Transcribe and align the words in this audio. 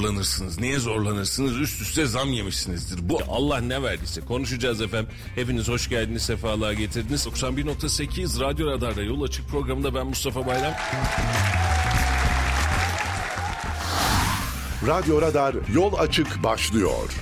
zorlanırsınız. 0.00 0.60
Niye 0.60 0.78
zorlanırsınız? 0.78 1.56
Üst 1.56 1.82
üste 1.82 2.06
zam 2.06 2.32
yemişsinizdir. 2.32 3.08
Bu 3.08 3.20
Allah 3.28 3.60
ne 3.60 3.82
verdiyse 3.82 4.20
konuşacağız 4.20 4.80
efendim. 4.80 5.10
Hepiniz 5.34 5.68
hoş 5.68 5.88
geldiniz, 5.88 6.22
sefalar 6.22 6.72
getirdiniz. 6.72 7.26
91.8 7.26 8.40
Radyo 8.40 8.70
Radar'da 8.70 9.02
Yol 9.02 9.22
Açık 9.22 9.48
programında 9.48 9.94
ben 9.94 10.06
Mustafa 10.06 10.46
Bayram. 10.46 10.72
Radyo 14.86 15.22
Radar 15.22 15.54
yol 15.74 15.94
açık 15.94 16.42
başlıyor. 16.42 17.20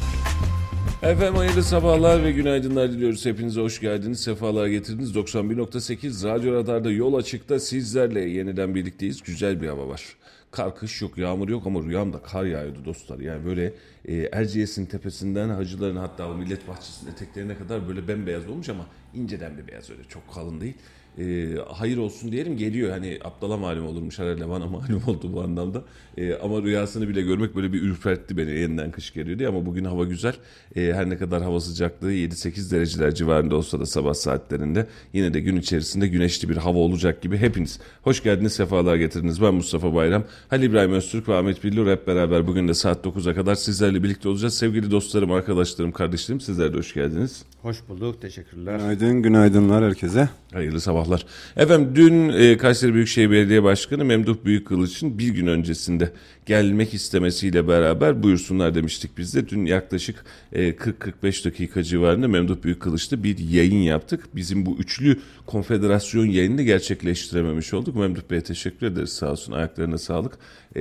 Efendim 1.02 1.36
hayırlı 1.36 1.62
sabahlar 1.62 2.24
ve 2.24 2.32
günaydınlar 2.32 2.92
diliyoruz. 2.92 3.26
Hepinize 3.26 3.60
hoş 3.60 3.80
geldiniz, 3.80 4.20
sefalar 4.20 4.66
getirdiniz. 4.66 5.16
91.8 5.16 6.28
Radyo 6.28 6.54
Radar'da 6.54 6.90
Yol 6.90 7.14
Açık'ta 7.14 7.60
sizlerle 7.60 8.20
yeniden 8.20 8.74
birlikteyiz. 8.74 9.22
Güzel 9.22 9.62
bir 9.62 9.68
hava 9.68 9.88
var. 9.88 10.02
Kar 10.50 10.76
kış 10.76 11.02
yok, 11.02 11.18
yağmur 11.18 11.48
yok 11.48 11.66
ama 11.66 11.82
rüyamda 11.82 12.22
kar 12.22 12.44
yağıyordu 12.44 12.84
dostlar. 12.84 13.18
Yani 13.18 13.44
böyle 13.44 13.74
e, 14.04 14.16
Erciyes'in 14.32 14.86
tepesinden 14.86 15.48
hacıların 15.48 15.96
hatta 15.96 16.30
o 16.30 16.34
millet 16.34 16.68
bahçesinin 16.68 17.10
eteklerine 17.12 17.58
kadar 17.58 17.88
böyle 17.88 18.08
bembeyaz 18.08 18.48
olmuş 18.48 18.68
ama 18.68 18.86
inceden 19.14 19.58
bir 19.58 19.66
beyaz 19.68 19.90
öyle 19.90 20.04
çok 20.08 20.34
kalın 20.34 20.60
değil 20.60 20.74
e, 21.18 21.56
hayır 21.68 21.96
olsun 21.96 22.32
diyelim 22.32 22.56
geliyor. 22.56 22.90
Hani 22.90 23.18
aptala 23.24 23.56
malum 23.56 23.86
olurmuş 23.86 24.18
herhalde 24.18 24.48
bana 24.48 24.66
malum 24.66 25.02
oldu 25.06 25.32
bu 25.32 25.42
anlamda. 25.42 25.82
E, 26.16 26.34
ama 26.34 26.62
rüyasını 26.62 27.08
bile 27.08 27.22
görmek 27.22 27.56
böyle 27.56 27.72
bir 27.72 27.82
ürpertti 27.82 28.36
beni. 28.36 28.50
Yeniden 28.50 28.90
kış 28.90 29.12
geliyor 29.12 29.38
diye 29.38 29.48
ama 29.48 29.66
bugün 29.66 29.84
hava 29.84 30.04
güzel. 30.04 30.34
E, 30.76 30.92
her 30.94 31.10
ne 31.10 31.18
kadar 31.18 31.42
hava 31.42 31.60
sıcaklığı 31.60 32.12
7-8 32.12 32.70
dereceler 32.70 33.14
civarında 33.14 33.56
olsa 33.56 33.80
da 33.80 33.86
sabah 33.86 34.14
saatlerinde 34.14 34.86
yine 35.12 35.34
de 35.34 35.40
gün 35.40 35.56
içerisinde 35.56 36.08
güneşli 36.08 36.48
bir 36.48 36.56
hava 36.56 36.78
olacak 36.78 37.22
gibi 37.22 37.38
hepiniz. 37.38 37.80
Hoş 38.02 38.22
geldiniz, 38.22 38.52
sefalar 38.52 38.96
getirdiniz. 38.96 39.42
Ben 39.42 39.54
Mustafa 39.54 39.94
Bayram. 39.94 40.24
Halil 40.48 40.62
İbrahim 40.64 40.92
Öztürk 40.92 41.28
ve 41.28 41.34
Ahmet 41.34 41.64
Billur 41.64 41.90
hep 41.90 42.06
beraber 42.06 42.46
bugün 42.46 42.68
de 42.68 42.74
saat 42.74 43.06
9'a 43.06 43.34
kadar 43.34 43.54
sizlerle 43.54 44.02
birlikte 44.02 44.28
olacağız. 44.28 44.54
Sevgili 44.54 44.90
dostlarım, 44.90 45.32
arkadaşlarım, 45.32 45.92
kardeşlerim 45.92 46.40
sizler 46.40 46.72
de 46.72 46.76
hoş 46.76 46.94
geldiniz. 46.94 47.44
Hoş 47.62 47.76
bulduk, 47.88 48.20
teşekkürler. 48.22 48.78
Günaydın, 48.78 49.22
günaydınlar 49.22 49.84
herkese. 49.84 50.28
Hayırlı 50.52 50.80
sabahlar. 51.08 51.26
Efendim 51.56 51.92
dün 51.94 52.28
e, 52.28 52.56
Kayseri 52.56 52.94
Büyükşehir 52.94 53.30
Belediye 53.30 53.62
Başkanı 53.62 54.04
Memduh 54.04 54.36
Büyükkılıç'ın 54.44 55.18
bir 55.18 55.28
gün 55.28 55.46
öncesinde 55.46 56.12
gelmek 56.48 56.94
istemesiyle 56.94 57.68
beraber 57.68 58.22
buyursunlar 58.22 58.74
demiştik 58.74 59.18
biz 59.18 59.34
de. 59.34 59.48
Dün 59.48 59.66
yaklaşık 59.66 60.24
e, 60.52 60.70
40-45 60.70 61.44
dakika 61.44 61.82
civarında 61.82 62.28
Memduh 62.28 62.62
Büyükkılıç'ta 62.62 63.22
bir 63.22 63.38
yayın 63.38 63.80
yaptık. 63.80 64.24
Bizim 64.36 64.66
bu 64.66 64.76
üçlü 64.78 65.20
konfederasyon 65.46 66.26
yayını 66.26 66.62
gerçekleştirememiş 66.62 67.74
olduk. 67.74 67.96
Memduh 67.96 68.20
Bey'e 68.30 68.40
teşekkür 68.40 68.86
ederiz 68.86 69.12
sağ 69.12 69.30
olsun 69.30 69.52
ayaklarına 69.52 69.98
sağlık. 69.98 70.38
E, 70.76 70.80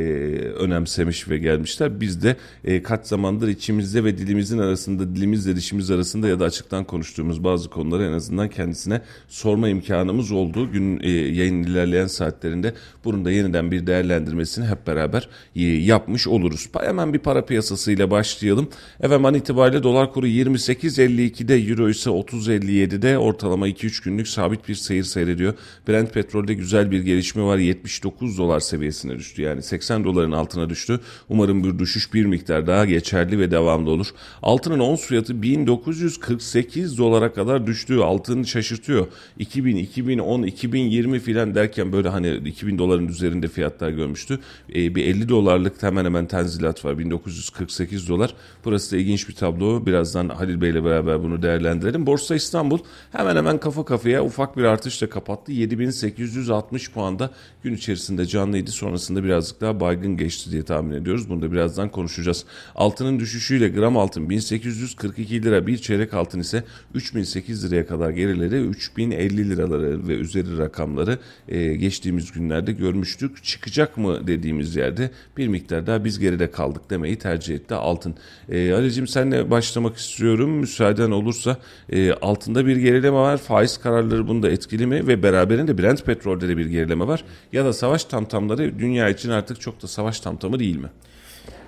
önemsemiş 0.59 1.29
ve 1.29 1.37
gelmişler. 1.37 2.01
Biz 2.01 2.23
de 2.23 2.35
e, 2.63 2.83
kaç 2.83 3.07
zamandır 3.07 3.47
içimizde 3.47 4.03
ve 4.03 4.17
dilimizin 4.17 4.57
arasında, 4.57 5.15
dilimizle 5.15 5.55
dişimiz 5.55 5.91
arasında 5.91 6.27
ya 6.27 6.39
da 6.39 6.45
açıktan 6.45 6.83
konuştuğumuz 6.83 7.43
bazı 7.43 7.69
konuları 7.69 8.03
en 8.03 8.11
azından 8.11 8.49
kendisine 8.49 9.01
sorma 9.27 9.69
imkanımız 9.69 10.31
oldu. 10.31 10.71
Gün 10.71 10.99
e, 10.99 11.09
yayın 11.09 11.63
ilerleyen 11.63 12.07
saatlerinde 12.07 12.73
bunun 13.03 13.25
da 13.25 13.31
yeniden 13.31 13.71
bir 13.71 13.87
değerlendirmesini 13.87 14.65
hep 14.65 14.87
beraber 14.87 15.29
e, 15.55 15.56
yapmış 15.61 16.27
oluruz. 16.27 16.69
Hemen 16.81 17.13
bir 17.13 17.19
para 17.19 17.45
piyasasıyla 17.45 18.11
başlayalım. 18.11 18.69
Efendim 19.01 19.25
an 19.25 19.33
itibariyle 19.33 19.83
dolar 19.83 20.13
kuru 20.13 20.27
28.52'de, 20.27 21.55
euro 21.55 21.89
ise 21.89 22.09
30.57'de 22.09 23.17
ortalama 23.17 23.69
2-3 23.69 24.03
günlük 24.03 24.27
sabit 24.27 24.69
bir 24.69 24.75
seyir 24.75 25.03
seyrediyor. 25.03 25.53
Brent 25.87 26.13
petrolde 26.13 26.53
güzel 26.53 26.91
bir 26.91 27.01
gelişme 27.01 27.43
var. 27.43 27.57
79 27.57 28.37
dolar 28.37 28.59
seviyesine 28.59 29.15
düştü. 29.15 29.41
Yani 29.41 29.63
80 29.63 30.03
doların 30.03 30.31
altına 30.31 30.69
düştü. 30.69 30.99
Umarım 31.29 31.63
bir 31.63 31.79
düşüş 31.79 32.13
bir 32.13 32.25
miktar 32.25 32.67
daha 32.67 32.85
geçerli 32.85 33.39
ve 33.39 33.51
devamlı 33.51 33.89
olur. 33.89 34.07
Altının 34.41 34.79
ons 34.79 35.05
fiyatı 35.05 35.41
1948 35.41 36.97
dolara 36.97 37.33
kadar 37.33 37.67
düştü. 37.67 37.97
Altın 37.97 38.43
şaşırtıyor. 38.43 39.07
2000, 39.39 39.75
2010, 39.75 40.43
2020 40.43 41.19
filan 41.19 41.55
derken 41.55 41.91
böyle 41.91 42.09
hani 42.09 42.35
2000 42.35 42.77
doların 42.77 43.07
üzerinde 43.07 43.47
fiyatlar 43.47 43.89
görmüştü. 43.89 44.39
Ee, 44.75 44.95
bir 44.95 45.05
50 45.05 45.29
dolarlık 45.47 45.83
hemen 45.83 46.05
hemen 46.05 46.25
tenzilat 46.25 46.85
var. 46.85 46.97
1948 46.99 48.09
dolar. 48.09 48.33
Burası 48.65 48.91
da 48.91 48.97
ilginç 48.99 49.29
bir 49.29 49.35
tablo. 49.35 49.85
Birazdan 49.85 50.29
Halil 50.29 50.61
Bey 50.61 50.69
ile 50.69 50.83
beraber 50.83 51.23
bunu 51.23 51.41
değerlendirelim. 51.41 52.05
Borsa 52.05 52.35
İstanbul 52.35 52.79
hemen 53.11 53.35
hemen 53.35 53.57
kafa 53.57 53.85
kafaya 53.85 54.23
ufak 54.23 54.57
bir 54.57 54.63
artışla 54.63 55.09
kapattı. 55.09 55.51
7860 55.51 56.91
puanda 56.91 57.31
gün 57.63 57.73
içerisinde 57.73 58.25
canlıydı. 58.25 58.71
Sonrasında 58.71 59.23
birazcık 59.23 59.61
daha 59.61 59.79
baygın 59.79 60.17
geçti 60.17 60.51
diye 60.51 60.63
tahmin 60.63 60.95
ediyoruz. 60.95 61.29
Bunu 61.29 61.41
da 61.41 61.51
birazdan 61.51 61.89
konuşacağız. 61.89 62.45
Altının 62.75 63.19
düşüşüyle 63.19 63.69
gram 63.69 63.97
altın 63.97 64.29
1842 64.29 65.43
lira, 65.43 65.67
bir 65.67 65.77
çeyrek 65.77 66.13
altın 66.13 66.39
ise 66.39 66.63
3008 66.93 67.65
liraya 67.65 67.87
kadar 67.87 68.09
gerileri 68.09 68.61
3050 68.61 69.49
liraları 69.49 70.07
ve 70.07 70.13
üzeri 70.13 70.57
rakamları 70.57 71.19
e, 71.47 71.75
geçtiğimiz 71.75 72.31
günlerde 72.31 72.71
görmüştük. 72.71 73.43
Çıkacak 73.43 73.97
mı 73.97 74.27
dediğimiz 74.27 74.75
yerde 74.75 75.11
bir 75.37 75.47
miktar 75.47 75.87
daha 75.87 76.05
biz 76.05 76.19
geride 76.19 76.51
kaldık 76.51 76.89
demeyi 76.89 77.15
tercih 77.19 77.55
etti 77.55 77.75
altın. 77.75 78.15
E, 78.49 78.73
Ali'cim 78.73 79.07
senle 79.07 79.51
başlamak 79.51 79.97
istiyorum. 79.97 80.49
Müsaaden 80.49 81.11
olursa 81.11 81.57
e, 81.89 82.13
altında 82.13 82.65
bir 82.65 82.77
gerileme 82.77 83.17
var. 83.17 83.37
Faiz 83.37 83.77
kararları 83.77 84.27
bunda 84.27 84.49
etkili 84.49 84.87
mi? 84.87 85.07
Ve 85.07 85.23
beraberinde 85.23 85.77
Brent 85.77 86.05
petrolde 86.05 86.47
de 86.47 86.57
bir 86.57 86.65
gerileme 86.65 87.07
var. 87.07 87.23
Ya 87.53 87.65
da 87.65 87.73
savaş 87.73 88.03
tamtamları 88.03 88.79
dünya 88.79 89.09
için 89.09 89.29
artık 89.29 89.61
çok 89.61 89.83
da 89.83 89.87
savaş 89.87 90.19
tamtamı 90.19 90.59
değil 90.59 90.77
mi? 90.77 90.89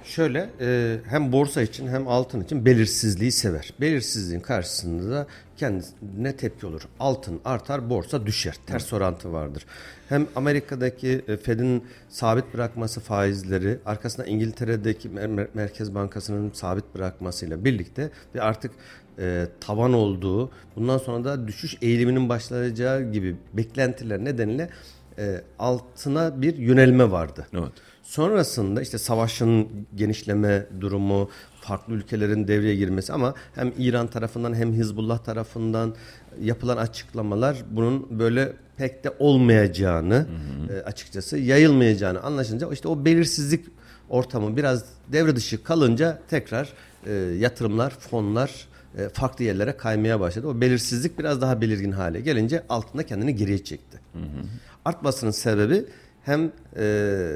Şöyle 0.10 0.50
e, 0.62 0.98
hem 1.08 1.32
borsa 1.32 1.62
için 1.62 1.88
hem 1.88 2.08
altın 2.08 2.42
için 2.42 2.66
belirsizliği 2.66 3.32
sever. 3.32 3.74
Belirsizliğin 3.82 4.42
karşısında 4.42 5.12
da 5.12 5.28
kendine 5.58 6.36
tepki 6.36 6.66
olur. 6.66 6.82
Altın 7.00 7.40
artar, 7.46 7.90
borsa 7.90 8.26
düşer. 8.26 8.56
Ters 8.68 8.94
orantı 8.94 9.34
vardır. 9.34 9.66
Hem 10.10 10.28
Amerika'daki 10.36 11.22
e, 11.28 11.38
Fed'in 11.38 11.84
sabit 12.10 12.54
bırakması 12.54 13.00
faizleri, 13.00 13.80
arkasında 13.86 14.26
İngiltere'deki 14.26 15.10
Mer- 15.10 15.48
Merkez 15.54 15.96
Bankası'nın 15.96 16.52
sabit 16.54 16.96
bırakmasıyla 16.96 17.66
birlikte 17.66 18.10
ve 18.36 18.42
artık 18.42 18.72
e, 19.20 19.48
tavan 19.60 19.94
olduğu, 19.94 20.52
bundan 20.76 20.98
sonra 20.98 21.24
da 21.24 21.48
düşüş 21.48 21.78
eğiliminin 21.82 22.30
başlayacağı 22.30 23.12
gibi 23.12 23.36
beklentiler 23.54 24.26
nedeniyle 24.26 24.70
e, 25.18 25.42
altına 25.60 26.42
bir 26.42 26.58
yönelme 26.58 27.12
vardı. 27.12 27.48
Evet. 27.54 27.72
Sonrasında 28.10 28.82
işte 28.82 28.98
savaşın 28.98 29.68
genişleme 29.96 30.66
durumu, 30.82 31.30
farklı 31.62 31.94
ülkelerin 31.94 32.48
devreye 32.48 32.76
girmesi 32.76 33.14
ama 33.14 33.34
hem 33.56 33.74
İran 33.78 34.08
tarafından 34.08 34.54
hem 34.54 34.74
Hizbullah 34.74 35.20
tarafından 35.20 35.96
yapılan 36.42 36.78
açıklamalar 36.78 37.58
bunun 37.72 38.20
böyle 38.20 38.54
pek 38.78 39.04
de 39.04 39.14
olmayacağını 39.20 40.16
hı 40.16 40.74
hı. 40.74 40.74
E, 40.74 40.84
açıkçası 40.84 41.38
yayılmayacağını 41.38 42.22
anlaşınca 42.22 42.70
işte 42.72 42.88
o 42.88 43.06
belirsizlik 43.06 43.66
ortamı 44.10 44.58
biraz 44.58 44.86
devre 45.08 45.36
dışı 45.36 45.64
kalınca 45.64 46.20
tekrar 46.30 46.74
e, 47.06 47.14
yatırımlar, 47.14 47.90
fonlar 47.90 48.68
e, 48.98 49.10
farklı 49.10 49.46
yerlere 49.46 49.78
kaymaya 49.78 50.20
başladı. 50.20 50.48
O 50.48 50.62
belirsizlik 50.62 51.20
biraz 51.20 51.42
daha 51.42 51.62
belirgin 51.62 51.92
hale 51.92 52.22
gelince 52.22 52.64
altında 52.70 53.06
kendini 53.06 53.36
geriye 53.36 53.64
çekti. 53.64 54.00
Hı 54.14 54.20
hı. 54.20 54.46
Artmasının 54.86 55.32
sebebi 55.32 55.86
hem 56.24 56.52
e, 56.78 57.36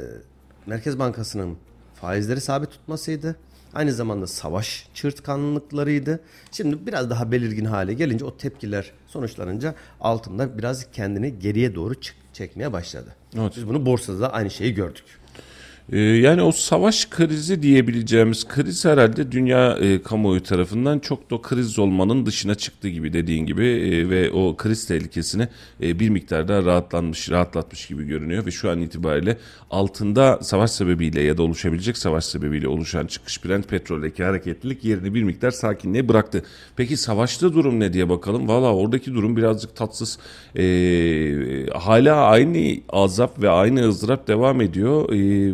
Merkez 0.67 0.99
Bankası'nın 0.99 1.57
faizleri 1.95 2.41
sabit 2.41 2.71
tutmasıydı. 2.71 3.35
Aynı 3.73 3.93
zamanda 3.93 4.27
savaş 4.27 4.87
çırtkanlıklarıydı. 4.93 6.19
Şimdi 6.51 6.87
biraz 6.87 7.09
daha 7.09 7.31
belirgin 7.31 7.65
hale 7.65 7.93
gelince 7.93 8.25
o 8.25 8.37
tepkiler 8.37 8.91
sonuçlanınca 9.07 9.75
altında 10.01 10.57
biraz 10.57 10.91
kendini 10.91 11.39
geriye 11.39 11.75
doğru 11.75 11.93
çekmeye 12.33 12.73
başladı. 12.73 13.15
Evet. 13.39 13.53
Biz 13.57 13.67
bunu 13.67 13.85
borsada 13.85 14.19
da 14.19 14.33
aynı 14.33 14.51
şeyi 14.51 14.73
gördük. 14.73 15.05
Ee, 15.91 15.99
yani 15.99 16.41
o 16.41 16.51
savaş 16.51 17.09
krizi 17.09 17.61
diyebileceğimiz 17.61 18.47
kriz 18.47 18.85
herhalde 18.85 19.31
dünya 19.31 19.77
e, 19.77 20.01
kamuoyu 20.01 20.43
tarafından 20.43 20.99
çok 20.99 21.31
da 21.31 21.41
kriz 21.41 21.79
olmanın 21.79 22.25
dışına 22.25 22.55
çıktı 22.55 22.89
gibi 22.89 23.13
dediğin 23.13 23.45
gibi 23.45 23.65
e, 23.65 24.09
ve 24.09 24.31
o 24.31 24.57
kriz 24.57 24.87
tehlikesini 24.87 25.47
e, 25.81 25.99
bir 25.99 26.09
miktar 26.09 26.47
daha 26.47 26.63
rahatlanmış, 26.65 27.31
rahatlatmış 27.31 27.87
gibi 27.87 28.03
görünüyor 28.03 28.45
ve 28.45 28.51
şu 28.51 28.69
an 28.69 28.81
itibariyle 28.81 29.37
altında 29.71 30.39
savaş 30.41 30.71
sebebiyle 30.71 31.21
ya 31.21 31.37
da 31.37 31.43
oluşabilecek 31.43 31.97
savaş 31.97 32.25
sebebiyle 32.25 32.67
oluşan 32.67 33.07
çıkış 33.07 33.45
Brent 33.45 33.67
petroldeki 33.67 34.23
hareketlilik 34.23 34.85
yerini 34.85 35.13
bir 35.13 35.23
miktar 35.23 35.51
sakinliğe 35.51 36.09
bıraktı. 36.09 36.43
Peki 36.75 36.97
savaşta 36.97 37.53
durum 37.53 37.79
ne 37.79 37.93
diye 37.93 38.09
bakalım. 38.09 38.47
Valla 38.47 38.75
oradaki 38.75 39.13
durum 39.13 39.37
birazcık 39.37 39.75
tatsız. 39.75 40.19
E, 40.55 40.63
hala 41.73 42.15
aynı 42.15 42.77
azap 42.89 43.41
ve 43.41 43.49
aynı 43.49 43.87
ızdırap 43.87 44.27
devam 44.27 44.61
ediyor. 44.61 45.13
E, 45.13 45.53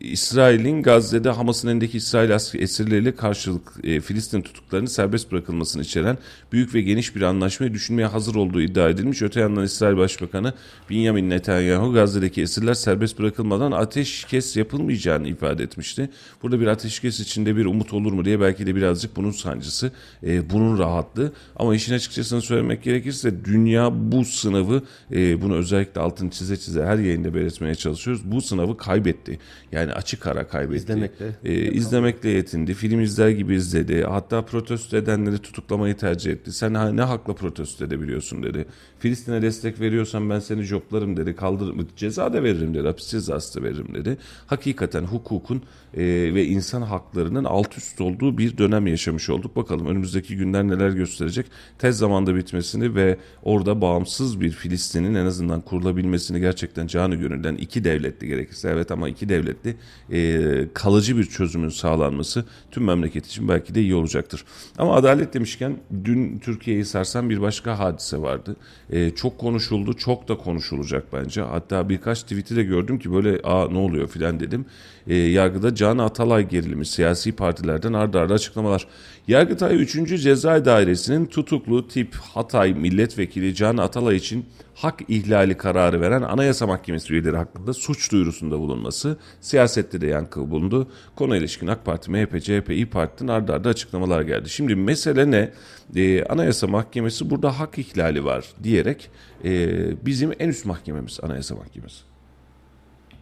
İsrail'in 0.00 0.82
Gazze'de 0.82 1.30
Hamas'ın 1.30 1.68
elindeki 1.68 1.96
İsrail 1.96 2.30
esirleriyle 2.60 3.16
karşılık 3.16 3.72
e, 3.84 4.00
Filistin 4.00 4.42
tutuklarını 4.42 4.88
serbest 4.88 5.32
bırakılmasını 5.32 5.82
içeren 5.82 6.18
büyük 6.52 6.74
ve 6.74 6.80
geniş 6.80 7.16
bir 7.16 7.22
anlaşmayı 7.22 7.74
düşünmeye 7.74 8.06
hazır 8.06 8.34
olduğu 8.34 8.60
iddia 8.60 8.88
edilmiş. 8.88 9.22
Öte 9.22 9.40
yandan 9.40 9.64
İsrail 9.64 9.96
Başbakanı 9.96 10.54
Benjamin 10.90 11.30
Netanyahu 11.30 11.92
Gazze'deki 11.92 12.42
esirler 12.42 12.74
serbest 12.74 13.18
bırakılmadan 13.18 13.72
ateşkes 13.72 14.56
yapılmayacağını 14.56 15.28
ifade 15.28 15.62
etmişti. 15.62 16.10
Burada 16.42 16.60
bir 16.60 16.66
ateşkes 16.66 17.20
içinde 17.20 17.56
bir 17.56 17.66
umut 17.66 17.92
olur 17.92 18.12
mu 18.12 18.24
diye 18.24 18.40
belki 18.40 18.66
de 18.66 18.76
birazcık 18.76 19.16
bunun 19.16 19.30
sancısı, 19.30 19.92
e, 20.26 20.50
bunun 20.50 20.78
rahatlığı. 20.78 21.32
Ama 21.56 21.74
işin 21.74 21.94
açıkçası 21.94 22.40
söylemek 22.40 22.82
gerekirse 22.82 23.44
dünya 23.44 24.12
bu 24.12 24.24
sınavı, 24.24 24.82
e, 25.12 25.42
bunu 25.42 25.54
özellikle 25.54 26.00
altını 26.00 26.30
çize 26.30 26.56
çize 26.56 26.84
her 26.84 26.98
yayında 26.98 27.34
belirtmeye 27.34 27.74
çalışıyoruz. 27.74 28.22
Bu 28.24 28.40
sınavı 28.40 28.76
kaybetti. 28.76 29.38
Yani 29.72 29.81
açık 29.88 30.26
ara 30.26 30.48
kaybetti. 30.48 30.76
İzlemekle. 30.76 31.26
E, 31.44 31.72
izlemekle 31.72 32.28
yetindi. 32.28 32.74
Film 32.74 33.00
izler 33.00 33.28
gibi 33.28 33.54
izledi. 33.54 34.04
Hatta 34.04 34.42
protesto 34.44 34.96
edenleri 34.96 35.38
tutuklamayı 35.38 35.96
tercih 35.96 36.32
etti. 36.32 36.52
Sen 36.52 36.96
ne 36.96 37.02
hakla 37.02 37.34
protesto 37.34 37.84
edebiliyorsun 37.84 38.42
dedi. 38.42 38.66
Filistin'e 38.98 39.42
destek 39.42 39.80
veriyorsan 39.80 40.30
ben 40.30 40.38
seni 40.38 40.62
joplarım 40.62 41.16
dedi. 41.16 41.36
Kaldır 41.36 41.86
ceza 41.96 42.32
da 42.32 42.42
veririm 42.42 42.74
dedi. 42.74 42.86
Hapis 42.86 43.08
cezası 43.08 43.60
da 43.60 43.64
veririm 43.64 43.94
dedi. 43.94 44.18
Hakikaten 44.46 45.02
hukukun 45.02 45.62
e, 45.94 46.02
ve 46.34 46.46
insan 46.46 46.82
haklarının 46.82 47.44
alt 47.44 47.78
üst 47.78 48.00
olduğu 48.00 48.38
bir 48.38 48.58
dönem 48.58 48.86
yaşamış 48.86 49.30
olduk. 49.30 49.56
Bakalım 49.56 49.86
önümüzdeki 49.86 50.36
günler 50.36 50.68
neler 50.68 50.90
gösterecek. 50.90 51.46
Tez 51.78 51.98
zamanda 51.98 52.36
bitmesini 52.36 52.94
ve 52.94 53.18
orada 53.42 53.80
bağımsız 53.80 54.40
bir 54.40 54.50
Filistin'in 54.50 55.14
en 55.14 55.26
azından 55.26 55.60
kurulabilmesini 55.60 56.40
gerçekten 56.40 56.86
canı 56.86 57.14
gönülden 57.14 57.54
iki 57.54 57.84
devletli 57.84 58.26
gerekirse 58.26 58.68
evet 58.68 58.90
ama 58.90 59.08
iki 59.08 59.28
devletli 59.28 59.71
e, 60.12 60.68
kalıcı 60.74 61.18
bir 61.18 61.24
çözümün 61.24 61.68
sağlanması 61.68 62.44
tüm 62.70 62.84
memleket 62.84 63.26
için 63.26 63.48
belki 63.48 63.74
de 63.74 63.80
iyi 63.80 63.94
olacaktır. 63.94 64.44
Ama 64.78 64.94
adalet 64.94 65.34
demişken 65.34 65.76
dün 66.04 66.38
Türkiye'yi 66.38 66.84
sarsan 66.84 67.30
bir 67.30 67.40
başka 67.40 67.78
hadise 67.78 68.22
vardı. 68.22 68.56
E, 68.90 69.10
çok 69.10 69.38
konuşuldu, 69.38 69.94
çok 69.94 70.28
da 70.28 70.36
konuşulacak 70.36 71.12
bence. 71.12 71.42
Hatta 71.42 71.88
birkaç 71.88 72.22
tweet'i 72.22 72.56
de 72.56 72.62
gördüm 72.62 72.98
ki 72.98 73.12
böyle 73.12 73.40
aa 73.44 73.68
ne 73.70 73.78
oluyor 73.78 74.08
filan 74.08 74.40
dedim. 74.40 74.66
E, 75.06 75.14
yargıda 75.14 75.74
Can 75.74 75.98
Atalay 75.98 76.48
gerilimi 76.48 76.86
siyasi 76.86 77.32
partilerden 77.32 77.92
ardarda 77.92 78.22
arda 78.22 78.34
açıklamalar. 78.34 78.86
Yargıtay 79.28 79.82
3. 79.82 80.22
Ceza 80.22 80.64
Dairesi'nin 80.64 81.26
tutuklu 81.26 81.88
tip 81.88 82.14
Hatay 82.14 82.74
milletvekili 82.74 83.54
Can 83.54 83.76
Atalay 83.76 84.16
için 84.16 84.46
hak 84.82 85.00
ihlali 85.08 85.56
kararı 85.56 86.00
veren 86.00 86.22
Anayasa 86.22 86.66
Mahkemesi 86.66 87.12
üyeleri 87.12 87.36
hakkında 87.36 87.74
suç 87.74 88.12
duyurusunda 88.12 88.58
bulunması 88.58 89.18
siyasette 89.40 90.00
de 90.00 90.06
yankı 90.06 90.50
bulundu. 90.50 90.88
Konu 91.16 91.36
ilişkin 91.36 91.66
AK 91.66 91.84
Parti, 91.84 92.10
MHP, 92.10 92.42
CHP, 92.42 92.70
İYİ 92.70 92.90
Parti'nin 92.90 93.28
ardarda 93.28 93.52
arda 93.54 93.68
açıklamalar 93.68 94.22
geldi. 94.22 94.50
Şimdi 94.50 94.74
mesele 94.74 95.30
ne? 95.30 95.52
Ee, 95.96 96.24
Anayasa 96.24 96.66
Mahkemesi 96.66 97.30
burada 97.30 97.58
hak 97.60 97.78
ihlali 97.78 98.24
var 98.24 98.44
diyerek 98.62 99.10
e, 99.44 100.06
bizim 100.06 100.32
en 100.38 100.48
üst 100.48 100.66
mahkememiz 100.66 101.20
Anayasa 101.22 101.54
Mahkemesi. 101.54 102.02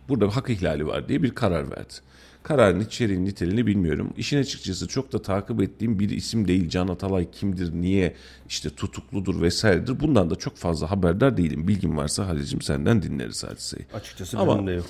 Burada 0.08 0.36
hak 0.36 0.50
ihlali 0.50 0.86
var 0.86 1.08
diye 1.08 1.22
bir 1.22 1.34
karar 1.34 1.70
verdi. 1.70 1.94
Kararın 2.42 2.80
içeriğini 2.80 3.24
niteliğini 3.24 3.66
bilmiyorum. 3.66 4.10
İşin 4.16 4.38
açıkçası 4.38 4.88
çok 4.88 5.12
da 5.12 5.22
takip 5.22 5.62
ettiğim 5.62 5.98
bir 5.98 6.10
isim 6.10 6.48
değil. 6.48 6.68
Can 6.68 6.88
Atalay 6.88 7.30
kimdir, 7.30 7.72
niye 7.72 8.14
işte 8.48 8.70
tutukludur 8.70 9.42
vesairedir. 9.42 10.00
Bundan 10.00 10.30
da 10.30 10.36
çok 10.36 10.56
fazla 10.56 10.90
haberdar 10.90 11.36
değilim. 11.36 11.68
Bilgim 11.68 11.96
varsa 11.96 12.26
Halil'cim 12.26 12.62
senden 12.62 13.02
dinleriz 13.02 13.44
hadiseyi. 13.44 13.86
Açıkçası 13.94 14.38
Ama, 14.38 14.54
benim 14.54 14.66
de 14.66 14.72
yok. 14.72 14.86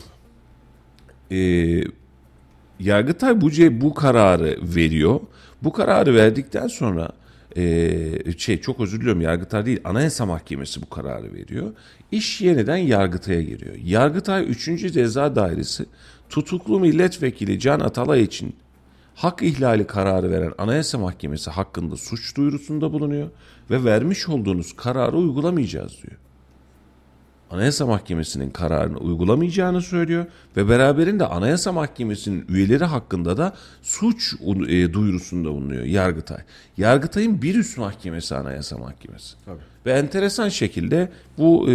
E, 1.31 2.01
Yargıtay 2.81 3.41
bu, 3.41 3.51
bu 3.81 3.95
kararı 3.95 4.59
veriyor. 4.63 5.21
Bu 5.63 5.73
kararı 5.73 6.15
verdikten 6.15 6.67
sonra 6.67 7.13
e, 7.57 8.33
şey 8.39 8.61
çok 8.61 8.81
özür 8.81 9.01
diliyorum 9.01 9.21
Yargıtay 9.21 9.67
değil 9.67 9.81
Anayasa 9.85 10.27
Mahkemesi 10.27 10.83
bu 10.83 10.89
kararı 10.89 11.35
veriyor. 11.35 11.73
İş 12.13 12.41
yeniden 12.41 12.77
Yargıtay'a 12.77 13.43
geliyor. 13.43 13.75
Yargıtay 13.85 14.51
3. 14.51 14.93
Ceza 14.93 15.37
Dairesi 15.37 15.87
tutuklu 16.31 16.81
milletvekili 16.81 17.61
Can 17.61 17.81
Atalay 17.81 18.23
için 18.23 18.57
hak 19.15 19.43
ihlali 19.43 19.87
kararı 19.87 20.31
veren 20.31 20.53
Anayasa 20.59 20.99
Mahkemesi 20.99 21.51
hakkında 21.51 21.97
suç 21.97 22.37
duyurusunda 22.37 22.93
bulunuyor 22.93 23.31
ve 23.71 23.85
vermiş 23.85 24.29
olduğunuz 24.29 24.73
kararı 24.77 25.17
uygulamayacağız 25.17 26.03
diyor. 26.03 26.17
Anayasa 27.51 27.87
Mahkemesi'nin 27.87 28.51
kararını 28.51 28.99
uygulamayacağını 28.99 29.83
söylüyor 29.83 30.27
ve 30.57 30.69
beraberinde 30.69 31.27
Anayasa 31.27 31.73
Mahkemesi'nin 31.73 32.45
üyeleri 32.49 32.85
hakkında 32.85 33.37
da 33.37 33.55
suç 33.83 34.35
e, 34.69 34.93
duyurusunda 34.93 35.49
bulunuyor 35.49 35.85
Yargıtay. 35.85 36.39
Yargıtay'ın 36.77 37.43
bir 37.43 37.55
üst 37.55 37.79
mahkemesi 37.79 38.35
Anayasa 38.35 38.79
Mahkemesi. 38.79 39.37
Tabii. 39.45 39.61
Ve 39.87 39.93
enteresan 39.93 40.49
şekilde 40.49 41.13
bu 41.39 41.71
e, 41.71 41.75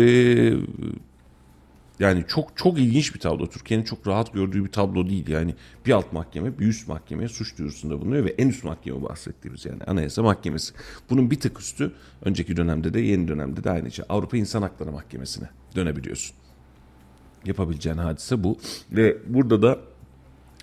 yani 1.99 2.25
çok 2.27 2.57
çok 2.57 2.79
ilginç 2.79 3.15
bir 3.15 3.19
tablo. 3.19 3.47
Türkiye'nin 3.47 3.83
çok 3.83 4.07
rahat 4.07 4.33
gördüğü 4.33 4.65
bir 4.65 4.71
tablo 4.71 5.09
değil. 5.09 5.27
Yani 5.27 5.55
bir 5.85 5.91
alt 5.91 6.13
mahkeme 6.13 6.59
bir 6.59 6.67
üst 6.67 6.87
mahkemeye 6.87 7.29
suç 7.29 7.57
duyurusunda 7.57 8.01
bulunuyor 8.01 8.25
ve 8.25 8.35
en 8.37 8.49
üst 8.49 8.63
mahkeme 8.63 9.03
bahsettiğimiz 9.03 9.65
yani 9.65 9.83
Anayasa 9.87 10.23
Mahkemesi. 10.23 10.73
Bunun 11.09 11.31
bir 11.31 11.39
tık 11.39 11.59
üstü 11.59 11.91
önceki 12.21 12.57
dönemde 12.57 12.93
de 12.93 12.99
yeni 12.99 13.27
dönemde 13.27 13.63
de 13.63 13.71
aynı 13.71 13.91
şey. 13.91 14.05
Avrupa 14.09 14.37
İnsan 14.37 14.61
Hakları 14.61 14.91
Mahkemesi'ne 14.91 15.49
dönebiliyorsun. 15.75 16.35
Yapabileceğin 17.45 17.97
hadise 17.97 18.43
bu. 18.43 18.57
Ve 18.91 19.17
burada 19.27 19.61
da 19.61 19.79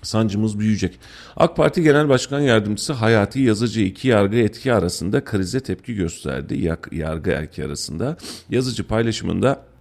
sancımız 0.02 0.58
büyüyecek. 0.58 0.98
AK 1.36 1.56
Parti 1.56 1.82
Genel 1.82 2.08
Başkan 2.08 2.40
Yardımcısı 2.40 2.92
Hayati 2.92 3.40
Yazıcı 3.40 3.80
iki 3.80 4.08
yargı 4.08 4.36
etki 4.36 4.72
arasında 4.72 5.24
krize 5.24 5.60
tepki 5.60 5.94
gösterdi. 5.94 6.70
Yargı 6.92 7.30
erki 7.30 7.64
arasında. 7.64 8.16
Yazıcı 8.50 8.86
paylaşımında 8.86 9.71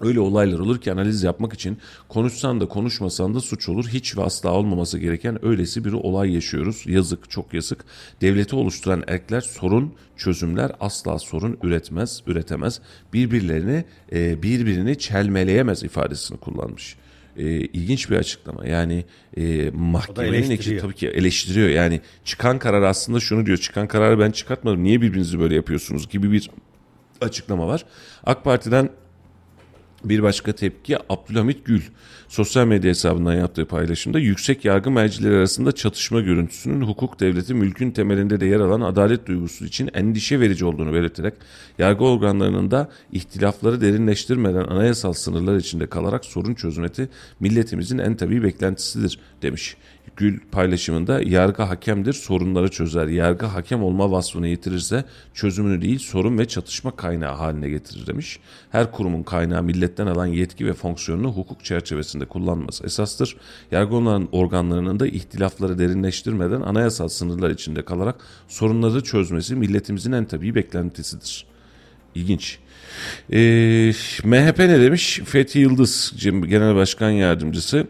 Öyle 0.00 0.20
olaylar 0.20 0.58
olur 0.58 0.80
ki 0.80 0.92
analiz 0.92 1.22
yapmak 1.22 1.52
için 1.52 1.78
konuşsan 2.08 2.60
da 2.60 2.68
konuşmasan 2.68 3.34
da 3.34 3.40
suç 3.40 3.68
olur. 3.68 3.88
Hiç 3.88 4.16
ve 4.16 4.22
asla 4.22 4.52
olmaması 4.52 4.98
gereken 4.98 5.44
öylesi 5.44 5.84
bir 5.84 5.92
olay 5.92 6.34
yaşıyoruz. 6.34 6.82
Yazık, 6.86 7.30
çok 7.30 7.54
yazık. 7.54 7.84
Devleti 8.20 8.56
oluşturan 8.56 9.04
erkler 9.06 9.40
sorun, 9.40 9.94
çözümler 10.16 10.72
asla 10.80 11.18
sorun 11.18 11.58
üretmez, 11.62 12.22
üretemez. 12.26 12.80
Birbirlerini, 13.12 13.84
e, 14.12 14.42
birbirini 14.42 14.98
çelmeleyemez 14.98 15.82
ifadesini 15.82 16.38
kullanmış. 16.38 16.96
E, 17.36 17.44
ilginç 17.46 18.10
bir 18.10 18.16
açıklama. 18.16 18.66
Yani 18.66 19.04
e, 19.36 19.70
mahkemenin 19.70 20.50
ekibi 20.50 20.78
tabii 20.78 20.94
ki 20.94 21.08
eleştiriyor. 21.08 21.68
Yani 21.68 22.00
çıkan 22.24 22.58
karar 22.58 22.82
aslında 22.82 23.20
şunu 23.20 23.46
diyor. 23.46 23.58
Çıkan 23.58 23.88
kararı 23.88 24.18
ben 24.18 24.30
çıkartmadım. 24.30 24.84
Niye 24.84 25.00
birbirinizi 25.00 25.38
böyle 25.38 25.54
yapıyorsunuz 25.54 26.08
gibi 26.08 26.32
bir 26.32 26.50
açıklama 27.20 27.66
var. 27.66 27.84
AK 28.24 28.44
Parti'den 28.44 28.90
bir 30.04 30.22
başka 30.22 30.52
tepki 30.52 30.96
Abdülhamit 31.08 31.64
Gül 31.64 31.82
sosyal 32.28 32.66
medya 32.66 32.90
hesabından 32.90 33.34
yaptığı 33.34 33.64
paylaşımda 33.64 34.18
yüksek 34.18 34.64
yargı 34.64 34.90
mercileri 34.90 35.36
arasında 35.36 35.72
çatışma 35.72 36.20
görüntüsünün 36.20 36.82
hukuk 36.82 37.20
devleti 37.20 37.54
mülkün 37.54 37.90
temelinde 37.90 38.40
de 38.40 38.46
yer 38.46 38.60
alan 38.60 38.80
adalet 38.80 39.26
duygusu 39.26 39.64
için 39.64 39.90
endişe 39.94 40.40
verici 40.40 40.64
olduğunu 40.64 40.92
belirterek 40.92 41.34
yargı 41.78 42.04
organlarının 42.04 42.70
da 42.70 42.90
ihtilafları 43.12 43.80
derinleştirmeden 43.80 44.64
anayasal 44.64 45.12
sınırlar 45.12 45.56
içinde 45.56 45.86
kalarak 45.86 46.24
sorun 46.24 46.54
çözmeti 46.54 47.08
milletimizin 47.40 47.98
en 47.98 48.16
tabii 48.16 48.42
beklentisidir 48.42 49.18
demiş. 49.42 49.76
Gül 50.16 50.40
paylaşımında 50.52 51.20
yargı 51.22 51.62
hakemdir, 51.62 52.12
sorunları 52.12 52.70
çözer. 52.70 53.06
Yargı 53.06 53.46
hakem 53.46 53.82
olma 53.82 54.10
vasfını 54.10 54.48
yitirirse 54.48 55.04
çözümünü 55.34 55.82
değil 55.82 55.98
sorun 55.98 56.38
ve 56.38 56.48
çatışma 56.48 56.96
kaynağı 56.96 57.34
haline 57.34 57.68
getirir 57.68 58.06
demiş. 58.06 58.38
Her 58.70 58.92
kurumun 58.92 59.22
kaynağı 59.22 59.62
milletten 59.62 60.06
alan 60.06 60.26
yetki 60.26 60.66
ve 60.66 60.72
fonksiyonunu 60.72 61.32
hukuk 61.32 61.64
çerçevesinde 61.64 62.24
kullanması 62.24 62.86
esastır. 62.86 63.36
Yargı 63.70 63.94
organlarının 64.32 65.00
da 65.00 65.06
ihtilafları 65.06 65.78
derinleştirmeden 65.78 66.60
anayasal 66.60 67.08
sınırlar 67.08 67.50
içinde 67.50 67.84
kalarak 67.84 68.16
sorunları 68.48 69.02
çözmesi 69.02 69.54
milletimizin 69.56 70.12
en 70.12 70.24
tabii 70.24 70.54
beklentisidir. 70.54 71.46
İlginç. 72.14 72.58
Ee, 73.32 73.92
MHP 74.24 74.58
ne 74.58 74.80
demiş? 74.80 75.20
Fethi 75.24 75.58
Yıldız 75.58 76.12
Genel 76.20 76.74
Başkan 76.74 77.10
Yardımcısı 77.10 77.86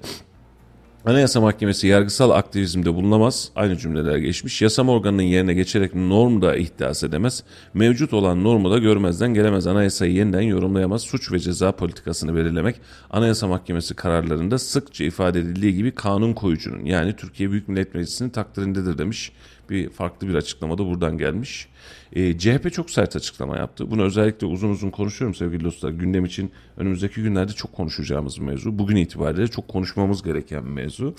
Anayasa 1.06 1.40
Mahkemesi 1.40 1.86
yargısal 1.86 2.30
aktivizmde 2.30 2.94
bulunamaz. 2.94 3.50
Aynı 3.56 3.76
cümleler 3.76 4.16
geçmiş. 4.16 4.62
Yasama 4.62 4.92
organının 4.92 5.22
yerine 5.22 5.54
geçerek 5.54 5.94
norm 5.94 6.42
da 6.42 6.56
ihdas 6.56 7.04
edemez. 7.04 7.44
Mevcut 7.74 8.12
olan 8.12 8.44
normu 8.44 8.70
da 8.70 8.78
görmezden 8.78 9.34
gelemez. 9.34 9.66
Anayasayı 9.66 10.12
yeniden 10.12 10.40
yorumlayamaz. 10.40 11.02
Suç 11.02 11.32
ve 11.32 11.38
ceza 11.38 11.72
politikasını 11.72 12.36
belirlemek 12.36 12.76
Anayasa 13.10 13.48
Mahkemesi 13.48 13.94
kararlarında 13.94 14.58
sıkça 14.58 15.04
ifade 15.04 15.40
edildiği 15.40 15.74
gibi 15.74 15.94
kanun 15.94 16.32
koyucunun 16.32 16.84
yani 16.84 17.16
Türkiye 17.16 17.50
Büyük 17.50 17.68
Millet 17.68 17.94
Meclisi'nin 17.94 18.30
takdirindedir 18.30 18.98
demiş. 18.98 19.32
Bir 19.70 19.90
farklı 19.90 20.28
bir 20.28 20.34
açıklama 20.34 20.78
da 20.78 20.86
buradan 20.86 21.18
gelmiş. 21.18 21.68
E, 22.12 22.38
CHP 22.38 22.72
çok 22.72 22.90
sert 22.90 23.16
açıklama 23.16 23.56
yaptı. 23.56 23.90
Bunu 23.90 24.02
özellikle 24.02 24.46
uzun 24.46 24.70
uzun 24.70 24.90
konuşuyorum 24.90 25.34
sevgili 25.34 25.64
dostlar. 25.64 25.90
Gündem 25.90 26.24
için 26.24 26.52
önümüzdeki 26.76 27.22
günlerde 27.22 27.52
çok 27.52 27.72
konuşacağımız 27.72 28.40
bir 28.40 28.44
mevzu. 28.44 28.78
Bugün 28.78 28.96
itibariyle 28.96 29.48
çok 29.48 29.68
konuşmamız 29.68 30.22
gereken 30.22 30.64
bir 30.64 30.70
mevzu. 30.70 31.14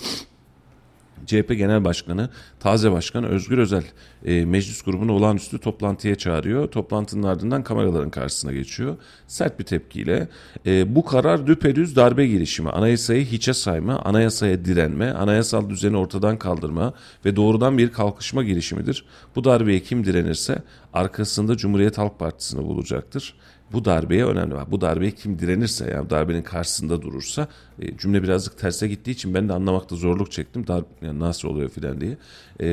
CHP 1.26 1.48
Genel 1.48 1.84
Başkanı, 1.84 2.30
taze 2.60 2.92
başkan 2.92 3.24
Özgür 3.24 3.58
Özel 3.58 3.84
e, 4.24 4.44
meclis 4.44 4.82
grubunu 4.82 5.12
olağanüstü 5.12 5.58
toplantıya 5.58 6.14
çağırıyor. 6.14 6.68
Toplantının 6.68 7.22
ardından 7.22 7.64
kameraların 7.64 8.10
karşısına 8.10 8.52
geçiyor. 8.52 8.96
Sert 9.26 9.58
bir 9.58 9.64
tepkiyle 9.64 10.28
e, 10.66 10.94
bu 10.94 11.04
karar 11.04 11.46
düpedüz 11.46 11.96
darbe 11.96 12.26
girişimi, 12.26 12.70
anayasayı 12.70 13.24
hiçe 13.24 13.54
sayma, 13.54 13.98
anayasaya 13.98 14.64
direnme, 14.64 15.10
anayasal 15.10 15.70
düzeni 15.70 15.96
ortadan 15.96 16.38
kaldırma 16.38 16.92
ve 17.24 17.36
doğrudan 17.36 17.78
bir 17.78 17.92
kalkışma 17.92 18.44
girişimidir. 18.44 19.04
Bu 19.36 19.44
darbeye 19.44 19.80
kim 19.80 20.04
direnirse 20.04 20.62
arkasında 20.92 21.56
Cumhuriyet 21.56 21.98
Halk 21.98 22.18
Partisi'ni 22.18 22.64
bulacaktır 22.64 23.34
bu 23.72 23.84
darbeye 23.84 24.24
önemli 24.24 24.54
var. 24.54 24.70
Bu 24.70 24.80
darbeye 24.80 25.10
kim 25.10 25.38
direnirse 25.38 25.90
yani 25.90 26.10
darbenin 26.10 26.42
karşısında 26.42 27.02
durursa 27.02 27.48
e, 27.78 27.96
cümle 27.96 28.22
birazcık 28.22 28.58
terse 28.58 28.88
gittiği 28.88 29.10
için 29.10 29.34
ben 29.34 29.48
de 29.48 29.52
anlamakta 29.52 29.96
zorluk 29.96 30.32
çektim. 30.32 30.66
Dar, 30.66 30.84
yani 31.02 31.20
nasıl 31.20 31.48
oluyor 31.48 31.68
filan 31.68 32.00
diye. 32.00 32.16
E, 32.60 32.68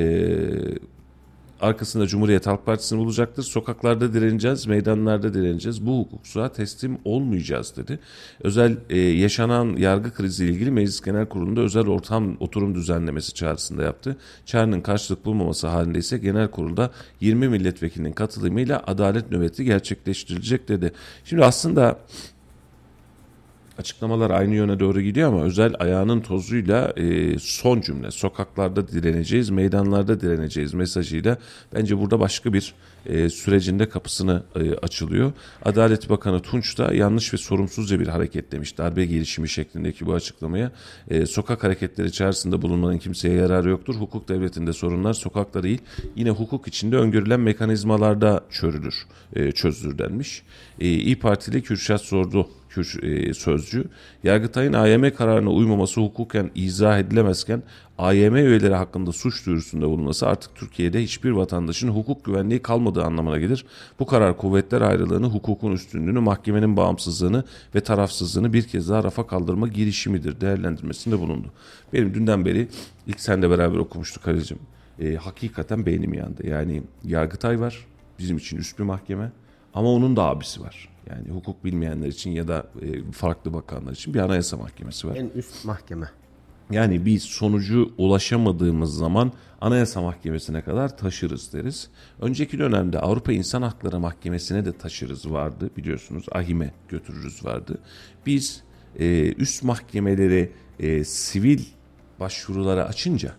arkasında 1.63 2.07
Cumhuriyet 2.07 2.47
Halk 2.47 2.65
Partisi'ni 2.65 2.99
bulacaktır. 2.99 3.43
Sokaklarda 3.43 4.13
direneceğiz, 4.13 4.67
meydanlarda 4.67 5.33
direneceğiz. 5.33 5.85
Bu 5.85 5.99
hukuksuzluğa 5.99 6.51
teslim 6.51 6.97
olmayacağız 7.05 7.73
dedi. 7.77 7.99
Özel 8.43 8.77
e, 8.89 8.99
yaşanan 8.99 9.75
yargı 9.77 10.13
krizi 10.13 10.45
ilgili 10.45 10.71
Meclis 10.71 11.01
Genel 11.01 11.25
Kurulu'nda 11.25 11.61
özel 11.61 11.87
ortam 11.87 12.37
oturum 12.39 12.75
düzenlemesi 12.75 13.33
çağrısında 13.33 13.83
yaptı. 13.83 14.17
Çağrının 14.45 14.81
karşılık 14.81 15.25
bulmaması 15.25 15.67
halinde 15.67 15.99
ise 15.99 16.17
genel 16.17 16.51
kurulda 16.51 16.91
20 17.21 17.47
milletvekilinin 17.49 18.13
katılımıyla 18.13 18.83
adalet 18.87 19.31
nöbeti 19.31 19.65
gerçekleştirilecek 19.65 20.69
dedi. 20.69 20.91
Şimdi 21.25 21.45
aslında 21.45 21.99
açıklamalar 23.77 24.31
aynı 24.31 24.55
yöne 24.55 24.79
doğru 24.79 25.01
gidiyor 25.01 25.29
ama 25.29 25.43
özel 25.43 25.73
ayağının 25.79 26.21
tozuyla 26.21 26.93
e, 26.97 27.39
son 27.39 27.81
cümle 27.81 28.11
sokaklarda 28.11 28.87
direneceğiz, 28.87 29.49
meydanlarda 29.49 30.21
direneceğiz 30.21 30.73
mesajıyla 30.73 31.37
bence 31.73 31.99
burada 31.99 32.19
başka 32.19 32.53
bir 32.53 32.73
e, 33.05 33.29
sürecinde 33.29 33.89
kapısını 33.89 34.43
e, 34.55 34.75
açılıyor. 34.75 35.31
Adalet 35.65 36.09
Bakanı 36.09 36.39
Tunç 36.41 36.77
da 36.77 36.93
yanlış 36.93 37.33
ve 37.33 37.37
sorumsuzca 37.37 37.99
bir 37.99 38.07
hareket 38.07 38.51
demiş 38.51 38.77
darbe 38.77 39.05
girişimi 39.05 39.49
şeklindeki 39.49 40.05
bu 40.05 40.13
açıklamaya. 40.13 40.71
E, 41.09 41.25
sokak 41.25 41.63
hareketleri 41.63 42.07
içerisinde 42.07 42.61
bulunmanın 42.61 42.97
kimseye 42.97 43.35
yararı 43.35 43.69
yoktur. 43.69 43.95
Hukuk 43.95 44.29
devletinde 44.29 44.73
sorunlar 44.73 45.13
sokakta 45.13 45.63
değil 45.63 45.81
yine 46.15 46.29
hukuk 46.29 46.67
içinde 46.67 46.95
öngörülen 46.97 47.39
mekanizmalarda 47.39 48.43
çözülür, 48.49 48.95
e, 49.35 49.51
çözülür 49.51 49.97
denmiş. 49.97 50.43
E, 50.79 50.87
İyi 50.87 51.19
Partili 51.19 51.61
Kürşat 51.61 52.01
sordu 52.01 52.49
Kür, 52.73 53.03
e, 53.03 53.33
sözcü. 53.33 53.85
Yargıtay'ın 54.23 54.73
AYM 54.73 55.13
kararına 55.15 55.49
uymaması 55.49 56.01
hukuken 56.01 56.51
izah 56.55 56.99
edilemezken 56.99 57.63
AYM 57.97 58.35
üyeleri 58.35 58.73
hakkında 58.73 59.11
suç 59.11 59.45
duyurusunda 59.45 59.89
bulunması 59.89 60.27
artık 60.27 60.55
Türkiye'de 60.55 61.03
hiçbir 61.03 61.31
vatandaşın 61.31 61.89
hukuk 61.89 62.25
güvenliği 62.25 62.61
kalmadığı 62.61 63.03
anlamına 63.03 63.37
gelir. 63.37 63.65
Bu 63.99 64.05
karar 64.05 64.37
kuvvetler 64.37 64.81
ayrılığını, 64.81 65.25
hukukun 65.25 65.71
üstünlüğünü, 65.71 66.19
mahkemenin 66.19 66.77
bağımsızlığını 66.77 67.43
ve 67.75 67.81
tarafsızlığını 67.81 68.53
bir 68.53 68.63
kez 68.63 68.89
daha 68.89 69.03
rafa 69.03 69.27
kaldırma 69.27 69.67
girişimidir 69.67 70.41
değerlendirmesinde 70.41 71.19
bulundu. 71.19 71.47
Benim 71.93 72.13
dünden 72.13 72.45
beri 72.45 72.67
ilk 73.07 73.19
senle 73.19 73.49
beraber 73.49 73.77
okumuştuk 73.77 74.27
Halicim. 74.27 74.59
E, 74.99 75.15
hakikaten 75.15 75.85
beynim 75.85 76.13
yandı. 76.13 76.47
Yani 76.47 76.83
Yargıtay 77.03 77.59
var 77.59 77.85
bizim 78.19 78.37
için 78.37 78.57
üst 78.57 78.79
bir 78.79 78.83
mahkeme 78.83 79.31
ama 79.73 79.89
onun 79.89 80.15
da 80.15 80.23
abisi 80.23 80.61
var. 80.61 80.92
Yani 81.09 81.29
hukuk 81.29 81.65
bilmeyenler 81.65 82.07
için 82.07 82.31
ya 82.31 82.47
da 82.47 82.67
e, 82.81 83.11
farklı 83.11 83.53
bakanlar 83.53 83.91
için 83.91 84.13
bir 84.13 84.19
anayasa 84.19 84.57
mahkemesi 84.57 85.07
var. 85.07 85.15
En 85.15 85.29
üst 85.35 85.65
mahkeme. 85.65 86.09
Yani 86.71 87.05
biz 87.05 87.23
sonucu 87.23 87.93
ulaşamadığımız 87.97 88.97
zaman 88.97 89.31
anayasa 89.61 90.01
mahkemesine 90.01 90.61
kadar 90.61 90.97
taşırız 90.97 91.53
deriz. 91.53 91.89
Önceki 92.21 92.59
dönemde 92.59 92.99
Avrupa 92.99 93.33
İnsan 93.33 93.61
Hakları 93.61 93.99
Mahkemesi'ne 93.99 94.65
de 94.65 94.77
taşırız 94.77 95.31
vardı 95.31 95.69
biliyorsunuz. 95.77 96.25
Ahime 96.31 96.73
götürürüz 96.89 97.45
vardı. 97.45 97.77
Biz 98.25 98.63
e, 98.99 99.33
üst 99.33 99.63
mahkemeleri 99.63 100.51
e, 100.79 101.03
sivil 101.03 101.61
başvurulara 102.19 102.85
açınca 102.85 103.35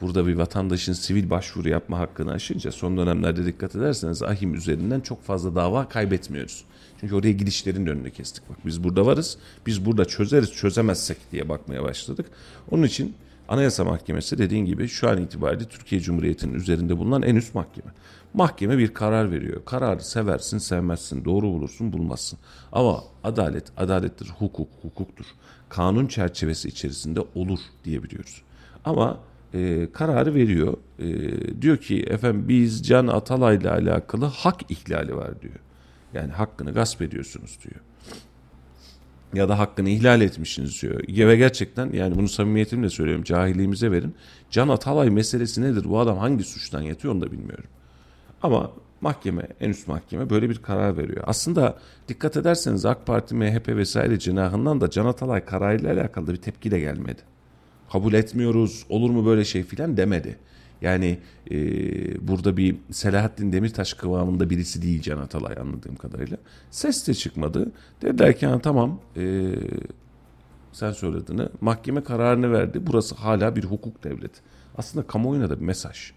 burada 0.00 0.26
bir 0.26 0.34
vatandaşın 0.34 0.92
sivil 0.92 1.30
başvuru 1.30 1.68
yapma 1.68 1.98
hakkını 1.98 2.32
aşınca 2.32 2.72
son 2.72 2.96
dönemlerde 2.96 3.46
dikkat 3.46 3.76
ederseniz 3.76 4.22
ahim 4.22 4.54
üzerinden 4.54 5.00
çok 5.00 5.22
fazla 5.22 5.54
dava 5.54 5.88
kaybetmiyoruz. 5.88 6.64
Çünkü 7.00 7.14
oraya 7.14 7.32
gidişlerin 7.32 7.86
önünü 7.86 8.10
kestik. 8.10 8.50
Bak 8.50 8.56
biz 8.66 8.84
burada 8.84 9.06
varız. 9.06 9.38
Biz 9.66 9.86
burada 9.86 10.04
çözeriz, 10.04 10.52
çözemezsek 10.52 11.16
diye 11.32 11.48
bakmaya 11.48 11.82
başladık. 11.82 12.26
Onun 12.70 12.82
için 12.82 13.14
Anayasa 13.48 13.84
Mahkemesi 13.84 14.38
dediğin 14.38 14.64
gibi 14.64 14.88
şu 14.88 15.08
an 15.08 15.22
itibariyle 15.22 15.64
Türkiye 15.64 16.00
Cumhuriyeti'nin 16.00 16.54
üzerinde 16.54 16.98
bulunan 16.98 17.22
en 17.22 17.36
üst 17.36 17.54
mahkeme. 17.54 17.90
Mahkeme 18.34 18.78
bir 18.78 18.94
karar 18.94 19.30
veriyor. 19.30 19.64
Kararı 19.64 20.04
seversin, 20.04 20.58
sevmezsin, 20.58 21.24
doğru 21.24 21.46
bulursun, 21.46 21.92
bulmazsın. 21.92 22.38
Ama 22.72 23.04
adalet, 23.24 23.64
adalettir, 23.76 24.28
hukuk, 24.38 24.68
hukuktur. 24.82 25.26
Kanun 25.68 26.06
çerçevesi 26.06 26.68
içerisinde 26.68 27.20
olur 27.34 27.58
diyebiliyoruz. 27.84 28.42
Ama 28.84 29.18
e, 29.54 29.88
kararı 29.92 30.34
veriyor. 30.34 30.76
E, 30.98 31.62
diyor 31.62 31.76
ki 31.76 32.02
efendim 32.02 32.48
biz 32.48 32.86
Can 32.86 33.06
Atalay'la 33.06 33.72
alakalı 33.72 34.24
hak 34.24 34.70
ihlali 34.70 35.16
var 35.16 35.42
diyor. 35.42 35.54
Yani 36.14 36.32
hakkını 36.32 36.72
gasp 36.72 37.02
ediyorsunuz 37.02 37.58
diyor. 37.64 37.80
Ya 39.34 39.48
da 39.48 39.58
hakkını 39.58 39.88
ihlal 39.88 40.20
etmişsiniz 40.20 40.82
diyor. 40.82 41.28
Ve 41.28 41.36
gerçekten 41.36 41.92
yani 41.92 42.16
bunu 42.16 42.28
samimiyetimle 42.28 42.90
söylüyorum 42.90 43.24
cahilliğimize 43.24 43.90
verin. 43.90 44.14
Can 44.50 44.68
Atalay 44.68 45.10
meselesi 45.10 45.62
nedir? 45.62 45.84
Bu 45.84 46.00
adam 46.00 46.18
hangi 46.18 46.44
suçtan 46.44 46.80
yatıyor 46.80 47.14
onu 47.14 47.20
da 47.20 47.32
bilmiyorum. 47.32 47.64
Ama 48.42 48.70
mahkeme, 49.00 49.48
en 49.60 49.70
üst 49.70 49.88
mahkeme 49.88 50.30
böyle 50.30 50.50
bir 50.50 50.58
karar 50.58 50.96
veriyor. 50.96 51.24
Aslında 51.26 51.78
dikkat 52.08 52.36
ederseniz 52.36 52.84
AK 52.84 53.06
Parti, 53.06 53.34
MHP 53.34 53.68
vesaire 53.68 54.18
cenahından 54.18 54.80
da 54.80 54.90
Can 54.90 55.06
Atalay 55.06 55.44
kararıyla 55.44 55.92
alakalı 55.92 56.26
bir 56.26 56.36
tepki 56.36 56.70
de 56.70 56.80
gelmedi. 56.80 57.22
Kabul 57.92 58.12
etmiyoruz, 58.12 58.86
olur 58.88 59.10
mu 59.10 59.26
böyle 59.26 59.44
şey 59.44 59.62
filan 59.62 59.96
demedi. 59.96 60.38
Yani 60.82 61.18
e, 61.50 61.56
burada 62.28 62.56
bir 62.56 62.76
Selahattin 62.90 63.52
Demirtaş 63.52 63.94
kıvamında 63.94 64.50
birisi 64.50 64.82
değil 64.82 65.02
Can 65.02 65.18
Atalay 65.18 65.56
anladığım 65.60 65.96
kadarıyla. 65.96 66.36
Ses 66.70 67.08
de 67.08 67.14
çıkmadı. 67.14 67.72
Dediler 68.02 68.36
ki 68.36 68.48
tamam 68.62 69.00
e, 69.16 69.54
sen 70.72 70.92
söylediğini 70.92 71.48
mahkeme 71.60 72.04
kararını 72.04 72.52
verdi. 72.52 72.86
Burası 72.86 73.14
hala 73.14 73.56
bir 73.56 73.64
hukuk 73.64 74.04
devleti. 74.04 74.40
Aslında 74.78 75.06
kamuoyuna 75.06 75.50
da 75.50 75.60
bir 75.60 75.64
mesaj. 75.64 76.12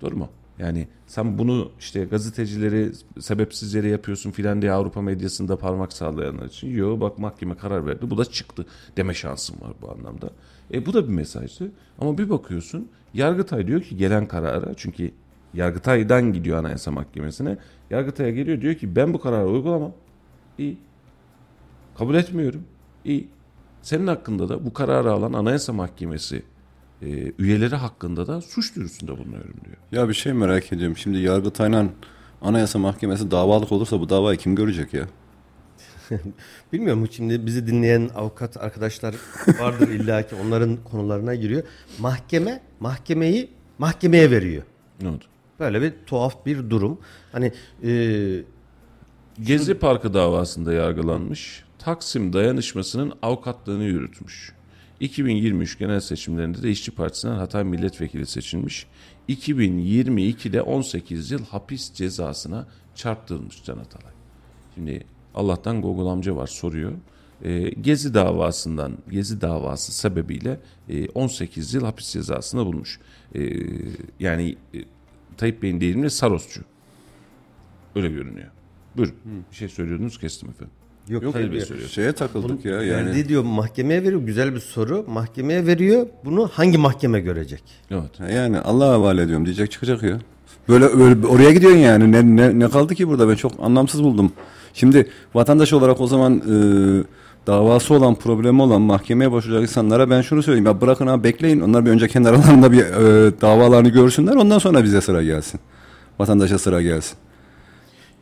Doğru 0.00 0.16
mu? 0.16 0.28
Yani 0.58 0.88
sen 1.06 1.38
bunu 1.38 1.70
işte 1.78 2.04
gazetecileri 2.04 2.92
sebepsiz 3.20 3.74
yere 3.74 3.88
yapıyorsun 3.88 4.30
filan 4.30 4.62
diye 4.62 4.72
Avrupa 4.72 5.02
medyasında 5.02 5.58
parmak 5.58 5.92
sallayanlar 5.92 6.46
için. 6.46 6.68
Yok 6.68 7.00
bak 7.00 7.18
mahkeme 7.18 7.56
karar 7.56 7.86
verdi 7.86 8.10
bu 8.10 8.18
da 8.18 8.24
çıktı 8.24 8.66
deme 8.96 9.14
şansım 9.14 9.60
var 9.60 9.72
bu 9.82 9.90
anlamda. 9.90 10.30
E 10.74 10.86
bu 10.86 10.92
da 10.92 11.08
bir 11.08 11.12
mesajdı. 11.12 11.70
Ama 12.00 12.18
bir 12.18 12.30
bakıyorsun 12.30 12.88
Yargıtay 13.14 13.66
diyor 13.66 13.82
ki 13.82 13.96
gelen 13.96 14.28
karara 14.28 14.74
çünkü 14.76 15.10
Yargıtay'dan 15.54 16.32
gidiyor 16.32 16.58
Anayasa 16.58 16.90
Mahkemesi'ne. 16.90 17.58
Yargıtay'a 17.90 18.30
geliyor 18.30 18.60
diyor 18.60 18.74
ki 18.74 18.96
ben 18.96 19.14
bu 19.14 19.20
kararı 19.20 19.46
uygulamam. 19.46 19.92
İyi. 20.58 20.78
Kabul 21.98 22.14
etmiyorum. 22.14 22.64
İyi. 23.04 23.28
Senin 23.82 24.06
hakkında 24.06 24.48
da 24.48 24.64
bu 24.66 24.72
kararı 24.72 25.12
alan 25.12 25.32
Anayasa 25.32 25.72
Mahkemesi 25.72 26.42
e, 27.02 27.32
üyeleri 27.38 27.76
hakkında 27.76 28.26
da 28.26 28.40
suç 28.40 28.76
duyurusunda 28.76 29.18
bulunuyorum 29.18 29.54
diyor. 29.64 29.76
Ya 29.92 30.08
bir 30.08 30.14
şey 30.14 30.32
merak 30.32 30.72
ediyorum. 30.72 30.96
Şimdi 30.96 31.18
Yargıtay'la 31.18 31.86
Anayasa 32.42 32.78
Mahkemesi 32.78 33.30
davalık 33.30 33.72
olursa 33.72 34.00
bu 34.00 34.08
davayı 34.08 34.38
kim 34.38 34.56
görecek 34.56 34.94
ya? 34.94 35.06
Bilmiyorum 36.72 37.08
şimdi 37.10 37.46
bizi 37.46 37.66
dinleyen 37.66 38.10
avukat 38.14 38.56
arkadaşlar 38.56 39.14
vardır 39.60 39.88
illaki 39.88 40.34
onların 40.34 40.76
konularına 40.84 41.34
giriyor. 41.34 41.62
Mahkeme 41.98 42.62
mahkemeyi 42.80 43.50
mahkemeye 43.78 44.30
veriyor. 44.30 44.62
Ne 45.02 45.08
oldu? 45.08 45.24
Böyle 45.60 45.82
bir 45.82 45.92
tuhaf 46.06 46.46
bir 46.46 46.70
durum. 46.70 46.98
Hani 47.32 47.52
e, 47.84 47.90
Gezi 49.42 49.74
Parkı 49.74 50.14
davasında 50.14 50.72
yargılanmış. 50.72 51.64
Taksim 51.78 52.32
dayanışmasının 52.32 53.12
avukatlığını 53.22 53.84
yürütmüş. 53.84 54.52
2023 55.00 55.78
genel 55.78 56.00
seçimlerinde 56.00 56.62
de 56.62 56.70
İşçi 56.70 56.90
Partisi'nden 56.90 57.34
Hatay 57.34 57.64
milletvekili 57.64 58.26
seçilmiş. 58.26 58.86
2022'de 59.28 60.62
18 60.62 61.30
yıl 61.30 61.44
hapis 61.44 61.92
cezasına 61.94 62.66
çarptırılmış 62.94 63.64
Can 63.64 63.78
Atalay. 63.78 64.12
Şimdi 64.74 65.04
Allah'tan 65.36 65.82
Google 65.82 66.10
amca 66.10 66.36
var 66.36 66.46
soruyor. 66.46 66.92
E, 67.44 67.68
Gezi 67.70 68.14
davasından, 68.14 68.92
Gezi 69.10 69.40
davası 69.40 69.92
sebebiyle 69.92 70.60
e, 70.88 71.08
18 71.08 71.74
yıl 71.74 71.84
hapis 71.84 72.12
cezasına 72.12 72.66
bulmuş. 72.66 73.00
E, 73.34 73.40
yani 74.20 74.56
e, 74.74 74.78
Tayyip 75.36 75.62
Bey'in 75.62 75.80
deyimiyle 75.80 76.10
Sarosçu. 76.10 76.60
Öyle 77.96 78.08
görünüyor. 78.08 78.48
Buyurun. 78.96 79.14
Bir 79.50 79.56
şey 79.56 79.68
söylüyordunuz 79.68 80.18
kestim 80.20 80.48
efendim. 80.50 80.74
Yok, 81.08 81.22
Yok 81.22 81.34
Bey 81.34 81.46
yok. 81.46 81.62
söylüyor. 81.62 81.88
Şeye 81.88 82.12
takıldık 82.12 82.64
ya 82.64 82.82
yani. 82.82 83.06
Verdiği 83.06 83.28
diyor 83.28 83.42
mahkemeye 83.42 84.02
veriyor. 84.02 84.22
Güzel 84.22 84.54
bir 84.54 84.60
soru. 84.60 85.04
Mahkemeye 85.08 85.66
veriyor. 85.66 86.06
Bunu 86.24 86.48
hangi 86.52 86.78
mahkeme 86.78 87.20
görecek? 87.20 87.62
Evet. 87.90 88.20
Yani 88.34 88.58
Allah'a 88.60 88.92
havale 88.92 89.22
ediyorum 89.22 89.44
diyecek 89.46 89.70
çıkacak 89.70 90.02
ya. 90.02 90.18
Böyle, 90.68 90.98
böyle 90.98 91.26
oraya 91.26 91.52
gidiyorsun 91.52 91.78
yani. 91.80 92.12
Ne, 92.12 92.36
ne, 92.36 92.58
ne 92.58 92.68
kaldı 92.70 92.94
ki 92.94 93.08
burada 93.08 93.28
ben 93.28 93.34
çok 93.34 93.52
anlamsız 93.60 94.02
buldum. 94.02 94.32
Şimdi 94.76 95.10
vatandaş 95.34 95.72
olarak 95.72 96.00
o 96.00 96.06
zaman 96.06 96.38
e, 96.38 96.54
davası 97.46 97.94
olan, 97.94 98.14
problemi 98.14 98.62
olan 98.62 98.82
mahkemeye 98.82 99.32
başvuracak 99.32 99.62
insanlara 99.62 100.10
ben 100.10 100.22
şunu 100.22 100.42
söyleyeyim. 100.42 100.66
Ya 100.66 100.80
bırakın 100.80 101.06
ha 101.06 101.24
bekleyin. 101.24 101.60
Onlar 101.60 101.86
bir 101.86 101.90
önce 101.90 102.08
kendi 102.08 102.28
aralarında 102.28 102.72
bir 102.72 102.82
e, 102.82 103.40
davalarını 103.40 103.88
görsünler. 103.88 104.36
Ondan 104.36 104.58
sonra 104.58 104.84
bize 104.84 105.00
sıra 105.00 105.22
gelsin. 105.22 105.60
Vatandaşa 106.18 106.58
sıra 106.58 106.82
gelsin. 106.82 107.16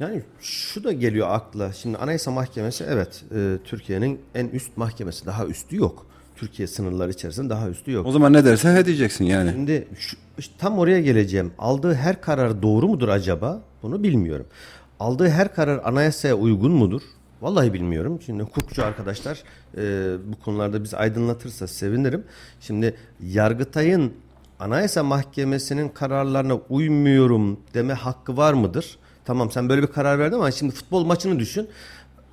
Yani 0.01 0.23
şu 0.41 0.85
da 0.85 0.93
geliyor 0.93 1.29
akla. 1.31 1.73
Şimdi 1.73 1.99
Anayasa 1.99 2.31
Mahkemesi 2.31 2.85
evet 2.89 3.25
e, 3.37 3.59
Türkiye'nin 3.65 4.21
en 4.35 4.47
üst 4.49 4.77
mahkemesi. 4.77 5.27
Daha 5.27 5.47
üstü 5.47 5.77
yok. 5.77 6.07
Türkiye 6.37 6.69
sınırları 6.69 7.11
içerisinde 7.11 7.51
daha 7.51 7.69
üstü 7.69 7.93
yok. 7.93 8.07
O 8.07 8.13
zaman 8.13 8.33
ne 8.33 8.45
derse 8.45 8.73
he 8.75 8.87
diyeceksin 8.87 9.25
yani. 9.25 9.51
Şimdi 9.51 9.89
şu, 9.99 10.17
işte 10.39 10.55
tam 10.59 10.79
oraya 10.79 11.01
geleceğim. 11.01 11.53
Aldığı 11.59 11.95
her 11.95 12.21
karar 12.21 12.63
doğru 12.63 12.89
mudur 12.89 13.09
acaba? 13.09 13.63
Bunu 13.83 14.03
bilmiyorum. 14.03 14.47
Aldığı 15.01 15.29
her 15.29 15.55
karar 15.55 15.81
anayasaya 15.85 16.35
uygun 16.35 16.73
mudur? 16.73 17.03
Vallahi 17.43 17.73
bilmiyorum. 17.73 18.21
Şimdi 18.27 18.43
hukukçu 18.43 18.85
arkadaşlar 18.85 19.43
e, 19.77 20.15
bu 20.33 20.45
konularda 20.45 20.85
bizi 20.85 20.97
aydınlatırsa 20.97 21.67
sevinirim. 21.67 22.25
Şimdi 22.61 22.95
Yargıtay'ın 23.21 24.13
Anayasa 24.61 25.03
Mahkemesi'nin 25.03 25.89
kararlarına 25.89 26.55
uymuyorum 26.55 27.61
deme 27.75 27.95
hakkı 27.95 28.37
var 28.37 28.53
mıdır? 28.53 28.99
Tamam 29.25 29.51
sen 29.51 29.69
böyle 29.69 29.83
bir 29.83 29.87
karar 29.87 30.19
verdin 30.19 30.37
ama 30.37 30.51
şimdi 30.51 30.75
futbol 30.75 31.05
maçını 31.05 31.39
düşün. 31.39 31.69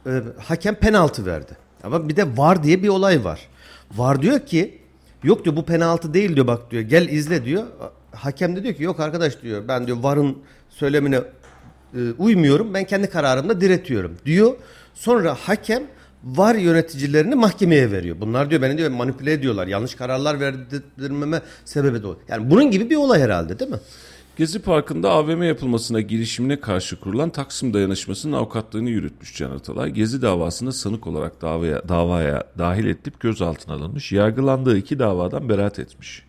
E, 0.06 0.22
hakem 0.38 0.76
penaltı 0.76 1.26
verdi. 1.26 1.58
Ama 1.84 2.10
bir 2.10 2.16
de 2.16 2.38
var 2.38 2.64
diye 2.64 2.84
bir 2.84 2.90
olay 2.90 3.24
var. 3.24 3.40
Var 3.96 4.22
diyor 4.22 4.40
ki 4.40 4.82
yok 5.24 5.46
diyor 5.46 5.56
bu 5.56 5.66
penaltı 5.66 6.14
değil 6.14 6.36
diyor 6.36 6.48
bak 6.48 6.72
diyor 6.72 6.84
gel 6.84 7.10
izle 7.10 7.46
diyor. 7.46 7.64
Hakem 8.12 8.56
de 8.56 8.64
diyor 8.64 8.76
ki 8.76 8.84
yok 8.84 9.00
arkadaş 9.00 9.42
diyor 9.42 9.68
ben 9.68 9.88
diyor 9.88 9.98
varın 9.98 10.38
söylemine 10.70 11.22
e, 11.96 12.12
uymuyorum 12.18 12.74
ben 12.74 12.86
kendi 12.86 13.10
kararımda 13.10 13.62
diretiyorum 13.62 14.18
diyor. 14.26 14.56
Sonra 14.94 15.36
hakem 15.42 15.84
var 16.24 16.56
yöneticilerini 16.56 17.36
mahkemeye 17.36 17.92
veriyor. 17.92 18.16
Bunlar 18.20 18.50
diyor 18.50 18.62
beni 18.62 18.78
diyor 18.78 18.90
manipüle 18.90 19.34
ediyorlar. 19.34 19.68
Yanlış 19.68 19.96
kararlar 19.96 20.40
verdirmeme 20.40 21.42
sebebi 21.66 22.04
de 22.04 22.08
o. 22.08 22.18
Yani 22.28 22.52
bunun 22.52 22.72
gibi 22.72 22.90
bir 22.90 22.96
olay 22.96 23.22
herhalde 23.22 23.60
değil 23.60 23.72
mi? 23.72 23.80
Gezi 24.38 24.60
Parkı'nda 24.60 25.12
AVM 25.12 25.44
yapılmasına 25.44 26.02
girişimine 26.02 26.60
karşı 26.60 27.00
kurulan 27.00 27.30
Taksim 27.30 27.74
Dayanışması'nın 27.74 28.34
avukatlığını 28.34 28.90
yürütmüş 28.90 29.38
Can 29.38 29.52
Atalay. 29.52 29.90
Gezi 29.90 30.22
davasında 30.22 30.72
sanık 30.72 31.08
olarak 31.08 31.42
davaya, 31.42 31.90
davaya 31.90 32.44
dahil 32.58 32.86
edilip 32.86 33.20
gözaltına 33.20 33.76
alınmış. 33.76 34.12
Yargılandığı 34.12 34.78
iki 34.78 35.00
davadan 35.00 35.50
beraat 35.50 35.80
etmiş. 35.80 36.24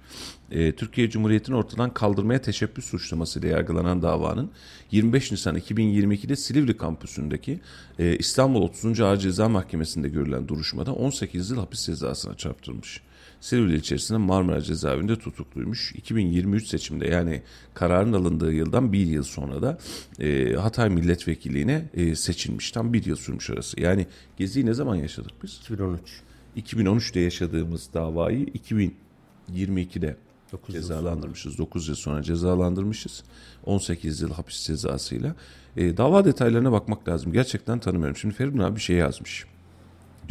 Ee, 0.52 0.72
Türkiye 0.72 1.10
Cumhuriyeti'ni 1.10 1.56
ortadan 1.56 1.94
kaldırmaya 1.94 2.40
teşebbüs 2.40 2.84
suçlamasıyla 2.84 3.48
yargılanan 3.48 4.02
davanın 4.02 4.50
25 4.90 5.32
Nisan 5.32 5.56
2022'de 5.56 6.36
Silivri 6.36 6.76
kampüsündeki 6.76 7.60
e, 7.98 8.16
İstanbul 8.16 8.62
30. 8.62 9.00
Ağır 9.00 9.16
Ceza 9.16 9.48
Mahkemesi'nde 9.48 10.08
görülen 10.08 10.48
duruşmada 10.48 10.94
18 10.94 11.50
yıl 11.50 11.58
hapis 11.58 11.86
cezasına 11.86 12.36
çarptırılmış. 12.36 13.00
Silivri 13.40 13.74
ilçesinde 13.74 14.18
Marmara 14.18 14.60
cezaevinde 14.60 15.16
tutukluymuş. 15.16 15.92
2023 15.94 16.66
seçimde 16.66 17.08
yani 17.08 17.42
kararın 17.74 18.12
alındığı 18.12 18.52
yıldan 18.52 18.92
bir 18.92 19.06
yıl 19.06 19.22
sonra 19.22 19.62
da 19.62 19.78
e, 20.20 20.54
Hatay 20.54 20.88
milletvekilliğine 20.88 21.88
e, 21.94 22.14
seçilmiş. 22.14 22.70
Tam 22.70 22.92
bir 22.92 23.04
yıl 23.04 23.16
sürmüş 23.16 23.50
arası. 23.50 23.80
Yani 23.80 24.06
Gezi'yi 24.36 24.66
ne 24.66 24.74
zaman 24.74 24.96
yaşadık 24.96 25.32
biz? 25.42 25.58
2013. 25.62 26.00
2013'te 26.56 27.20
yaşadığımız 27.20 27.88
davayı 27.94 28.44
2022'de 28.44 30.16
Dokuz 30.52 30.74
yıl 30.74 30.82
cezalandırmışız. 30.82 31.58
9 31.58 31.88
yıl 31.88 31.94
sonra 31.94 32.22
cezalandırmışız. 32.22 33.24
18 33.64 34.20
yıl 34.20 34.30
hapis 34.32 34.66
cezasıyla. 34.66 35.34
E, 35.76 35.96
dava 35.96 36.24
detaylarına 36.24 36.72
bakmak 36.72 37.08
lazım. 37.08 37.32
Gerçekten 37.32 37.78
tanımıyorum. 37.78 38.16
Şimdi 38.16 38.34
Feridun 38.34 38.58
abi 38.58 38.76
bir 38.76 38.80
şey 38.80 38.96
yazmış. 38.96 39.46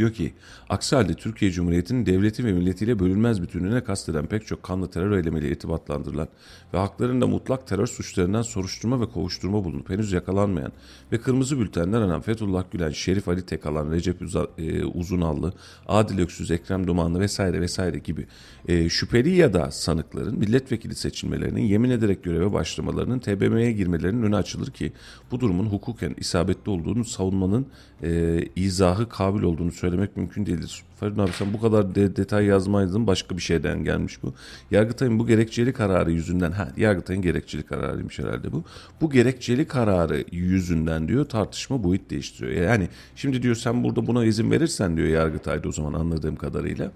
Diyor 0.01 0.13
ki 0.13 0.33
aksi 0.69 0.95
halde 0.95 1.13
Türkiye 1.13 1.51
Cumhuriyeti'nin 1.51 2.05
devleti 2.05 2.45
ve 2.45 2.53
milletiyle 2.53 2.99
bölünmez 2.99 3.41
bütünlüğüne 3.41 3.83
kasteden 3.83 4.25
pek 4.25 4.47
çok 4.47 4.63
kanlı 4.63 4.91
terör 4.91 5.17
eylemiyle 5.17 5.49
irtibatlandırılan 5.49 6.27
ve 6.73 6.77
haklarında 6.77 7.27
mutlak 7.27 7.67
terör 7.67 7.87
suçlarından 7.87 8.41
soruşturma 8.41 9.01
ve 9.01 9.05
kovuşturma 9.05 9.63
bulunup 9.63 9.89
henüz 9.89 10.11
yakalanmayan 10.11 10.71
ve 11.11 11.17
kırmızı 11.17 11.59
bültenden 11.59 12.01
aran 12.01 12.21
Fethullah 12.21 12.63
Gülen, 12.71 12.91
Şerif 12.91 13.27
Ali 13.27 13.45
Tekalan, 13.45 13.91
Recep 13.91 14.21
Uza- 14.21 14.49
e, 14.57 14.85
Uzunallı, 14.85 15.53
Adil 15.87 16.19
Öksüz, 16.19 16.51
Ekrem 16.51 16.87
Dumanlı 16.87 17.19
vesaire 17.19 17.61
vesaire 17.61 17.97
gibi 17.97 18.27
e, 18.67 18.89
şüpheli 18.89 19.35
ya 19.35 19.53
da 19.53 19.71
sanıkların 19.71 20.39
milletvekili 20.39 20.95
seçilmelerinin 20.95 21.61
yemin 21.61 21.89
ederek 21.89 22.23
göreve 22.23 22.53
başlamalarının 22.53 23.19
TBMM'ye 23.19 23.71
girmelerinin 23.71 24.23
önü 24.23 24.35
açılır 24.35 24.71
ki 24.71 24.93
bu 25.31 25.39
durumun 25.39 25.65
hukuken 25.65 26.15
isabetli 26.17 26.71
olduğunu 26.71 27.05
savunmanın 27.05 27.67
e, 28.03 28.41
izahı 28.55 29.09
kabil 29.09 29.43
olduğunu 29.43 29.71
söylemek 29.91 30.17
mümkün 30.17 30.45
değildir. 30.45 30.83
Feridun 30.99 31.23
abi 31.23 31.31
sen 31.31 31.53
bu 31.53 31.61
kadar 31.61 31.95
de- 31.95 32.15
detay 32.15 32.45
yazmaydın 32.45 33.07
başka 33.07 33.37
bir 33.37 33.41
şeyden 33.41 33.83
gelmiş 33.83 34.23
bu. 34.23 34.33
Yargıtay'ın 34.71 35.19
bu 35.19 35.27
gerekçeli 35.27 35.73
kararı 35.73 36.11
yüzünden 36.11 36.51
ha 36.51 36.71
Yargıtay'ın 36.77 37.21
gerekçeli 37.21 37.63
kararıymış 37.63 38.19
herhalde 38.19 38.51
bu. 38.51 38.63
Bu 39.01 39.09
gerekçeli 39.09 39.65
kararı 39.65 40.23
yüzünden 40.31 41.07
diyor 41.07 41.25
tartışma 41.25 41.83
boyut 41.83 42.09
değiştiriyor. 42.09 42.61
Yani 42.63 42.89
şimdi 43.15 43.43
diyor 43.43 43.55
sen 43.55 43.83
burada 43.83 44.07
buna 44.07 44.25
izin 44.25 44.51
verirsen 44.51 44.97
diyor 44.97 45.07
Yargıtay'da 45.07 45.69
o 45.69 45.71
zaman 45.71 45.93
anladığım 45.93 46.35
kadarıyla 46.35 46.91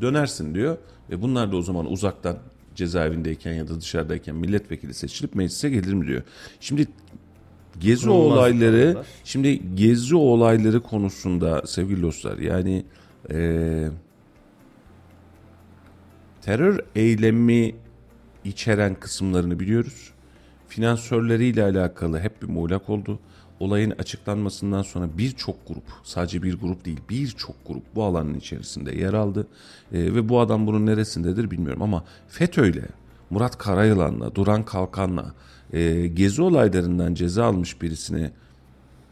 dönersin 0.00 0.54
diyor. 0.54 0.76
Ve 1.10 1.22
bunlar 1.22 1.52
da 1.52 1.56
o 1.56 1.62
zaman 1.62 1.92
uzaktan 1.92 2.36
cezaevindeyken 2.74 3.52
ya 3.52 3.68
da 3.68 3.80
dışarıdayken 3.80 4.36
milletvekili 4.36 4.94
seçilip 4.94 5.34
meclise 5.34 5.70
gelir 5.70 5.92
mi 5.92 6.06
diyor. 6.06 6.22
Şimdi 6.60 6.86
gezi 7.80 8.06
Konulmaz 8.06 8.36
olayları 8.36 8.92
kurallar. 8.92 9.06
şimdi 9.24 9.74
gezi 9.74 10.16
olayları 10.16 10.82
konusunda 10.82 11.66
sevgili 11.66 12.02
dostlar 12.02 12.38
yani 12.38 12.84
eee, 13.30 13.90
terör 16.42 16.80
eylemi 16.96 17.74
içeren 18.44 18.94
kısımlarını 18.94 19.60
biliyoruz. 19.60 20.10
Finansörleriyle 20.68 21.62
alakalı 21.64 22.20
hep 22.20 22.42
bir 22.42 22.46
muğlak 22.48 22.90
oldu. 22.90 23.18
Olayın 23.60 23.90
açıklanmasından 23.90 24.82
sonra 24.82 25.08
birçok 25.18 25.68
grup, 25.68 25.82
sadece 26.02 26.42
bir 26.42 26.60
grup 26.60 26.84
değil 26.84 27.00
birçok 27.10 27.56
grup 27.66 27.82
bu 27.94 28.04
alanın 28.04 28.34
içerisinde 28.34 28.96
yer 28.96 29.12
aldı. 29.14 29.46
Ee, 29.92 29.98
ve 29.98 30.28
bu 30.28 30.40
adam 30.40 30.66
bunun 30.66 30.86
neresindedir 30.86 31.50
bilmiyorum 31.50 31.82
ama 31.82 32.04
FETÖ'yle, 32.28 32.84
Murat 33.30 33.58
Karayılan'la, 33.58 34.34
Duran 34.34 34.64
Kalkan'la 34.64 35.34
e, 35.72 36.06
gezi 36.06 36.42
olaylarından 36.42 37.14
ceza 37.14 37.44
almış 37.44 37.82
birisini 37.82 38.30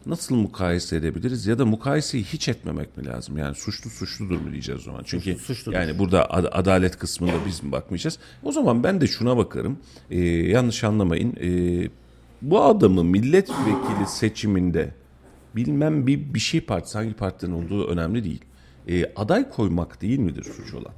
nasıl 0.07 0.35
mukayese 0.37 0.97
edebiliriz 0.97 1.47
ya 1.47 1.59
da 1.59 1.67
mukayeseyi 1.67 2.25
hiç 2.25 2.49
etmemek 2.49 2.97
mi 2.97 3.07
lazım? 3.07 3.39
Yani 3.39 3.55
suçlu 3.55 3.91
suçludur 3.91 4.41
mu 4.41 4.53
diyeceğiz 4.53 4.81
o 4.81 4.85
zaman? 4.85 5.03
Çünkü 5.05 5.33
Suçlu 5.33 5.45
suçludur. 5.55 5.77
yani 5.77 5.99
burada 5.99 6.31
ad- 6.31 6.49
adalet 6.53 6.99
kısmında 6.99 7.33
biz 7.47 7.63
mi 7.63 7.73
bakmayacağız? 7.73 8.19
O 8.43 8.53
zaman 8.53 8.85
ben 8.85 9.01
de 9.01 9.07
şuna 9.07 9.37
bakarım. 9.37 9.79
Ee, 10.11 10.21
yanlış 10.29 10.85
anlamayın. 10.85 11.35
Ee, 11.41 11.89
bu 12.43 12.63
adamı 12.63 13.05
milletvekili 13.05 14.07
seçiminde 14.07 14.95
bilmem 15.57 16.07
bir 16.07 16.35
bir 16.35 16.39
şey 16.39 16.61
partisi 16.61 16.99
hangi 16.99 17.15
partinin 17.15 17.53
olduğu 17.53 17.87
önemli 17.89 18.25
değil. 18.25 18.45
Ee, 18.89 19.13
aday 19.17 19.51
koymak 19.51 20.03
değil 20.03 20.19
midir 20.19 20.45
suç 20.45 20.75
olan? 20.75 20.93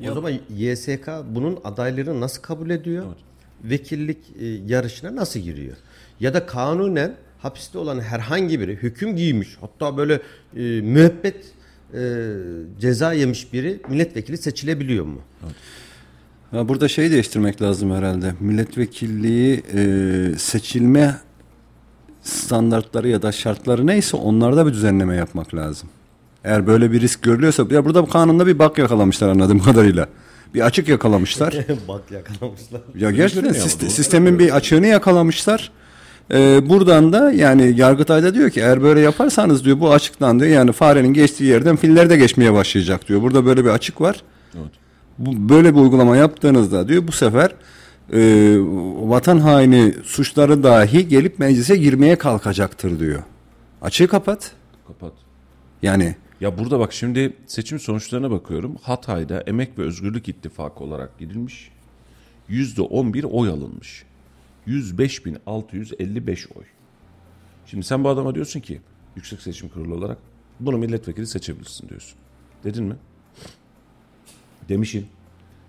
Ya 0.00 0.10
O 0.10 0.14
zaman 0.14 0.32
YSK 0.56 1.08
bunun 1.30 1.58
adaylarını 1.64 2.20
nasıl 2.20 2.42
kabul 2.42 2.70
ediyor? 2.70 3.06
Vekillik 3.64 4.18
e, 4.40 4.46
yarışına 4.46 5.16
nasıl 5.16 5.40
giriyor? 5.40 5.76
Ya 6.20 6.34
da 6.34 6.46
kanunen 6.46 7.14
hapiste 7.38 7.78
olan 7.78 8.00
herhangi 8.00 8.60
biri 8.60 8.76
hüküm 8.76 9.16
giymiş 9.16 9.56
hatta 9.60 9.96
böyle 9.96 10.14
e, 10.56 10.60
müebbet 10.80 11.44
e, 11.94 12.00
ceza 12.80 13.12
yemiş 13.12 13.52
biri 13.52 13.80
milletvekili 13.88 14.38
seçilebiliyor 14.38 15.04
mu? 15.04 15.20
Ha, 16.50 16.68
burada 16.68 16.88
şey 16.88 17.10
değiştirmek 17.10 17.62
lazım 17.62 17.94
herhalde. 17.94 18.34
Milletvekilliği 18.40 19.62
e, 19.74 20.38
seçilme 20.38 21.16
standartları 22.22 23.08
ya 23.08 23.22
da 23.22 23.32
şartları 23.32 23.86
neyse 23.86 24.16
onlarda 24.16 24.66
bir 24.66 24.72
düzenleme 24.72 25.16
yapmak 25.16 25.54
lazım. 25.54 25.88
Eğer 26.44 26.66
böyle 26.66 26.92
bir 26.92 27.00
risk 27.00 27.22
görülüyorsa 27.22 27.66
ya 27.70 27.84
burada 27.84 28.02
bu 28.02 28.08
kanunda 28.08 28.46
bir 28.46 28.58
bak 28.58 28.78
yakalamışlar 28.78 29.28
anladığım 29.28 29.58
kadarıyla. 29.58 30.08
Bir 30.54 30.60
açık 30.60 30.88
yakalamışlar. 30.88 31.54
Bak 31.88 32.02
yakalamışlar. 32.10 32.80
Ya 32.94 33.10
gerçekten 33.10 33.54
doğru. 33.54 33.90
sistemin 33.90 34.38
bir 34.38 34.56
açığını 34.56 34.86
yakalamışlar. 34.86 35.70
Ee, 36.32 36.68
buradan 36.68 37.12
da 37.12 37.32
yani 37.32 37.74
Yargıtay'da 37.76 38.34
diyor 38.34 38.50
ki 38.50 38.60
eğer 38.60 38.82
böyle 38.82 39.00
yaparsanız 39.00 39.64
diyor 39.64 39.80
bu 39.80 39.92
açıktan 39.92 40.40
diyor 40.40 40.50
yani 40.50 40.72
farenin 40.72 41.12
geçtiği 41.12 41.44
yerden 41.44 41.76
filler 41.76 42.10
de 42.10 42.16
geçmeye 42.16 42.52
başlayacak 42.52 43.08
diyor. 43.08 43.22
Burada 43.22 43.46
böyle 43.46 43.64
bir 43.64 43.70
açık 43.70 44.00
var. 44.00 44.22
Evet. 44.54 44.70
Bu, 45.18 45.48
böyle 45.48 45.74
bir 45.74 45.80
uygulama 45.80 46.16
yaptığınızda 46.16 46.88
diyor 46.88 47.06
bu 47.06 47.12
sefer 47.12 47.50
e, 48.12 48.20
vatan 49.08 49.38
haini 49.38 49.94
suçları 50.04 50.62
dahi 50.62 51.08
gelip 51.08 51.38
meclise 51.38 51.76
girmeye 51.76 52.16
kalkacaktır 52.16 53.00
diyor. 53.00 53.22
Açığı 53.82 54.08
kapat. 54.08 54.52
Kapat. 54.86 55.12
Yani 55.82 56.16
Ya 56.40 56.58
burada 56.58 56.78
bak 56.78 56.92
şimdi 56.92 57.36
seçim 57.46 57.78
sonuçlarına 57.78 58.30
bakıyorum. 58.30 58.76
Hatay'da 58.82 59.40
Emek 59.40 59.78
ve 59.78 59.82
Özgürlük 59.82 60.28
İttifakı 60.28 60.84
olarak 60.84 61.18
gidilmiş. 61.18 61.70
%11 62.50 63.24
oy 63.24 63.48
alınmış. 63.48 64.04
105.655 64.66 66.58
oy. 66.58 66.64
Şimdi 67.66 67.86
sen 67.86 68.04
bu 68.04 68.08
adama 68.08 68.34
diyorsun 68.34 68.60
ki 68.60 68.80
Yüksek 69.16 69.42
Seçim 69.42 69.68
Kurulu 69.68 69.94
olarak 69.94 70.18
bunu 70.60 70.78
milletvekili 70.78 71.26
seçebilirsin 71.26 71.88
diyorsun. 71.88 72.18
Dedin 72.64 72.84
mi? 72.84 72.96
Demişin. 74.68 75.06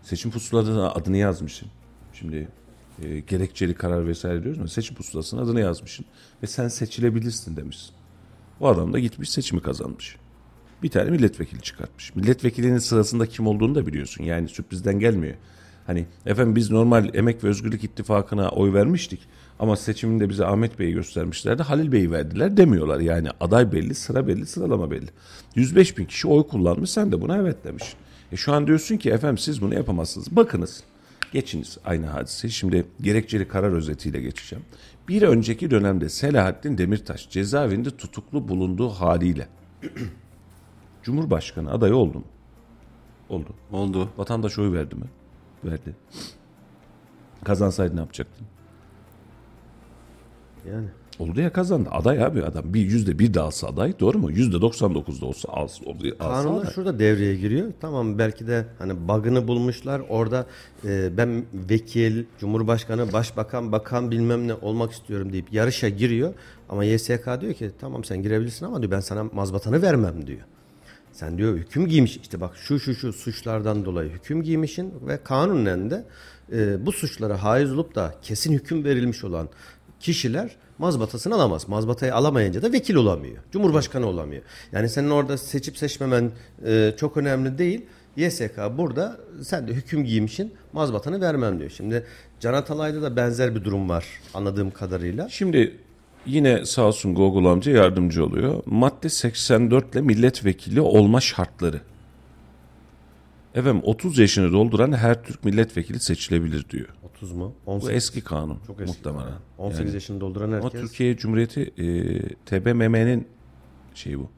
Seçim 0.04 0.32
pusulasına 0.32 0.92
adını 0.92 1.18
yazmışsın. 1.18 1.68
Şimdi 2.14 2.48
e, 3.02 3.20
gerekçeli 3.20 3.74
karar 3.74 4.08
vesaire 4.08 4.44
diyoruz 4.44 4.60
ama 4.60 4.68
seçim 4.68 4.96
pusulasına 4.96 5.42
adını 5.42 5.60
yazmışsın. 5.60 6.06
Ve 6.44 6.48
sen 6.48 6.68
seçilebilirsin 6.68 7.58
demişsin. 7.58 7.96
O 8.60 8.68
adam 8.68 8.94
da 8.94 9.00
gitmiş 9.00 9.30
seçimi 9.30 9.62
kazanmış. 9.62 10.18
Bir 10.84 10.90
tane 10.90 11.10
milletvekili 11.10 11.62
çıkartmış. 11.62 12.16
Milletvekilinin 12.16 12.78
sırasında 12.78 13.26
kim 13.26 13.48
olduğunu 13.48 13.76
da 13.76 13.88
biliyorsun. 13.88 14.24
Yani 14.24 14.48
sürprizden 14.48 15.00
gelmiyor. 15.00 15.36
Hani 15.88 16.06
efendim 16.26 16.56
biz 16.56 16.72
normal 16.72 17.16
Emek 17.16 17.44
ve 17.44 17.48
Özgürlük 17.48 17.84
İttifakı'na 17.84 18.50
oy 18.50 18.74
vermiştik. 18.74 19.20
Ama 19.60 19.76
seçiminde 19.76 20.30
bize 20.30 20.46
Ahmet 20.46 20.80
Bey'i 20.80 20.94
göstermişlerdi. 20.94 21.64
Halil 21.64 21.92
Bey'i 21.92 22.12
verdiler 22.12 22.58
demiyorlar. 22.58 23.00
Yani 23.00 23.30
aday 23.40 23.72
belli, 23.72 23.96
sıra 23.96 24.28
belli, 24.28 24.46
sıralama 24.46 24.92
belli. 24.92 25.10
105 25.56 25.98
bin 25.98 26.06
kişi 26.06 26.28
oy 26.28 26.48
kullanmış. 26.48 26.90
Sen 26.90 27.12
de 27.12 27.22
buna 27.22 27.38
evet 27.38 27.64
demiş. 27.64 27.84
E 28.32 28.36
şu 28.36 28.54
an 28.54 28.68
diyorsun 28.68 28.98
ki 28.98 29.10
efendim 29.10 29.38
siz 29.38 29.62
bunu 29.62 29.74
yapamazsınız. 29.74 30.36
Bakınız. 30.36 30.84
Geçiniz 31.34 31.78
aynı 31.86 32.06
hadise. 32.06 32.50
Şimdi 32.50 32.86
gerekçeli 33.02 33.48
karar 33.48 33.72
özetiyle 33.72 34.22
geçeceğim. 34.22 34.66
Bir 35.08 35.22
önceki 35.22 35.72
dönemde 35.72 36.10
Selahattin 36.10 36.78
Demirtaş 36.78 37.30
cezaevinde 37.30 37.90
tutuklu 37.98 38.48
bulunduğu 38.48 38.90
haliyle 38.90 39.48
Cumhurbaşkanı 41.10 41.72
adayı 41.72 41.96
oldu 41.96 42.18
mu? 42.18 42.24
Oldu. 43.30 43.50
oldu. 43.72 44.10
Vatandaş 44.18 44.60
oy 44.60 44.74
verdi 44.74 44.96
mi? 44.96 45.06
Verdi. 45.66 45.96
Kazansaydı 47.44 47.96
ne 47.96 48.00
yapacaktın? 48.00 48.48
Yani. 50.72 50.88
Oldu 51.20 51.42
ya 51.42 51.54
kazandı. 51.54 51.90
Aday 51.92 52.24
abi 52.24 52.44
adam. 52.44 52.74
Bir 52.74 52.82
yüzde 52.82 53.20
bir 53.20 53.34
de 53.34 53.40
alsa 53.40 53.68
aday. 53.68 54.00
Doğru 54.00 54.20
mu? 54.20 54.32
Yüzde 54.32 54.62
99 54.62 55.22
da 55.22 55.26
olsa 55.26 55.50
alsa, 55.52 55.86
alsa 55.90 56.18
Kanunlar 56.18 56.62
aday. 56.62 56.74
şurada 56.74 57.00
devreye 57.00 57.36
giriyor. 57.36 57.72
Tamam 57.82 58.18
belki 58.18 58.48
de 58.48 58.66
hani 58.80 59.08
bug'ını 59.08 59.48
bulmuşlar. 59.48 60.02
Orada 60.10 60.46
e, 60.86 61.18
ben 61.18 61.44
vekil, 61.54 62.26
cumhurbaşkanı, 62.40 63.14
başbakan, 63.14 63.72
bakan 63.72 64.12
bilmem 64.12 64.48
ne 64.48 64.54
olmak 64.54 64.92
istiyorum 64.92 65.34
deyip 65.34 65.54
yarışa 65.54 65.90
giriyor. 65.90 66.34
Ama 66.70 66.84
YSK 66.84 67.26
diyor 67.42 67.54
ki 67.54 67.72
tamam 67.80 68.04
sen 68.04 68.24
girebilirsin 68.24 68.66
ama 68.66 68.82
diyor 68.82 68.92
ben 68.92 69.00
sana 69.00 69.24
mazbatanı 69.24 69.82
vermem 69.82 70.28
diyor. 70.28 70.42
Sen 71.20 71.38
diyor 71.38 71.58
hüküm 71.58 71.88
giymiş 71.88 72.18
işte 72.18 72.42
bak 72.42 72.58
şu 72.58 72.80
şu 72.80 72.96
şu 72.96 73.14
suçlardan 73.14 73.86
dolayı 73.86 74.10
hüküm 74.10 74.44
giymişsin 74.44 74.94
ve 75.08 75.24
kanunen 75.24 75.92
de 75.92 76.06
e, 76.52 76.86
bu 76.86 76.92
suçlara 76.92 77.44
haiz 77.44 77.72
olup 77.74 77.96
da 77.96 78.16
kesin 78.22 78.54
hüküm 78.54 78.84
verilmiş 78.84 79.24
olan 79.24 79.50
kişiler 80.00 80.56
mazbatasını 80.78 81.36
alamaz. 81.36 81.70
Mazbatayı 81.70 82.16
alamayınca 82.16 82.62
da 82.62 82.72
vekil 82.72 82.96
olamıyor. 82.96 83.38
Cumhurbaşkanı 83.52 84.06
olamıyor. 84.06 84.44
Yani 84.72 84.90
senin 84.90 85.10
orada 85.10 85.38
seçip 85.38 85.78
seçmemen 85.78 86.32
e, 86.66 86.94
çok 86.98 87.18
önemli 87.18 87.58
değil. 87.58 87.86
YSK 88.16 88.58
burada 88.78 89.18
sen 89.44 89.68
de 89.68 89.74
hüküm 89.74 90.06
giymişsin 90.06 90.54
mazbatanı 90.74 91.22
vermem 91.22 91.60
diyor. 91.60 91.70
Şimdi 91.70 92.06
Can 92.40 92.54
Atalay'da 92.54 93.02
da 93.02 93.16
benzer 93.16 93.56
bir 93.56 93.64
durum 93.64 93.90
var 93.90 94.06
anladığım 94.34 94.72
kadarıyla. 94.72 95.30
Şimdi 95.30 95.78
yine 96.30 96.66
sağ 96.66 96.82
olsun 96.82 97.16
Google 97.16 97.50
amca 97.50 97.72
yardımcı 97.72 98.26
oluyor. 98.26 98.64
Madde 98.66 99.10
84 99.10 99.94
ile 99.94 100.02
milletvekili 100.02 100.82
olma 100.82 101.22
şartları. 101.22 101.82
Efendim 103.56 103.82
30 103.86 104.20
yaşını 104.20 104.52
dolduran 104.52 104.92
her 104.94 105.24
Türk 105.24 105.46
milletvekili 105.46 106.00
seçilebilir 106.00 106.70
diyor. 106.70 106.88
30 107.16 107.32
mu? 107.32 107.54
Bu 107.66 107.72
18, 107.72 107.96
eski 107.96 108.22
kanun 108.24 108.58
Çok 108.68 108.82
eski 108.82 108.98
muhtemelen. 108.98 109.34
18 109.58 109.80
Yani. 109.86 109.94
yaşını 109.94 110.22
dolduran 110.22 110.52
Ama 110.52 110.64
herkes. 110.64 110.82
Türkiye 110.82 111.18
Cumhuriyeti 111.18 111.62
e, 111.78 111.86
TBMM'nin 112.46 113.28
şeyi 113.96 114.20
bu. 114.20 114.30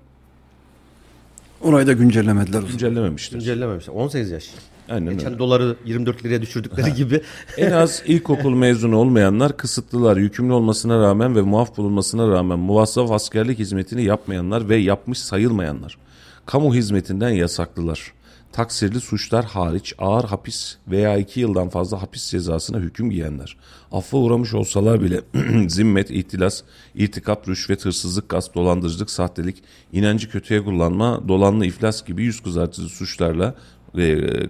Orayı 1.62 1.88
da 1.88 1.94
güncellemediler. 1.94 2.62
Güncellememiştir. 2.62 3.38
Güncellememiş. 3.38 3.90
18 3.90 4.32
yaş. 4.32 4.50
Aynen 4.92 5.14
Geçen 5.14 5.30
öyle. 5.30 5.40
doları 5.40 5.76
24 5.86 6.26
liraya 6.26 6.42
düşürdükleri 6.42 6.94
gibi. 6.94 7.22
En 7.58 7.72
az 7.72 8.04
ilkokul 8.08 8.54
mezunu 8.54 8.98
olmayanlar, 8.98 9.58
kısıtlılar, 9.58 10.18
yükümlü 10.18 10.54
olmasına 10.54 11.02
rağmen 11.02 11.36
ve 11.36 11.42
muaf 11.42 11.78
bulunmasına 11.78 12.28
rağmen 12.28 12.60
muvazzaf 12.60 13.12
askerlik 13.12 13.60
hizmetini 13.60 14.04
yapmayanlar 14.04 14.70
ve 14.70 14.78
yapmış 14.78 15.20
sayılmayanlar. 15.20 15.98
Kamu 16.46 16.76
hizmetinden 16.76 17.30
yasaklılar. 17.30 18.14
Taksirli 18.52 19.02
suçlar 19.02 19.46
hariç 19.46 19.94
ağır 19.98 20.24
hapis 20.24 20.76
veya 20.88 21.18
iki 21.18 21.40
yıldan 21.40 21.70
fazla 21.70 22.02
hapis 22.02 22.32
cezasına 22.32 22.78
hüküm 22.78 23.10
giyenler. 23.10 23.58
Affa 23.92 24.18
uğramış 24.18 24.54
olsalar 24.54 25.02
bile 25.02 25.22
zimmet, 25.70 26.12
ihtilas, 26.12 26.62
irtikap, 26.96 27.50
rüşvet, 27.50 27.86
hırsızlık, 27.86 28.30
gasp, 28.30 28.56
dolandırıcılık, 28.56 29.10
sahtelik, 29.10 29.64
inancı 29.94 30.30
kötüye 30.30 30.64
kullanma, 30.64 31.28
dolanlı 31.28 31.66
iflas 31.66 32.06
gibi 32.06 32.24
yüz 32.24 32.44
kızartıcı 32.44 32.88
suçlarla 32.88 33.56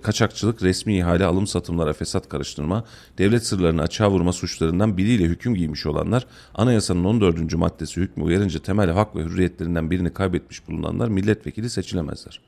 kaçakçılık, 0.04 0.64
resmi 0.64 0.98
ihale, 0.98 1.26
alım 1.26 1.48
satımlara 1.48 1.94
fesat 1.94 2.30
karıştırma, 2.30 2.84
devlet 3.18 3.46
sırlarını 3.46 3.82
açığa 3.82 4.12
vurma 4.12 4.34
suçlarından 4.34 4.98
biriyle 4.98 5.24
hüküm 5.24 5.56
giymiş 5.56 5.86
olanlar, 5.86 6.28
anayasanın 6.56 7.04
14. 7.04 7.54
maddesi 7.54 8.02
hükmü 8.02 8.24
uyarınca 8.24 8.60
temel 8.60 8.90
hak 8.90 9.16
ve 9.16 9.24
hürriyetlerinden 9.24 9.92
birini 9.92 10.14
kaybetmiş 10.14 10.68
bulunanlar 10.68 11.08
milletvekili 11.08 11.70
seçilemezler. 11.70 12.40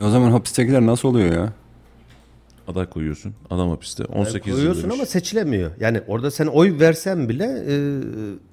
O 0.00 0.10
zaman 0.10 0.30
hapistekiler 0.30 0.86
nasıl 0.86 1.08
oluyor 1.08 1.32
ya? 1.32 1.52
Aday 2.68 2.86
koyuyorsun, 2.86 3.34
adam 3.50 3.70
hapiste, 3.70 4.04
18 4.04 4.46
yıl 4.46 4.54
Koyuyorsun 4.54 4.90
ama 4.90 5.06
seçilemiyor. 5.06 5.70
Yani 5.80 6.00
orada 6.06 6.30
sen 6.30 6.46
oy 6.46 6.80
versen 6.80 7.28
bile 7.28 7.64
e, 7.68 7.74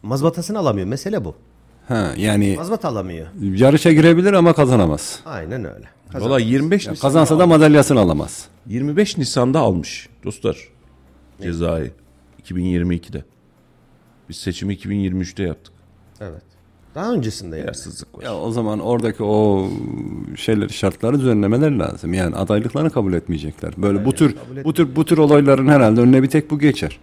mazbatasını 0.03 0.59
alamıyor. 0.59 0.87
Mesele 0.87 1.25
bu. 1.25 1.35
Ha 1.87 2.13
yani 2.17 2.55
Mazbata 2.57 2.87
alamıyor. 2.87 3.27
yarışa 3.41 3.91
girebilir 3.91 4.33
ama 4.33 4.53
kazanamaz. 4.53 5.19
Aynen 5.25 5.65
öyle. 5.75 5.85
Valla 6.13 6.39
25 6.39 6.85
Ya 6.85 6.91
Nisan'da, 6.91 7.07
kazansa 7.07 7.39
da 7.39 7.47
madalyasını 7.47 7.99
alamaz. 7.99 8.45
25 8.67 9.17
Nisan'da 9.17 9.59
almış 9.59 10.09
dostlar 10.23 10.57
cezayı 11.41 11.91
2022'de. 12.43 13.23
Biz 14.29 14.37
seçimi 14.37 14.75
2023'te 14.75 15.43
yaptık. 15.43 15.73
Evet. 16.21 16.41
Daha 16.95 17.13
öncesinde 17.13 17.57
yani. 17.57 17.65
Yersizlik 17.65 18.17
var. 18.17 18.23
Ya 18.23 18.35
o 18.37 18.51
zaman 18.51 18.79
oradaki 18.79 19.23
o 19.23 19.67
şeyleri 20.37 20.73
şartları 20.73 21.19
düzenlemeler 21.19 21.71
lazım. 21.71 22.13
Yani 22.13 22.35
adaylıklarını 22.35 22.89
kabul 22.89 23.13
etmeyecekler. 23.13 23.73
Böyle 23.77 24.05
bu 24.05 24.13
tür 24.13 24.35
kabul 24.35 24.63
bu 24.63 24.73
tür 24.73 24.95
bu 24.95 25.05
tür 25.05 25.17
olayların 25.17 25.67
herhalde 25.67 26.01
önüne 26.01 26.23
bir 26.23 26.29
tek 26.29 26.51
bu 26.51 26.59
geçer. 26.59 26.99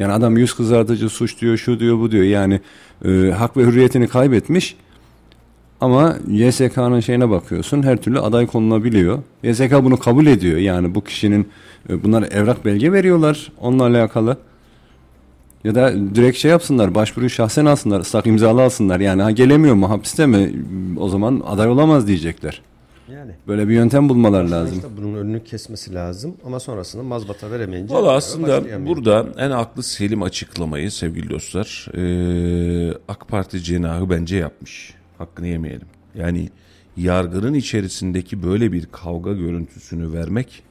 Yani 0.00 0.12
adam 0.12 0.36
yüz 0.36 0.54
kızartıcı 0.54 1.08
suç 1.08 1.40
diyor, 1.40 1.56
şu 1.56 1.80
diyor, 1.80 1.98
bu 1.98 2.10
diyor. 2.10 2.24
Yani 2.24 2.60
e, 3.04 3.30
hak 3.30 3.56
ve 3.56 3.62
hürriyetini 3.62 4.08
kaybetmiş. 4.08 4.76
Ama 5.80 6.16
YSK'nın 6.28 7.00
şeyine 7.00 7.30
bakıyorsun 7.30 7.82
her 7.82 7.96
türlü 7.96 8.20
aday 8.20 8.46
konulabiliyor. 8.46 9.18
YSK 9.42 9.72
bunu 9.84 9.98
kabul 9.98 10.26
ediyor. 10.26 10.58
Yani 10.58 10.94
bu 10.94 11.04
kişinin 11.04 11.48
e, 11.90 12.02
bunlar 12.02 12.22
evrak 12.22 12.64
belge 12.64 12.92
veriyorlar 12.92 13.52
onunla 13.60 13.86
alakalı. 13.86 14.36
Ya 15.64 15.74
da 15.74 15.92
direkt 16.14 16.38
şey 16.38 16.50
yapsınlar, 16.50 16.94
başvuruyu 16.94 17.30
şahsen 17.30 17.64
alsınlar, 17.64 18.00
ıslak 18.00 18.26
imzalı 18.26 18.62
alsınlar. 18.62 19.00
Yani 19.00 19.22
ha 19.22 19.30
gelemiyor 19.30 19.74
mu, 19.74 19.90
hapiste 19.90 20.26
mi? 20.26 20.52
O 20.96 21.08
zaman 21.08 21.42
aday 21.46 21.68
olamaz 21.68 22.06
diyecekler. 22.06 22.62
Yani. 23.14 23.32
Böyle 23.48 23.68
bir 23.68 23.74
yöntem 23.74 24.08
bulmalar 24.08 24.44
lazım. 24.44 24.76
İşte 24.76 24.88
bunun 24.96 25.14
önünü 25.14 25.44
kesmesi 25.44 25.94
lazım 25.94 26.36
ama 26.46 26.60
sonrasında 26.60 27.02
mazbata 27.02 27.50
veremeyince 27.50 27.94
Valla 27.94 28.12
aslında 28.12 28.86
burada 28.86 29.26
en 29.38 29.50
aklı 29.50 29.82
selim 29.82 30.22
açıklamayı 30.22 30.90
sevgili 30.90 31.30
dostlar 31.30 31.88
eee, 31.94 32.94
AK 33.08 33.28
Parti 33.28 33.62
cenahı 33.62 34.10
bence 34.10 34.36
yapmış. 34.36 34.94
Hakkını 35.18 35.46
yemeyelim. 35.46 35.86
Yani 36.14 36.48
yargının 36.96 37.54
içerisindeki 37.54 38.42
böyle 38.42 38.72
bir 38.72 38.86
kavga 38.86 39.32
görüntüsünü 39.32 40.12
vermek 40.12 40.62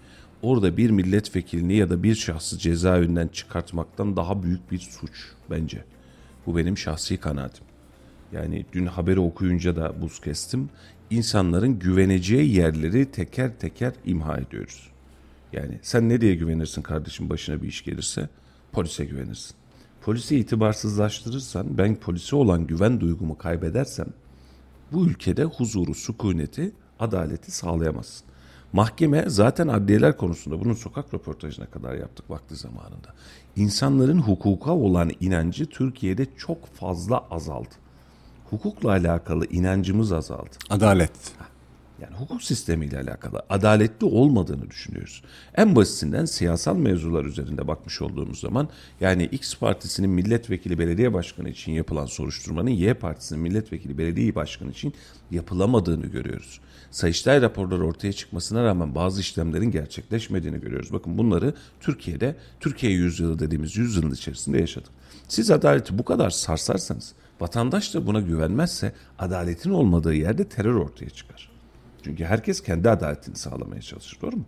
orada 0.41 0.77
bir 0.77 0.89
milletvekilini 0.89 1.75
ya 1.75 1.89
da 1.89 2.03
bir 2.03 2.15
şahsı 2.15 2.57
cezaevinden 2.57 3.27
çıkartmaktan 3.27 4.15
daha 4.15 4.43
büyük 4.43 4.71
bir 4.71 4.79
suç 4.79 5.11
bence. 5.51 5.83
Bu 6.45 6.57
benim 6.57 6.77
şahsi 6.77 7.17
kanaatim. 7.17 7.65
Yani 8.31 8.65
dün 8.73 8.85
haberi 8.85 9.19
okuyunca 9.19 9.75
da 9.75 10.01
buz 10.01 10.19
kestim. 10.21 10.69
İnsanların 11.09 11.79
güveneceği 11.79 12.55
yerleri 12.55 13.11
teker 13.11 13.59
teker 13.59 13.93
imha 14.05 14.37
ediyoruz. 14.37 14.89
Yani 15.53 15.79
sen 15.81 16.09
ne 16.09 16.21
diye 16.21 16.35
güvenirsin 16.35 16.81
kardeşim 16.81 17.29
başına 17.29 17.61
bir 17.61 17.67
iş 17.67 17.83
gelirse? 17.83 18.29
Polise 18.71 19.05
güvenirsin. 19.05 19.55
Polisi 20.01 20.39
itibarsızlaştırırsan, 20.39 21.77
ben 21.77 21.95
polise 21.95 22.35
olan 22.35 22.67
güven 22.67 22.99
duygumu 22.99 23.37
kaybedersem 23.37 24.07
bu 24.91 25.05
ülkede 25.05 25.43
huzuru, 25.43 25.93
sükuneti, 25.93 26.71
adaleti 26.99 27.51
sağlayamazsın. 27.51 28.27
Mahkeme 28.73 29.23
zaten 29.27 29.67
adliyeler 29.67 30.17
konusunda 30.17 30.59
bunun 30.59 30.73
sokak 30.73 31.13
röportajına 31.13 31.65
kadar 31.65 31.95
yaptık 31.95 32.29
vakti 32.29 32.55
zamanında. 32.55 33.13
İnsanların 33.55 34.19
hukuka 34.19 34.71
olan 34.71 35.11
inancı 35.19 35.65
Türkiye'de 35.65 36.27
çok 36.37 36.65
fazla 36.65 37.17
azaldı. 37.31 37.75
Hukukla 38.49 38.89
alakalı 38.89 39.45
inancımız 39.45 40.11
azaldı. 40.11 40.49
Adalet. 40.69 41.11
Yani 42.01 42.15
hukuk 42.15 42.43
sistemiyle 42.43 42.99
alakalı 42.99 43.41
adaletli 43.49 44.05
olmadığını 44.05 44.69
düşünüyoruz. 44.69 45.23
En 45.55 45.75
basitinden 45.75 46.25
siyasal 46.25 46.75
mevzular 46.75 47.25
üzerinde 47.25 47.67
bakmış 47.67 48.01
olduğumuz 48.01 48.39
zaman 48.39 48.69
yani 49.01 49.25
X 49.25 49.55
partisinin 49.55 50.09
milletvekili 50.09 50.79
belediye 50.79 51.13
başkanı 51.13 51.49
için 51.49 51.71
yapılan 51.71 52.05
soruşturmanın 52.05 52.69
Y 52.69 52.93
partisinin 52.93 53.41
milletvekili 53.41 53.97
belediye 53.97 54.35
başkanı 54.35 54.71
için 54.71 54.93
yapılamadığını 55.31 56.05
görüyoruz. 56.05 56.59
Sayıştay 56.91 57.41
raporları 57.41 57.85
ortaya 57.85 58.13
çıkmasına 58.13 58.63
rağmen 58.63 58.95
bazı 58.95 59.21
işlemlerin 59.21 59.71
gerçekleşmediğini 59.71 60.61
görüyoruz. 60.61 60.93
Bakın 60.93 61.17
bunları 61.17 61.53
Türkiye'de, 61.79 62.35
Türkiye 62.59 62.91
yüzyılı 62.91 63.39
dediğimiz 63.39 63.77
yüzyılın 63.77 64.11
içerisinde 64.11 64.59
yaşadık. 64.59 64.91
Siz 65.27 65.51
adaleti 65.51 65.97
bu 65.97 66.05
kadar 66.05 66.29
sarsarsanız, 66.29 67.13
vatandaş 67.39 67.93
da 67.93 68.07
buna 68.07 68.19
güvenmezse 68.19 68.93
adaletin 69.19 69.69
olmadığı 69.69 70.13
yerde 70.13 70.43
terör 70.43 70.75
ortaya 70.75 71.09
çıkar. 71.09 71.49
Çünkü 72.03 72.25
herkes 72.25 72.61
kendi 72.61 72.89
adaletini 72.89 73.35
sağlamaya 73.35 73.81
çalışır 73.81 74.17
doğru 74.21 74.35
mu? 74.35 74.45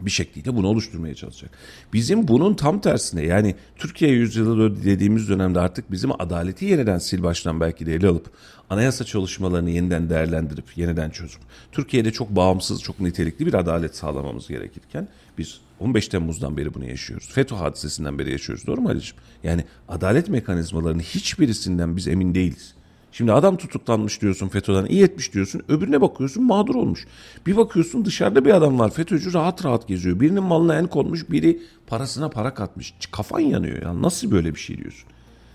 Bir 0.00 0.10
şekliyle 0.10 0.56
bunu 0.56 0.66
oluşturmaya 0.66 1.14
çalışacak. 1.14 1.50
Bizim 1.92 2.28
bunun 2.28 2.54
tam 2.54 2.80
tersine 2.80 3.22
yani 3.22 3.54
Türkiye 3.76 4.10
yüzyılı 4.10 4.84
dediğimiz 4.84 5.28
dönemde 5.28 5.60
artık 5.60 5.92
bizim 5.92 6.20
adaleti 6.20 6.64
yeniden 6.64 6.98
sil 7.06 7.20
baştan 7.22 7.60
belki 7.60 7.86
de 7.86 7.94
ele 7.94 8.08
alıp 8.08 8.30
anayasa 8.70 9.04
çalışmalarını 9.04 9.70
yeniden 9.70 10.10
değerlendirip 10.10 10.78
yeniden 10.78 11.10
çözüp 11.10 11.40
Türkiye'de 11.72 12.12
çok 12.12 12.30
bağımsız 12.30 12.82
çok 12.82 13.00
nitelikli 13.00 13.46
bir 13.46 13.54
adalet 13.54 13.96
sağlamamız 13.96 14.48
gerekirken 14.48 15.08
biz 15.38 15.60
15 15.82 16.08
Temmuz'dan 16.08 16.56
beri 16.56 16.74
bunu 16.74 16.84
yaşıyoruz. 16.84 17.28
FETÖ 17.32 17.54
hadisesinden 17.54 18.18
beri 18.18 18.32
yaşıyoruz 18.32 18.66
doğru 18.66 18.80
mu 18.80 18.88
Ali'ciğim? 18.88 19.16
Yani 19.44 19.64
adalet 19.88 20.28
mekanizmalarının 20.28 21.02
hiçbirisinden 21.02 21.96
biz 21.96 22.08
emin 22.08 22.34
değiliz. 22.34 22.74
Şimdi 23.12 23.32
adam 23.32 23.56
tutuklanmış 23.56 24.22
diyorsun 24.22 24.48
FETÖ'den 24.48 24.86
iyi 24.86 25.02
etmiş 25.02 25.34
diyorsun. 25.34 25.62
Öbürüne 25.68 26.00
bakıyorsun 26.00 26.44
mağdur 26.44 26.74
olmuş. 26.74 27.06
Bir 27.46 27.56
bakıyorsun 27.56 28.04
dışarıda 28.04 28.44
bir 28.44 28.50
adam 28.50 28.78
var 28.78 28.90
FETÖ'cü 28.90 29.32
rahat 29.32 29.64
rahat 29.64 29.88
geziyor. 29.88 30.20
Birinin 30.20 30.42
malına 30.42 30.78
el 30.78 30.86
konmuş 30.86 31.30
biri 31.30 31.62
parasına 31.86 32.28
para 32.28 32.54
katmış. 32.54 32.94
Kafan 33.10 33.40
yanıyor 33.40 33.82
ya 33.82 34.02
nasıl 34.02 34.30
böyle 34.30 34.54
bir 34.54 34.60
şey 34.60 34.78
diyorsun. 34.78 35.08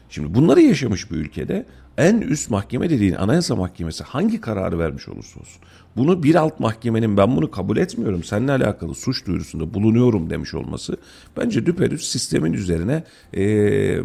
Şimdi 0.10 0.36
bunları 0.36 0.62
yaşamış 0.62 1.12
bir 1.12 1.16
ülkede 1.16 1.66
en 1.98 2.22
üst 2.22 2.50
mahkeme 2.50 2.90
dediğin 2.90 3.14
anayasa 3.14 3.56
mahkemesi 3.56 4.04
hangi 4.04 4.42
kararı 4.42 4.80
vermiş 4.80 5.08
olursa 5.08 5.40
olsun. 5.40 5.62
Bunu 5.98 6.24
bir 6.24 6.36
alt 6.36 6.60
mahkemenin 6.60 7.18
ben 7.18 7.38
bunu 7.38 7.52
kabul 7.52 7.78
etmiyorum 7.78 8.24
seninle 8.24 8.52
alakalı 8.52 8.96
suç 8.96 9.26
duyurusunda 9.26 9.74
bulunuyorum 9.74 10.30
demiş 10.30 10.54
olması 10.54 10.98
bence 11.38 11.66
düpedüz 11.66 12.10
sistemin 12.10 12.54
üzerine 12.54 13.04
e, 13.38 14.00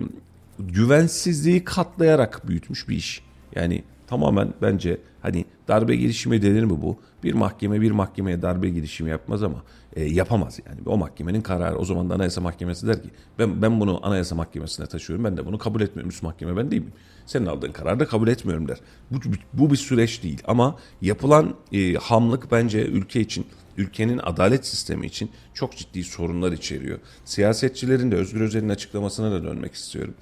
güvensizliği 0.58 1.64
katlayarak 1.64 2.48
büyütmüş 2.48 2.88
bir 2.88 2.96
iş. 2.96 3.22
Yani 3.54 3.84
tamamen 4.06 4.54
bence 4.62 4.98
hani 5.22 5.44
darbe 5.68 5.96
girişimi 5.96 6.42
denir 6.42 6.64
mi 6.64 6.82
bu? 6.82 6.96
Bir 7.24 7.32
mahkeme 7.32 7.80
bir 7.80 7.90
mahkemeye 7.90 8.42
darbe 8.42 8.68
girişimi 8.68 9.10
yapmaz 9.10 9.42
ama 9.42 9.62
e, 9.96 10.04
yapamaz 10.04 10.58
yani. 10.66 10.80
O 10.86 10.96
mahkemenin 10.96 11.40
kararı. 11.40 11.76
O 11.76 11.84
zaman 11.84 12.10
da 12.10 12.14
Anayasa 12.14 12.40
Mahkemesi 12.40 12.86
der 12.86 13.02
ki 13.02 13.08
ben 13.38 13.62
ben 13.62 13.80
bunu 13.80 14.06
Anayasa 14.06 14.34
Mahkemesi'ne 14.34 14.86
taşıyorum. 14.86 15.24
Ben 15.24 15.36
de 15.36 15.46
bunu 15.46 15.58
kabul 15.58 15.80
etmiyorum. 15.80 16.10
Üst 16.10 16.22
mahkeme 16.22 16.56
ben 16.56 16.70
değil 16.70 16.82
miyim? 16.82 16.94
Senin 17.26 17.46
aldığın 17.46 17.72
kararı 17.72 18.00
da 18.00 18.06
kabul 18.06 18.28
etmiyorum 18.28 18.68
der. 18.68 18.78
Bu, 19.10 19.16
bu 19.52 19.70
bir 19.70 19.76
süreç 19.76 20.22
değil 20.22 20.42
ama 20.46 20.76
yapılan 21.02 21.54
e, 21.72 21.94
hamlık 21.94 22.52
bence 22.52 22.82
ülke 22.86 23.20
için 23.20 23.46
ülkenin 23.76 24.20
adalet 24.22 24.66
sistemi 24.66 25.06
için 25.06 25.30
çok 25.54 25.76
ciddi 25.76 26.04
sorunlar 26.04 26.52
içeriyor. 26.52 26.98
Siyasetçilerin 27.24 28.10
de 28.10 28.16
Özgür 28.16 28.40
Özel'in 28.40 28.68
açıklamasına 28.68 29.32
da 29.32 29.44
dönmek 29.44 29.74
istiyorum. 29.74 30.14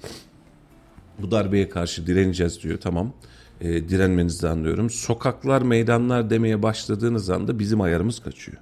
Bu 1.19 1.31
darbeye 1.31 1.69
karşı 1.69 2.07
direneceğiz 2.07 2.63
diyor. 2.63 2.77
Tamam. 2.81 3.13
E, 3.61 3.89
direnmenizi 3.89 4.47
anlıyorum. 4.47 4.89
Sokaklar, 4.89 5.61
meydanlar 5.61 6.29
demeye 6.29 6.63
başladığınız 6.63 7.29
anda 7.29 7.59
bizim 7.59 7.81
ayarımız 7.81 8.19
kaçıyor. 8.19 8.57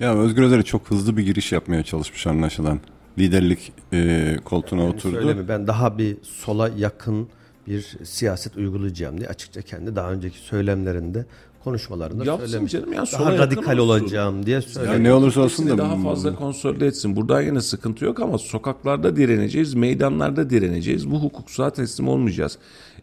Ya 0.00 0.14
Özgür 0.14 0.42
Özel 0.42 0.62
çok 0.62 0.90
hızlı 0.90 1.16
bir 1.16 1.22
giriş 1.22 1.52
yapmaya 1.52 1.82
çalışmış 1.82 2.26
anlaşılan. 2.26 2.80
Liderlik 3.18 3.72
e, 3.92 4.36
koltuğuna 4.44 4.80
Yani 4.80 4.90
oturdu. 4.94 5.12
söylemi, 5.12 5.48
ben 5.48 5.66
daha 5.66 5.98
bir 5.98 6.16
sola 6.22 6.70
yakın 6.76 7.28
bir 7.66 7.96
siyaset 8.04 8.56
uygulayacağım 8.56 9.18
diye 9.18 9.28
açıkça 9.28 9.62
kendi 9.62 9.96
daha 9.96 10.12
önceki 10.12 10.38
söylemlerinde 10.38 11.26
konuşmalarında 11.64 12.24
Yapsın 12.24 12.46
söylemiş. 12.46 12.72
canım 12.72 12.92
ya, 12.92 13.04
daha 13.12 13.38
radikal 13.38 13.78
olsun. 13.78 14.02
olacağım 14.02 14.46
diye 14.46 14.60
söylemiş. 14.62 14.98
ne 14.98 15.12
olursa 15.14 15.40
olsun 15.40 15.68
da 15.70 15.78
daha 15.78 15.96
fazla 16.02 16.34
konsolide 16.36 16.86
etsin. 16.86 17.16
Burada 17.16 17.40
yine 17.40 17.60
sıkıntı 17.60 18.04
yok 18.04 18.20
ama 18.20 18.38
sokaklarda 18.38 19.16
direneceğiz, 19.16 19.74
meydanlarda 19.74 20.50
direneceğiz. 20.50 21.10
Bu 21.10 21.22
hukuksal 21.22 21.70
teslim 21.70 22.08
olmayacağız. 22.08 22.58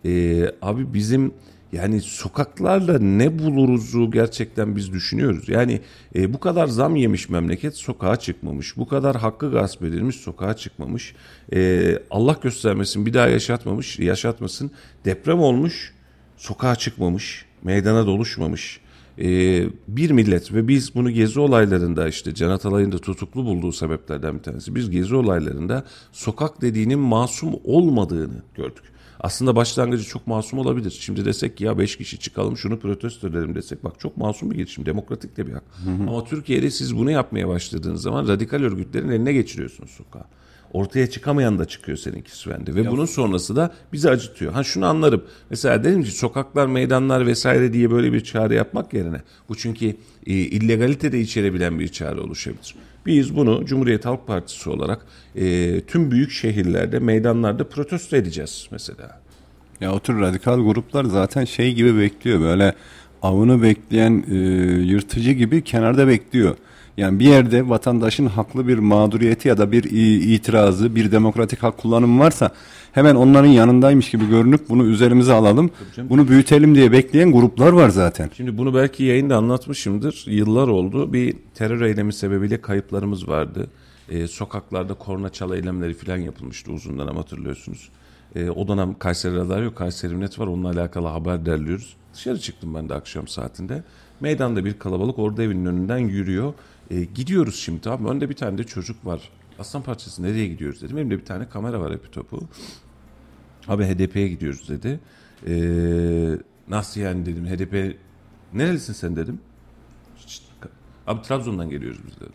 Ee, 0.05 0.51
abi 0.61 0.93
bizim 0.93 1.33
yani 1.73 2.01
sokaklarla 2.01 2.99
ne 2.99 3.39
buluruzu 3.39 4.11
gerçekten 4.11 4.75
biz 4.75 4.93
düşünüyoruz. 4.93 5.49
Yani 5.49 5.81
e, 6.15 6.33
bu 6.33 6.39
kadar 6.39 6.67
zam 6.67 6.95
yemiş 6.95 7.29
memleket 7.29 7.75
sokağa 7.75 8.15
çıkmamış. 8.15 8.77
Bu 8.77 8.87
kadar 8.87 9.15
hakkı 9.15 9.51
gasp 9.51 9.83
edilmiş 9.83 10.15
sokağa 10.15 10.55
çıkmamış. 10.55 11.15
E, 11.53 11.99
Allah 12.11 12.37
göstermesin 12.43 13.05
bir 13.05 13.13
daha 13.13 13.27
yaşatmamış, 13.27 13.99
yaşatmasın. 13.99 14.71
Deprem 15.05 15.39
olmuş, 15.39 15.93
sokağa 16.37 16.75
çıkmamış, 16.75 17.45
meydana 17.63 18.05
doluşmamış. 18.05 18.79
Ee, 19.19 19.65
bir 19.87 20.11
millet 20.11 20.53
ve 20.53 20.67
biz 20.67 20.95
bunu 20.95 21.11
gezi 21.11 21.39
olaylarında 21.39 22.07
işte 22.07 22.33
Can 22.33 22.49
Atalay'ın 22.49 22.91
da 22.91 22.97
tutuklu 22.97 23.45
bulduğu 23.45 23.71
sebeplerden 23.71 24.37
bir 24.37 24.43
tanesi. 24.43 24.75
Biz 24.75 24.89
gezi 24.89 25.15
olaylarında 25.15 25.83
sokak 26.11 26.61
dediğinin 26.61 26.99
masum 26.99 27.53
olmadığını 27.63 28.43
gördük. 28.55 28.83
Aslında 29.23 29.55
başlangıcı 29.55 30.03
çok 30.03 30.27
masum 30.27 30.59
olabilir. 30.59 30.97
Şimdi 31.01 31.25
desek 31.25 31.57
ki 31.57 31.63
ya 31.63 31.77
beş 31.77 31.97
kişi 31.97 32.19
çıkalım 32.19 32.57
şunu 32.57 32.79
protesto 32.79 33.27
edelim 33.27 33.55
desek. 33.55 33.83
Bak 33.83 33.99
çok 33.99 34.17
masum 34.17 34.51
bir 34.51 34.55
girişim. 34.55 34.85
Demokratik 34.85 35.37
de 35.37 35.47
bir 35.47 35.51
hak. 35.51 35.63
Ama 36.07 36.23
Türkiye'de 36.23 36.71
siz 36.71 36.97
bunu 36.97 37.11
yapmaya 37.11 37.47
başladığınız 37.47 38.01
zaman 38.01 38.27
radikal 38.27 38.63
örgütlerin 38.63 39.09
eline 39.09 39.33
geçiriyorsunuz 39.33 39.89
sokağa. 39.91 40.25
Ortaya 40.73 41.09
çıkamayan 41.09 41.59
da 41.59 41.65
çıkıyor 41.65 41.97
seninkisi 41.97 42.49
bende. 42.49 42.75
Ve 42.75 42.91
bunun 42.91 43.05
sonrası 43.05 43.55
da 43.55 43.73
bizi 43.93 44.09
acıtıyor. 44.09 44.53
Ha 44.53 44.63
şunu 44.63 44.85
anlarım. 44.85 45.23
Mesela 45.49 45.83
dedim 45.83 46.03
ki 46.03 46.11
sokaklar, 46.11 46.67
meydanlar 46.67 47.27
vesaire 47.27 47.73
diye 47.73 47.91
böyle 47.91 48.13
bir 48.13 48.21
çağrı 48.21 48.53
yapmak 48.53 48.93
yerine 48.93 49.21
bu 49.49 49.55
çünkü 49.55 49.95
e, 50.27 50.33
illegalite 50.33 51.11
de 51.11 51.19
içerebilen 51.19 51.79
bir 51.79 51.87
çağrı 51.87 52.23
oluşabilir. 52.23 52.75
Biz 53.05 53.35
bunu 53.35 53.65
Cumhuriyet 53.65 54.05
Halk 54.05 54.27
Partisi 54.27 54.69
olarak 54.69 55.05
e, 55.35 55.81
tüm 55.81 56.11
büyük 56.11 56.31
şehirlerde, 56.31 56.99
meydanlarda 56.99 57.69
protesto 57.69 58.15
edeceğiz 58.15 58.67
mesela. 58.71 59.21
Ya 59.81 59.93
o 59.93 59.99
tür 59.99 60.19
radikal 60.19 60.59
gruplar 60.65 61.03
zaten 61.05 61.45
şey 61.45 61.73
gibi 61.73 61.99
bekliyor 61.99 62.41
böyle 62.41 62.75
avını 63.21 63.61
bekleyen 63.61 64.25
e, 64.31 64.35
yırtıcı 64.85 65.31
gibi 65.31 65.63
kenarda 65.63 66.07
bekliyor. 66.07 66.55
Yani 66.97 67.19
bir 67.19 67.25
yerde 67.25 67.69
vatandaşın 67.69 68.25
haklı 68.25 68.67
bir 68.67 68.77
mağduriyeti 68.77 69.47
ya 69.47 69.57
da 69.57 69.71
bir 69.71 69.83
itirazı, 70.33 70.95
bir 70.95 71.11
demokratik 71.11 71.63
hak 71.63 71.77
kullanımı 71.77 72.23
varsa 72.23 72.51
hemen 72.91 73.15
onların 73.15 73.49
yanındaymış 73.49 74.09
gibi 74.09 74.29
görünüp 74.29 74.69
bunu 74.69 74.85
üzerimize 74.85 75.33
alalım, 75.33 75.71
bunu 76.09 76.27
büyütelim 76.27 76.75
diye 76.75 76.91
bekleyen 76.91 77.31
gruplar 77.31 77.71
var 77.71 77.89
zaten. 77.89 78.29
Şimdi 78.37 78.57
bunu 78.57 78.75
belki 78.75 79.03
yayında 79.03 79.37
anlatmışımdır. 79.37 80.23
Yıllar 80.27 80.67
oldu. 80.67 81.13
Bir 81.13 81.35
terör 81.55 81.81
eylemi 81.81 82.13
sebebiyle 82.13 82.61
kayıplarımız 82.61 83.27
vardı. 83.27 83.67
Ee, 84.09 84.27
sokaklarda 84.27 84.93
korna 84.93 85.29
çal 85.29 85.53
eylemleri 85.53 85.93
falan 85.93 86.17
yapılmıştı 86.17 86.71
uzun 86.71 86.99
dönem 86.99 87.15
hatırlıyorsunuz. 87.15 87.89
Ee, 88.35 88.49
o 88.49 88.67
dönem 88.67 88.93
Kayseri 88.99 89.35
Radar 89.35 89.61
yok. 89.61 89.75
Kayseri 89.75 90.19
Net 90.19 90.39
var. 90.39 90.47
Onunla 90.47 90.69
alakalı 90.69 91.07
haber 91.07 91.45
derliyoruz. 91.45 91.95
Dışarı 92.13 92.39
çıktım 92.39 92.73
ben 92.75 92.89
de 92.89 92.93
akşam 92.93 93.27
saatinde. 93.27 93.83
Meydanda 94.19 94.65
bir 94.65 94.73
kalabalık 94.73 95.19
orada 95.19 95.43
evinin 95.43 95.65
önünden 95.65 95.97
yürüyor. 95.97 96.53
Ee, 96.89 97.03
gidiyoruz 97.03 97.55
şimdi 97.55 97.89
abi. 97.89 98.07
Önde 98.07 98.29
bir 98.29 98.35
tane 98.35 98.57
de 98.57 98.63
çocuk 98.63 99.05
var. 99.05 99.29
Aslan 99.59 99.83
parçası 99.83 100.23
nereye 100.23 100.47
gidiyoruz 100.47 100.81
dedim. 100.81 100.97
Elimde 100.97 101.17
bir 101.19 101.25
tane 101.25 101.49
kamera 101.49 101.79
var 101.81 101.91
epitopu. 101.91 102.39
Abi 103.67 103.83
HDP'ye 103.85 104.27
gidiyoruz 104.27 104.69
dedi. 104.69 104.99
Ee, 105.47 106.37
nasıl 106.67 107.01
yani 107.01 107.25
dedim. 107.25 107.45
HDP 107.45 107.97
nerelisin 108.53 108.93
sen 108.93 109.15
dedim. 109.15 109.39
Abi 111.07 111.21
Trabzon'dan 111.21 111.69
geliyoruz 111.69 111.99
biz 112.07 112.19
dedi. 112.19 112.33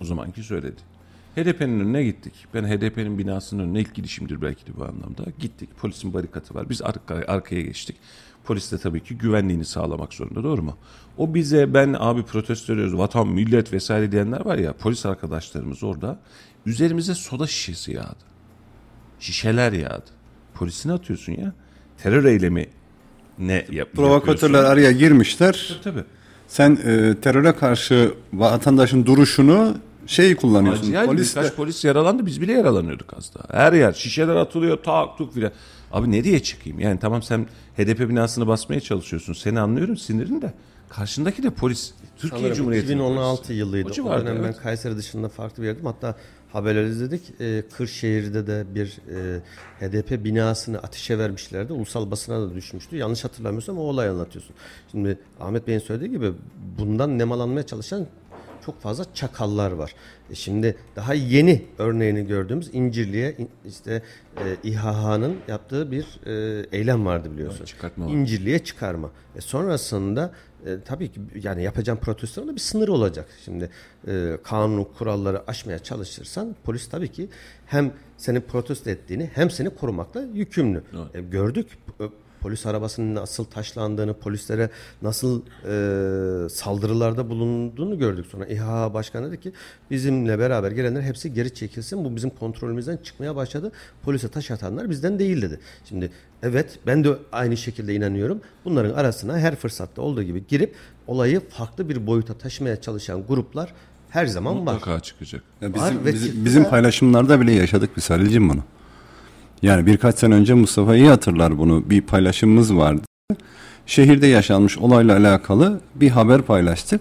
O 0.00 0.04
zamanki 0.04 0.42
söyledi. 0.42 0.80
HDP'nin 1.36 1.80
önüne 1.80 2.04
gittik. 2.04 2.32
Ben 2.54 2.64
HDP'nin 2.64 3.18
binasının 3.18 3.62
önüne 3.62 3.80
ilk 3.80 3.94
gidişimdir 3.94 4.42
belki 4.42 4.66
de 4.66 4.76
bu 4.76 4.84
anlamda. 4.84 5.24
Gittik. 5.38 5.76
Polisin 5.76 6.14
barikatı 6.14 6.54
var. 6.54 6.70
Biz 6.70 6.82
arka, 6.82 7.24
arkaya 7.28 7.62
geçtik. 7.62 7.96
Polis 8.44 8.72
de 8.72 8.78
tabii 8.78 9.00
ki 9.02 9.18
güvenliğini 9.18 9.64
sağlamak 9.64 10.14
zorunda 10.14 10.42
doğru 10.44 10.62
mu? 10.62 10.76
O 11.18 11.34
bize 11.34 11.74
ben 11.74 11.96
abi 11.98 12.22
protesto 12.22 12.72
ediyoruz 12.72 12.98
vatan 12.98 13.28
millet 13.28 13.72
vesaire 13.72 14.12
diyenler 14.12 14.44
var 14.44 14.58
ya 14.58 14.72
polis 14.72 15.06
arkadaşlarımız 15.06 15.82
orada 15.82 16.18
üzerimize 16.66 17.14
soda 17.14 17.46
şişesi 17.46 17.92
yağdı. 17.92 18.24
Şişeler 19.20 19.72
yağdı. 19.72 20.10
Polisine 20.54 20.92
atıyorsun 20.92 21.32
ya. 21.32 21.52
Terör 21.98 22.24
eylemi 22.24 22.66
ne 23.38 23.66
yap 23.70 23.88
Provokatörler 23.94 24.64
araya 24.64 24.92
girmişler. 24.92 25.78
Tabii 25.84 25.94
tabii. 25.96 26.04
Sen 26.48 26.78
e, 26.84 27.14
teröre 27.20 27.52
karşı 27.52 28.14
vatandaşın 28.32 29.06
duruşunu 29.06 29.76
şey 30.06 30.36
kullanıyorsun. 30.36 30.92
Yani 30.92 31.06
Polis 31.06 31.36
de- 31.36 31.40
birkaç 31.40 31.54
polis 31.56 31.84
yaralandı 31.84 32.26
biz 32.26 32.40
bile 32.40 32.52
yaralanıyorduk 32.52 33.14
az 33.16 33.32
daha. 33.34 33.60
Her 33.64 33.72
yer 33.72 33.92
şişeler 33.92 34.36
atılıyor 34.36 34.76
tak 34.82 35.18
tuk 35.18 35.34
filan. 35.34 35.52
Abi 35.92 36.10
ne 36.12 36.24
diye 36.24 36.42
çıkayım? 36.42 36.80
Yani 36.80 36.98
tamam 37.00 37.22
sen 37.22 37.46
HDP 37.76 38.08
binasını 38.08 38.46
basmaya 38.46 38.80
çalışıyorsun. 38.80 39.32
Seni 39.32 39.60
anlıyorum 39.60 39.96
sinirin 39.96 40.42
de. 40.42 40.52
Karşındaki 40.88 41.42
de 41.42 41.50
polis. 41.50 41.92
Türkiye 42.16 42.40
Sanırım 42.40 42.56
Cumhuriyeti 42.56 42.86
2016 42.86 43.52
yılıydı. 43.52 43.88
O 43.88 43.90
O, 43.90 43.92
civarda, 43.92 44.26
dönem 44.26 44.42
ben 44.42 44.44
evet. 44.48 44.60
Kayseri 44.60 44.96
dışında 44.96 45.28
farklı 45.28 45.62
bir 45.62 45.68
yerdim. 45.68 45.86
Hatta 45.86 46.16
haberler 46.52 46.84
izledik. 46.84 47.22
Ee, 47.40 47.62
Kırşehir'de 47.76 48.46
de 48.46 48.64
bir 48.74 48.98
e, 49.10 49.40
HDP 49.80 50.24
binasını 50.24 50.78
ateşe 50.78 51.18
vermişlerdi. 51.18 51.72
Ulusal 51.72 52.10
basına 52.10 52.40
da 52.40 52.54
düşmüştü. 52.54 52.96
Yanlış 52.96 53.24
hatırlamıyorsam 53.24 53.78
o 53.78 53.80
olayı 53.80 54.10
anlatıyorsun. 54.10 54.54
Şimdi 54.90 55.18
Ahmet 55.40 55.66
Bey'in 55.66 55.78
söylediği 55.78 56.10
gibi 56.10 56.32
bundan 56.78 57.18
nemalanmaya 57.18 57.66
çalışan 57.66 58.06
çok 58.66 58.80
fazla 58.80 59.14
çakallar 59.14 59.70
var. 59.72 59.94
E 60.30 60.34
şimdi 60.34 60.76
daha 60.96 61.14
yeni 61.14 61.62
örneğini 61.78 62.26
gördüğümüz 62.26 62.70
İncirli'ye 62.74 63.34
in- 63.38 63.50
işte 63.68 64.02
e, 64.36 64.56
İHH'nın 64.68 65.36
yaptığı 65.48 65.90
bir 65.90 66.20
e, 66.26 66.66
eylem 66.72 67.06
vardı 67.06 67.32
biliyorsun. 67.32 67.58
Evet, 67.58 67.68
çıkartma 67.68 68.06
var. 68.06 68.12
İncirli'ye 68.12 68.58
çıkarma. 68.58 69.10
E 69.36 69.40
sonrasında 69.40 70.32
e, 70.66 70.70
tabii 70.84 71.12
ki 71.12 71.20
yani 71.42 71.62
yapacağım 71.62 71.98
protestonun 71.98 72.48
da 72.48 72.54
bir 72.54 72.60
sınırı 72.60 72.92
olacak. 72.92 73.26
Şimdi 73.44 73.70
e, 74.08 74.38
kanun 74.42 74.84
kuralları 74.84 75.42
aşmaya 75.50 75.78
çalışırsan 75.78 76.56
polis 76.64 76.88
tabii 76.88 77.12
ki 77.12 77.28
hem 77.66 77.92
senin 78.16 78.40
protesto 78.40 78.90
ettiğini 78.90 79.30
hem 79.34 79.50
seni 79.50 79.70
korumakla 79.70 80.22
yükümlü. 80.34 80.82
E, 81.14 81.20
gördük 81.20 81.68
polis 82.44 82.66
arabasının 82.66 83.14
nasıl 83.14 83.44
taşlandığını, 83.44 84.14
polislere 84.14 84.70
nasıl 85.02 85.40
e, 85.40 86.48
saldırılarda 86.48 87.28
bulunduğunu 87.30 87.98
gördük 87.98 88.26
sonra. 88.26 88.46
İHA 88.46 88.94
Başkanı 88.94 89.28
dedi 89.28 89.40
ki 89.40 89.52
bizimle 89.90 90.38
beraber 90.38 90.70
gelenler 90.70 91.02
hepsi 91.02 91.34
geri 91.34 91.54
çekilsin. 91.54 92.04
Bu 92.04 92.16
bizim 92.16 92.30
kontrolümüzden 92.30 92.96
çıkmaya 92.96 93.36
başladı. 93.36 93.72
Polise 94.02 94.28
taş 94.28 94.50
atanlar 94.50 94.90
bizden 94.90 95.18
değil 95.18 95.42
dedi. 95.42 95.60
Şimdi 95.88 96.10
evet 96.42 96.78
ben 96.86 97.04
de 97.04 97.08
aynı 97.32 97.56
şekilde 97.56 97.94
inanıyorum. 97.94 98.40
Bunların 98.64 98.94
arasına 98.94 99.38
her 99.38 99.56
fırsatta 99.56 100.02
olduğu 100.02 100.22
gibi 100.22 100.46
girip 100.48 100.74
olayı 101.06 101.40
farklı 101.48 101.88
bir 101.88 102.06
boyuta 102.06 102.34
taşımaya 102.34 102.80
çalışan 102.80 103.26
gruplar 103.26 103.72
her 104.10 104.26
zaman 104.26 104.66
var. 104.66 104.72
Mutlaka 104.74 105.00
çıkacak. 105.00 105.42
Ya 105.60 105.68
Var 105.68 105.74
bizim, 105.74 106.04
ve 106.04 106.12
bizim, 106.14 106.26
çıktı 106.28 106.44
bizim 106.44 106.64
da- 106.64 106.70
paylaşımlarda 106.70 107.40
bile 107.40 107.52
yaşadık 107.52 107.90
biz 107.96 108.10
Halil'cim 108.10 108.48
bunu. 108.48 108.60
Yani 109.64 109.86
birkaç 109.86 110.18
sene 110.18 110.34
önce 110.34 110.54
Mustafa 110.54 110.96
iyi 110.96 111.08
hatırlar 111.08 111.58
bunu. 111.58 111.90
Bir 111.90 112.00
paylaşımımız 112.00 112.76
vardı. 112.76 113.02
Şehirde 113.86 114.26
yaşanmış 114.26 114.78
olayla 114.78 115.16
alakalı 115.16 115.80
bir 115.94 116.10
haber 116.10 116.42
paylaştık. 116.42 117.00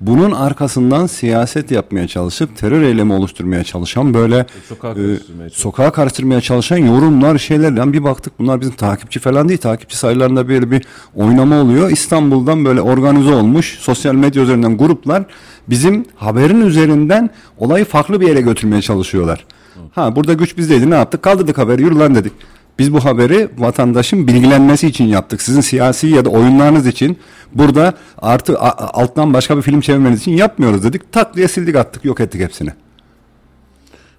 Bunun 0.00 0.30
arkasından 0.30 1.06
siyaset 1.06 1.70
yapmaya 1.70 2.08
çalışıp 2.08 2.56
terör 2.56 2.82
eylemi 2.82 3.12
oluşturmaya 3.12 3.64
çalışan 3.64 4.14
böyle 4.14 4.46
Sokağa 4.68 4.90
e, 4.90 4.94
karıştırmaya 4.94 5.48
çalışan. 5.48 5.62
sokağa 5.62 5.90
karıştırmaya 5.92 6.40
çalışan 6.40 6.76
yorumlar 6.76 7.38
şeyler. 7.38 7.72
Yani 7.72 7.92
bir 7.92 8.04
baktık 8.04 8.38
bunlar 8.38 8.60
bizim 8.60 8.74
takipçi 8.74 9.20
falan 9.20 9.48
değil. 9.48 9.60
Takipçi 9.60 9.96
sayılarında 9.96 10.48
böyle 10.48 10.70
bir 10.70 10.86
oynama 11.14 11.60
oluyor. 11.60 11.90
İstanbul'dan 11.90 12.64
böyle 12.64 12.80
organize 12.82 13.34
olmuş 13.34 13.78
sosyal 13.78 14.14
medya 14.14 14.42
üzerinden 14.42 14.78
gruplar 14.78 15.24
bizim 15.68 16.04
haberin 16.16 16.60
üzerinden 16.60 17.30
olayı 17.58 17.84
farklı 17.84 18.20
bir 18.20 18.28
yere 18.28 18.40
götürmeye 18.40 18.82
çalışıyorlar. 18.82 19.46
Ha 19.92 20.16
burada 20.16 20.32
güç 20.32 20.56
bizdeydi 20.56 20.90
ne 20.90 20.94
yaptık? 20.94 21.22
Kaldırdık 21.22 21.58
haberi 21.58 21.82
yürü 21.82 21.98
lan 21.98 22.14
dedik. 22.14 22.32
Biz 22.78 22.92
bu 22.92 23.04
haberi 23.04 23.48
vatandaşın 23.58 24.26
bilgilenmesi 24.26 24.86
için 24.86 25.04
yaptık. 25.04 25.42
Sizin 25.42 25.60
siyasi 25.60 26.06
ya 26.06 26.24
da 26.24 26.28
oyunlarınız 26.28 26.86
için 26.86 27.18
burada 27.54 27.94
artı 28.18 28.58
a- 28.60 29.00
alttan 29.02 29.34
başka 29.34 29.56
bir 29.56 29.62
film 29.62 29.80
çevirmeniz 29.80 30.20
için 30.20 30.32
yapmıyoruz 30.32 30.84
dedik. 30.84 31.12
Tak 31.12 31.36
diye 31.36 31.48
sildik 31.48 31.76
attık 31.76 32.04
yok 32.04 32.20
ettik 32.20 32.40
hepsini. 32.40 32.70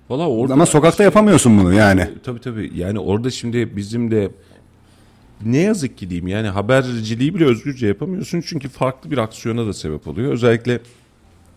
Valla 0.09 0.29
orada 0.29 0.53
Ama 0.53 0.65
sokakta 0.65 1.03
yapamıyorsun 1.03 1.59
bunu 1.59 1.73
yani. 1.73 2.07
Tabii 2.23 2.39
tabii. 2.41 2.71
Yani 2.75 2.99
orada 2.99 3.29
şimdi 3.31 3.75
bizim 3.75 4.11
de 4.11 4.31
ne 5.45 5.57
yazık 5.57 5.97
ki 5.97 6.09
diyeyim 6.09 6.27
yani 6.27 6.47
haberciliği 6.47 7.35
bile 7.35 7.45
özgürce 7.45 7.87
yapamıyorsun 7.87 8.41
çünkü 8.47 8.69
farklı 8.69 9.11
bir 9.11 9.17
aksiyona 9.17 9.65
da 9.67 9.73
sebep 9.73 10.07
oluyor. 10.07 10.31
Özellikle 10.33 10.79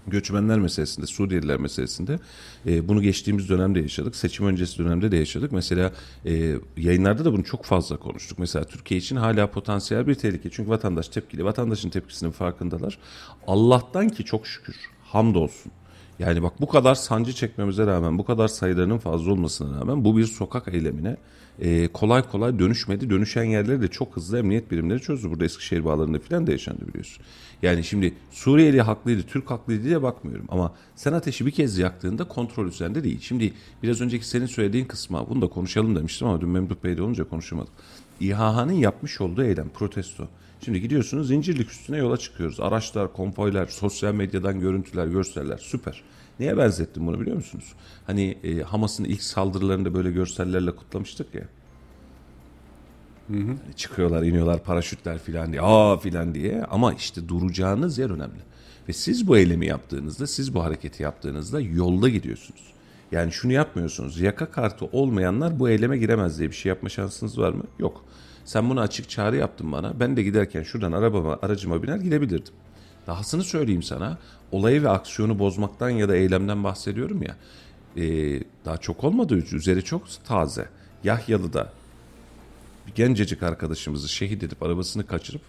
göçmenler 0.07 0.59
meselesinde, 0.59 1.07
Suriyeliler 1.07 1.57
meselesinde 1.57 2.19
e, 2.67 2.89
bunu 2.89 3.03
geçtiğimiz 3.03 3.49
dönemde 3.49 3.81
yaşadık. 3.81 4.17
Seçim 4.17 4.47
öncesi 4.47 4.79
dönemde 4.79 5.13
de 5.13 5.17
yaşadık. 5.17 5.53
Mesela 5.53 5.93
e, 6.25 6.55
yayınlarda 6.77 7.25
da 7.25 7.33
bunu 7.33 7.45
çok 7.45 7.65
fazla 7.65 7.97
konuştuk. 7.97 8.39
Mesela 8.39 8.65
Türkiye 8.65 8.99
için 8.99 9.17
hala 9.17 9.51
potansiyel 9.51 10.07
bir 10.07 10.15
tehlike. 10.15 10.51
Çünkü 10.51 10.71
vatandaş 10.71 11.09
tepkili. 11.09 11.45
Vatandaşın 11.45 11.91
tepkisinin 11.91 12.31
farkındalar. 12.31 12.99
Allah'tan 13.47 14.09
ki 14.09 14.25
çok 14.25 14.47
şükür 14.47 14.77
hamdolsun. 15.03 15.73
Yani 16.19 16.43
bak 16.43 16.61
bu 16.61 16.69
kadar 16.69 16.95
sancı 16.95 17.33
çekmemize 17.33 17.87
rağmen, 17.87 18.19
bu 18.19 18.25
kadar 18.25 18.49
sayılarının 18.49 18.99
fazla 18.99 19.33
olmasına 19.33 19.81
rağmen 19.81 20.05
bu 20.05 20.17
bir 20.17 20.25
sokak 20.27 20.75
eylemine 20.75 21.17
e, 21.61 21.89
kolay 21.89 22.23
kolay 22.23 22.59
dönüşmedi. 22.59 23.11
Dönüşen 23.11 23.45
yerleri 23.45 23.83
de 23.83 23.89
çok 23.89 24.17
hızlı 24.17 24.39
emniyet 24.39 24.71
birimleri 24.71 25.01
çözdü. 25.01 25.31
Burada 25.31 25.45
Eskişehir 25.45 25.85
bağlarında 25.85 26.19
falan 26.19 26.47
da 26.47 26.53
yaşandı 26.53 26.89
biliyorsun. 26.89 27.25
Yani 27.63 27.85
şimdi 27.85 28.15
Suriyeli 28.31 28.83
haklıydı, 28.83 29.23
Türk 29.23 29.51
haklıydı 29.51 29.85
diye 29.85 30.03
bakmıyorum. 30.03 30.47
Ama 30.49 30.75
sen 30.97 31.13
ateşi 31.13 31.47
bir 31.47 31.51
kez 31.51 31.79
yaktığında 31.79 32.25
kontrol 32.25 32.67
üzerinde 32.67 33.05
değil. 33.05 33.21
Şimdi 33.21 33.53
biraz 33.83 34.01
önceki 34.01 34.29
senin 34.29 34.47
söylediğin 34.47 34.85
kısma 34.85 35.29
bunu 35.29 35.43
da 35.43 35.49
konuşalım 35.49 35.97
demiştim 35.97 36.29
ama 36.29 36.41
dün 36.41 36.49
Memduh 36.49 36.77
Bey'de 36.85 37.03
olunca 37.03 37.25
konuşamadık. 37.25 37.73
İHH'nın 38.21 38.73
yapmış 38.73 39.21
olduğu 39.21 39.45
eylem, 39.45 39.69
protesto. 39.69 40.29
Şimdi 40.65 40.81
gidiyorsunuz 40.81 41.29
zincirlik 41.29 41.71
üstüne 41.71 41.97
yola 41.97 42.17
çıkıyoruz. 42.17 42.61
Araçlar, 42.61 43.13
konvoylar, 43.13 43.67
sosyal 43.67 44.15
medyadan 44.15 44.61
görüntüler, 44.61 45.07
görseller 45.07 45.59
süper. 45.59 46.03
Neye 46.41 46.57
benzettim 46.57 47.07
bunu 47.07 47.21
biliyor 47.21 47.37
musunuz? 47.37 47.73
Hani 48.07 48.39
e, 48.45 48.63
Hamas'ın 48.63 49.05
ilk 49.05 49.23
saldırılarında 49.23 49.95
böyle 49.95 50.11
görsellerle 50.11 50.71
kutlamıştık 50.71 51.35
ya. 51.35 51.49
Hani 53.29 53.77
çıkıyorlar, 53.77 54.23
iniyorlar, 54.23 54.63
paraşütler 54.63 55.19
filan 55.19 55.53
diye, 55.53 55.63
aa 55.63 55.97
filan 55.97 56.35
diye. 56.35 56.65
Ama 56.65 56.95
işte 56.95 57.29
duracağınız 57.29 57.99
yer 57.99 58.11
önemli. 58.11 58.41
Ve 58.89 58.93
siz 58.93 59.29
bu 59.29 59.37
eylemi 59.37 59.67
yaptığınızda, 59.67 60.27
siz 60.27 60.55
bu 60.55 60.65
hareketi 60.65 61.03
yaptığınızda 61.03 61.61
yolda 61.61 62.09
gidiyorsunuz. 62.09 62.75
Yani 63.13 63.33
şunu 63.33 63.53
yapmıyorsunuz. 63.53 64.21
Yaka 64.21 64.51
kartı 64.51 64.85
olmayanlar 64.85 65.59
bu 65.59 65.69
eyleme 65.69 65.99
giremez 65.99 66.39
diye 66.39 66.51
bir 66.51 66.55
şey 66.55 66.69
yapma 66.69 66.89
şansınız 66.89 67.39
var 67.39 67.53
mı? 67.53 67.65
Yok. 67.79 68.05
Sen 68.45 68.71
bunu 68.71 68.81
açık 68.81 69.11
çağrı 69.11 69.37
yaptın 69.37 69.73
bana. 69.73 70.01
Ben 70.01 70.17
de 70.17 70.23
giderken 70.23 70.63
şuradan 70.63 70.93
arabama, 70.93 71.39
aracıma 71.43 71.83
biner 71.83 71.97
gidebilirdim. 71.97 72.55
Dahasını 73.07 73.45
söyleyeyim 73.45 73.83
sana. 73.83 74.19
Olayı 74.53 74.83
ve 74.83 74.89
aksiyonu 74.89 75.39
bozmaktan 75.39 75.91
ya 75.91 76.09
da 76.09 76.17
eylemden 76.17 76.65
bahsediyorum 76.65 77.23
ya. 77.23 77.37
Ee, 77.97 78.41
daha 78.65 78.77
çok 78.77 79.05
olmadı. 79.05 79.37
Üzeri 79.53 79.85
çok 79.85 80.03
taze. 80.25 80.69
Yahyalı'da 81.05 81.73
bir 82.87 82.95
gencecik 82.95 83.43
arkadaşımızı 83.43 84.09
şehit 84.09 84.43
edip 84.43 84.63
arabasını 84.63 85.07
kaçırıp 85.07 85.43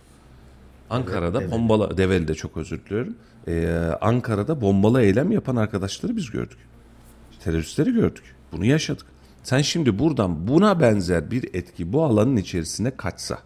Ankara'da 0.90 1.52
bombalı 1.52 1.98
Develi'de 1.98 2.36
çok 2.36 2.58
özür 2.58 2.86
diliyorum. 2.86 3.16
Ee, 3.48 3.68
Ankara'da 4.02 4.62
bombalı 4.62 5.02
eylem 5.02 5.32
yapan 5.32 5.56
arkadaşları 5.56 6.16
biz 6.16 6.32
gördük. 6.32 6.58
Teröristleri 7.44 7.94
gördük. 7.94 8.36
Bunu 8.52 8.66
yaşadık. 8.66 9.06
Sen 9.44 9.62
şimdi 9.62 10.00
buradan 10.00 10.48
buna 10.48 10.80
benzer 10.80 11.32
bir 11.32 11.50
etki 11.54 11.94
bu 11.94 12.04
alanın 12.04 12.38
içerisine 12.38 12.92
kaçsa 12.92 13.40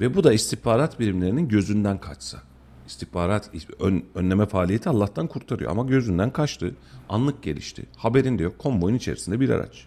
ve 0.00 0.14
bu 0.14 0.24
da 0.24 0.32
istihbarat 0.32 1.00
birimlerinin 1.00 1.48
gözünden 1.48 1.98
kaçsa. 1.98 2.38
İstihbarat 2.86 3.50
ön, 3.80 4.04
önleme 4.14 4.46
faaliyeti 4.46 4.88
Allah'tan 4.88 5.26
kurtarıyor 5.26 5.70
ama 5.70 5.84
gözünden 5.84 6.30
kaçtı. 6.30 6.74
Anlık 7.08 7.42
gelişti. 7.42 7.86
Haberin 7.96 8.38
de 8.38 8.42
yok. 8.42 8.58
Konvoyun 8.58 8.96
içerisinde 8.96 9.40
bir 9.40 9.50
araç. 9.50 9.86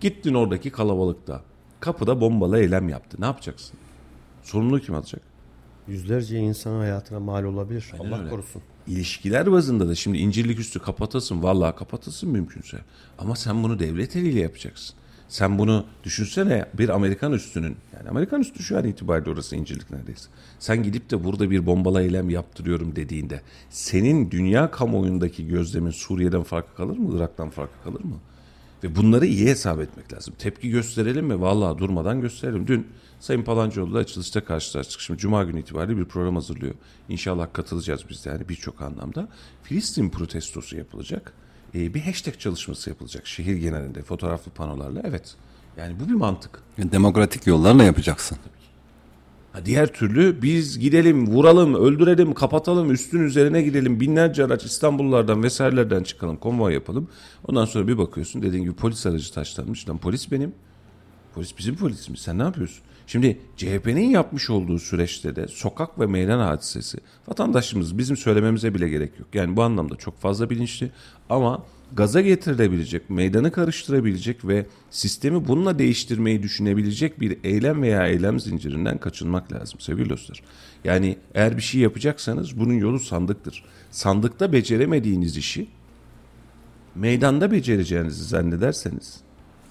Gittin 0.00 0.34
oradaki 0.34 0.70
kalabalıkta. 0.70 1.42
Kapıda 1.80 2.20
bombalı 2.20 2.58
eylem 2.58 2.88
yaptı. 2.88 3.16
Ne 3.20 3.24
yapacaksın? 3.24 3.78
Sorumluluğu 4.42 4.80
kim 4.80 4.94
alacak? 4.94 5.22
Yüzlerce 5.88 6.38
insan 6.38 6.78
hayatına 6.78 7.20
mal 7.20 7.44
olabilir. 7.44 7.92
Allah 7.98 8.18
öyle. 8.18 8.30
korusun. 8.30 8.62
İlişkiler 8.86 9.52
bazında 9.52 9.88
da 9.88 9.94
şimdi 9.94 10.18
incirlik 10.18 10.60
üstü 10.60 10.78
kapatasın. 10.78 11.42
Vallahi 11.42 11.76
kapatasın 11.76 12.30
mümkünse. 12.30 12.78
Ama 13.18 13.36
sen 13.36 13.62
bunu 13.62 13.78
devlet 13.78 14.16
eliyle 14.16 14.40
yapacaksın. 14.40 14.96
Sen 15.28 15.58
bunu 15.58 15.84
düşünsene 16.04 16.66
bir 16.74 16.88
Amerikan 16.88 17.32
üstünün 17.32 17.76
yani 17.96 18.08
Amerikan 18.08 18.40
üstü 18.40 18.62
şu 18.62 18.78
an 18.78 18.84
itibariyle 18.84 19.30
orası 19.30 19.56
incirlik 19.56 19.90
neredeyse. 19.90 20.30
Sen 20.58 20.82
gidip 20.82 21.10
de 21.10 21.24
burada 21.24 21.50
bir 21.50 21.66
bombalı 21.66 22.02
eylem 22.02 22.30
yaptırıyorum 22.30 22.96
dediğinde 22.96 23.40
senin 23.70 24.30
dünya 24.30 24.70
kamuoyundaki 24.70 25.48
gözlemin 25.48 25.90
Suriye'den 25.90 26.42
farkı 26.42 26.74
kalır 26.74 26.98
mı? 26.98 27.16
Irak'tan 27.16 27.50
farkı 27.50 27.82
kalır 27.84 28.00
mı? 28.04 28.16
Ve 28.84 28.96
bunları 28.96 29.26
iyi 29.26 29.46
hesap 29.46 29.80
etmek 29.80 30.12
lazım. 30.12 30.34
Tepki 30.38 30.70
gösterelim 30.70 31.26
mi? 31.26 31.40
Vallahi 31.40 31.78
durmadan 31.78 32.20
gösterelim. 32.20 32.66
Dün 32.66 32.86
Sayın 33.20 33.42
Palancıoğlu'la 33.42 33.98
açılışta 33.98 34.44
karşılaştık. 34.44 35.00
Şimdi 35.00 35.20
Cuma 35.20 35.44
günü 35.44 35.60
itibariyle 35.60 35.96
bir 35.96 36.04
program 36.04 36.34
hazırlıyor. 36.34 36.74
İnşallah 37.08 37.52
katılacağız 37.52 38.04
biz 38.10 38.24
de 38.24 38.28
yani 38.28 38.48
birçok 38.48 38.82
anlamda. 38.82 39.28
Filistin 39.62 40.10
protestosu 40.10 40.76
yapılacak. 40.76 41.32
Ee, 41.74 41.94
bir 41.94 42.00
hashtag 42.00 42.38
çalışması 42.38 42.90
yapılacak 42.90 43.26
şehir 43.26 43.56
genelinde 43.56 44.02
fotoğraflı 44.02 44.50
panolarla. 44.50 45.02
Evet 45.04 45.36
yani 45.76 46.00
bu 46.00 46.08
bir 46.08 46.14
mantık. 46.14 46.62
Demokratik 46.78 47.46
yollarla 47.46 47.84
yapacaksın. 47.84 48.38
Diğer 49.64 49.92
türlü 49.92 50.42
biz 50.42 50.78
gidelim, 50.78 51.26
vuralım, 51.26 51.74
öldürelim, 51.74 52.34
kapatalım, 52.34 52.90
üstün 52.90 53.20
üzerine 53.24 53.62
gidelim, 53.62 54.00
binlerce 54.00 54.44
araç 54.44 54.64
İstanbullardan 54.64 55.42
vesairelerden 55.42 56.02
çıkalım, 56.02 56.36
konvoy 56.36 56.74
yapalım. 56.74 57.08
Ondan 57.48 57.64
sonra 57.64 57.88
bir 57.88 57.98
bakıyorsun 57.98 58.42
dediğin 58.42 58.64
gibi 58.64 58.74
polis 58.74 59.06
aracı 59.06 59.32
taşlanmış. 59.32 59.88
Lan 59.88 59.98
polis 59.98 60.32
benim. 60.32 60.52
Polis 61.34 61.58
bizim 61.58 61.76
polisimiz. 61.76 62.20
Sen 62.20 62.38
ne 62.38 62.42
yapıyorsun? 62.42 62.82
Şimdi 63.10 63.38
CHP'nin 63.56 64.10
yapmış 64.10 64.50
olduğu 64.50 64.78
süreçte 64.78 65.36
de 65.36 65.48
sokak 65.48 65.98
ve 66.00 66.06
meydan 66.06 66.38
hadisesi 66.38 66.98
vatandaşımız 67.28 67.98
bizim 67.98 68.16
söylememize 68.16 68.74
bile 68.74 68.88
gerek 68.88 69.18
yok. 69.18 69.28
Yani 69.34 69.56
bu 69.56 69.62
anlamda 69.62 69.96
çok 69.96 70.20
fazla 70.20 70.50
bilinçli 70.50 70.90
ama 71.30 71.64
gaza 71.92 72.20
getirilebilecek, 72.20 73.10
meydanı 73.10 73.52
karıştırabilecek 73.52 74.44
ve 74.44 74.66
sistemi 74.90 75.48
bununla 75.48 75.78
değiştirmeyi 75.78 76.42
düşünebilecek 76.42 77.20
bir 77.20 77.38
eylem 77.44 77.82
veya 77.82 78.06
eylem 78.06 78.40
zincirinden 78.40 78.98
kaçınmak 78.98 79.52
lazım 79.52 79.80
sevgili 79.80 80.10
dostlar. 80.10 80.42
Yani 80.84 81.16
eğer 81.34 81.56
bir 81.56 81.62
şey 81.62 81.80
yapacaksanız 81.80 82.58
bunun 82.58 82.74
yolu 82.74 82.98
sandıktır. 83.00 83.64
Sandıkta 83.90 84.52
beceremediğiniz 84.52 85.36
işi 85.36 85.68
meydanda 86.94 87.52
becereceğinizi 87.52 88.24
zannederseniz 88.24 89.20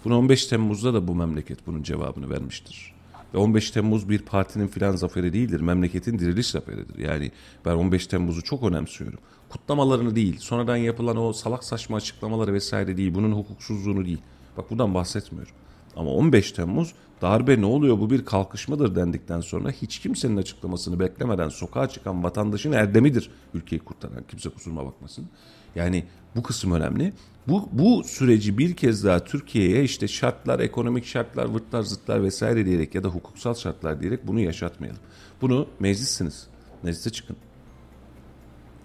bunu 0.06 0.18
15 0.18 0.46
Temmuz'da 0.46 0.94
da 0.94 1.08
bu 1.08 1.16
memleket 1.16 1.68
bunun 1.68 1.84
cevabını 1.84 2.30
vermiştir. 2.30 2.99
Ve 3.34 3.38
15 3.38 3.72
Temmuz 3.72 4.10
bir 4.10 4.20
partinin 4.20 4.68
filan 4.68 4.96
zaferi 4.96 5.34
değildir. 5.34 5.62
Memleketin 5.62 6.20
diriliş 6.20 6.48
zaferidir. 6.48 6.98
Yani 6.98 7.32
ben 7.66 7.76
15 7.76 8.08
Temmuz'u 8.08 8.44
çok 8.44 8.64
önemsiyorum. 8.64 9.20
Kutlamalarını 9.50 10.16
değil, 10.16 10.38
sonradan 10.40 10.78
yapılan 10.78 11.18
o 11.18 11.34
salak 11.34 11.64
saçma 11.64 11.98
açıklamaları 11.98 12.54
vesaire 12.54 12.98
değil, 12.98 13.14
bunun 13.14 13.32
hukuksuzluğunu 13.32 14.06
değil. 14.06 14.22
Bak 14.58 14.72
buradan 14.72 14.94
bahsetmiyorum. 14.94 15.54
Ama 15.96 16.12
15 16.12 16.52
Temmuz 16.52 16.94
darbe 17.22 17.62
ne 17.62 17.66
oluyor 17.66 18.00
bu 18.00 18.10
bir 18.10 18.26
kalkışmadır 18.26 18.96
dendikten 18.96 19.42
sonra 19.42 19.72
hiç 19.72 20.00
kimsenin 20.00 20.38
açıklamasını 20.38 21.00
beklemeden 21.00 21.50
sokağa 21.50 21.90
çıkan 21.90 22.24
vatandaşın 22.24 22.72
erdemidir 22.72 23.32
ülkeyi 23.54 23.80
kurtaran. 23.80 24.24
Kimse 24.28 24.50
kusuruma 24.50 24.86
bakmasın. 24.86 25.28
Yani 25.76 26.04
bu 26.36 26.44
kısım 26.44 26.72
önemli. 26.72 27.14
Bu, 27.48 27.70
bu 27.72 28.04
süreci 28.04 28.58
bir 28.58 28.76
kez 28.76 29.04
daha 29.04 29.20
Türkiye'ye 29.20 29.84
işte 29.84 30.08
şartlar, 30.08 30.60
ekonomik 30.60 31.06
şartlar, 31.06 31.46
vırtlar, 31.46 31.82
zıtlar 31.82 32.24
vesaire 32.24 32.66
diyerek 32.66 32.96
ya 32.96 33.04
da 33.04 33.08
hukuksal 33.08 33.54
şartlar 33.54 34.02
diyerek 34.02 34.28
bunu 34.28 34.40
yaşatmayalım. 34.40 35.02
Bunu 35.42 35.68
meclissiniz. 35.80 36.48
Meclise 36.84 37.10
çıkın. 37.10 37.38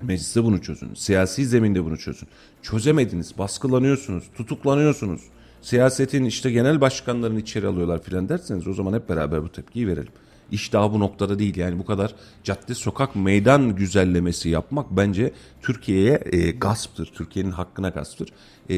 Mecliste 0.03 0.45
bunu 0.45 0.63
çözün. 0.63 0.95
Siyasi 0.95 1.47
zeminde 1.47 1.85
bunu 1.85 1.97
çözün. 1.97 2.29
Çözemediniz, 2.63 3.39
baskılanıyorsunuz, 3.39 4.25
tutuklanıyorsunuz. 4.37 5.21
Siyasetin 5.65 6.25
işte 6.25 6.51
genel 6.51 6.81
başkanlarını 6.81 7.41
içeri 7.41 7.67
alıyorlar 7.67 8.03
filan 8.03 8.29
derseniz 8.29 8.69
o 8.69 8.75
zaman 8.75 8.93
hep 8.93 9.09
beraber 9.09 9.43
bu 9.43 9.53
tepkiyi 9.53 9.89
verelim. 9.89 10.13
İş 10.51 10.73
daha 10.73 10.93
bu 10.93 11.01
noktada 11.01 11.39
değil 11.39 11.57
yani 11.57 11.79
bu 11.79 11.85
kadar 11.85 12.15
cadde 12.43 12.75
sokak 12.75 13.17
meydan 13.17 13.77
güzellemesi 13.77 14.49
yapmak 14.49 14.87
bence 14.91 15.33
Türkiye'ye 15.63 16.23
e, 16.33 16.51
gasptır. 16.51 17.07
Türkiye'nin 17.07 17.51
hakkına 17.51 17.89
gasptır. 17.89 18.29
E, 18.69 18.77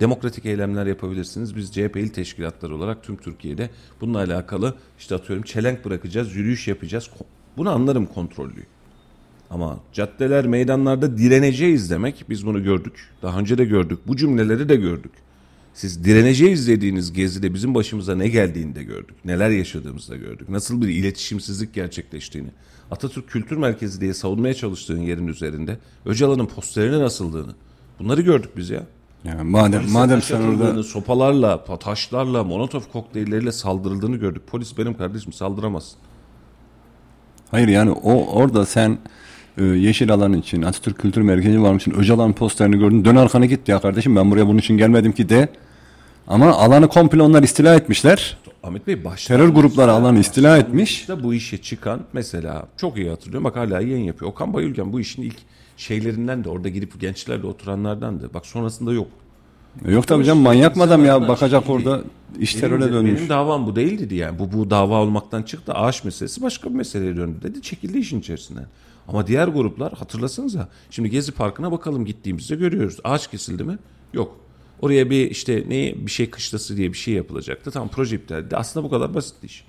demokratik 0.00 0.46
eylemler 0.46 0.86
yapabilirsiniz. 0.86 1.56
Biz 1.56 1.72
CHP 1.72 1.96
il 1.96 2.08
teşkilatları 2.08 2.76
olarak 2.76 3.02
tüm 3.02 3.16
Türkiye'de 3.16 3.70
bununla 4.00 4.18
alakalı 4.18 4.74
işte 4.98 5.14
atıyorum 5.14 5.44
çelenk 5.44 5.84
bırakacağız, 5.84 6.36
yürüyüş 6.36 6.68
yapacağız. 6.68 7.10
Bunu 7.56 7.70
anlarım 7.70 8.06
kontrollü. 8.06 8.62
Ama 9.50 9.80
caddeler, 9.92 10.46
meydanlarda 10.46 11.18
direneceğiz 11.18 11.90
demek 11.90 12.24
biz 12.28 12.46
bunu 12.46 12.62
gördük. 12.62 13.10
Daha 13.22 13.38
önce 13.38 13.58
de 13.58 13.64
gördük. 13.64 13.98
Bu 14.06 14.16
cümleleri 14.16 14.68
de 14.68 14.76
gördük. 14.76 15.25
Siz 15.76 16.04
direneceğiz 16.04 16.68
dediğiniz 16.68 17.12
gezide 17.12 17.54
bizim 17.54 17.74
başımıza 17.74 18.14
ne 18.14 18.28
geldiğini 18.28 18.74
de 18.74 18.82
gördük. 18.82 19.16
Neler 19.24 19.50
yaşadığımızı 19.50 20.12
da 20.12 20.16
gördük. 20.16 20.48
Nasıl 20.48 20.82
bir 20.82 20.88
iletişimsizlik 20.88 21.74
gerçekleştiğini. 21.74 22.48
Atatürk 22.90 23.28
Kültür 23.28 23.56
Merkezi 23.56 24.00
diye 24.00 24.14
savunmaya 24.14 24.54
çalıştığın 24.54 25.00
yerin 25.00 25.26
üzerinde 25.26 25.78
Öcalan'ın 26.06 26.46
posterini 26.46 26.98
nasıldığını. 26.98 27.54
Bunları 27.98 28.22
gördük 28.22 28.50
biz 28.56 28.70
ya. 28.70 28.82
Yani 29.24 29.42
madem 29.42 29.80
Polise 29.80 29.98
madem 29.98 30.22
sen 30.22 30.40
orada 30.40 30.82
sopalarla, 30.82 31.64
taşlarla, 31.64 32.44
molotof 32.44 32.92
kokteylleriyle 32.92 33.52
saldırıldığını 33.52 34.16
gördük. 34.16 34.42
Polis 34.46 34.78
benim 34.78 34.94
kardeşim 34.94 35.32
saldıramaz. 35.32 35.92
hayır 37.50 37.68
yani 37.68 37.90
o 37.90 38.26
orada 38.26 38.66
sen 38.66 38.98
e, 39.58 39.64
yeşil 39.64 40.12
alan 40.12 40.32
için 40.32 40.62
Atatürk 40.62 40.98
Kültür 40.98 41.20
Merkezi 41.20 41.62
varmış 41.62 41.82
için 41.82 42.00
Öcalan 42.00 42.32
posterini 42.32 42.78
gördün 42.78 43.04
dön 43.04 43.16
arkana 43.16 43.46
git 43.46 43.68
ya 43.68 43.80
kardeşim 43.80 44.16
ben 44.16 44.30
buraya 44.30 44.46
bunun 44.46 44.58
için 44.58 44.76
gelmedim 44.76 45.12
ki 45.12 45.28
de 45.28 45.48
ama 46.26 46.52
alanı 46.52 46.88
komple 46.88 47.22
onlar 47.22 47.42
istila 47.42 47.74
etmişler. 47.74 48.36
Ahmet 48.62 48.86
Bey 48.86 49.04
başta 49.04 49.34
Terör 49.36 49.48
grupları 49.48 49.92
alanı 49.92 50.18
istila 50.18 50.58
etmiş. 50.58 51.00
İşte 51.00 51.22
bu 51.22 51.34
işe 51.34 51.58
çıkan 51.58 52.00
mesela 52.12 52.66
çok 52.76 52.96
iyi 52.96 53.10
hatırlıyorum 53.10 53.44
bak 53.44 53.56
hala 53.56 53.80
yayın 53.80 54.04
yapıyor. 54.04 54.30
Okan 54.30 54.54
Bayülgen 54.54 54.92
bu 54.92 55.00
işin 55.00 55.22
ilk 55.22 55.36
şeylerinden 55.76 56.44
de 56.44 56.48
orada 56.48 56.68
gidip 56.68 57.00
gençlerle 57.00 57.46
oturanlardandı. 57.46 58.34
Bak 58.34 58.46
sonrasında 58.46 58.92
yok. 58.92 59.06
E, 59.84 59.92
Yok 59.92 60.06
tabii 60.06 60.24
canım 60.24 60.42
manyak 60.42 60.76
mı 60.76 60.82
adam 60.82 61.04
ya 61.04 61.28
bakacak 61.28 61.66
şey 61.66 61.74
orada 61.74 62.00
iş 62.38 62.54
teröre 62.54 62.92
dönmüş. 62.92 63.18
Benim 63.20 63.28
davam 63.28 63.66
bu 63.66 63.76
değil 63.76 63.98
dedi 63.98 64.14
yani. 64.14 64.38
Bu, 64.38 64.52
bu 64.52 64.70
dava 64.70 65.02
olmaktan 65.02 65.42
çıktı. 65.42 65.72
Ağaç 65.72 66.04
meselesi 66.04 66.42
başka 66.42 66.70
bir 66.70 66.74
meseleye 66.74 67.16
döndü 67.16 67.38
dedi. 67.42 67.62
Çekildi 67.62 67.98
işin 67.98 68.20
içerisinden. 68.20 68.66
Ama 69.08 69.26
diğer 69.26 69.48
gruplar 69.48 69.92
hatırlasanıza. 69.92 70.68
Şimdi 70.90 71.10
Gezi 71.10 71.32
Parkı'na 71.32 71.72
bakalım 71.72 72.04
gittiğimizde 72.04 72.56
görüyoruz. 72.56 72.96
Ağaç 73.04 73.30
kesildi 73.30 73.64
mi? 73.64 73.78
Yok. 74.12 74.36
Oraya 74.80 75.10
bir 75.10 75.30
işte 75.30 75.64
ne 75.68 75.94
bir 75.96 76.10
şey 76.10 76.30
kışlası 76.30 76.76
diye 76.76 76.92
bir 76.92 76.98
şey 76.98 77.14
yapılacaktı. 77.14 77.70
Tam 77.70 77.88
proje 77.88 78.16
iptal 78.16 78.38
edildi. 78.38 78.56
Aslında 78.56 78.86
bu 78.86 78.90
kadar 78.90 79.14
basit 79.14 79.44
iş. 79.44 79.64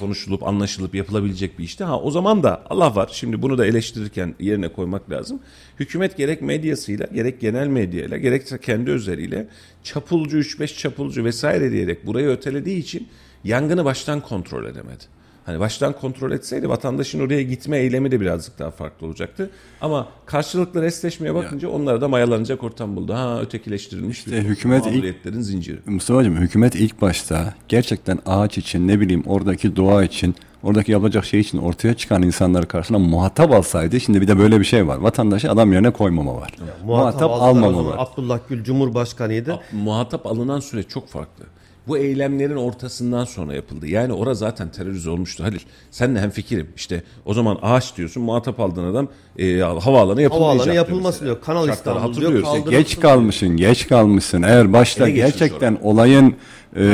Konuşulup 0.00 0.42
anlaşılıp 0.42 0.94
yapılabilecek 0.94 1.58
bir 1.58 1.64
işti. 1.64 1.84
Ha 1.84 2.00
o 2.00 2.10
zaman 2.10 2.42
da 2.42 2.64
Allah 2.70 2.96
var. 2.96 3.10
Şimdi 3.12 3.42
bunu 3.42 3.58
da 3.58 3.66
eleştirirken 3.66 4.34
yerine 4.40 4.68
koymak 4.68 5.10
lazım. 5.10 5.40
Hükümet 5.80 6.16
gerek 6.16 6.42
medyasıyla 6.42 7.06
gerek 7.14 7.40
genel 7.40 7.66
medyayla 7.66 8.16
gerekse 8.16 8.60
kendi 8.60 8.90
özeliyle 8.90 9.48
çapulcu 9.84 10.38
3-5 10.38 10.78
çapulcu 10.78 11.24
vesaire 11.24 11.72
diyerek 11.72 12.06
burayı 12.06 12.28
ötelediği 12.28 12.78
için 12.78 13.08
yangını 13.44 13.84
baştan 13.84 14.20
kontrol 14.20 14.64
edemedi. 14.64 15.15
Hani 15.46 15.60
baştan 15.60 15.92
kontrol 15.92 16.32
etseydi 16.32 16.68
vatandaşın 16.68 17.20
oraya 17.20 17.42
gitme 17.42 17.78
eylemi 17.78 18.10
de 18.10 18.20
birazcık 18.20 18.58
daha 18.58 18.70
farklı 18.70 19.06
olacaktı. 19.06 19.50
Ama 19.80 20.08
karşılıklı 20.26 20.82
restleşmeye 20.82 21.34
bakınca 21.34 21.68
onlara 21.68 22.00
da 22.00 22.08
mayalanacak 22.08 22.64
ortam 22.64 22.96
buldu. 22.96 23.14
Ha 23.14 23.40
ötekileştirilmiş 23.40 24.26
bir 24.26 24.32
hükümet 24.32 24.86
ilk- 24.86 25.44
zinciri. 25.44 25.78
Mustafa'cığım 25.86 26.36
hükümet 26.36 26.74
ilk 26.74 27.00
başta 27.00 27.54
gerçekten 27.68 28.18
ağaç 28.26 28.58
için 28.58 28.88
ne 28.88 29.00
bileyim 29.00 29.22
oradaki 29.26 29.76
doğa 29.76 30.04
için 30.04 30.34
oradaki 30.62 30.92
yapılacak 30.92 31.24
şey 31.24 31.40
için 31.40 31.58
ortaya 31.58 31.94
çıkan 31.94 32.22
insanları 32.22 32.66
karşısına 32.68 32.98
muhatap 32.98 33.52
alsaydı 33.52 34.00
şimdi 34.00 34.20
bir 34.20 34.28
de 34.28 34.38
böyle 34.38 34.60
bir 34.60 34.64
şey 34.64 34.86
var. 34.86 34.96
Vatandaşı 34.96 35.50
adam 35.50 35.72
yerine 35.72 35.90
koymama 35.90 36.36
var. 36.36 36.54
muhatap 36.84 37.22
aldılar. 37.30 37.38
O 37.38 37.42
almama 37.42 37.84
var. 37.86 37.94
Abdullah 37.98 38.38
Gül 38.48 38.64
Cumhurbaşkanıydı. 38.64 39.60
muhatap 39.72 40.26
alınan 40.26 40.60
süre 40.60 40.82
çok 40.82 41.08
farklı. 41.08 41.44
Bu 41.86 41.98
eylemlerin 41.98 42.56
ortasından 42.56 43.24
sonra 43.24 43.54
yapıldı. 43.54 43.86
Yani 43.86 44.12
ora 44.12 44.34
zaten 44.34 44.68
terörize 44.68 45.10
olmuştu 45.10 45.44
Halil. 45.44 45.60
Senle 45.90 46.20
hem 46.20 46.30
fikirim. 46.30 46.68
İşte 46.76 47.02
o 47.24 47.34
zaman 47.34 47.58
ağaç 47.62 47.96
diyorsun 47.96 48.22
muhatap 48.22 48.60
aldığın 48.60 48.84
adam 48.84 49.08
e, 49.38 49.58
havaalanı 49.58 50.22
yapılmayacak. 50.22 50.76
Havaalanı 50.76 51.02
mesela. 51.02 51.24
diyor. 51.24 51.40
Kanal 51.40 51.68
İstanbul 51.68 52.16
diyor. 52.16 52.70
Geç 52.70 53.00
kalmışsın, 53.00 53.56
geç 53.56 53.88
kalmışsın. 53.88 54.42
Eğer 54.42 54.72
başta 54.72 55.08
Ele 55.08 55.16
gerçekten 55.16 55.78
olayın 55.82 56.34
e, 56.76 56.84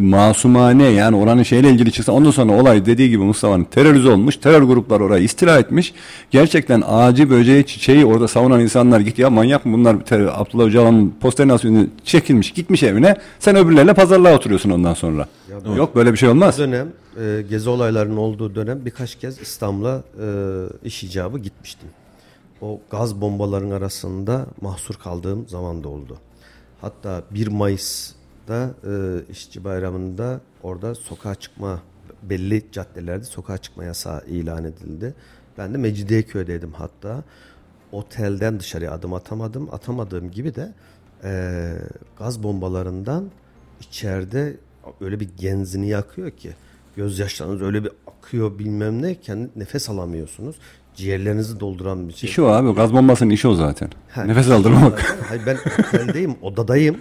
masumane 0.00 0.84
yani 0.84 1.16
oranın 1.16 1.42
şeyle 1.42 1.70
ilgili 1.70 1.92
çıksa 1.92 2.12
ondan 2.12 2.30
sonra 2.30 2.52
olay 2.52 2.86
dediği 2.86 3.10
gibi 3.10 3.22
Mustafa'nın 3.22 3.64
terörize 3.64 4.08
olmuş. 4.08 4.36
Terör 4.36 4.62
grupları 4.62 5.04
orayı 5.04 5.24
istila 5.24 5.58
etmiş. 5.58 5.94
Gerçekten 6.30 6.82
ağacı, 6.86 7.30
böceği, 7.30 7.66
çiçeği 7.66 8.06
orada 8.06 8.28
savunan 8.28 8.60
insanlar 8.60 9.00
git 9.00 9.18
ya 9.18 9.30
manyak 9.30 9.66
mı 9.66 9.72
bunlar 9.72 10.00
terör, 10.00 10.30
Abdullah 10.34 10.64
Öcalan'ın 10.64 11.14
posterini 11.20 11.52
asıyor, 11.52 11.84
çekilmiş 12.04 12.50
gitmiş 12.50 12.82
evine. 12.82 13.16
Sen 13.38 13.56
öbürlerle 13.56 13.94
pazarlığa 13.94 14.34
oturuyorsun 14.34 14.70
ondan 14.70 14.94
sonra. 14.94 15.26
Yok 15.76 15.96
böyle 15.96 16.12
bir 16.12 16.18
şey 16.18 16.28
olmaz. 16.28 16.60
O 16.60 16.62
dönem 16.62 16.88
e, 17.18 17.44
gezi 17.50 17.68
olaylarının 17.68 18.16
olduğu 18.16 18.54
dönem 18.54 18.84
birkaç 18.84 19.14
kez 19.14 19.40
İstanbul'a 19.40 20.02
e, 20.20 20.26
iş 20.84 21.04
icabı 21.04 21.38
gitmiştim. 21.38 21.88
O 22.60 22.80
gaz 22.90 23.20
bombaların 23.20 23.70
arasında 23.70 24.46
mahsur 24.60 24.94
kaldığım 24.94 25.48
zaman 25.48 25.84
da 25.84 25.88
oldu. 25.88 26.18
Hatta 26.80 27.22
1 27.30 27.46
Mayıs 27.46 28.12
da 28.48 28.74
e, 28.86 28.92
işçi 29.32 29.64
bayramında 29.64 30.40
orada 30.62 30.94
sokağa 30.94 31.34
çıkma 31.34 31.82
belli 32.22 32.66
caddelerde 32.72 33.24
sokağa 33.24 33.58
çıkma 33.58 33.84
yasağı 33.84 34.26
ilan 34.26 34.64
edildi. 34.64 35.14
Ben 35.58 35.74
de 35.74 35.78
Mecidiyeköy'deydim 35.78 36.72
hatta. 36.72 37.24
Otelden 37.92 38.60
dışarıya 38.60 38.92
adım 38.92 39.14
atamadım. 39.14 39.68
Atamadığım 39.72 40.30
gibi 40.30 40.54
de 40.54 40.72
e, 41.24 41.72
gaz 42.18 42.42
bombalarından 42.42 43.30
içeride 43.80 44.56
öyle 45.00 45.20
bir 45.20 45.28
genzini 45.36 45.88
yakıyor 45.88 46.30
ki 46.30 46.52
gözyaşlarınız 46.96 47.62
öyle 47.62 47.84
bir 47.84 47.90
akıyor 48.06 48.58
bilmem 48.58 49.02
ne 49.02 49.14
kendi 49.20 49.50
nefes 49.56 49.90
alamıyorsunuz. 49.90 50.56
Ciğerlerinizi 50.94 51.60
dolduran 51.60 52.08
bir 52.08 52.14
şey. 52.14 52.30
İşi 52.30 52.42
o 52.42 52.46
abi. 52.46 52.74
Gaz 52.74 52.92
bombasının 52.92 53.30
işi 53.30 53.48
o 53.48 53.54
zaten. 53.54 53.90
Ha, 54.10 54.24
Nefes 54.24 54.50
aldırmamak. 54.50 55.18
Hayır 55.28 55.42
ben 55.46 55.58
oteldeyim, 55.88 56.34
odadayım. 56.42 56.96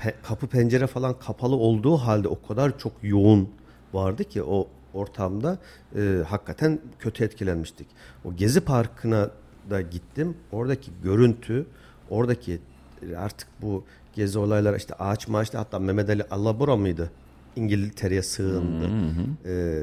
Pe- 0.00 0.14
kapı 0.22 0.46
pencere 0.46 0.86
falan 0.86 1.18
kapalı 1.18 1.56
olduğu 1.56 1.96
halde 1.96 2.28
o 2.28 2.46
kadar 2.48 2.78
çok 2.78 2.92
yoğun 3.02 3.48
vardı 3.92 4.24
ki 4.24 4.42
o 4.42 4.68
ortamda 4.94 5.58
e, 5.96 6.18
hakikaten 6.28 6.78
kötü 6.98 7.24
etkilenmiştik. 7.24 7.86
O 8.24 8.34
Gezi 8.36 8.60
Parkı'na 8.60 9.30
da 9.70 9.80
gittim. 9.80 10.34
Oradaki 10.52 10.90
görüntü, 11.04 11.66
oradaki 12.10 12.58
e, 13.12 13.16
artık 13.16 13.48
bu 13.62 13.84
gezi 14.14 14.38
olayları 14.38 14.76
işte 14.76 14.94
ağaç 14.94 15.28
maaşta 15.28 15.58
hatta 15.58 15.78
Mehmet 15.78 16.10
Ali 16.10 16.24
Allabora 16.30 16.76
mıydı? 16.76 17.10
İngiltere'ye 17.56 18.22
sığındı. 18.22 18.84
E, 19.46 19.82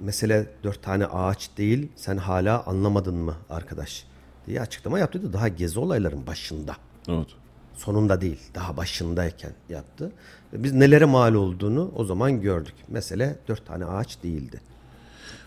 mesele 0.00 0.46
dört 0.64 0.82
tane 0.82 1.06
ağaç 1.06 1.50
değil 1.58 1.88
sen 1.96 2.16
hala 2.16 2.64
anlamadın 2.66 3.14
mı 3.16 3.34
arkadaş 3.50 4.04
diye 4.46 4.60
açıklama 4.60 4.98
yaptıydı. 4.98 5.32
Daha 5.32 5.48
gezi 5.48 5.78
olayların 5.80 6.26
başında 6.26 6.76
Evet. 7.08 7.26
sonunda 7.74 8.20
değil 8.20 8.38
daha 8.54 8.76
başındayken 8.76 9.50
yaptı. 9.68 10.12
Biz 10.52 10.72
nelere 10.72 11.04
mal 11.04 11.34
olduğunu 11.34 11.90
o 11.96 12.04
zaman 12.04 12.40
gördük. 12.40 12.74
Mesele 12.88 13.36
dört 13.48 13.66
tane 13.66 13.84
ağaç 13.84 14.22
değildi. 14.22 14.60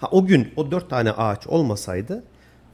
Ha, 0.01 0.07
o 0.11 0.25
gün 0.25 0.47
o 0.55 0.71
dört 0.71 0.89
tane 0.89 1.11
ağaç 1.11 1.47
olmasaydı 1.47 2.23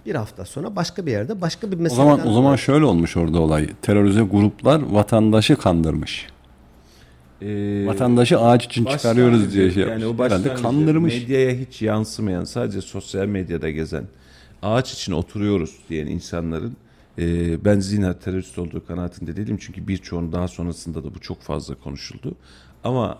bir 0.06 0.16
hafta 0.16 0.46
sonra 0.46 0.76
başka 0.76 1.06
bir 1.06 1.12
yerde 1.12 1.42
başka 1.42 1.72
bir 1.72 1.78
O 1.78 1.80
mesele. 1.80 1.96
zaman 1.98 2.28
o 2.28 2.34
zaman 2.34 2.56
şöyle 2.56 2.86
olmuş 2.86 3.18
orada 3.18 3.40
olay. 3.40 3.70
Terörize 3.82 4.22
gruplar 4.22 4.82
vatandaşı 4.82 5.56
kandırmış. 5.56 6.28
Ee, 7.42 7.84
Vatandaşı 7.88 8.40
ağaç 8.40 8.66
için 8.66 8.86
çıkarıyoruz 8.86 9.54
diye 9.54 9.72
şey 9.72 9.84
yani 9.84 9.90
yapmış. 9.90 10.06
o 10.06 10.14
Herhalde 10.14 10.18
başlangıcı 10.18 10.64
kandırmış. 10.64 11.14
Medyaya 11.14 11.52
hiç 11.52 11.82
yansımayan 11.82 12.44
sadece 12.44 12.82
sosyal 12.82 13.26
medyada 13.26 13.70
gezen 13.70 14.04
ağaç 14.62 14.94
için 14.94 15.12
oturuyoruz 15.12 15.76
diyen 15.90 16.08
insanların 16.08 16.76
e, 17.20 17.66
ben 17.66 17.80
zina 17.80 18.20
terörist 18.20 18.60
olduğu 18.60 18.86
kanaatinde 18.86 19.36
değilim. 19.36 19.58
Çünkü 19.62 19.88
birçoğunun 19.88 20.32
daha 20.32 20.48
sonrasında 20.48 21.04
da 21.04 21.16
bu 21.16 21.20
çok 21.20 21.42
fazla 21.42 21.76
konuşuldu. 21.76 22.36
Ama 22.84 23.18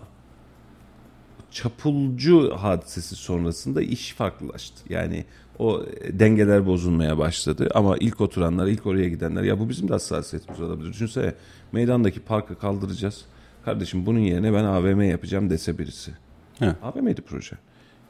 çapulcu 1.50 2.56
hadisesi 2.56 3.16
sonrasında 3.16 3.82
iş 3.82 4.12
farklılaştı. 4.12 4.82
Yani 4.88 5.24
o 5.58 5.82
dengeler 6.12 6.66
bozulmaya 6.66 7.18
başladı 7.18 7.68
ama 7.74 7.96
ilk 8.00 8.20
oturanlar, 8.20 8.66
ilk 8.66 8.86
oraya 8.86 9.08
gidenler 9.08 9.42
ya 9.42 9.58
bu 9.58 9.68
bizim 9.68 9.88
de 9.88 9.92
hassasiyetimiz 9.92 10.60
olabilir. 10.60 10.88
Düşünsene 10.92 11.34
meydandaki 11.72 12.20
parkı 12.20 12.58
kaldıracağız. 12.58 13.24
Kardeşim 13.64 14.06
bunun 14.06 14.18
yerine 14.18 14.52
ben 14.52 14.64
AVM 14.64 15.00
yapacağım 15.00 15.50
dese 15.50 15.78
birisi. 15.78 16.12
He. 16.58 16.74
AVM'di 16.82 17.20
proje. 17.20 17.56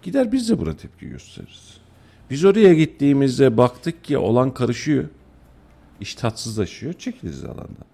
Gider 0.02 0.32
biz 0.32 0.48
de 0.48 0.58
buna 0.58 0.76
tepki 0.76 1.08
gösteririz. 1.08 1.76
Biz 2.30 2.44
oraya 2.44 2.74
gittiğimizde 2.74 3.56
baktık 3.56 4.04
ki 4.04 4.18
olan 4.18 4.54
karışıyor. 4.54 5.04
İş 6.00 6.14
tatsızlaşıyor. 6.14 6.92
Çekiliriz 6.92 7.44
alandan. 7.44 7.90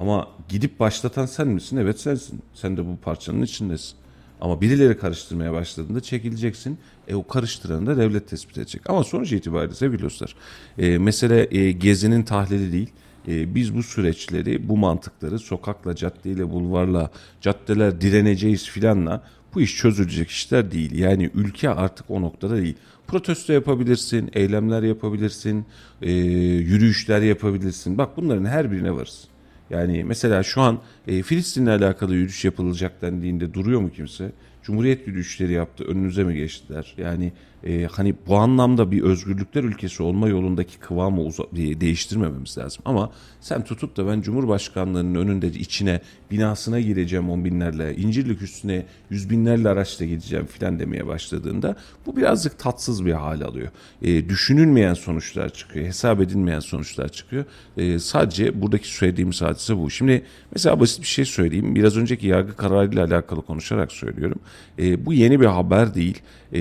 Ama 0.00 0.28
gidip 0.48 0.80
başlatan 0.80 1.26
sen 1.26 1.48
misin? 1.48 1.76
Evet 1.76 2.00
sensin. 2.00 2.42
Sen 2.54 2.76
de 2.76 2.86
bu 2.86 2.96
parçanın 2.96 3.42
içindesin. 3.42 3.96
Ama 4.40 4.60
birileri 4.60 4.98
karıştırmaya 4.98 5.52
başladığında 5.52 6.00
çekileceksin. 6.00 6.78
E 7.08 7.14
o 7.14 7.26
karıştıranı 7.26 7.86
da 7.86 7.96
devlet 7.96 8.28
tespit 8.28 8.58
edecek. 8.58 8.90
Ama 8.90 9.04
sonuç 9.04 9.32
itibariyle 9.32 9.74
sevgili 9.74 10.02
dostlar. 10.02 10.36
E, 10.78 10.98
mesele 10.98 11.58
e, 11.58 11.72
gezinin 11.72 12.22
tahlili 12.22 12.72
değil. 12.72 12.90
E, 13.28 13.54
biz 13.54 13.74
bu 13.74 13.82
süreçleri, 13.82 14.68
bu 14.68 14.76
mantıkları 14.76 15.38
sokakla, 15.38 15.96
caddeyle, 15.96 16.50
bulvarla, 16.50 17.10
caddeler 17.40 18.00
direneceğiz 18.00 18.68
filanla 18.68 19.22
bu 19.54 19.60
iş 19.60 19.76
çözülecek 19.76 20.30
işler 20.30 20.70
değil. 20.70 20.98
Yani 20.98 21.30
ülke 21.34 21.70
artık 21.70 22.10
o 22.10 22.22
noktada 22.22 22.56
değil. 22.56 22.76
Protesto 23.06 23.52
yapabilirsin, 23.52 24.30
eylemler 24.32 24.82
yapabilirsin, 24.82 25.64
e, 26.02 26.12
yürüyüşler 26.12 27.22
yapabilirsin. 27.22 27.98
Bak 27.98 28.16
bunların 28.16 28.44
her 28.44 28.72
birine 28.72 28.92
varız. 28.92 29.28
Yani 29.70 30.04
mesela 30.04 30.42
şu 30.42 30.60
an 30.60 30.80
e, 31.06 31.22
Filistin'le 31.22 31.66
alakalı 31.66 32.14
yürüyüş 32.14 32.44
yapılacak 32.44 33.02
dendiğinde 33.02 33.54
duruyor 33.54 33.80
mu 33.80 33.90
kimse? 33.90 34.32
Cumhuriyet 34.62 35.06
yürüyüşleri 35.06 35.52
yaptı, 35.52 35.84
önünüze 35.84 36.24
mi 36.24 36.34
geçtiler? 36.34 36.94
Yani 36.98 37.32
e, 37.66 37.84
hani 37.92 38.14
bu 38.26 38.36
anlamda 38.36 38.90
bir 38.90 39.02
özgürlükler 39.02 39.64
ülkesi 39.64 40.02
olma 40.02 40.28
yolundaki 40.28 40.78
kıvamı 40.78 41.20
uza- 41.20 41.80
değiştirmememiz 41.80 42.58
lazım. 42.58 42.82
Ama 42.84 43.10
sen 43.40 43.64
tutup 43.64 43.96
da 43.96 44.06
ben 44.06 44.20
Cumhurbaşkanlığının 44.20 45.14
önünde 45.14 45.46
içine 45.46 46.00
binasına 46.30 46.80
gireceğim 46.80 47.30
on 47.30 47.44
binlerle, 47.44 47.96
İncirlik 47.96 48.42
üstüne 48.42 48.86
yüz 49.10 49.30
binlerle 49.30 49.68
araçla 49.68 50.04
gideceğim 50.04 50.46
filan 50.46 50.78
demeye 50.78 51.06
başladığında 51.06 51.76
bu 52.06 52.16
birazcık 52.16 52.58
tatsız 52.58 53.06
bir 53.06 53.12
hal 53.12 53.40
alıyor. 53.40 53.68
E, 54.02 54.28
düşünülmeyen 54.28 54.94
sonuçlar 54.94 55.52
çıkıyor, 55.52 55.86
hesap 55.86 56.20
edilmeyen 56.20 56.60
sonuçlar 56.60 57.08
çıkıyor. 57.08 57.44
E, 57.76 57.98
sadece 57.98 58.62
buradaki 58.62 58.88
söylediğimiz 58.88 59.42
hadise 59.42 59.78
bu. 59.78 59.90
Şimdi 59.90 60.22
mesela 60.52 60.80
basit 60.80 61.00
bir 61.00 61.06
şey 61.06 61.24
söyleyeyim. 61.24 61.74
Biraz 61.74 61.96
önceki 61.96 62.26
yargı 62.26 62.56
kararıyla 62.56 63.04
alakalı 63.04 63.42
konuşarak 63.42 63.92
söylüyorum. 63.92 64.38
E, 64.78 65.06
bu 65.06 65.12
yeni 65.12 65.40
bir 65.40 65.46
haber 65.46 65.94
değil. 65.94 66.22
E, 66.54 66.60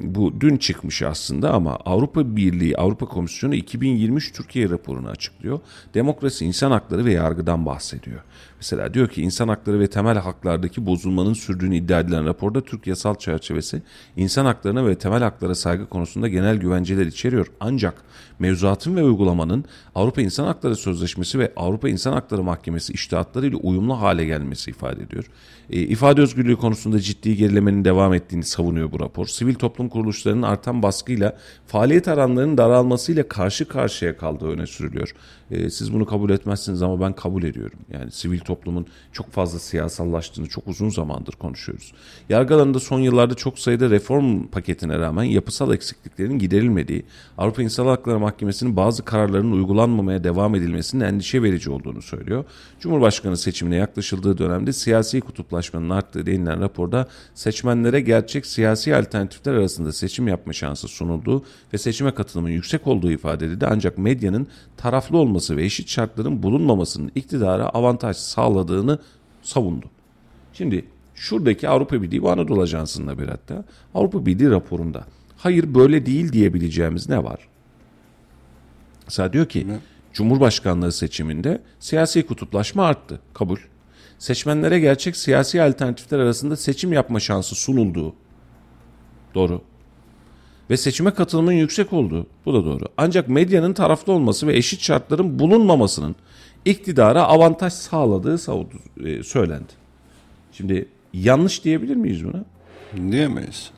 bu 0.00 0.40
dün 0.40 0.56
çıkmış 0.56 1.02
aslında 1.02 1.52
ama 1.52 1.76
Avrupa 1.84 2.36
Birliği, 2.36 2.76
Avrupa 2.76 3.06
Komisyonu 3.06 3.54
2023 3.54 4.32
Türkiye 4.32 4.70
raporunu 4.70 5.08
açıklıyor. 5.08 5.60
Demokrasi, 5.94 6.44
insan 6.44 6.70
hakları 6.70 7.04
ve 7.04 7.12
yargıdan 7.12 7.66
bahsediyor. 7.66 8.20
Mesela 8.64 8.94
diyor 8.94 9.08
ki 9.08 9.22
insan 9.22 9.48
hakları 9.48 9.80
ve 9.80 9.86
temel 9.86 10.18
haklardaki 10.18 10.86
bozulmanın 10.86 11.32
sürdüğünü 11.32 11.76
iddia 11.76 12.00
edilen 12.00 12.26
raporda 12.26 12.60
Türk 12.60 12.86
yasal 12.86 13.14
çerçevesi 13.14 13.82
insan 14.16 14.44
haklarına 14.44 14.86
ve 14.86 14.94
temel 14.94 15.22
haklara 15.22 15.54
saygı 15.54 15.88
konusunda 15.88 16.28
genel 16.28 16.56
güvenceler 16.56 17.06
içeriyor. 17.06 17.46
Ancak 17.60 17.94
mevzuatın 18.38 18.96
ve 18.96 19.02
uygulamanın 19.02 19.64
Avrupa 19.94 20.22
İnsan 20.22 20.44
Hakları 20.44 20.76
Sözleşmesi 20.76 21.38
ve 21.38 21.52
Avrupa 21.56 21.88
İnsan 21.88 22.12
Hakları 22.12 22.42
Mahkemesi 22.42 22.92
iştihatlarıyla 22.92 23.58
uyumlu 23.58 24.00
hale 24.00 24.24
gelmesi 24.24 24.70
ifade 24.70 25.02
ediyor. 25.02 25.24
E, 25.70 25.80
ifade 25.80 26.20
özgürlüğü 26.20 26.56
konusunda 26.56 27.00
ciddi 27.00 27.36
gerilemenin 27.36 27.84
devam 27.84 28.14
ettiğini 28.14 28.44
savunuyor 28.44 28.92
bu 28.92 29.00
rapor. 29.00 29.26
Sivil 29.26 29.54
toplum 29.54 29.88
kuruluşlarının 29.88 30.42
artan 30.42 30.82
baskıyla 30.82 31.38
faaliyet 31.66 32.08
alanlarının 32.08 32.58
daralmasıyla 32.58 33.28
karşı 33.28 33.68
karşıya 33.68 34.16
kaldığı 34.16 34.46
öne 34.46 34.66
sürülüyor. 34.66 35.14
E, 35.50 35.70
siz 35.70 35.92
bunu 35.92 36.06
kabul 36.06 36.30
etmezsiniz 36.30 36.82
ama 36.82 37.00
ben 37.00 37.12
kabul 37.12 37.42
ediyorum. 37.42 37.78
Yani 37.92 38.10
sivil 38.10 38.40
toplumun 38.40 38.86
çok 39.12 39.30
fazla 39.32 39.58
siyasallaştığını 39.58 40.46
çok 40.46 40.68
uzun 40.68 40.88
zamandır 40.88 41.32
konuşuyoruz. 41.32 41.92
Yargı 42.28 42.54
alanında 42.54 42.80
son 42.80 43.00
yıllarda 43.00 43.34
çok 43.34 43.58
sayıda 43.58 43.90
reform 43.90 44.46
paketine 44.46 44.98
rağmen 44.98 45.24
yapısal 45.24 45.74
eksikliklerin 45.74 46.38
giderilmediği, 46.38 47.04
Avrupa 47.38 47.62
İnsan 47.62 47.86
Hakları 47.86 48.18
Mahkemesi'nin 48.18 48.76
bazı 48.76 49.04
kararlarının 49.04 49.52
uygulanmamaya 49.52 50.24
devam 50.24 50.54
edilmesinin 50.54 51.04
endişe 51.04 51.42
verici 51.42 51.70
olduğunu 51.70 52.02
söylüyor. 52.02 52.44
Cumhurbaşkanı 52.80 53.36
seçimine 53.36 53.76
yaklaşıldığı 53.76 54.38
dönemde 54.38 54.72
siyasi 54.72 55.20
kutuplaşmanın 55.20 55.90
arttığı 55.90 56.26
denilen 56.26 56.60
raporda 56.60 57.08
seçmenlere 57.34 58.00
gerçek 58.00 58.46
siyasi 58.46 58.96
alternatifler 58.96 59.54
arasında 59.54 59.92
seçim 59.92 60.28
yapma 60.28 60.52
şansı 60.52 60.88
sunulduğu 60.88 61.44
ve 61.72 61.78
seçime 61.78 62.14
katılımın 62.14 62.50
yüksek 62.50 62.86
olduğu 62.86 63.10
ifade 63.10 63.46
edildi. 63.46 63.66
Ancak 63.70 63.98
medyanın 63.98 64.46
taraflı 64.76 65.18
olması 65.18 65.43
ve 65.50 65.64
eşit 65.64 65.88
şartların 65.88 66.42
bulunmamasının 66.42 67.12
iktidara 67.14 67.68
avantaj 67.68 68.16
sağladığını 68.16 68.98
savundu. 69.42 69.86
Şimdi 70.52 70.84
şuradaki 71.14 71.68
Avrupa 71.68 72.02
Birliği 72.02 72.22
bu 72.22 72.30
Anadolu 72.30 72.62
Ajansı'nın 72.62 73.06
haberi 73.06 73.30
hatta 73.30 73.64
Avrupa 73.94 74.26
Birliği 74.26 74.50
raporunda 74.50 75.06
hayır 75.36 75.74
böyle 75.74 76.06
değil 76.06 76.32
diyebileceğimiz 76.32 77.08
ne 77.08 77.24
var? 77.24 77.48
Mesela 79.06 79.32
diyor 79.32 79.46
ki 79.46 79.66
Cumhurbaşkanlığı 80.12 80.92
seçiminde 80.92 81.62
siyasi 81.78 82.26
kutuplaşma 82.26 82.84
arttı. 82.84 83.20
Kabul. 83.34 83.58
Seçmenlere 84.18 84.80
gerçek 84.80 85.16
siyasi 85.16 85.62
alternatifler 85.62 86.18
arasında 86.18 86.56
seçim 86.56 86.92
yapma 86.92 87.20
şansı 87.20 87.54
sunulduğu. 87.54 88.14
Doğru. 89.34 89.62
Ve 90.70 90.76
seçime 90.76 91.10
katılımın 91.10 91.52
yüksek 91.52 91.92
olduğu. 91.92 92.26
Bu 92.46 92.54
da 92.54 92.64
doğru. 92.64 92.84
Ancak 92.96 93.28
medyanın 93.28 93.72
taraflı 93.72 94.12
olması 94.12 94.46
ve 94.46 94.56
eşit 94.56 94.80
şartların 94.80 95.38
bulunmamasının 95.38 96.16
iktidara 96.64 97.22
avantaj 97.22 97.72
sağladığı 97.72 98.34
e, 99.04 99.22
söylendi. 99.22 99.72
Şimdi 100.52 100.88
yanlış 101.12 101.64
diyebilir 101.64 101.96
miyiz 101.96 102.24
buna? 102.24 102.44
Diyemeyiz. 103.12 103.70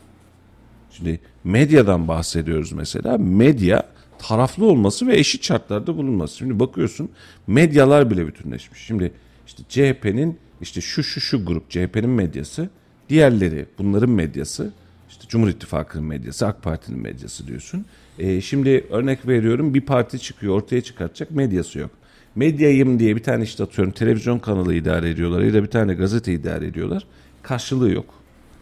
Şimdi 0.91 1.21
medyadan 1.45 2.09
bahsediyoruz 2.09 2.73
mesela. 2.73 3.19
Medya 3.19 3.83
taraflı 4.19 4.67
olması 4.67 5.07
ve 5.07 5.17
eşit 5.19 5.45
şartlarda 5.45 5.97
bulunması. 5.97 6.37
Şimdi 6.37 6.61
bakıyorsun 6.61 7.11
medyalar 7.47 8.11
bile 8.11 8.27
bütünleşmiş. 8.27 8.81
Şimdi 8.81 9.13
işte 9.47 9.63
CHP'nin 9.69 10.39
işte 10.61 10.81
şu 10.81 11.03
şu 11.03 11.21
şu 11.21 11.45
grup 11.45 11.71
CHP'nin 11.71 12.11
medyası, 12.11 12.71
diğerleri 13.09 13.67
bunların 13.79 14.11
medyası, 14.11 14.73
işte 15.17 15.29
Cumhur 15.29 15.49
İttifakı'nın 15.49 16.05
medyası, 16.05 16.47
AK 16.47 16.63
Parti'nin 16.63 17.01
medyası 17.01 17.47
diyorsun. 17.47 17.85
E, 18.19 18.41
şimdi 18.41 18.87
örnek 18.91 19.29
veriyorum 19.29 19.75
bir 19.75 19.81
parti 19.81 20.19
çıkıyor 20.19 20.55
ortaya 20.55 20.81
çıkartacak 20.81 21.31
medyası 21.31 21.79
yok. 21.79 21.91
Medyayım 22.35 22.99
diye 22.99 23.17
bir 23.17 23.23
tane 23.23 23.45
işte 23.45 23.63
atıyorum 23.63 23.93
televizyon 23.93 24.39
kanalı 24.39 24.75
idare 24.75 25.11
ediyorlar 25.11 25.41
ya 25.41 25.55
da 25.55 25.63
bir 25.63 25.71
tane 25.71 25.95
gazete 25.95 26.33
idare 26.33 26.67
ediyorlar. 26.67 27.07
Karşılığı 27.43 27.91
yok. 27.91 28.15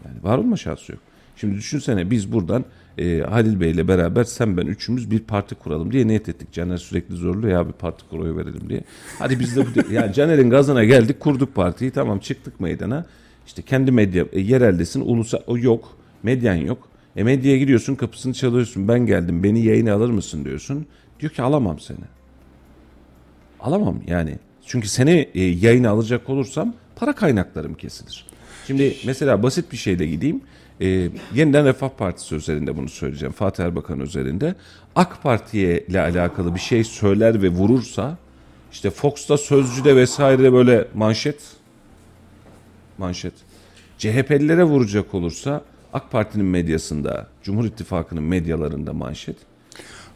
Yani 0.05 0.23
var 0.23 0.37
olma 0.37 0.57
şansı 0.57 0.91
yok. 0.91 1.01
Şimdi 1.35 1.55
düşünsene 1.55 2.11
biz 2.11 2.31
buradan 2.31 2.65
e, 2.97 3.19
Halil 3.19 3.59
Bey 3.59 3.71
ile 3.71 3.87
beraber 3.87 4.23
sen 4.23 4.57
ben 4.57 4.65
üçümüz 4.65 5.11
bir 5.11 5.19
parti 5.19 5.55
kuralım 5.55 5.91
diye 5.91 6.07
niyet 6.07 6.29
ettik. 6.29 6.51
Caner 6.51 6.77
sürekli 6.77 7.15
zorluyor 7.15 7.53
ya 7.53 7.67
bir 7.67 7.73
parti 7.73 8.03
kuruyor 8.09 8.37
verelim 8.37 8.69
diye. 8.69 8.83
Hadi 9.19 9.39
biz 9.39 9.55
de 9.55 9.65
bu 9.65 9.69
yani 9.93 10.13
Caner'in 10.13 10.49
gazına 10.49 10.83
geldik 10.83 11.19
kurduk 11.19 11.55
partiyi 11.55 11.91
tamam 11.91 12.19
çıktık 12.19 12.59
meydana. 12.59 13.05
İşte 13.47 13.61
kendi 13.61 13.91
medya 13.91 14.25
e, 14.33 14.39
yereldesin 14.39 15.01
ulusal 15.01 15.39
o 15.47 15.57
yok 15.57 15.97
medyan 16.25 16.55
yok. 16.55 16.87
E 17.15 17.23
medyaya 17.23 17.57
gidiyorsun 17.57 17.95
kapısını 17.95 18.33
çalıyorsun 18.33 18.87
ben 18.87 19.05
geldim 19.05 19.43
beni 19.43 19.65
yayına 19.65 19.93
alır 19.93 20.09
mısın 20.09 20.45
diyorsun. 20.45 20.85
Diyor 21.19 21.31
ki 21.31 21.41
alamam 21.41 21.79
seni. 21.79 21.97
Alamam 23.59 24.01
yani. 24.07 24.39
Çünkü 24.65 24.87
seni 24.87 25.29
e, 25.35 25.43
yayına 25.43 25.89
alacak 25.89 26.29
olursam 26.29 26.73
para 26.95 27.13
kaynaklarım 27.13 27.73
kesilir. 27.73 28.25
Şimdi 28.67 28.95
mesela 29.05 29.43
basit 29.43 29.71
bir 29.71 29.77
şeyle 29.77 30.05
gideyim. 30.05 30.41
E, 30.81 31.09
yeniden 31.33 31.65
Refah 31.65 31.89
Partisi 31.89 32.35
üzerinde 32.35 32.77
bunu 32.77 32.89
söyleyeceğim. 32.89 33.33
Fatih 33.33 33.63
Erbakan 33.63 33.99
üzerinde. 33.99 34.55
AK 34.95 35.23
Parti'ye 35.23 35.79
ile 35.79 36.01
alakalı 36.01 36.55
bir 36.55 36.59
şey 36.59 36.83
söyler 36.83 37.41
ve 37.41 37.49
vurursa 37.49 38.17
işte 38.71 38.89
Fox'ta 38.89 39.37
Sözcü'de 39.37 39.95
vesairede 39.95 40.53
böyle 40.53 40.87
manşet 40.95 41.39
manşet. 42.97 43.33
CHP'lilere 43.97 44.63
vuracak 44.63 45.13
olursa 45.13 45.61
AK 45.95 46.11
Parti'nin 46.11 46.45
medyasında, 46.45 47.27
Cumhur 47.43 47.65
İttifakı'nın 47.65 48.23
medyalarında 48.23 48.93
manşet. 48.93 49.35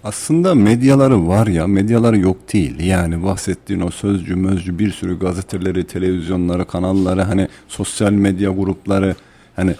Aslında 0.03 0.55
medyaları 0.55 1.27
var 1.27 1.47
ya, 1.47 1.67
medyaları 1.67 2.17
yok 2.17 2.53
değil. 2.53 2.79
Yani 2.79 3.23
bahsettiğin 3.23 3.81
o 3.81 3.89
sözcü, 3.89 4.35
mözcü 4.35 4.79
bir 4.79 4.91
sürü 4.91 5.19
gazeteleri, 5.19 5.87
televizyonları, 5.87 6.67
kanalları, 6.67 7.21
hani 7.21 7.47
sosyal 7.67 8.11
medya 8.11 8.51
grupları 8.51 9.15
hani 9.55 9.75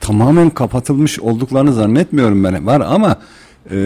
tamamen 0.00 0.50
kapatılmış 0.50 1.20
olduklarını 1.20 1.72
zannetmiyorum 1.72 2.44
ben. 2.44 2.66
Var 2.66 2.80
ama 2.80 3.16
e, 3.70 3.76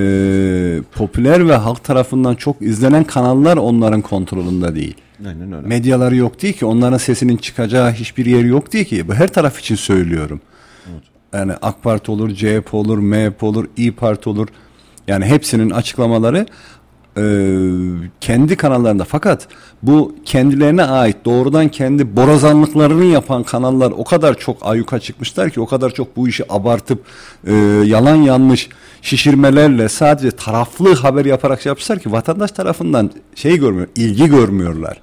popüler 0.93 1.49
ve 1.49 1.57
halk 1.57 1.85
tarafından 1.85 2.35
çok 2.35 2.63
izlenen 2.63 3.05
kanallar 3.05 3.57
onların 3.57 4.01
kontrolünde 4.01 4.75
değil. 4.75 4.97
Aynen 5.27 5.53
öyle. 5.53 5.67
Medyaları 5.67 6.17
yok 6.17 6.43
değil 6.43 6.55
ki, 6.55 6.67
onların 6.67 6.99
sesinin 6.99 7.37
çıkacağı 7.37 7.93
hiçbir 7.93 8.27
yeri 8.27 8.49
yok 8.49 8.73
değil 8.73 8.85
ki. 8.85 9.09
Bu 9.09 9.15
her 9.15 9.29
taraf 9.29 9.61
için 9.61 9.77
söylüyorum. 9.77 10.41
Yani 11.33 11.53
AK 11.63 11.83
Parti 11.83 12.11
olur, 12.11 12.31
CHP 12.35 12.75
olur, 12.75 12.99
MHP 12.99 13.43
olur, 13.43 13.67
İyi 13.77 13.93
Parti 13.93 14.29
olur. 14.29 14.49
Yani 15.09 15.25
hepsinin 15.25 15.71
açıklamaları 15.71 16.47
e, 17.17 17.25
kendi 18.21 18.57
kanallarında. 18.57 19.05
Fakat 19.05 19.49
bu 19.83 20.15
kendilerine 20.25 20.85
ait 20.85 21.17
doğrudan 21.25 21.69
kendi 21.69 22.17
borazanlıklarını 22.17 23.05
yapan 23.05 23.43
kanallar 23.43 23.91
o 23.97 24.05
kadar 24.05 24.39
çok 24.39 24.57
ayyuka 24.67 24.99
çıkmışlar 24.99 25.51
ki 25.51 25.61
o 25.61 25.67
kadar 25.67 25.91
çok 25.91 26.17
bu 26.17 26.29
işi 26.29 26.53
abartıp 26.53 27.05
e, 27.47 27.55
yalan 27.85 28.17
yanlış 28.17 28.69
şişirmelerle 29.03 29.89
sadece 29.89 30.31
taraflı 30.31 30.95
haber 30.95 31.25
yaparak 31.25 31.61
şey 31.63 31.71
yapmışlar 31.71 31.99
ki 31.99 32.13
vatandaş 32.13 32.53
tarafından 32.53 33.11
şey 33.35 33.59
görmüyor, 33.59 33.89
ilgi 33.97 34.27
görmüyorlar. 34.27 35.01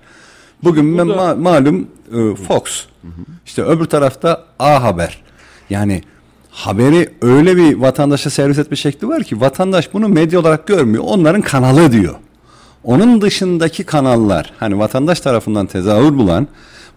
Bugün 0.64 0.98
ben 0.98 1.08
ma- 1.08 1.42
malum 1.42 1.88
e, 2.14 2.36
Fox. 2.36 2.86
işte 3.46 3.64
öbür 3.64 3.86
tarafta 3.86 4.44
A 4.60 4.84
Haber. 4.84 5.22
Yani 5.70 6.02
haberi 6.52 7.10
öyle 7.22 7.58
bir 7.58 7.76
vatandaşa 7.76 8.30
servis 8.30 8.60
etme 8.60 8.78
şekli 8.78 9.08
var 9.08 9.24
ki 9.24 9.42
vatandaş 9.42 9.94
bunu 9.94 10.10
medya 10.10 10.40
olarak 10.40 10.68
görmüyor. 10.68 11.04
Onların 11.08 11.42
kanalı 11.42 11.92
diyor. 11.92 12.16
Onun 12.84 13.22
dışındaki 13.22 13.84
kanallar 13.84 14.54
hani 14.58 14.80
vatandaş 14.80 15.20
tarafından 15.20 15.66
tezahür 15.66 16.18
bulan, 16.18 16.48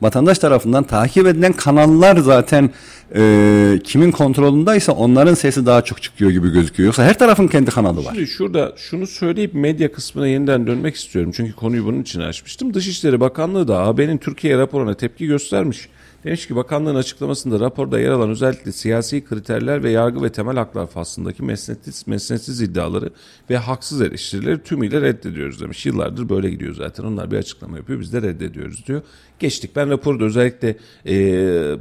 vatandaş 0.03 0.39
tarafından 0.39 0.85
takip 0.85 1.27
edilen 1.27 1.53
kanallar 1.53 2.17
zaten 2.17 2.71
e, 3.15 3.81
kimin 3.85 4.11
kontrolündeyse 4.11 4.93
onların 4.93 5.35
sesi 5.35 5.67
daha 5.67 5.83
çok 5.83 6.03
çıkıyor 6.03 6.31
gibi 6.31 6.51
gözüküyor. 6.51 6.87
Yoksa 6.87 7.05
her 7.05 7.19
tarafın 7.19 7.49
kendi 7.49 7.71
kanalı 7.71 8.05
var. 8.05 8.13
Şimdi 8.15 8.27
şurada 8.27 8.73
şunu 8.77 9.07
söyleyip 9.07 9.55
medya 9.55 9.93
kısmına 9.93 10.29
yeniden 10.29 10.67
dönmek 10.67 10.95
istiyorum. 10.97 11.33
Çünkü 11.37 11.53
konuyu 11.53 11.85
bunun 11.85 12.03
için 12.03 12.21
açmıştım. 12.21 12.75
Dışişleri 12.75 13.21
Bakanlığı 13.21 13.69
da 13.69 13.79
AB'nin 13.79 14.19
Türkiye 14.19 14.59
raporuna 14.59 14.95
tepki 14.95 15.27
göstermiş. 15.27 15.89
Demiş 16.25 16.47
ki 16.47 16.57
bakanlığın 16.57 16.95
açıklamasında 16.95 17.61
raporda 17.61 18.01
yer 18.01 18.11
alan 18.11 18.31
özellikle 18.31 18.73
siyasi 18.73 19.25
kriterler 19.25 19.83
ve 19.83 19.91
yargı 19.91 20.23
ve 20.23 20.33
temel 20.33 20.57
haklar 20.57 20.87
faslındaki 20.87 21.43
mesnetsiz, 21.43 22.07
mesnetsiz 22.07 22.61
iddiaları 22.61 23.11
ve 23.51 23.57
haksız 23.57 24.03
eleştirileri 24.03 24.63
tümüyle 24.63 25.01
reddediyoruz 25.01 25.61
demiş. 25.61 25.87
Yıllardır 25.87 26.29
böyle 26.29 26.51
gidiyor 26.51 26.75
zaten. 26.75 27.05
Onlar 27.05 27.31
bir 27.31 27.37
açıklama 27.37 27.77
yapıyor 27.77 28.01
biz 28.01 28.13
de 28.13 28.23
reddediyoruz 28.23 28.87
diyor. 28.87 29.03
Geçtik 29.39 29.77
ben 29.77 29.91
raporu 29.91 30.21
da 30.21 30.25
özellikle 30.25 30.77
e, 31.07 31.17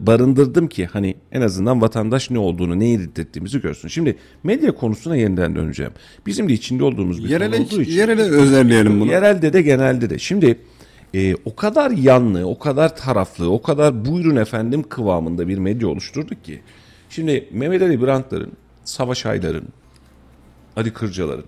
barındırdım 0.08 0.68
ki 0.68 0.86
hani 0.86 1.16
en 1.32 1.42
azından 1.42 1.82
vatandaş 1.82 2.32
ne 2.32 2.40
olduğunu 2.40 2.80
neyi 2.80 3.00
reddettiğimizi 3.00 3.62
görsün. 3.62 3.88
Şimdi 3.88 4.16
medya 4.44 4.72
konusuna 4.76 5.16
yeniden 5.16 5.56
döneceğim. 5.56 5.92
Bizim 6.26 6.50
de 6.50 6.54
içinde 6.54 6.84
olduğumuz 6.84 7.24
bir 7.24 7.30
Yerele, 7.30 7.58
konu 7.58 7.66
olduğu 7.66 7.82
için. 7.82 7.98
yerele 7.98 8.22
özelleyelim 8.22 9.00
bunu. 9.00 9.12
Yerelde 9.12 9.54
de 9.54 9.62
genelde 9.62 10.10
de. 10.10 10.20
Şimdi 10.20 10.58
e, 11.14 11.36
o 11.46 11.56
kadar 11.56 11.92
yanlı, 11.92 12.48
o 12.48 12.60
kadar 12.60 12.96
taraflı, 12.96 13.52
o 13.52 13.62
kadar 13.62 14.06
buyurun 14.06 14.36
efendim 14.36 14.84
kıvamında 14.90 15.48
bir 15.48 15.58
medya 15.58 15.88
oluşturduk 15.88 16.44
ki. 16.44 16.62
Şimdi 17.10 17.50
Mehmet 17.52 17.82
Ali 17.82 18.02
Brandt'ların, 18.02 18.52
Savaş 18.84 19.26
Aydar'ın, 19.26 19.68
Ali 20.76 20.94
Kırcalar'ın 20.94 21.46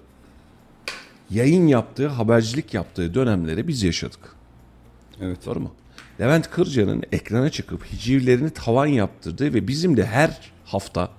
yayın 1.30 1.68
yaptığı, 1.68 2.08
habercilik 2.08 2.74
yaptığı 2.74 3.14
dönemleri 3.14 3.68
biz 3.68 3.84
yaşadık. 3.84 4.36
Evet. 5.22 5.46
Doğru 5.46 5.60
mu? 5.60 5.72
Levent 6.20 6.50
Kırca'nın 6.50 7.04
ekrana 7.12 7.50
çıkıp 7.50 7.86
hicivlerini 7.86 8.50
tavan 8.50 8.86
yaptırdığı 8.86 9.54
ve 9.54 9.68
bizim 9.68 9.98
de 9.98 10.06
her 10.06 10.52
hafta 10.66 11.10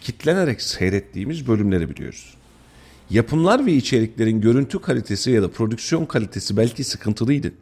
kitlenerek 0.00 0.62
seyrettiğimiz 0.62 1.48
bölümleri 1.48 1.90
biliyoruz. 1.90 2.34
Yapımlar 3.10 3.66
ve 3.66 3.72
içeriklerin 3.72 4.40
görüntü 4.40 4.80
kalitesi 4.80 5.30
ya 5.30 5.42
da 5.42 5.50
prodüksiyon 5.50 6.04
kalitesi 6.04 6.56
belki 6.56 6.84
sıkıntılıydı. 6.84 7.52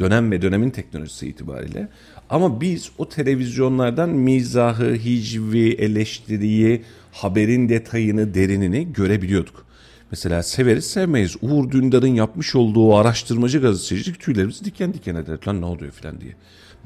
Dönem 0.00 0.30
ve 0.30 0.42
dönemin 0.42 0.70
teknolojisi 0.70 1.28
itibariyle. 1.28 1.88
Ama 2.30 2.60
biz 2.60 2.90
o 2.98 3.08
televizyonlardan 3.08 4.08
mizahı, 4.08 4.94
hicvi, 4.94 5.72
eleştiriyi, 5.72 6.82
haberin 7.12 7.68
detayını, 7.68 8.34
derinini 8.34 8.92
görebiliyorduk. 8.92 9.66
Mesela 10.10 10.42
severiz 10.42 10.86
sevmeyiz. 10.90 11.36
Uğur 11.42 11.70
Dündar'ın 11.70 12.06
yapmış 12.06 12.54
olduğu 12.54 12.96
araştırmacı 12.96 13.60
gazetecilik 13.60 14.20
tüylerimizi 14.20 14.64
diken 14.64 14.94
diken 14.94 15.14
eder. 15.14 15.38
Lan 15.48 15.60
ne 15.60 15.64
oluyor 15.64 15.92
falan 15.92 16.20
diye. 16.20 16.32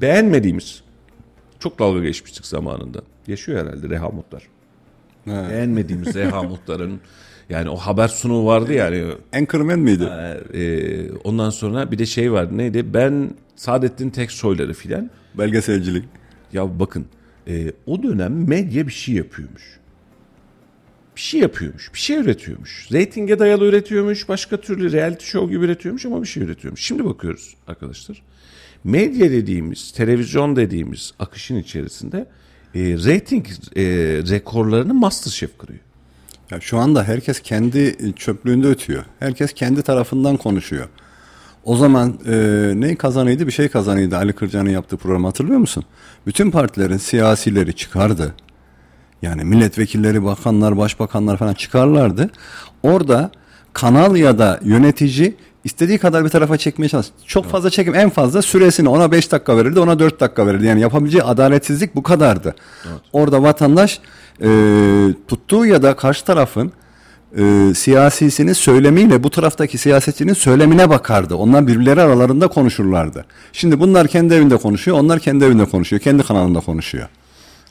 Beğenmediğimiz, 0.01 0.83
çok 1.59 1.79
dalga 1.79 2.03
geçmiştik 2.03 2.45
zamanında. 2.45 3.01
Yaşıyor 3.27 3.65
herhalde 3.65 3.89
Reha 3.89 4.09
Muhtar. 4.09 4.47
Beğenmediğimiz 5.27 6.15
Reha 6.15 6.43
Muhtar'ın 6.43 6.99
yani 7.49 7.69
o 7.69 7.75
haber 7.75 8.07
sunumu 8.07 8.45
vardı 8.45 8.73
yani. 8.73 9.05
Anchorman 9.33 9.79
miydi? 9.79 10.09
Ee, 10.53 11.11
ondan 11.23 11.49
sonra 11.49 11.91
bir 11.91 11.99
de 11.99 12.05
şey 12.05 12.31
vardı 12.31 12.57
neydi? 12.57 12.93
Ben 12.93 13.29
Saadettin 13.55 14.09
Teksoyları 14.09 14.73
filan. 14.73 15.09
Belgeselcilik. 15.37 16.03
Ya 16.53 16.79
bakın 16.79 17.05
e, 17.47 17.71
o 17.85 18.03
dönem 18.03 18.47
medya 18.47 18.87
bir 18.87 18.91
şey 18.91 19.15
yapıyormuş. 19.15 19.79
Bir 21.15 21.21
şey 21.21 21.41
yapıyormuş. 21.41 21.93
Bir 21.93 21.99
şey 21.99 22.17
üretiyormuş. 22.17 22.87
Ratinge 22.93 23.39
dayalı 23.39 23.65
üretiyormuş. 23.65 24.29
Başka 24.29 24.61
türlü 24.61 24.91
reality 24.91 25.25
show 25.25 25.53
gibi 25.53 25.65
üretiyormuş 25.65 26.05
ama 26.05 26.21
bir 26.21 26.27
şey 26.27 26.43
üretiyormuş. 26.43 26.81
Şimdi 26.81 27.05
bakıyoruz 27.05 27.55
arkadaşlar. 27.67 28.21
Medya 28.83 29.31
dediğimiz, 29.31 29.91
televizyon 29.91 30.55
dediğimiz 30.55 31.13
akışın 31.19 31.55
içerisinde 31.55 32.25
e, 32.75 32.79
rating 32.93 33.45
e, 33.47 33.83
rekorlarını 34.29 34.93
Masterchef 34.93 35.57
kırıyor. 35.57 35.79
Ya 36.51 36.61
şu 36.61 36.77
anda 36.77 37.03
herkes 37.03 37.39
kendi 37.39 37.95
çöplüğünde 38.15 38.67
ötüyor. 38.67 39.03
Herkes 39.19 39.53
kendi 39.53 39.81
tarafından 39.81 40.37
konuşuyor. 40.37 40.87
O 41.63 41.75
zaman 41.75 42.19
e, 42.27 42.33
ne 42.75 42.95
kazanıydı? 42.95 43.47
Bir 43.47 43.51
şey 43.51 43.69
kazanıydı 43.69 44.17
Ali 44.17 44.33
Kırca'nın 44.33 44.69
yaptığı 44.69 44.97
program 44.97 45.23
hatırlıyor 45.23 45.59
musun? 45.59 45.83
Bütün 46.27 46.51
partilerin 46.51 46.97
siyasileri 46.97 47.73
çıkardı. 47.73 48.33
Yani 49.21 49.43
milletvekilleri, 49.43 50.23
bakanlar, 50.23 50.77
başbakanlar 50.77 51.37
falan 51.37 51.53
çıkarlardı. 51.53 52.29
Orada 52.83 53.31
kanal 53.73 54.15
ya 54.15 54.39
da 54.39 54.59
yönetici 54.63 55.35
istediği 55.63 55.97
kadar 55.97 56.25
bir 56.25 56.29
tarafa 56.29 56.57
çekmeye 56.57 56.89
çalıştı. 56.89 57.13
Çok 57.25 57.45
fazla 57.45 57.69
çekim 57.69 57.95
en 57.95 58.09
fazla 58.09 58.41
süresini 58.41 58.89
ona 58.89 59.11
5 59.11 59.31
dakika 59.31 59.57
verirdi 59.57 59.79
ona 59.79 59.99
4 59.99 60.19
dakika 60.19 60.47
verirdi. 60.47 60.65
Yani 60.65 60.81
yapabileceği 60.81 61.23
adaletsizlik 61.23 61.95
bu 61.95 62.03
kadardı. 62.03 62.55
Orada 63.13 63.43
vatandaş 63.43 63.99
e, 64.41 64.49
tuttuğu 65.27 65.65
ya 65.65 65.83
da 65.83 65.95
karşı 65.95 66.25
tarafın 66.25 66.71
e, 67.37 67.73
siyasisinin 67.75 68.53
söylemiyle 68.53 69.23
bu 69.23 69.29
taraftaki 69.29 69.77
siyasetçinin 69.77 70.33
söylemine 70.33 70.89
bakardı. 70.89 71.35
Onlar 71.35 71.67
birbirleri 71.67 72.01
aralarında 72.01 72.47
konuşurlardı. 72.47 73.25
Şimdi 73.53 73.79
bunlar 73.79 74.07
kendi 74.07 74.33
evinde 74.33 74.57
konuşuyor, 74.57 74.97
onlar 74.99 75.19
kendi 75.19 75.45
evinde 75.45 75.65
konuşuyor, 75.65 76.01
kendi 76.01 76.23
kanalında 76.23 76.59
konuşuyor. 76.59 77.07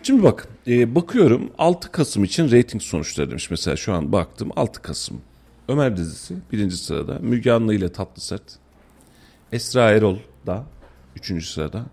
Şimdi 0.03 0.23
bak 0.23 0.49
e, 0.67 0.95
bakıyorum 0.95 1.51
6 1.59 1.93
Kasım 1.93 2.25
için 2.25 2.51
reyting 2.51 2.83
sonuçları 2.83 3.31
demiş. 3.31 3.51
Mesela 3.51 3.77
şu 3.77 3.93
an 3.93 4.13
baktım 4.13 4.51
6 4.57 4.83
Kasım. 4.83 5.21
Ömer 5.69 5.97
dizisi 5.97 6.35
birinci 6.53 6.77
sırada. 6.77 7.19
Müge 7.21 7.53
Anlı 7.53 7.75
ile 7.75 7.93
Tatlı 7.93 8.23
Sert. 8.23 8.43
Esra 9.53 9.91
Erol 9.91 10.17
da 10.47 10.65
üçüncü 11.17 11.47
sırada. 11.47 11.85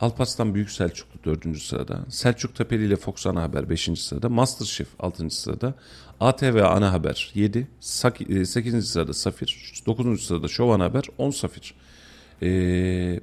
Alparslan 0.00 0.54
Büyük 0.54 0.70
Selçuklu 0.70 1.24
dördüncü 1.24 1.60
sırada. 1.60 2.00
Selçuk 2.08 2.54
Tepeli 2.54 2.86
ile 2.86 2.96
Fox 2.96 3.26
Ana 3.26 3.42
Haber 3.42 3.70
beşinci 3.70 4.02
sırada. 4.02 4.28
Masterchef 4.28 4.88
altıncı 4.98 5.36
sırada. 5.36 5.74
ATV 6.20 6.62
Ana 6.64 6.92
Haber 6.92 7.32
7. 7.34 7.68
8. 7.80 8.88
sırada 8.88 9.14
Safir. 9.14 9.82
9. 9.86 10.22
sırada 10.22 10.48
Şov 10.48 10.68
Ana 10.68 10.84
Haber 10.84 11.04
10 11.18 11.30
Safir. 11.30 11.74
Eee 12.40 13.20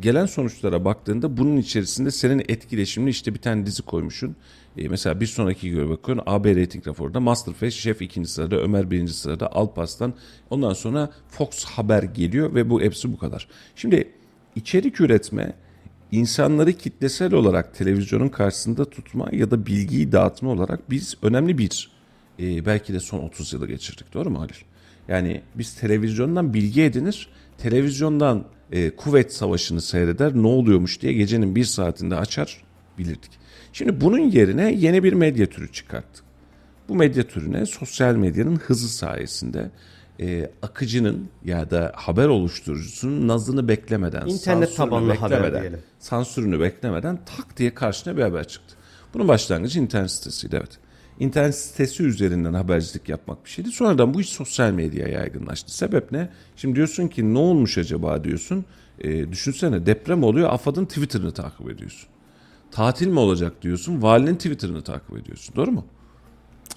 gelen 0.00 0.26
sonuçlara 0.26 0.84
baktığında 0.84 1.36
bunun 1.36 1.56
içerisinde 1.56 2.10
senin 2.10 2.38
etkileşimli 2.48 3.10
işte 3.10 3.34
bir 3.34 3.40
tane 3.40 3.66
dizi 3.66 3.82
koymuşsun. 3.82 4.36
E, 4.76 4.88
mesela 4.88 5.20
bir 5.20 5.26
sonraki 5.26 5.70
göre 5.70 5.88
bakıyorsun 5.88 6.24
AB 6.26 6.56
rating 6.56 6.86
raporunda 6.86 7.20
Masterchef 7.20 7.74
Şef 7.74 8.02
ikinci 8.02 8.28
sırada, 8.28 8.56
Ömer 8.56 8.90
birinci 8.90 9.12
sırada, 9.12 9.52
Alparslan. 9.52 10.14
Ondan 10.50 10.72
sonra 10.72 11.10
Fox 11.28 11.64
Haber 11.64 12.02
geliyor 12.02 12.54
ve 12.54 12.70
bu 12.70 12.80
hepsi 12.80 13.12
bu 13.12 13.18
kadar. 13.18 13.48
Şimdi 13.76 14.12
içerik 14.56 15.00
üretme 15.00 15.54
insanları 16.12 16.72
kitlesel 16.72 17.34
olarak 17.34 17.74
televizyonun 17.74 18.28
karşısında 18.28 18.90
tutma 18.90 19.28
ya 19.32 19.50
da 19.50 19.66
bilgiyi 19.66 20.12
dağıtma 20.12 20.50
olarak 20.50 20.90
biz 20.90 21.16
önemli 21.22 21.58
bir 21.58 21.90
e, 22.40 22.66
belki 22.66 22.94
de 22.94 23.00
son 23.00 23.18
30 23.18 23.52
yılı 23.52 23.66
geçirdik. 23.66 24.14
Doğru 24.14 24.30
mu 24.30 24.40
Halil? 24.40 24.54
Yani 25.08 25.42
biz 25.54 25.74
televizyondan 25.74 26.54
bilgi 26.54 26.82
edinir, 26.82 27.28
televizyondan 27.58 28.44
e, 28.72 28.96
kuvvet 28.96 29.32
savaşını 29.32 29.80
seyreder 29.80 30.34
ne 30.34 30.46
oluyormuş 30.46 31.02
diye 31.02 31.12
gecenin 31.12 31.56
bir 31.56 31.64
saatinde 31.64 32.16
açar 32.16 32.64
bilirdik. 32.98 33.30
Şimdi 33.72 34.00
bunun 34.00 34.18
yerine 34.18 34.72
yeni 34.72 35.02
bir 35.02 35.12
medya 35.12 35.46
türü 35.46 35.72
çıkarttık. 35.72 36.24
Bu 36.88 36.94
medya 36.94 37.22
türüne 37.22 37.66
sosyal 37.66 38.14
medyanın 38.16 38.56
hızı 38.56 38.88
sayesinde 38.88 39.70
e, 40.20 40.50
akıcının 40.62 41.28
ya 41.44 41.70
da 41.70 41.92
haber 41.94 42.28
oluşturucusunun 42.28 43.28
nazını 43.28 43.68
beklemeden, 43.68 44.26
İnternet 44.26 44.76
tabanlı 44.76 45.14
haber 45.14 45.60
diyelim. 45.60 45.78
sansürünü 45.98 46.60
beklemeden 46.60 47.18
tak 47.36 47.56
diye 47.56 47.74
karşına 47.74 48.16
bir 48.16 48.22
haber 48.22 48.48
çıktı. 48.48 48.76
Bunun 49.14 49.28
başlangıcı 49.28 49.80
internet 49.80 50.10
sitesiydi 50.10 50.56
evet. 50.56 50.78
İnternet 51.20 51.54
sitesi 51.54 52.02
üzerinden 52.02 52.54
habercilik 52.54 53.08
yapmak 53.08 53.44
bir 53.44 53.50
şeydi. 53.50 53.68
Sonradan 53.70 54.14
bu 54.14 54.20
iş 54.20 54.28
sosyal 54.28 54.70
medyaya 54.72 55.08
yaygınlaştı. 55.18 55.76
Sebep 55.76 56.12
ne? 56.12 56.28
Şimdi 56.56 56.76
diyorsun 56.76 57.08
ki 57.08 57.34
ne 57.34 57.38
olmuş 57.38 57.78
acaba 57.78 58.24
diyorsun. 58.24 58.64
E, 58.98 59.32
düşünsene 59.32 59.86
deprem 59.86 60.22
oluyor 60.22 60.50
AFAD'ın 60.52 60.84
Twitter'ını 60.84 61.32
takip 61.32 61.70
ediyorsun. 61.70 62.08
Tatil 62.70 63.06
mi 63.06 63.18
olacak 63.18 63.62
diyorsun 63.62 64.02
valinin 64.02 64.34
Twitter'ını 64.36 64.82
takip 64.82 65.16
ediyorsun. 65.18 65.56
Doğru 65.56 65.70
mu? 65.72 65.84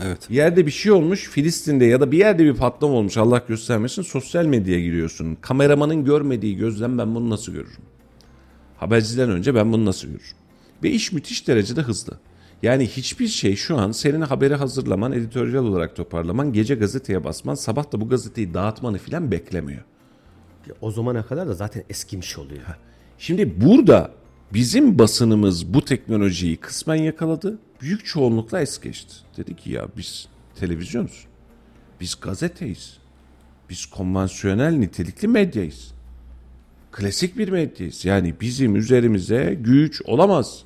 Evet. 0.04 0.30
Bir 0.30 0.36
yerde 0.36 0.66
bir 0.66 0.72
şey 0.72 0.92
olmuş 0.92 1.30
Filistin'de 1.30 1.86
ya 1.86 2.02
da 2.02 2.12
bir 2.12 2.18
yerde 2.18 2.46
bir 2.46 2.54
patlama 2.54 2.94
olmuş 2.94 3.18
Allah 3.18 3.42
göstermesin 3.48 4.02
sosyal 4.02 4.46
medyaya 4.46 4.82
giriyorsun. 4.82 5.38
Kameramanın 5.42 6.06
görmediği 6.06 6.56
gözlem 6.56 6.98
ben 6.98 7.16
bunu 7.16 7.30
nasıl 7.30 7.52
görürüm? 7.52 7.82
Haberciden 8.78 9.30
önce 9.30 9.56
ben 9.56 9.74
bunu 9.74 9.86
nasıl 9.86 10.08
görürüm? 10.08 10.38
Ve 10.84 10.90
iş 10.92 11.12
müthiş 11.12 11.48
derecede 11.48 11.82
hızlı. 11.82 12.20
Yani 12.64 12.88
hiçbir 12.88 13.28
şey 13.28 13.56
şu 13.56 13.78
an 13.78 13.92
senin 13.92 14.22
haberi 14.22 14.56
hazırlaman, 14.56 15.12
editoryal 15.12 15.64
olarak 15.64 15.96
toparlaman, 15.96 16.54
gece 16.54 16.76
gazeteye 16.76 17.24
basman, 17.24 17.56
sabah 17.56 17.92
da 17.92 18.02
bu 18.02 18.10
gazeteyi 18.10 18.54
dağıtmanı 18.54 18.98
filan 18.98 19.32
beklemiyor. 19.32 19.84
O 20.82 20.92
zamana 20.92 21.26
kadar 21.26 21.48
da 21.48 21.54
zaten 21.54 21.84
eskimiş 21.90 22.38
oluyor. 22.38 22.62
Şimdi 23.18 23.62
burada 23.62 24.12
bizim 24.54 25.00
basınımız 25.00 25.74
bu 25.74 25.86
teknolojiyi 25.86 26.58
kısmen 26.58 26.96
yakaladı. 26.96 27.60
Büyük 27.82 28.06
çoğunlukla 28.06 28.62
es 28.62 28.82
geçti. 28.82 29.16
Dedi 29.38 29.56
ki 29.56 29.72
ya 29.72 29.88
biz 29.98 30.28
televizyonuz. 30.60 31.26
Biz 32.02 32.16
gazeteyiz. 32.22 32.98
Biz 33.70 33.86
konvansiyonel 33.86 34.74
nitelikli 34.74 35.28
medyayız. 35.28 35.92
Klasik 36.92 37.38
bir 37.38 37.50
medyayız. 37.50 38.06
Yani 38.06 38.34
bizim 38.42 38.76
üzerimize 38.76 39.58
güç 39.62 40.02
olamaz. 40.06 40.64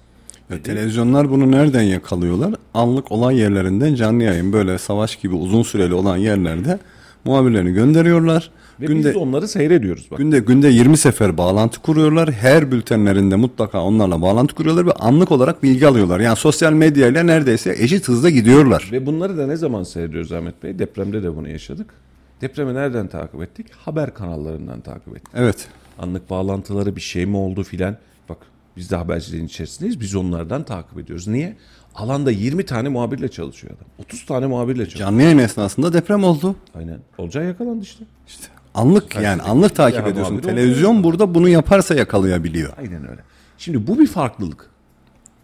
Ve 0.52 0.62
televizyonlar 0.62 1.30
bunu 1.30 1.52
nereden 1.52 1.82
yakalıyorlar? 1.82 2.54
Anlık 2.74 3.12
olay 3.12 3.38
yerlerinden 3.38 3.96
canlı 3.96 4.24
yayın 4.24 4.54
böyle 4.54 4.78
savaş 4.78 5.16
gibi 5.16 5.36
uzun 5.36 5.64
süreli 5.64 5.94
olan 5.94 6.18
yerlerde 6.18 6.80
muhabirlerini 7.26 7.74
gönderiyorlar. 7.74 8.52
Ve 8.80 8.86
günde, 8.86 9.08
biz 9.08 9.16
de 9.16 9.18
onları 9.18 9.48
seyrediyoruz. 9.48 10.12
Bak. 10.12 10.18
Günde 10.18 10.40
günde 10.40 10.68
20 10.68 10.98
sefer 10.98 11.38
bağlantı 11.38 11.82
kuruyorlar. 11.82 12.32
Her 12.32 12.72
bültenlerinde 12.72 13.36
mutlaka 13.36 13.82
onlarla 13.82 14.22
bağlantı 14.22 14.56
kuruyorlar 14.56 14.86
ve 14.86 14.92
anlık 14.92 15.32
olarak 15.32 15.64
bilgi 15.64 15.88
alıyorlar. 15.88 16.20
Yani 16.20 16.36
sosyal 16.36 16.74
medyayla 16.74 17.24
neredeyse 17.24 17.76
eşit 17.78 18.08
hızda 18.08 18.30
gidiyorlar. 18.30 18.90
Ve 18.92 19.06
bunları 19.06 19.38
da 19.38 19.48
ne 19.48 19.56
zaman 19.56 19.84
seyrediyoruz 19.84 20.32
Ahmet 20.32 20.64
Bey? 20.64 20.80
Depremde 20.80 21.24
de 21.24 21.36
bunu 21.36 21.50
yaşadık. 21.50 21.94
Depremi 22.42 22.74
nereden 22.74 23.08
takip 23.08 23.42
ettik? 23.42 23.68
Haber 23.72 24.14
kanallarından 24.14 24.82
takip 24.82 25.08
ettik. 25.08 25.34
Evet. 25.36 25.68
Anlık 26.00 26.30
bağlantıları 26.30 26.96
bir 26.96 27.02
şey 27.02 27.26
mi 27.26 27.38
oldu 27.38 27.64
filan. 27.64 27.98
Bak 28.30 28.38
biz 28.78 28.92
de 28.92 28.96
haberciliğin 28.96 29.46
içerisindeyiz. 29.46 30.00
Biz 30.00 30.16
onlardan 30.16 30.64
takip 30.64 31.00
ediyoruz. 31.00 31.28
Niye? 31.28 31.58
Alanda 31.96 32.32
20 32.32 32.66
tane 32.66 32.90
muhabirle 32.90 33.28
çalışıyor 33.28 33.74
adam. 33.78 33.88
30 34.00 34.26
tane 34.26 34.46
muhabirle 34.48 34.86
çalışıyor. 34.86 35.10
Canlı 35.10 35.22
yayın 35.22 35.38
esnasında 35.38 35.94
deprem 35.94 36.24
oldu. 36.24 36.56
Aynen. 36.76 37.00
Olacağı 37.18 37.46
yakalandı 37.46 37.84
işte. 37.84 38.06
İşte 38.28 38.48
anlık 38.74 39.16
yani 39.16 39.42
anlık 39.42 39.76
takip 39.76 40.08
ediyorsun. 40.08 40.38
Televizyon 40.38 41.04
burada 41.04 41.34
bunu 41.34 41.50
yaparsa 41.50 41.96
yakalayabiliyor. 41.96 42.74
Aynen 42.78 43.10
öyle. 43.10 43.22
Şimdi 43.58 43.88
bu 43.88 44.00
bir 44.00 44.08
farklılık. 44.08 44.70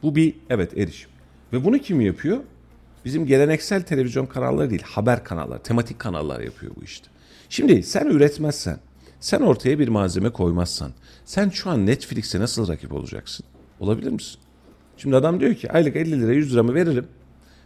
Bu 0.04 0.16
bir 0.16 0.36
evet 0.50 0.78
erişim. 0.78 1.10
Ve 1.54 1.66
bunu 1.66 1.80
kim 1.80 2.02
yapıyor? 2.02 2.38
Bizim 3.06 3.26
geleneksel 3.26 3.82
televizyon 3.82 4.26
kanalları 4.26 4.70
değil, 4.70 4.82
haber 4.82 5.24
kanalları, 5.24 5.60
tematik 5.60 6.00
kanallar 6.00 6.40
yapıyor 6.40 6.72
bu 6.76 6.84
işte. 6.84 7.08
Şimdi 7.50 7.84
sen 7.84 8.06
üretmezsen, 8.06 8.78
sen 9.20 9.42
ortaya 9.42 9.80
bir 9.80 9.88
malzeme 9.88 10.30
koymazsan, 10.30 10.92
sen 11.26 11.50
şu 11.50 11.70
an 11.70 11.86
Netflix'e 11.86 12.40
nasıl 12.40 12.68
rakip 12.68 12.94
olacaksın? 12.94 13.46
Olabilir 13.80 14.12
misin? 14.12 14.40
Şimdi 14.98 15.16
adam 15.16 15.40
diyor 15.40 15.56
ki 15.56 15.72
aylık 15.72 15.96
50 15.96 16.22
lira 16.22 16.34
100 16.34 16.54
lira 16.54 16.64
mı 16.64 16.74
veririm? 16.74 17.08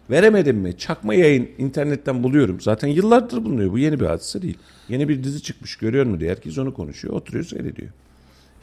Veremedim 0.09 0.57
mi? 0.57 0.77
Çakma 0.77 1.13
yayın 1.13 1.49
internetten 1.57 2.23
buluyorum. 2.23 2.61
Zaten 2.61 2.87
yıllardır 2.87 3.45
bulunuyor. 3.45 3.71
Bu 3.71 3.79
yeni 3.79 3.99
bir 3.99 4.05
hadise 4.05 4.41
değil. 4.41 4.57
Yeni 4.89 5.09
bir 5.09 5.23
dizi 5.23 5.43
çıkmış 5.43 5.75
görüyor 5.75 6.05
mu 6.05 6.19
diye 6.19 6.31
herkes 6.31 6.57
onu 6.57 6.73
konuşuyor. 6.73 7.13
Oturuyor 7.13 7.45
seyrediyor. 7.45 7.89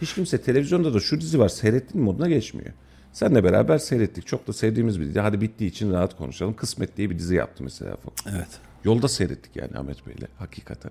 Hiç 0.03 0.15
kimse 0.15 0.41
televizyonda 0.41 0.95
da 0.95 1.01
şu 1.01 1.21
dizi 1.21 1.39
var 1.39 1.49
seyrettin 1.49 2.01
moduna 2.01 2.29
geçmiyor. 2.29 2.71
Senle 3.13 3.45
beraber 3.45 3.79
seyrettik. 3.79 4.27
Çok 4.27 4.49
da 4.49 4.53
sevdiğimiz 4.53 5.01
bir 5.01 5.07
dizi. 5.07 5.21
Hadi 5.21 5.41
bittiği 5.41 5.71
için 5.71 5.93
rahat 5.93 6.17
konuşalım. 6.17 6.55
Kısmet 6.55 6.97
diye 6.97 7.11
bir 7.11 7.19
dizi 7.19 7.35
yaptı 7.35 7.65
mesela. 7.65 7.97
Evet. 8.31 8.49
Yolda 8.85 9.09
seyrettik 9.09 9.57
yani 9.57 9.79
Ahmet 9.79 10.07
Bey'le. 10.07 10.29
Hakikaten. 10.39 10.91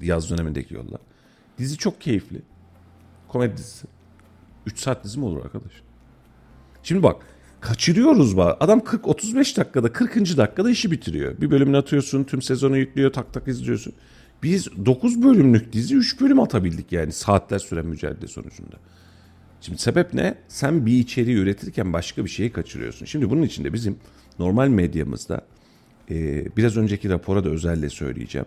Yaz 0.00 0.30
dönemindeki 0.30 0.74
yolda. 0.74 0.98
Dizi 1.58 1.76
çok 1.76 2.00
keyifli. 2.00 2.42
Komedi 3.28 3.56
dizisi. 3.56 3.86
3 4.66 4.78
saat 4.78 5.04
dizi 5.04 5.18
mi 5.18 5.24
olur 5.24 5.44
arkadaş? 5.44 5.72
Şimdi 6.82 7.02
bak 7.02 7.16
kaçırıyoruz. 7.66 8.38
Adam 8.38 8.84
40 8.84 9.08
35 9.08 9.56
dakikada 9.56 9.92
40. 9.92 10.36
dakikada 10.36 10.70
işi 10.70 10.90
bitiriyor. 10.90 11.40
Bir 11.40 11.50
bölümünü 11.50 11.76
atıyorsun, 11.76 12.24
tüm 12.24 12.42
sezonu 12.42 12.76
yüklüyor, 12.78 13.12
tak 13.12 13.32
tak 13.32 13.48
izliyorsun. 13.48 13.92
Biz 14.42 14.68
9 14.86 15.22
bölümlük 15.22 15.72
dizi 15.72 15.96
3 15.96 16.20
bölüm 16.20 16.40
atabildik 16.40 16.92
yani 16.92 17.12
saatler 17.12 17.58
süren 17.58 17.86
mücadele 17.86 18.26
sonucunda. 18.26 18.76
Şimdi 19.60 19.78
sebep 19.78 20.14
ne? 20.14 20.34
Sen 20.48 20.86
bir 20.86 20.98
içeriği 20.98 21.36
üretirken 21.36 21.92
başka 21.92 22.24
bir 22.24 22.30
şeyi 22.30 22.52
kaçırıyorsun. 22.52 23.06
Şimdi 23.06 23.30
bunun 23.30 23.42
için 23.42 23.64
de 23.64 23.72
bizim 23.72 23.96
normal 24.38 24.68
medyamızda 24.68 25.40
biraz 26.56 26.76
önceki 26.76 27.10
rapora 27.10 27.44
da 27.44 27.48
özelle 27.48 27.90
söyleyeceğim. 27.90 28.46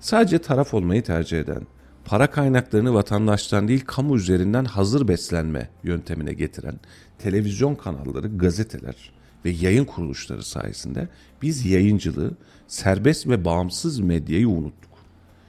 Sadece 0.00 0.38
taraf 0.38 0.74
olmayı 0.74 1.02
tercih 1.02 1.40
eden, 1.40 1.62
para 2.10 2.30
kaynaklarını 2.30 2.94
vatandaştan 2.94 3.68
değil 3.68 3.84
kamu 3.86 4.16
üzerinden 4.16 4.64
hazır 4.64 5.08
beslenme 5.08 5.68
yöntemine 5.84 6.32
getiren 6.32 6.80
televizyon 7.18 7.74
kanalları, 7.74 8.36
gazeteler 8.36 9.12
ve 9.44 9.50
yayın 9.50 9.84
kuruluşları 9.84 10.42
sayesinde 10.42 11.08
biz 11.42 11.66
yayıncılığı, 11.66 12.30
serbest 12.68 13.26
ve 13.26 13.44
bağımsız 13.44 14.00
medyayı 14.00 14.48
unuttuk. 14.48 14.90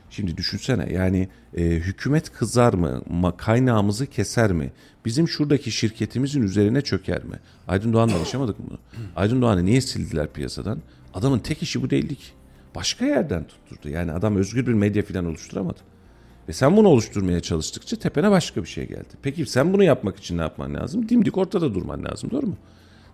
Şimdi 0.09 0.38
düşünsene 0.38 0.93
yani 0.93 1.30
e, 1.57 1.64
hükümet 1.64 2.32
kızar 2.34 2.74
mı, 2.74 3.01
ma, 3.09 3.38
kaynağımızı 3.38 4.07
keser 4.07 4.51
mi, 4.51 4.72
bizim 5.05 5.28
şuradaki 5.28 5.72
şirketimizin 5.72 6.41
üzerine 6.41 6.82
çöker 6.82 7.24
mi? 7.24 7.39
Aydın 7.68 7.93
Doğan'la 7.93 8.16
alışamadık 8.16 8.59
mı? 8.59 8.78
Aydın 9.16 9.41
Doğan'ı 9.41 9.66
niye 9.66 9.82
sildiler 9.82 10.34
piyasadan? 10.34 10.82
Adamın 11.14 11.39
tek 11.39 11.64
işi 11.64 11.82
bu 11.82 11.89
değildi 11.89 12.16
ki. 12.16 12.28
Başka 12.76 13.05
yerden 13.05 13.43
tutturdu. 13.43 13.89
Yani 13.89 14.12
adam 14.12 14.36
özgür 14.36 14.68
bir 14.68 14.74
medya 14.74 15.03
falan 15.03 15.26
oluşturamadı. 15.26 15.90
Ve 16.49 16.53
sen 16.53 16.77
bunu 16.77 16.87
oluşturmaya 16.87 17.39
çalıştıkça 17.39 17.95
tepene 17.95 18.31
başka 18.31 18.63
bir 18.63 18.67
şey 18.67 18.87
geldi. 18.87 19.09
Peki 19.21 19.45
sen 19.45 19.73
bunu 19.73 19.83
yapmak 19.83 20.17
için 20.17 20.37
ne 20.37 20.41
yapman 20.41 20.73
lazım? 20.73 21.09
Dimdik 21.09 21.37
ortada 21.37 21.73
durman 21.73 22.05
lazım 22.05 22.31
doğru 22.31 22.47
mu? 22.47 22.57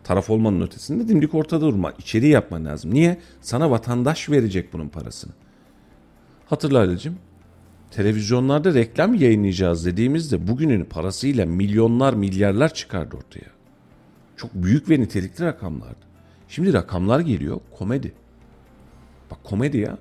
taraf 0.07 0.29
olmanın 0.29 0.61
ötesinde 0.61 1.07
dimdik 1.07 1.35
ortada 1.35 1.61
durma. 1.61 1.93
İçeriği 1.99 2.31
yapman 2.31 2.65
lazım. 2.65 2.93
Niye? 2.93 3.17
Sana 3.41 3.71
vatandaş 3.71 4.29
verecek 4.29 4.73
bunun 4.73 4.89
parasını. 4.89 5.31
Hatırla 6.45 6.79
Halil'cim. 6.79 7.17
Televizyonlarda 7.91 8.73
reklam 8.73 9.13
yayınlayacağız 9.13 9.85
dediğimizde 9.85 10.47
bugünün 10.47 10.85
parasıyla 10.85 11.45
milyonlar 11.45 12.13
milyarlar 12.13 12.73
çıkardı 12.73 13.15
ortaya. 13.17 13.51
Çok 14.37 14.53
büyük 14.53 14.89
ve 14.89 14.99
nitelikli 14.99 15.45
rakamlardı. 15.45 16.05
Şimdi 16.47 16.73
rakamlar 16.73 17.19
geliyor 17.19 17.59
komedi. 17.77 18.13
Bak 19.31 19.43
komedi 19.43 19.77
ya. 19.77 19.97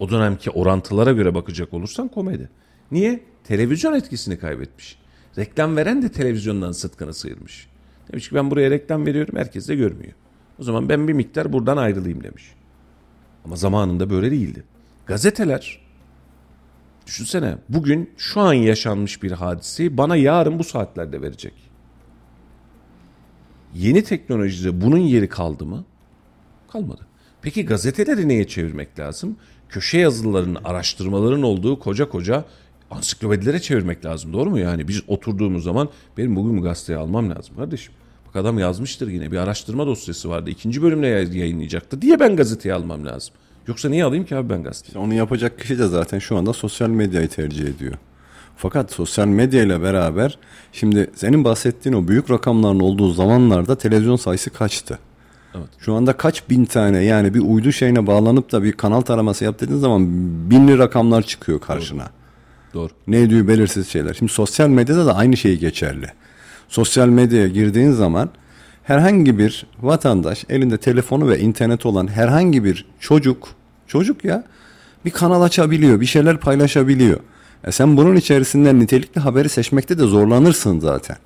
O 0.00 0.10
dönemki 0.10 0.50
orantılara 0.50 1.12
göre 1.12 1.34
bakacak 1.34 1.74
olursan 1.74 2.08
komedi. 2.08 2.48
Niye? 2.90 3.20
Televizyon 3.44 3.92
etkisini 3.94 4.38
kaybetmiş. 4.38 4.98
Reklam 5.38 5.76
veren 5.76 6.02
de 6.02 6.08
televizyondan 6.12 6.72
sıtkını 6.72 7.14
sıyırmış. 7.14 7.68
Demiş 8.12 8.28
ki 8.28 8.34
ben 8.34 8.50
buraya 8.50 8.70
reklam 8.70 9.06
veriyorum 9.06 9.36
herkes 9.36 9.68
de 9.68 9.76
görmüyor. 9.76 10.12
O 10.58 10.62
zaman 10.62 10.88
ben 10.88 11.08
bir 11.08 11.12
miktar 11.12 11.52
buradan 11.52 11.76
ayrılayım 11.76 12.22
demiş. 12.22 12.54
Ama 13.44 13.56
zamanında 13.56 14.10
böyle 14.10 14.30
değildi. 14.30 14.64
Gazeteler 15.06 15.80
düşünsene 17.06 17.58
bugün 17.68 18.10
şu 18.16 18.40
an 18.40 18.52
yaşanmış 18.52 19.22
bir 19.22 19.32
hadiseyi 19.32 19.96
bana 19.96 20.16
yarın 20.16 20.58
bu 20.58 20.64
saatlerde 20.64 21.22
verecek. 21.22 21.54
Yeni 23.74 24.04
teknolojide 24.04 24.80
bunun 24.80 24.98
yeri 24.98 25.28
kaldı 25.28 25.66
mı? 25.66 25.84
Kalmadı. 26.72 27.09
Peki 27.42 27.64
gazeteleri 27.64 28.28
neye 28.28 28.46
çevirmek 28.46 28.98
lazım? 28.98 29.36
Köşe 29.68 29.98
yazılarının, 29.98 30.58
araştırmaların 30.64 31.42
olduğu 31.42 31.78
koca 31.78 32.08
koca 32.08 32.44
ansiklopedilere 32.90 33.60
çevirmek 33.60 34.04
lazım. 34.04 34.32
Doğru 34.32 34.50
mu 34.50 34.58
yani? 34.58 34.88
Biz 34.88 35.02
oturduğumuz 35.08 35.64
zaman 35.64 35.88
benim 36.18 36.36
bugün 36.36 36.58
bu 36.58 36.62
gazeteyi 36.62 36.98
almam 36.98 37.30
lazım 37.30 37.56
kardeşim. 37.56 37.94
Bak 38.28 38.36
adam 38.36 38.58
yazmıştır 38.58 39.08
yine 39.08 39.32
bir 39.32 39.36
araştırma 39.36 39.86
dosyası 39.86 40.28
vardı. 40.28 40.50
İkinci 40.50 40.82
bölümle 40.82 41.06
yayınlayacaktı 41.06 42.02
diye 42.02 42.20
ben 42.20 42.36
gazeteyi 42.36 42.74
almam 42.74 43.06
lazım. 43.06 43.34
Yoksa 43.66 43.88
niye 43.88 44.04
alayım 44.04 44.24
ki 44.24 44.36
abi 44.36 44.50
ben 44.50 44.62
gazeteyi? 44.62 45.04
Onu 45.04 45.14
yapacak 45.14 45.58
kişi 45.58 45.78
de 45.78 45.86
zaten 45.86 46.18
şu 46.18 46.36
anda 46.36 46.52
sosyal 46.52 46.88
medyayı 46.88 47.28
tercih 47.28 47.64
ediyor. 47.64 47.94
Fakat 48.56 48.92
sosyal 48.92 49.26
medya 49.26 49.62
ile 49.62 49.82
beraber 49.82 50.38
şimdi 50.72 51.10
senin 51.14 51.44
bahsettiğin 51.44 51.96
o 51.96 52.08
büyük 52.08 52.30
rakamların 52.30 52.80
olduğu 52.80 53.12
zamanlarda 53.12 53.78
televizyon 53.78 54.16
sayısı 54.16 54.50
kaçtı? 54.50 54.98
Evet. 55.54 55.68
Şu 55.78 55.94
anda 55.94 56.12
kaç 56.12 56.50
bin 56.50 56.64
tane 56.64 57.04
yani 57.04 57.34
bir 57.34 57.40
uydu 57.40 57.72
şeyine 57.72 58.06
bağlanıp 58.06 58.52
da 58.52 58.62
bir 58.62 58.72
kanal 58.72 59.00
taraması 59.00 59.44
yap 59.44 59.60
dediğin 59.60 59.78
zaman 59.78 60.06
binli 60.50 60.78
rakamlar 60.78 61.22
çıkıyor 61.22 61.60
karşına. 61.60 62.10
Doğru. 62.74 62.90
Ne 63.06 63.20
ediyor 63.20 63.48
belirsiz 63.48 63.88
şeyler. 63.88 64.14
Şimdi 64.14 64.32
sosyal 64.32 64.68
medyada 64.68 65.06
da 65.06 65.16
aynı 65.16 65.36
şey 65.36 65.58
geçerli. 65.58 66.06
Sosyal 66.68 67.08
medyaya 67.08 67.48
girdiğin 67.48 67.92
zaman 67.92 68.30
herhangi 68.82 69.38
bir 69.38 69.66
vatandaş 69.82 70.44
elinde 70.48 70.78
telefonu 70.78 71.28
ve 71.28 71.38
internet 71.38 71.86
olan 71.86 72.08
herhangi 72.08 72.64
bir 72.64 72.86
çocuk, 73.00 73.48
çocuk 73.86 74.24
ya 74.24 74.44
bir 75.04 75.10
kanal 75.10 75.42
açabiliyor, 75.42 76.00
bir 76.00 76.06
şeyler 76.06 76.36
paylaşabiliyor. 76.36 77.20
E 77.64 77.72
sen 77.72 77.96
bunun 77.96 78.16
içerisinden 78.16 78.80
nitelikli 78.80 79.20
haberi 79.20 79.48
seçmekte 79.48 79.98
de 79.98 80.02
zorlanırsın 80.02 80.80
zaten. 80.80 81.16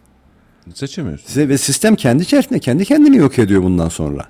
Seçemiyorsun. 0.74 1.26
Size 1.26 1.48
ve 1.48 1.58
sistem 1.58 1.96
kendi 1.96 2.22
içerisinde 2.22 2.58
kendi 2.58 2.84
kendini 2.84 3.16
yok 3.16 3.38
ediyor 3.38 3.62
bundan 3.62 3.88
sonra. 3.88 4.24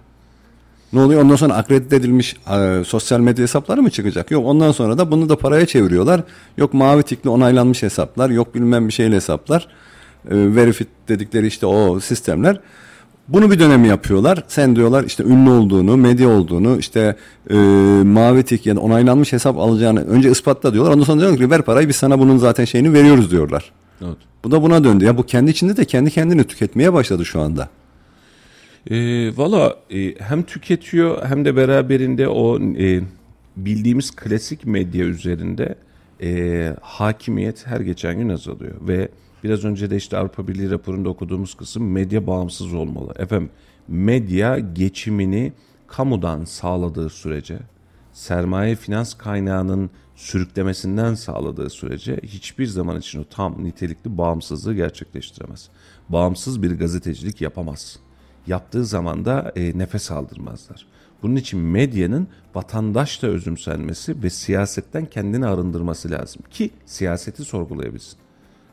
Ne 0.92 1.00
oluyor? 1.00 1.22
Ondan 1.22 1.36
sonra 1.36 1.54
akredite 1.54 1.96
edilmiş 1.96 2.36
e, 2.50 2.82
sosyal 2.86 3.20
medya 3.20 3.42
hesapları 3.42 3.82
mı 3.82 3.90
çıkacak? 3.90 4.30
Yok 4.30 4.46
ondan 4.46 4.72
sonra 4.72 4.98
da 4.98 5.10
bunu 5.10 5.28
da 5.28 5.38
paraya 5.38 5.66
çeviriyorlar. 5.66 6.20
Yok 6.56 6.74
mavi 6.74 7.02
tikli 7.02 7.30
onaylanmış 7.30 7.82
hesaplar, 7.82 8.30
yok 8.30 8.54
bilmem 8.54 8.88
bir 8.88 8.92
şeyle 8.92 9.16
hesaplar. 9.16 9.68
E, 10.30 10.30
verifit 10.30 10.88
dedikleri 11.08 11.46
işte 11.46 11.66
o 11.66 12.00
sistemler. 12.00 12.60
Bunu 13.28 13.50
bir 13.50 13.58
dönemi 13.58 13.88
yapıyorlar. 13.88 14.44
Sen 14.48 14.76
diyorlar 14.76 15.04
işte 15.04 15.24
ünlü 15.24 15.50
olduğunu, 15.50 15.96
medya 15.96 16.28
olduğunu, 16.28 16.76
işte 16.78 17.16
e, 17.50 17.54
mavi 18.04 18.42
tik 18.42 18.66
yani 18.66 18.78
onaylanmış 18.78 19.32
hesap 19.32 19.58
alacağını 19.58 20.04
önce 20.04 20.30
ispatla 20.30 20.72
diyorlar. 20.72 20.92
Ondan 20.92 21.04
sonra 21.04 21.20
diyorlar 21.20 21.38
ki 21.38 21.50
ver 21.50 21.62
parayı 21.62 21.88
biz 21.88 21.96
sana 21.96 22.18
bunun 22.18 22.38
zaten 22.38 22.64
şeyini 22.64 22.92
veriyoruz 22.92 23.30
diyorlar. 23.30 23.72
Evet. 24.02 24.16
Bu 24.44 24.50
da 24.50 24.62
buna 24.62 24.84
döndü. 24.84 25.04
Ya 25.04 25.18
bu 25.18 25.26
kendi 25.26 25.50
içinde 25.50 25.76
de 25.76 25.84
kendi 25.84 26.10
kendini 26.10 26.44
tüketmeye 26.44 26.92
başladı 26.92 27.24
şu 27.24 27.40
anda. 27.40 27.68
E, 28.90 28.96
Valla 29.36 29.76
e, 29.90 30.14
hem 30.18 30.42
tüketiyor 30.42 31.26
hem 31.26 31.44
de 31.44 31.56
beraberinde 31.56 32.28
o 32.28 32.60
e, 32.60 33.00
bildiğimiz 33.56 34.10
klasik 34.10 34.66
medya 34.66 35.04
üzerinde 35.04 35.74
e, 36.22 36.76
hakimiyet 36.80 37.66
her 37.66 37.80
geçen 37.80 38.18
gün 38.18 38.28
azalıyor. 38.28 38.74
Ve 38.80 39.08
biraz 39.44 39.64
önce 39.64 39.90
de 39.90 39.96
işte 39.96 40.16
Avrupa 40.16 40.48
Birliği 40.48 40.70
raporunda 40.70 41.08
okuduğumuz 41.08 41.54
kısım 41.54 41.92
medya 41.92 42.26
bağımsız 42.26 42.74
olmalı. 42.74 43.14
Efendim 43.18 43.50
medya 43.88 44.58
geçimini 44.58 45.52
kamudan 45.86 46.44
sağladığı 46.44 47.10
sürece 47.10 47.58
sermaye 48.12 48.76
finans 48.76 49.14
kaynağının 49.14 49.90
sürüklemesinden 50.14 51.14
sağladığı 51.14 51.70
sürece 51.70 52.20
hiçbir 52.22 52.66
zaman 52.66 52.98
için 52.98 53.20
o 53.20 53.24
tam 53.24 53.64
nitelikli 53.64 54.18
bağımsızlığı 54.18 54.74
gerçekleştiremez. 54.74 55.68
Bağımsız 56.08 56.62
bir 56.62 56.78
gazetecilik 56.78 57.40
yapamaz. 57.40 57.98
Yaptığı 58.46 58.84
zaman 58.84 59.24
da 59.24 59.52
e, 59.56 59.78
nefes 59.78 60.10
aldırmazlar. 60.10 60.86
Bunun 61.22 61.36
için 61.36 61.60
medyanın 61.60 62.28
vatandaşla 62.54 63.28
özümsenmesi 63.28 64.22
ve 64.22 64.30
siyasetten 64.30 65.06
kendini 65.06 65.46
arındırması 65.46 66.10
lazım 66.10 66.42
ki 66.50 66.70
siyaseti 66.86 67.44
sorgulayabilsin. 67.44 68.18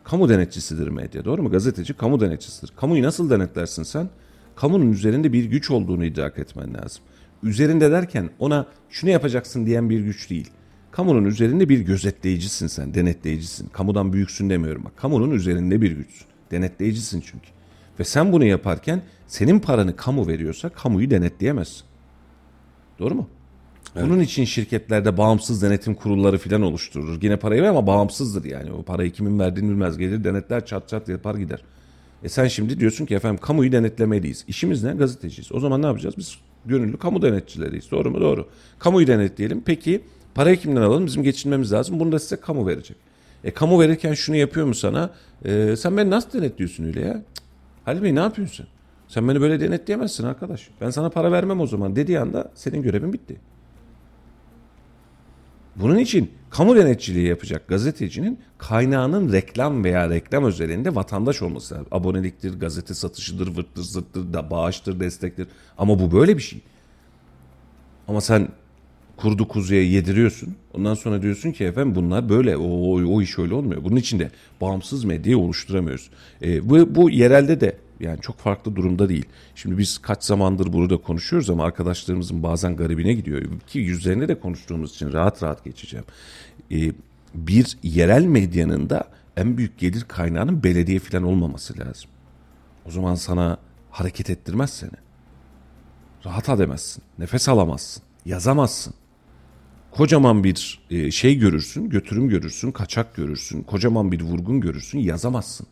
Kamu 0.03 0.29
denetçisidir 0.29 0.87
medya 0.87 1.25
doğru 1.25 1.43
mu? 1.43 1.51
Gazeteci 1.51 1.93
kamu 1.93 2.19
denetçisidir. 2.19 2.73
Kamuyu 2.75 3.03
nasıl 3.03 3.29
denetlersin 3.29 3.83
sen? 3.83 4.09
Kamunun 4.55 4.91
üzerinde 4.91 5.33
bir 5.33 5.45
güç 5.45 5.71
olduğunu 5.71 6.05
idrak 6.05 6.39
etmen 6.39 6.73
lazım. 6.73 7.03
Üzerinde 7.43 7.91
derken 7.91 8.29
ona 8.39 8.65
şunu 8.89 9.09
yapacaksın 9.09 9.65
diyen 9.65 9.89
bir 9.89 9.99
güç 9.99 10.29
değil. 10.29 10.51
Kamunun 11.01 11.25
üzerinde 11.25 11.69
bir 11.69 11.79
gözetleyicisin 11.79 12.67
sen, 12.67 12.93
denetleyicisin. 12.93 13.67
Kamudan 13.67 14.13
büyüksün 14.13 14.49
demiyorum 14.49 14.83
bak. 14.85 14.97
Kamunun 14.97 15.31
üzerinde 15.31 15.81
bir 15.81 15.91
güçsün. 15.91 16.27
Denetleyicisin 16.51 17.21
çünkü. 17.21 17.47
Ve 17.99 18.03
sen 18.03 18.31
bunu 18.31 18.45
yaparken 18.45 19.01
senin 19.27 19.59
paranı 19.59 19.95
kamu 19.95 20.27
veriyorsa 20.27 20.69
kamuyu 20.69 21.09
denetleyemezsin. 21.09 21.83
Doğru 22.99 23.15
mu? 23.15 23.27
Bunun 23.95 24.19
için 24.19 24.45
şirketlerde 24.45 25.17
bağımsız 25.17 25.61
denetim 25.61 25.95
kurulları 25.95 26.37
filan 26.37 26.61
oluşturulur. 26.61 27.19
Yine 27.21 27.37
parayı 27.37 27.61
ver 27.61 27.67
ama 27.67 27.87
bağımsızdır 27.87 28.45
yani. 28.45 28.71
O 28.71 28.83
parayı 28.83 29.11
kimin 29.11 29.39
verdiğini 29.39 29.69
bilmez. 29.69 29.97
Gelir 29.97 30.23
denetler 30.23 30.65
çat 30.65 30.89
çat 30.89 31.09
yapar 31.09 31.35
gider. 31.35 31.63
E 32.23 32.29
sen 32.29 32.47
şimdi 32.47 32.79
diyorsun 32.79 33.05
ki 33.05 33.15
efendim 33.15 33.39
kamuyu 33.41 33.71
denetlemeliyiz. 33.71 34.45
İşimiz 34.47 34.83
ne? 34.83 34.93
Gazeteciyiz. 34.93 35.51
O 35.51 35.59
zaman 35.59 35.81
ne 35.81 35.85
yapacağız? 35.85 36.15
Biz 36.17 36.37
gönüllü 36.65 36.97
kamu 36.97 37.21
denetçileriyiz. 37.21 37.91
Doğru 37.91 38.11
mu? 38.11 38.21
Doğru. 38.21 38.47
Kamuyu 38.79 39.07
denetleyelim. 39.07 39.61
Peki 39.65 40.01
parayı 40.35 40.57
kimden 40.57 40.81
alalım? 40.81 41.05
Bizim 41.05 41.23
geçinmemiz 41.23 41.73
lazım. 41.73 41.99
Bunu 41.99 42.11
da 42.11 42.19
size 42.19 42.35
kamu 42.35 42.67
verecek. 42.67 42.97
E 43.43 43.51
kamu 43.51 43.79
verirken 43.79 44.13
şunu 44.13 44.35
yapıyor 44.35 44.65
mu 44.65 44.75
sana? 44.75 45.09
E, 45.45 45.75
sen 45.75 45.97
beni 45.97 46.09
nasıl 46.09 46.33
denetliyorsun 46.33 46.83
öyle 46.83 47.01
ya? 47.01 47.21
Halil 47.85 48.03
Bey 48.03 48.15
ne 48.15 48.19
yapıyorsun 48.19 48.55
sen? 48.55 48.67
Sen 49.07 49.27
beni 49.27 49.41
böyle 49.41 49.59
denetleyemezsin 49.59 50.23
arkadaş. 50.23 50.69
Ben 50.81 50.89
sana 50.89 51.09
para 51.09 51.31
vermem 51.31 51.59
o 51.59 51.67
zaman 51.67 51.95
dediği 51.95 52.19
anda 52.19 52.51
senin 52.55 52.81
görevin 52.81 53.13
bitti. 53.13 53.37
Bunun 55.75 55.97
için 55.97 56.31
kamu 56.49 56.75
denetçiliği 56.75 57.27
yapacak 57.27 57.67
gazetecinin 57.67 58.39
kaynağının 58.57 59.33
reklam 59.33 59.83
veya 59.83 60.09
reklam 60.09 60.43
özelinde 60.43 60.95
vatandaş 60.95 61.41
olması 61.41 61.73
lazım. 61.73 61.87
Aboneliktir, 61.91 62.59
gazete 62.59 62.93
satışıdır, 62.93 63.57
vırttır, 63.57 63.81
zırttır, 63.81 64.33
da 64.33 64.49
bağıştır, 64.49 64.99
destektir. 64.99 65.47
Ama 65.77 65.99
bu 65.99 66.11
böyle 66.11 66.37
bir 66.37 66.41
şey. 66.41 66.61
Ama 68.07 68.21
sen 68.21 68.47
kurdu 69.21 69.47
kuzuya 69.47 69.83
yediriyorsun. 69.83 70.55
Ondan 70.73 70.93
sonra 70.93 71.21
diyorsun 71.21 71.51
ki 71.51 71.63
efendim 71.63 71.95
bunlar 71.95 72.29
böyle 72.29 72.57
o, 72.57 72.63
o, 72.63 73.15
o 73.15 73.21
iş 73.21 73.39
öyle 73.39 73.53
olmuyor. 73.53 73.83
Bunun 73.83 73.95
için 73.95 74.19
de 74.19 74.31
bağımsız 74.61 75.03
medyayı 75.03 75.37
oluşturamıyoruz. 75.37 76.09
E, 76.41 76.69
bu, 76.69 76.95
bu 76.95 77.09
yerelde 77.09 77.61
de 77.61 77.77
yani 77.99 78.21
çok 78.21 78.37
farklı 78.37 78.75
durumda 78.75 79.09
değil. 79.09 79.25
Şimdi 79.55 79.77
biz 79.77 79.97
kaç 79.97 80.23
zamandır 80.23 80.73
burada 80.73 80.97
konuşuyoruz 80.97 81.49
ama 81.49 81.63
arkadaşlarımızın 81.63 82.43
bazen 82.43 82.75
garibine 82.75 83.13
gidiyor. 83.13 83.41
Ki 83.67 83.79
yüzlerine 83.79 84.27
de 84.27 84.39
konuştuğumuz 84.39 84.91
için 84.95 85.13
rahat 85.13 85.43
rahat 85.43 85.63
geçeceğim. 85.65 86.05
E, 86.71 86.91
bir 87.35 87.77
yerel 87.83 88.25
medyanın 88.25 88.89
da 88.89 89.03
en 89.37 89.57
büyük 89.57 89.79
gelir 89.79 90.05
kaynağının 90.07 90.63
belediye 90.63 90.99
falan 90.99 91.23
olmaması 91.23 91.79
lazım. 91.79 92.09
O 92.85 92.91
zaman 92.91 93.15
sana 93.15 93.57
hareket 93.91 94.29
ettirmez 94.29 94.69
seni. 94.69 94.91
Rahat 96.25 96.49
edemezsin. 96.49 97.03
Nefes 97.19 97.49
alamazsın. 97.49 98.03
Yazamazsın 98.25 98.93
kocaman 99.91 100.43
bir 100.43 100.79
e, 100.89 101.11
şey 101.11 101.35
görürsün, 101.39 101.89
götürüm 101.89 102.29
görürsün, 102.29 102.71
kaçak 102.71 103.15
görürsün, 103.15 103.63
kocaman 103.63 104.11
bir 104.11 104.21
vurgun 104.21 104.61
görürsün, 104.61 104.99
yazamazsın. 104.99 105.67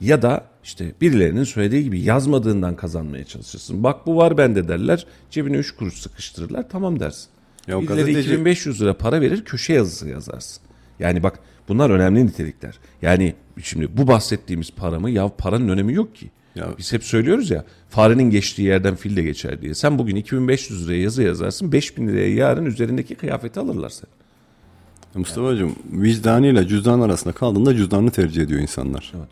Ya 0.00 0.22
da 0.22 0.44
işte 0.64 0.92
birilerinin 1.00 1.44
söylediği 1.44 1.84
gibi 1.84 2.00
yazmadığından 2.00 2.76
kazanmaya 2.76 3.24
çalışırsın. 3.24 3.84
Bak 3.84 4.06
bu 4.06 4.16
var 4.16 4.38
bende 4.38 4.68
derler, 4.68 5.06
cebine 5.30 5.56
3 5.56 5.76
kuruş 5.76 5.94
sıkıştırırlar, 5.94 6.68
tamam 6.68 7.00
dersin. 7.00 7.28
Ya 7.66 7.78
o 7.78 7.82
Birileri 7.82 8.12
gazeteci- 8.12 8.20
2500 8.20 8.80
lira 8.82 8.96
para 8.96 9.20
verir, 9.20 9.44
köşe 9.44 9.72
yazısı 9.72 10.08
yazarsın. 10.08 10.62
Yani 10.98 11.22
bak 11.22 11.38
bunlar 11.68 11.90
önemli 11.90 12.26
nitelikler. 12.26 12.78
Yani 13.02 13.34
şimdi 13.62 13.96
bu 13.96 14.06
bahsettiğimiz 14.08 14.70
para 14.70 15.00
mı? 15.00 15.10
Ya 15.10 15.28
paranın 15.38 15.68
önemi 15.68 15.94
yok 15.94 16.14
ki. 16.16 16.30
Ya- 16.56 16.68
Biz 16.78 16.92
hep 16.92 17.04
söylüyoruz 17.04 17.50
ya 17.50 17.64
farenin 17.90 18.30
geçtiği 18.30 18.62
yerden 18.62 18.94
fil 18.96 19.16
de 19.16 19.22
geçer 19.22 19.60
diye. 19.62 19.74
Sen 19.74 19.98
bugün 19.98 20.16
2500 20.16 20.88
liraya 20.88 21.00
yazı 21.02 21.22
yazarsın 21.22 21.72
5000 21.72 22.08
liraya 22.08 22.34
yarın 22.34 22.64
üzerindeki 22.66 23.14
kıyafeti 23.14 23.60
alırlar 23.60 23.88
seni. 23.90 24.10
Mustafa'cığım 25.14 25.76
vicdanıyla 25.92 26.66
cüzdan 26.66 27.00
arasında 27.00 27.32
kaldığında 27.34 27.74
cüzdanını 27.76 28.10
tercih 28.10 28.42
ediyor 28.42 28.60
insanlar. 28.60 29.12
Evet. 29.16 29.28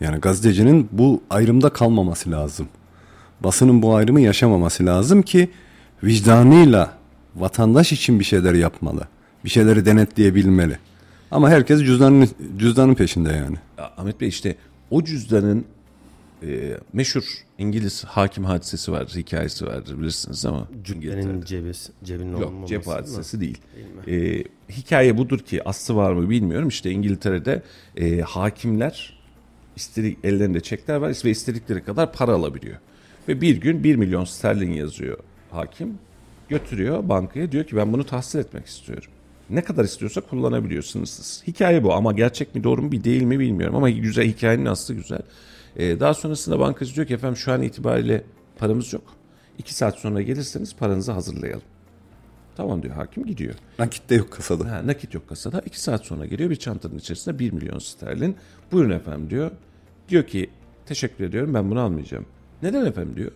Yani 0.00 0.18
gazetecinin 0.18 0.88
bu 0.92 1.22
ayrımda 1.30 1.68
kalmaması 1.70 2.30
lazım. 2.30 2.68
Basının 3.40 3.82
bu 3.82 3.94
ayrımı 3.94 4.20
yaşamaması 4.20 4.86
lazım 4.86 5.22
ki 5.22 5.48
vicdanıyla 6.04 6.92
vatandaş 7.36 7.92
için 7.92 8.20
bir 8.20 8.24
şeyler 8.24 8.54
yapmalı. 8.54 9.08
Bir 9.44 9.50
şeyleri 9.50 9.86
denetleyebilmeli. 9.86 10.78
Ama 11.30 11.50
herkes 11.50 11.80
cüzdanın 11.80 12.28
cüzdanın 12.58 12.94
peşinde 12.94 13.32
yani. 13.32 13.56
Ya 13.78 13.90
Ahmet 13.96 14.20
Bey 14.20 14.28
işte 14.28 14.56
o 14.90 15.04
cüzdanın 15.04 15.64
e, 16.42 16.76
meşhur 16.92 17.24
İngiliz 17.58 18.04
hakim 18.04 18.44
hadisesi 18.44 18.92
vardır, 18.92 19.14
hikayesi 19.16 19.66
vardır 19.66 19.98
bilirsiniz 19.98 20.46
ama 20.46 20.68
Cübbenin 20.84 21.42
cebi, 21.42 21.72
cebinin 22.04 22.32
Yok 22.32 22.48
olmaması 22.48 22.68
cep 22.68 22.86
mı? 22.86 22.92
hadisesi 22.92 23.40
değil. 23.40 23.58
Ee, 24.08 24.44
hikaye 24.70 25.18
budur 25.18 25.38
ki 25.38 25.68
aslı 25.68 25.96
var 25.96 26.12
mı 26.12 26.30
bilmiyorum. 26.30 26.68
İşte 26.68 26.90
İngiltere'de 26.90 27.62
e, 27.96 28.20
hakimler 28.20 29.18
istedik, 29.76 30.18
ellerinde 30.24 30.60
çekler 30.60 30.96
var 30.96 31.16
ve 31.24 31.30
istedikleri 31.30 31.84
kadar 31.84 32.12
para 32.12 32.32
alabiliyor. 32.32 32.76
Ve 33.28 33.40
bir 33.40 33.56
gün 33.56 33.84
1 33.84 33.96
milyon 33.96 34.24
sterlin 34.24 34.72
yazıyor 34.72 35.18
hakim. 35.50 35.98
Götürüyor 36.48 37.08
bankaya 37.08 37.52
diyor 37.52 37.64
ki 37.64 37.76
ben 37.76 37.92
bunu 37.92 38.04
tahsil 38.04 38.38
etmek 38.38 38.66
istiyorum. 38.66 39.10
Ne 39.50 39.64
kadar 39.64 39.84
istiyorsa 39.84 40.20
kullanabiliyor 40.20 40.82
sınırsız. 40.82 41.42
Hikaye 41.46 41.84
bu 41.84 41.94
ama 41.94 42.12
gerçek 42.12 42.54
mi 42.54 42.64
doğru 42.64 42.82
mu 42.82 42.92
bir 42.92 43.04
değil 43.04 43.22
mi 43.22 43.38
bilmiyorum 43.38 43.76
ama 43.76 43.90
güzel 43.90 44.24
hikayenin 44.24 44.66
aslı 44.66 44.94
güzel. 44.94 45.20
Ee, 45.76 46.00
daha 46.00 46.14
sonrasında 46.14 46.58
bankacı 46.58 46.94
diyor 46.94 47.06
ki 47.06 47.14
efendim 47.14 47.36
şu 47.36 47.52
an 47.52 47.62
itibariyle 47.62 48.24
paramız 48.58 48.92
yok. 48.92 49.02
İki 49.58 49.74
saat 49.74 49.98
sonra 49.98 50.22
gelirseniz 50.22 50.76
paranızı 50.76 51.12
hazırlayalım. 51.12 51.62
Tamam 52.56 52.82
diyor 52.82 52.94
hakim 52.94 53.26
gidiyor. 53.26 53.54
Nakit 53.78 54.10
de 54.10 54.14
yok 54.14 54.30
kasada. 54.30 54.72
Ha, 54.72 54.86
nakit 54.86 55.14
yok 55.14 55.28
kasada. 55.28 55.60
İki 55.66 55.80
saat 55.80 56.04
sonra 56.04 56.26
geliyor 56.26 56.50
bir 56.50 56.56
çantanın 56.56 56.98
içerisinde 56.98 57.38
1 57.38 57.52
milyon 57.52 57.78
sterlin. 57.78 58.36
Buyurun 58.72 58.90
efendim 58.90 59.30
diyor. 59.30 59.50
Diyor 60.08 60.24
ki 60.26 60.50
teşekkür 60.86 61.24
ediyorum 61.24 61.54
ben 61.54 61.70
bunu 61.70 61.80
almayacağım. 61.80 62.26
Neden 62.62 62.86
efendim 62.86 63.16
diyor. 63.16 63.32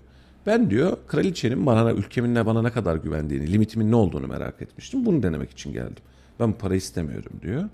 Ben 0.46 0.70
diyor 0.70 0.96
kraliçenin 1.08 1.66
bana 1.66 1.92
ülkemin 1.92 2.34
ne 2.34 2.46
bana 2.46 2.62
ne 2.62 2.70
kadar 2.70 2.96
güvendiğini, 2.96 3.52
limitimin 3.52 3.90
ne 3.90 3.96
olduğunu 3.96 4.26
merak 4.26 4.62
etmiştim. 4.62 5.06
Bunu 5.06 5.22
denemek 5.22 5.50
için 5.50 5.72
geldim. 5.72 6.02
Ben 6.40 6.52
bu 6.52 6.56
para 6.58 6.74
istemiyorum 6.74 7.32
diyor. 7.42 7.68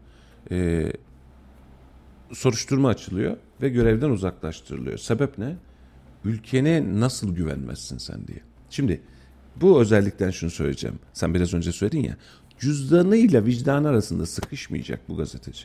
Ee, 0.51 0.93
soruşturma 2.33 2.89
açılıyor 2.89 3.37
ve 3.63 3.69
görevden 3.69 4.11
uzaklaştırılıyor. 4.11 4.99
Sebep 4.99 5.39
ne? 5.39 5.57
Ülkene 6.25 7.01
nasıl 7.01 7.35
güvenmezsin 7.35 7.99
sen 7.99 8.27
diye. 8.27 8.41
Şimdi 8.71 9.01
bu 9.57 9.81
özellikten 9.81 10.31
şunu 10.31 10.51
söyleyeceğim. 10.51 10.99
Sen 11.13 11.35
biraz 11.35 11.55
önce 11.55 11.73
söyledin 11.73 12.03
ya. 12.03 12.17
Cüzdanıyla 12.59 13.45
vicdanı 13.45 13.89
arasında 13.89 14.27
sıkışmayacak 14.27 15.09
bu 15.09 15.17
gazeteci. 15.17 15.65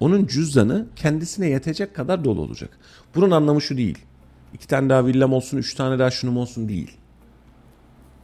Onun 0.00 0.26
cüzdanı 0.26 0.86
kendisine 0.96 1.48
yetecek 1.48 1.94
kadar 1.94 2.24
dolu 2.24 2.40
olacak. 2.40 2.78
Bunun 3.14 3.30
anlamı 3.30 3.62
şu 3.62 3.76
değil. 3.76 3.98
İki 4.54 4.68
tane 4.68 4.88
daha 4.88 5.06
villam 5.06 5.32
olsun, 5.32 5.58
üç 5.58 5.74
tane 5.74 5.98
daha 5.98 6.10
şunum 6.10 6.36
olsun 6.36 6.68
değil. 6.68 6.96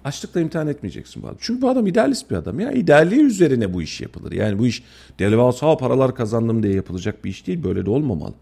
Açlıkla 0.04 0.40
imtihan 0.40 0.68
etmeyeceksin 0.68 1.22
bu 1.22 1.26
adam. 1.26 1.36
Çünkü 1.40 1.62
bu 1.62 1.68
adam 1.68 1.86
idealist 1.86 2.30
bir 2.30 2.36
adam 2.36 2.60
ya. 2.60 2.72
İdealliği 2.72 3.20
üzerine 3.20 3.74
bu 3.74 3.82
iş 3.82 4.00
yapılır. 4.00 4.32
Yani 4.32 4.58
bu 4.58 4.66
iş 4.66 4.82
devasa 5.18 5.76
paralar 5.76 6.14
kazandım 6.14 6.62
diye 6.62 6.74
yapılacak 6.74 7.24
bir 7.24 7.30
iş 7.30 7.46
değil. 7.46 7.64
Böyle 7.64 7.86
de 7.86 7.90
olmamalı. 7.90 8.34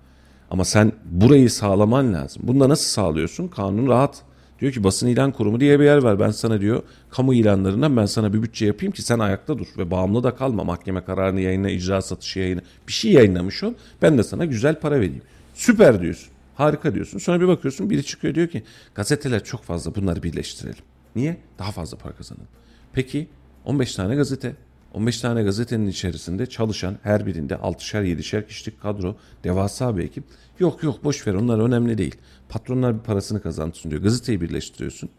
Ama 0.51 0.65
sen 0.65 0.93
burayı 1.05 1.51
sağlaman 1.51 2.15
lazım. 2.15 2.43
Bunu 2.47 2.61
da 2.61 2.69
nasıl 2.69 2.85
sağlıyorsun? 2.85 3.49
Kanun 3.49 3.89
rahat. 3.89 4.23
Diyor 4.61 4.73
ki 4.73 4.85
basın 4.85 5.07
ilan 5.07 5.33
kurumu 5.33 5.61
diye 5.61 5.81
bir 5.81 5.85
yer 5.85 5.99
var. 5.99 6.21
Ben 6.21 6.31
sana 6.31 6.61
diyor 6.61 6.83
kamu 7.11 7.35
ilanlarından 7.35 7.97
ben 7.97 8.07
sana 8.07 8.33
bir 8.33 8.43
bütçe 8.43 8.67
yapayım 8.67 8.93
ki 8.93 9.03
sen 9.03 9.19
ayakta 9.19 9.59
dur. 9.59 9.67
Ve 9.79 9.91
bağımlı 9.91 10.23
da 10.23 10.35
kalma. 10.35 10.65
Mahkeme 10.65 11.05
kararını 11.05 11.41
yayınla, 11.41 11.71
icra 11.71 12.03
satışı 12.03 12.39
yayını. 12.39 12.61
Bir 12.89 12.93
şey 12.93 13.13
yayınlamış 13.13 13.63
ol. 13.65 13.75
Ben 14.03 14.19
de 14.19 14.23
sana 14.23 14.45
güzel 14.45 14.81
para 14.81 14.95
vereyim. 14.95 15.23
Süper 15.55 16.01
diyorsun. 16.01 16.29
Harika 16.55 16.95
diyorsun. 16.95 17.19
Sonra 17.19 17.41
bir 17.41 17.49
bakıyorsun 17.49 17.91
biri 17.91 18.05
çıkıyor 18.05 18.35
diyor 18.35 18.49
ki 18.49 18.63
gazeteler 18.95 19.45
çok 19.45 19.63
fazla 19.63 19.95
bunları 19.95 20.23
birleştirelim. 20.23 20.89
Niye? 21.17 21.37
Daha 21.59 21.73
fazla 21.73 21.99
para 21.99 22.15
kazanalım. 22.15 22.49
Peki 22.93 23.29
15 23.65 23.95
tane 23.95 24.15
gazete. 24.15 24.57
15 24.95 25.21
tane 25.21 25.43
gazetenin 25.43 25.87
içerisinde 25.87 26.47
çalışan 26.47 26.97
her 27.03 27.27
birinde 27.27 27.55
6'şer 27.55 28.05
7'şer 28.05 28.47
kişilik 28.47 28.81
kadro, 28.81 29.17
devasa 29.45 29.97
bir 29.97 30.05
ekip. 30.05 30.25
Yok 30.59 30.83
yok 30.83 31.05
boş 31.05 31.27
ver 31.27 31.35
onlar 31.35 31.59
önemli 31.59 31.99
değil. 31.99 32.17
Patronlar 32.49 32.95
bir 32.99 33.01
parasını 33.01 33.43
kazansın 33.43 33.91
diyor. 33.91 34.03
Gazeteyi 34.03 34.41
birleştiriyorsun. 34.41 35.11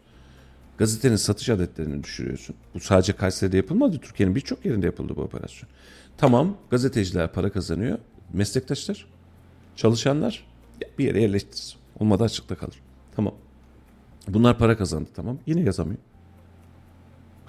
Gazetenin 0.78 1.16
satış 1.16 1.48
adetlerini 1.48 2.04
düşürüyorsun. 2.04 2.56
Bu 2.74 2.80
sadece 2.80 3.12
Kayseri'de 3.12 3.56
yapılmadı. 3.56 3.98
Türkiye'nin 3.98 4.36
birçok 4.36 4.64
yerinde 4.64 4.86
yapıldı 4.86 5.16
bu 5.16 5.20
operasyon. 5.22 5.70
Tamam 6.18 6.56
gazeteciler 6.70 7.32
para 7.32 7.52
kazanıyor. 7.52 7.98
Meslektaşlar, 8.32 9.06
çalışanlar 9.76 10.46
bir 10.98 11.04
yere 11.04 11.22
yerleştiririz. 11.22 11.76
Olmadı 12.00 12.24
açıkta 12.24 12.54
kalır. 12.54 12.74
Tamam. 13.16 13.34
Bunlar 14.28 14.58
para 14.58 14.76
kazandı 14.76 15.08
tamam. 15.14 15.38
Yine 15.46 15.60
yazamıyor. 15.60 15.98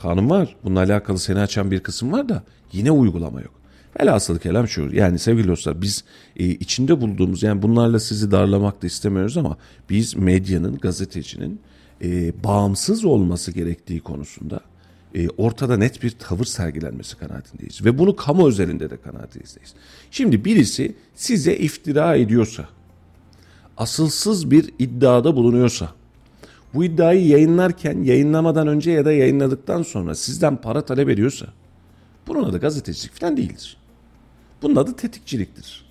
Kanun 0.02 0.30
var. 0.30 0.56
Bununla 0.64 0.80
alakalı 0.80 1.20
seni 1.20 1.40
açan 1.40 1.72
bir 1.72 1.80
kısım 1.80 2.12
var 2.12 2.30
da 2.30 2.44
yine 2.72 2.92
uygulama 2.92 3.42
yok. 3.42 3.54
Velhasıl 4.00 4.40
kelam 4.40 4.68
şu 4.68 4.90
yani 4.94 5.20
sevgili 5.20 5.48
dostlar 5.48 5.82
biz 5.82 6.04
e, 6.38 6.46
içinde 6.46 7.02
bulduğumuz 7.02 7.44
yani 7.44 7.62
bunlarla 7.62 8.00
sizi 8.00 8.32
darlamak 8.32 8.82
da 8.82 8.88
istemiyoruz 8.88 9.38
ama 9.38 9.58
biz 9.90 10.16
medyanın 10.16 10.78
gazetecinin 10.78 11.62
e, 12.02 12.44
bağımsız 12.44 13.06
olması 13.06 13.52
gerektiği 13.52 14.00
konusunda 14.00 14.60
e, 15.16 15.30
ortada 15.30 15.78
net 15.78 16.04
bir 16.04 16.10
tavır 16.10 16.46
sergilenmesi 16.46 17.18
kanaatindeyiz. 17.18 17.86
Ve 17.86 17.98
bunu 17.98 18.16
kamu 18.16 18.48
özelinde 18.48 18.90
de 18.90 18.98
kanaatindeyiz. 18.98 19.74
Şimdi 20.12 20.46
birisi 20.46 20.96
size 21.16 21.58
iftira 21.58 22.16
ediyorsa, 22.16 22.68
asılsız 23.78 24.52
bir 24.52 24.74
iddiada 24.80 25.36
bulunuyorsa, 25.36 25.90
bu 26.74 26.84
iddiayı 26.84 27.28
yayınlarken 27.28 28.04
yayınlamadan 28.04 28.68
önce 28.68 28.92
ya 28.92 29.06
da 29.06 29.12
yayınladıktan 29.12 29.82
sonra 29.84 30.16
sizden 30.16 30.58
para 30.58 30.86
talep 30.86 31.10
ediyorsa 31.10 31.46
bunun 32.28 32.44
adı 32.44 32.60
gazetecilik 32.60 33.14
falan 33.14 33.38
değildir. 33.38 33.78
Bunun 34.62 34.76
adı 34.76 34.96
tetikçiliktir. 34.96 35.86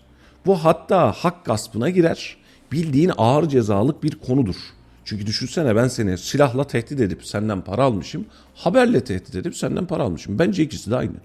Bu 0.47 0.64
hatta 0.64 1.12
hak 1.12 1.45
gaspına 1.45 1.91
girer. 1.91 2.37
Bildiğin 2.72 3.12
ağır 3.16 3.49
cezalık 3.49 4.03
bir 4.03 4.11
konudur. 4.11 4.57
Çünkü 5.05 5.26
düşünsene 5.26 5.76
ben 5.76 5.89
seni 5.89 6.18
silahla 6.18 6.66
tehdit 6.66 7.01
edip 7.01 7.26
senden 7.26 7.61
para 7.61 7.83
almışım. 7.85 8.26
Haberle 8.55 9.05
tehdit 9.05 9.35
edip 9.35 9.57
senden 9.57 9.87
para 9.87 10.03
almışım. 10.03 10.39
Bence 10.39 10.62
ikisi 10.62 10.91
de 10.91 10.97
aynı. 10.97 11.16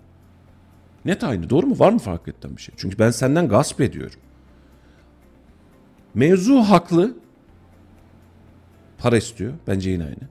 Net 1.05 1.23
aynı 1.23 1.49
doğru 1.49 1.67
mu? 1.67 1.79
Var 1.79 1.91
mı 1.91 1.99
fark 1.99 2.27
eden 2.27 2.57
bir 2.57 2.61
şey? 2.61 2.75
Çünkü 2.77 2.99
ben 2.99 3.11
senden 3.11 3.47
gasp 3.47 3.81
ediyorum. 3.81 4.19
Mevzu 6.13 6.55
haklı. 6.55 7.13
Para 8.97 9.17
istiyor. 9.17 9.53
Bence 9.67 9.89
yine 9.89 10.03
aynı. 10.03 10.29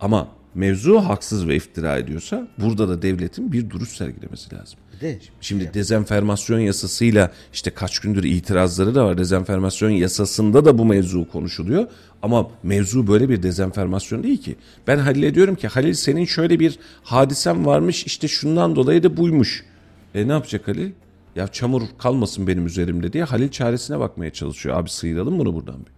Ama 0.00 0.28
mevzu 0.54 0.98
haksız 0.98 1.48
ve 1.48 1.56
iftira 1.56 1.98
ediyorsa 1.98 2.48
burada 2.58 2.88
da 2.88 3.02
devletin 3.02 3.52
bir 3.52 3.70
duruş 3.70 3.88
sergilemesi 3.88 4.54
lazım. 4.54 4.78
De 5.00 5.18
Şimdi 5.40 5.74
dezenformasyon 5.74 6.58
yasasıyla 6.58 7.32
işte 7.52 7.70
kaç 7.70 7.98
gündür 7.98 8.24
itirazları 8.24 8.94
da 8.94 9.04
var. 9.04 9.18
Dezenformasyon 9.18 9.90
yasasında 9.90 10.64
da 10.64 10.78
bu 10.78 10.84
mevzu 10.84 11.28
konuşuluyor. 11.28 11.86
Ama 12.22 12.50
mevzu 12.62 13.06
böyle 13.06 13.28
bir 13.28 13.42
dezenformasyon 13.42 14.22
değil 14.22 14.42
ki. 14.42 14.56
Ben 14.86 14.98
Halil'e 14.98 15.34
diyorum 15.34 15.54
ki 15.54 15.68
Halil 15.68 15.94
senin 15.94 16.24
şöyle 16.24 16.60
bir 16.60 16.78
hadisen 17.02 17.66
varmış 17.66 18.06
işte 18.06 18.28
şundan 18.28 18.76
dolayı 18.76 19.02
da 19.02 19.16
buymuş. 19.16 19.64
E 20.14 20.28
ne 20.28 20.32
yapacak 20.32 20.68
Halil? 20.68 20.90
Ya 21.36 21.48
çamur 21.48 21.82
kalmasın 21.98 22.46
benim 22.46 22.66
üzerimde 22.66 23.12
diye 23.12 23.24
Halil 23.24 23.48
çaresine 23.48 23.98
bakmaya 23.98 24.32
çalışıyor. 24.32 24.76
Abi 24.76 24.90
sıyıralım 24.90 25.38
bunu 25.38 25.54
buradan 25.54 25.80
bir. 25.86 25.95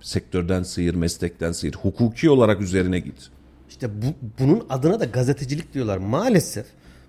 Sektörden 0.00 0.62
sıyır, 0.62 0.94
meslekten 0.94 1.52
sıyır. 1.52 1.74
Hukuki 1.74 2.30
olarak 2.30 2.60
üzerine 2.60 2.98
git. 2.98 3.30
İşte 3.68 4.02
bu, 4.02 4.06
bunun 4.38 4.66
adına 4.70 5.00
da 5.00 5.04
gazetecilik 5.04 5.74
diyorlar. 5.74 5.98
Maalesef 5.98 6.66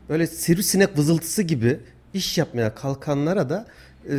böyle 0.10 0.28
sivrisinek 0.28 0.98
vızıltısı 0.98 1.42
gibi 1.42 1.80
iş 2.14 2.38
yapmaya 2.38 2.76
kalkanlara 2.76 3.50
da 3.50 3.66
e, 4.10 4.16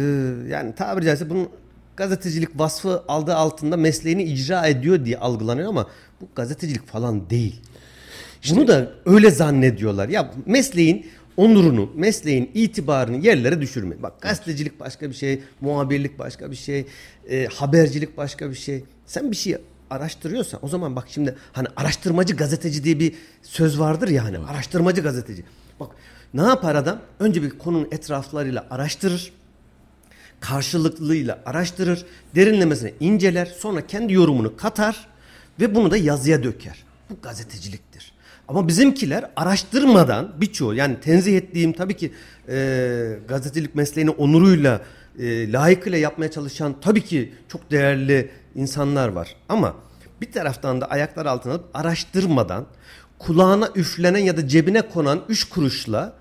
yani 0.49 0.75
tabiri 0.75 1.05
caizse 1.05 1.31
bunun 1.31 1.49
gazetecilik 1.97 2.59
vasfı 2.59 3.03
aldığı 3.09 3.35
altında 3.35 3.77
mesleğini 3.77 4.23
icra 4.23 4.67
ediyor 4.67 5.05
diye 5.05 5.19
algılanıyor 5.19 5.69
ama 5.69 5.87
bu 6.21 6.29
gazetecilik 6.35 6.87
falan 6.87 7.31
değil. 7.31 7.61
Bunu 8.51 8.69
da 8.69 8.91
öyle 9.07 9.31
zannediyorlar. 9.31 10.09
Ya 10.09 10.31
mesleğin 10.47 11.07
onurunu, 11.37 11.91
mesleğin 11.95 12.51
itibarını 12.55 13.27
yerlere 13.27 13.61
düşürmeyin. 13.61 14.03
Bak 14.03 14.21
gazetecilik 14.21 14.81
başka 14.81 15.11
bir 15.11 15.15
şey, 15.15 15.43
muhabirlik 15.61 16.19
başka 16.19 16.51
bir 16.51 16.57
şey, 16.57 16.87
e, 17.31 17.47
habercilik 17.47 18.17
başka 18.17 18.51
bir 18.51 18.55
şey. 18.55 18.85
Sen 19.07 19.31
bir 19.31 19.37
şey 19.37 19.57
araştırıyorsan 19.91 20.61
o 20.63 20.69
zaman 20.69 20.97
bak 20.97 21.07
şimdi 21.11 21.37
hani 21.53 21.69
araştırmacı 21.77 22.37
gazeteci 22.37 22.85
diye 22.85 23.01
bir 23.01 23.15
söz 23.43 23.81
vardır 23.81 24.09
ya 24.09 24.25
hani 24.25 24.39
araştırmacı 24.39 25.03
gazeteci. 25.03 25.45
Bak 25.81 25.91
ne 26.35 26.43
yapar 26.43 26.75
adam? 26.75 27.01
Önce 27.21 27.43
bir 27.43 27.51
konunun 27.51 27.89
etraflarıyla 27.91 28.67
araştırır. 28.71 29.33
karşılıklılığıyla 30.41 31.43
araştırır, 31.47 32.07
derinlemesine 32.35 32.93
inceler, 33.01 33.47
sonra 33.47 33.87
kendi 33.87 34.13
yorumunu 34.13 34.57
katar 34.57 35.09
ve 35.61 35.75
bunu 35.75 35.91
da 35.91 35.97
yazıya 35.97 36.43
döker. 36.43 36.85
Bu 37.11 37.17
gazeteciliktir. 37.23 38.10
Ama 38.51 38.69
bizimkiler 38.69 39.31
araştırmadan 39.37 40.33
birçoğu 40.41 40.75
yani 40.75 41.01
tenzih 41.01 41.37
ettiğim 41.37 41.73
tabii 41.73 41.97
ki 41.97 42.13
e, 42.49 43.19
gazetecilik 43.29 43.75
mesleğini 43.75 44.11
onuruyla 44.11 44.81
e, 45.19 45.53
layıkıyla 45.53 45.99
yapmaya 45.99 46.31
çalışan 46.31 46.75
tabii 46.81 47.05
ki 47.05 47.33
çok 47.49 47.71
değerli 47.71 48.31
insanlar 48.55 49.09
var. 49.09 49.37
Ama 49.49 49.75
bir 50.21 50.33
taraftan 50.33 50.81
da 50.81 50.87
ayaklar 50.87 51.27
altına 51.27 51.53
alıp 51.53 51.65
araştırmadan 51.75 52.67
kulağına 53.19 53.69
üflenen 53.75 54.19
ya 54.19 54.37
da 54.37 54.49
cebine 54.49 54.83
konan 54.83 55.21
üç 55.29 55.45
kuruşla 55.45 56.13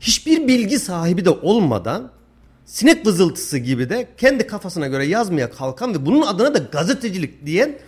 hiçbir 0.00 0.48
bilgi 0.48 0.78
sahibi 0.78 1.24
de 1.24 1.30
olmadan 1.30 2.10
sinek 2.64 3.06
vızıltısı 3.06 3.58
gibi 3.58 3.90
de 3.90 4.08
kendi 4.16 4.46
kafasına 4.46 4.86
göre 4.86 5.06
yazmaya 5.06 5.50
kalkan 5.50 5.94
ve 5.94 6.06
bunun 6.06 6.26
adına 6.26 6.54
da 6.54 6.58
gazetecilik 6.58 7.46
diyen 7.46 7.78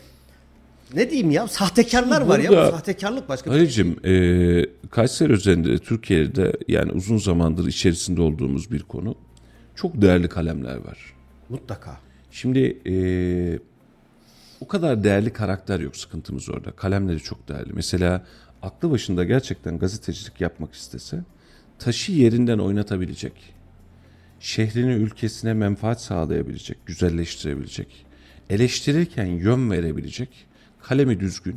ne 0.95 1.11
diyeyim 1.11 1.31
ya 1.31 1.49
sahtekarlar 1.49 2.21
var 2.21 2.39
ya 2.39 2.51
bu 2.51 2.55
Burada- 2.55 2.71
sahtekarlık 2.71 3.29
başka 3.29 3.51
bir 3.51 3.55
şey. 3.55 3.59
Halicim, 3.61 3.97
e, 4.05 4.67
Kayseri 4.91 5.33
üzerinde 5.33 5.79
Türkiye'de 5.79 6.53
yani 6.69 6.93
uzun 6.93 7.19
zamandır 7.19 7.67
içerisinde 7.67 8.23
olduğumuz 8.23 8.71
bir 8.71 8.83
konu. 8.83 9.15
Çok 9.75 10.03
değerli 10.03 10.29
kalemler 10.29 10.77
var. 10.77 10.99
Mutlaka. 11.49 12.01
Şimdi 12.31 12.79
e, 12.87 12.95
o 14.61 14.69
kadar 14.69 15.05
değerli 15.05 15.33
karakter 15.33 15.81
yok 15.81 15.97
sıkıntımız 15.97 16.49
orada. 16.49 16.71
Kalemleri 16.71 17.21
çok 17.21 17.49
değerli. 17.49 17.73
Mesela 17.73 18.27
aklı 18.63 18.91
başında 18.91 19.25
gerçekten 19.25 19.79
gazetecilik 19.79 20.41
yapmak 20.41 20.75
istese 20.75 21.21
taşı 21.79 22.13
yerinden 22.13 22.59
oynatabilecek, 22.59 23.33
şehrine 24.41 24.93
ülkesine 24.93 25.55
menfaat 25.55 26.01
sağlayabilecek, 26.03 26.87
güzelleştirebilecek, 26.87 28.07
eleştirirken 28.51 29.27
yön 29.27 29.71
verebilecek, 29.71 30.29
kalemi 30.89 31.21
düzgün 31.21 31.57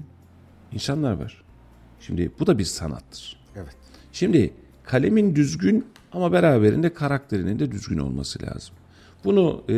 insanlar 0.72 1.14
var. 1.14 1.44
Şimdi 2.00 2.32
bu 2.40 2.48
da 2.48 2.58
bir 2.60 2.64
sanattır. 2.64 3.38
Evet. 3.56 3.76
Şimdi 4.12 4.54
kalemin 4.84 5.36
düzgün 5.36 5.86
ama 6.12 6.32
beraberinde 6.32 6.94
karakterinin 6.94 7.60
de 7.60 7.72
düzgün 7.72 7.98
olması 7.98 8.42
lazım. 8.42 8.76
Bunu 9.24 9.64
e, 9.70 9.76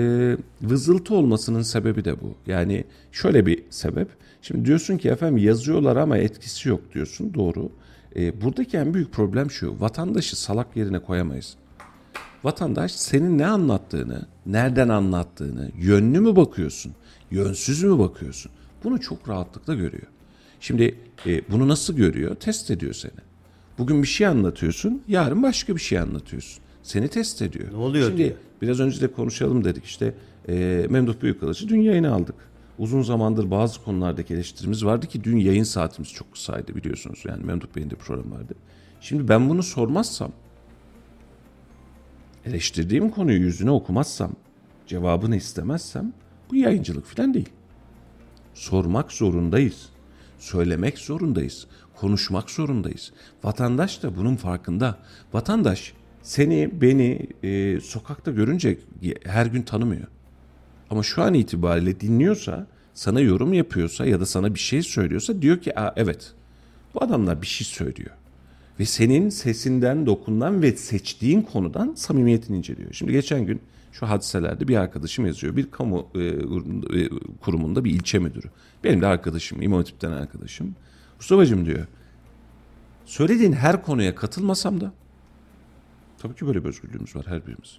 vızıltı 0.61 1.15
olmasının 1.15 1.61
sebebi 1.61 2.05
de 2.05 2.21
bu. 2.21 2.35
Yani 2.47 2.83
şöyle 3.11 3.45
bir 3.45 3.63
sebep. 3.69 4.07
Şimdi 4.41 4.65
diyorsun 4.65 4.97
ki 4.97 5.09
efendim 5.09 5.37
yazıyorlar 5.37 5.95
ama 5.95 6.17
etkisi 6.17 6.69
yok 6.69 6.93
diyorsun. 6.93 7.33
Doğru. 7.33 7.71
E, 8.15 8.41
buradaki 8.41 8.77
en 8.77 8.93
büyük 8.93 9.11
problem 9.11 9.51
şu. 9.51 9.79
Vatandaşı 9.79 10.41
salak 10.41 10.77
yerine 10.77 10.99
koyamayız. 10.99 11.55
Vatandaş 12.43 12.91
senin 12.91 13.37
ne 13.37 13.47
anlattığını, 13.47 14.25
nereden 14.45 14.89
anlattığını, 14.89 15.71
yönlü 15.77 16.19
mü 16.19 16.35
bakıyorsun, 16.35 16.93
yönsüz 17.31 17.83
mü 17.83 17.99
bakıyorsun? 17.99 18.51
Bunu 18.83 19.01
çok 19.01 19.29
rahatlıkla 19.29 19.73
görüyor. 19.73 20.07
Şimdi 20.59 20.95
e, 21.25 21.41
bunu 21.51 21.67
nasıl 21.67 21.95
görüyor? 21.95 22.35
Test 22.35 22.71
ediyor 22.71 22.93
seni. 22.93 23.11
Bugün 23.77 24.01
bir 24.03 24.07
şey 24.07 24.27
anlatıyorsun, 24.27 25.01
yarın 25.07 25.43
başka 25.43 25.75
bir 25.75 25.81
şey 25.81 25.99
anlatıyorsun. 25.99 26.63
Seni 26.83 27.07
test 27.07 27.41
ediyor. 27.41 27.73
Ne 27.73 27.77
oluyor 27.77 28.07
Şimdi 28.07 28.17
diyor. 28.17 28.35
biraz 28.61 28.79
önce 28.79 29.01
de 29.01 29.07
konuşalım 29.07 29.63
dedik 29.63 29.85
işte 29.85 30.13
e, 30.49 30.85
Memduh 30.89 31.13
Büyükkılıç'ı 31.21 31.69
dün 31.69 31.81
yayına 31.81 32.13
aldık. 32.13 32.35
Uzun 32.79 33.01
zamandır 33.01 33.51
bazı 33.51 33.83
konulardaki 33.83 34.33
eleştirimiz 34.33 34.85
vardı 34.85 35.07
ki 35.07 35.23
dün 35.23 35.37
yayın 35.37 35.63
saatimiz 35.63 36.13
çok 36.13 36.31
kısaydı 36.31 36.75
biliyorsunuz. 36.75 37.23
Yani 37.27 37.45
Memduh 37.45 37.67
Bey'in 37.75 37.89
de 37.89 37.95
programı 37.95 38.35
vardı. 38.35 38.53
Şimdi 39.01 39.27
ben 39.27 39.49
bunu 39.49 39.63
sormazsam 39.63 40.31
eleştirdiğim 42.45 43.09
konuyu 43.09 43.39
yüzüne 43.39 43.71
okumazsam, 43.71 44.31
cevabını 44.87 45.35
istemezsem 45.35 46.13
bu 46.51 46.55
yayıncılık 46.55 47.05
falan 47.05 47.33
değil. 47.33 47.49
Sormak 48.53 49.11
zorundayız. 49.11 49.89
Söylemek 50.39 50.97
zorundayız. 50.97 51.67
Konuşmak 51.95 52.51
zorundayız. 52.51 53.11
Vatandaş 53.43 54.03
da 54.03 54.17
bunun 54.17 54.35
farkında. 54.35 54.97
Vatandaş 55.33 55.93
seni, 56.21 56.81
beni 56.81 57.27
e, 57.43 57.79
sokakta 57.79 58.31
görünce 58.31 58.79
her 59.23 59.45
gün 59.45 59.61
tanımıyor. 59.61 60.07
Ama 60.89 61.03
şu 61.03 61.23
an 61.23 61.33
itibariyle 61.33 61.99
dinliyorsa, 61.99 62.67
sana 62.93 63.19
yorum 63.19 63.53
yapıyorsa 63.53 64.05
ya 64.05 64.19
da 64.19 64.25
sana 64.25 64.55
bir 64.55 64.59
şey 64.59 64.81
söylüyorsa 64.81 65.41
diyor 65.41 65.61
ki 65.61 65.79
Aa, 65.79 65.93
evet 65.95 66.33
bu 66.93 67.03
adamlar 67.03 67.41
bir 67.41 67.47
şey 67.47 67.67
söylüyor. 67.67 68.11
Ve 68.79 68.85
senin 68.85 69.29
sesinden, 69.29 70.05
dokundan 70.05 70.61
ve 70.61 70.75
seçtiğin 70.75 71.41
konudan 71.41 71.93
samimiyetini 71.95 72.57
inceliyor. 72.57 72.93
Şimdi 72.93 73.11
geçen 73.11 73.45
gün 73.45 73.61
şu 73.93 74.09
hadiselerde 74.09 74.67
bir 74.67 74.75
arkadaşım 74.75 75.25
yazıyor. 75.25 75.55
Bir 75.55 75.71
kamu 75.71 76.09
e, 76.15 76.19
e, 76.19 77.09
kurumunda 77.41 77.83
bir 77.83 77.91
ilçe 77.91 78.19
müdürü. 78.19 78.47
Benim 78.83 79.01
de 79.01 79.07
arkadaşım, 79.07 79.61
İmam 79.61 79.77
Hatip'ten 79.77 80.11
arkadaşım. 80.11 80.75
Mustafa'cığım 81.17 81.65
diyor. 81.65 81.87
Söylediğin 83.05 83.53
her 83.53 83.83
konuya 83.83 84.15
katılmasam 84.15 84.81
da 84.81 84.93
tabii 86.17 86.35
ki 86.35 86.47
böyle 86.47 86.63
bir 86.63 86.69
özgürlüğümüz 86.69 87.15
var 87.15 87.25
her 87.27 87.47
birimiz. 87.47 87.77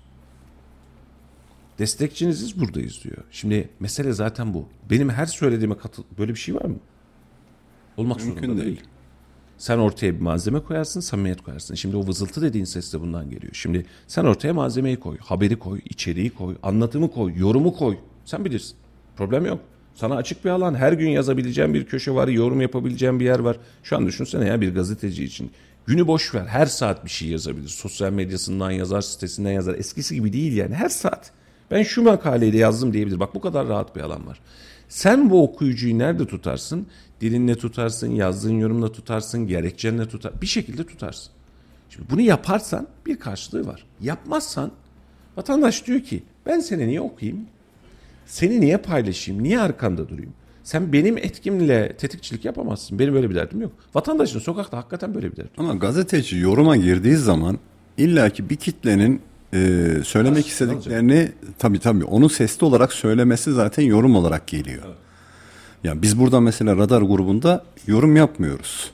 Destekçiniziz 1.78 2.60
buradayız 2.60 3.04
diyor. 3.04 3.16
Şimdi 3.30 3.68
mesele 3.80 4.12
zaten 4.12 4.54
bu. 4.54 4.68
Benim 4.90 5.10
her 5.10 5.26
söylediğime 5.26 5.76
katıl... 5.76 6.02
Böyle 6.18 6.34
bir 6.34 6.38
şey 6.38 6.54
var 6.54 6.64
mı? 6.64 6.76
Olmak 7.96 8.24
Mümkün 8.24 8.46
zorunda 8.46 8.62
değil. 8.62 8.76
değil. 8.76 8.86
Sen 9.58 9.78
ortaya 9.78 10.14
bir 10.14 10.20
malzeme 10.20 10.60
koyarsın, 10.60 11.00
samimiyet 11.00 11.42
koyarsın. 11.42 11.74
Şimdi 11.74 11.96
o 11.96 12.06
vızıltı 12.06 12.42
dediğin 12.42 12.64
ses 12.64 12.92
de 12.92 13.00
bundan 13.00 13.30
geliyor. 13.30 13.52
Şimdi 13.54 13.86
sen 14.06 14.24
ortaya 14.24 14.54
malzemeyi 14.54 14.96
koy, 14.96 15.18
haberi 15.18 15.58
koy, 15.58 15.80
içeriği 15.84 16.30
koy, 16.30 16.54
anlatımı 16.62 17.10
koy, 17.10 17.32
yorumu 17.36 17.76
koy. 17.76 17.96
Sen 18.24 18.44
bilirsin. 18.44 18.76
Problem 19.16 19.46
yok. 19.46 19.60
Sana 19.94 20.16
açık 20.16 20.44
bir 20.44 20.50
alan, 20.50 20.74
her 20.74 20.92
gün 20.92 21.08
yazabileceğin 21.08 21.74
bir 21.74 21.86
köşe 21.86 22.14
var, 22.14 22.28
yorum 22.28 22.60
yapabileceğin 22.60 23.20
bir 23.20 23.24
yer 23.24 23.38
var. 23.38 23.56
Şu 23.82 23.96
an 23.96 24.06
düşünsene 24.06 24.46
ya 24.48 24.60
bir 24.60 24.74
gazeteci 24.74 25.24
için. 25.24 25.50
Günü 25.86 26.06
boş 26.06 26.34
ver, 26.34 26.46
her 26.46 26.66
saat 26.66 27.04
bir 27.04 27.10
şey 27.10 27.28
yazabilir. 27.28 27.68
Sosyal 27.68 28.12
medyasından 28.12 28.70
yazar, 28.70 29.00
sitesinden 29.00 29.52
yazar. 29.52 29.74
Eskisi 29.74 30.14
gibi 30.14 30.32
değil 30.32 30.56
yani, 30.56 30.74
her 30.74 30.88
saat. 30.88 31.30
Ben 31.70 31.82
şu 31.82 32.02
makaleyi 32.02 32.52
de 32.52 32.56
yazdım 32.56 32.92
diyebilir. 32.92 33.20
Bak 33.20 33.34
bu 33.34 33.40
kadar 33.40 33.68
rahat 33.68 33.96
bir 33.96 34.00
alan 34.00 34.26
var. 34.26 34.40
Sen 34.88 35.30
bu 35.30 35.42
okuyucuyu 35.42 35.98
nerede 35.98 36.26
tutarsın? 36.26 36.86
Dilinle 37.24 37.54
tutarsın, 37.54 38.10
yazdığın 38.10 38.58
yorumla 38.58 38.92
tutarsın, 38.92 39.46
gerekçenle 39.46 40.08
tutar. 40.08 40.32
Bir 40.42 40.46
şekilde 40.46 40.86
tutarsın. 40.86 41.32
Şimdi 41.90 42.10
bunu 42.10 42.20
yaparsan 42.20 42.86
bir 43.06 43.16
karşılığı 43.16 43.66
var. 43.66 43.86
Yapmazsan 44.00 44.70
vatandaş 45.36 45.86
diyor 45.86 46.00
ki 46.00 46.22
ben 46.46 46.60
seni 46.60 46.88
niye 46.88 47.00
okuyayım? 47.00 47.40
Seni 48.26 48.60
niye 48.60 48.76
paylaşayım? 48.76 49.42
Niye 49.42 49.60
arkanda 49.60 50.08
durayım? 50.08 50.32
Sen 50.64 50.92
benim 50.92 51.18
etkimle 51.18 51.96
tetikçilik 51.96 52.44
yapamazsın. 52.44 52.98
Benim 52.98 53.14
böyle 53.14 53.30
bir 53.30 53.34
derdim 53.34 53.60
yok. 53.62 53.72
Vatandaşın 53.94 54.38
sokakta 54.38 54.76
hakikaten 54.76 55.14
böyle 55.14 55.32
bir 55.32 55.36
derdi. 55.36 55.50
Ama 55.56 55.74
gazeteci 55.74 56.36
yoruma 56.36 56.76
girdiği 56.76 57.16
zaman 57.16 57.58
illaki 57.98 58.50
bir 58.50 58.56
kitlenin 58.56 59.20
e, 59.54 59.88
söylemek 60.04 60.46
istediklerini 60.46 61.32
tabii 61.58 61.78
tabii 61.78 62.04
onu 62.04 62.28
sesli 62.28 62.64
olarak 62.64 62.92
söylemesi 62.92 63.52
zaten 63.52 63.82
yorum 63.82 64.16
olarak 64.16 64.46
geliyor. 64.46 64.84
Yani 65.84 66.02
biz 66.02 66.20
burada 66.20 66.40
mesela 66.40 66.76
radar 66.76 67.02
grubunda 67.02 67.64
yorum 67.86 68.16
yapmıyoruz. 68.16 68.90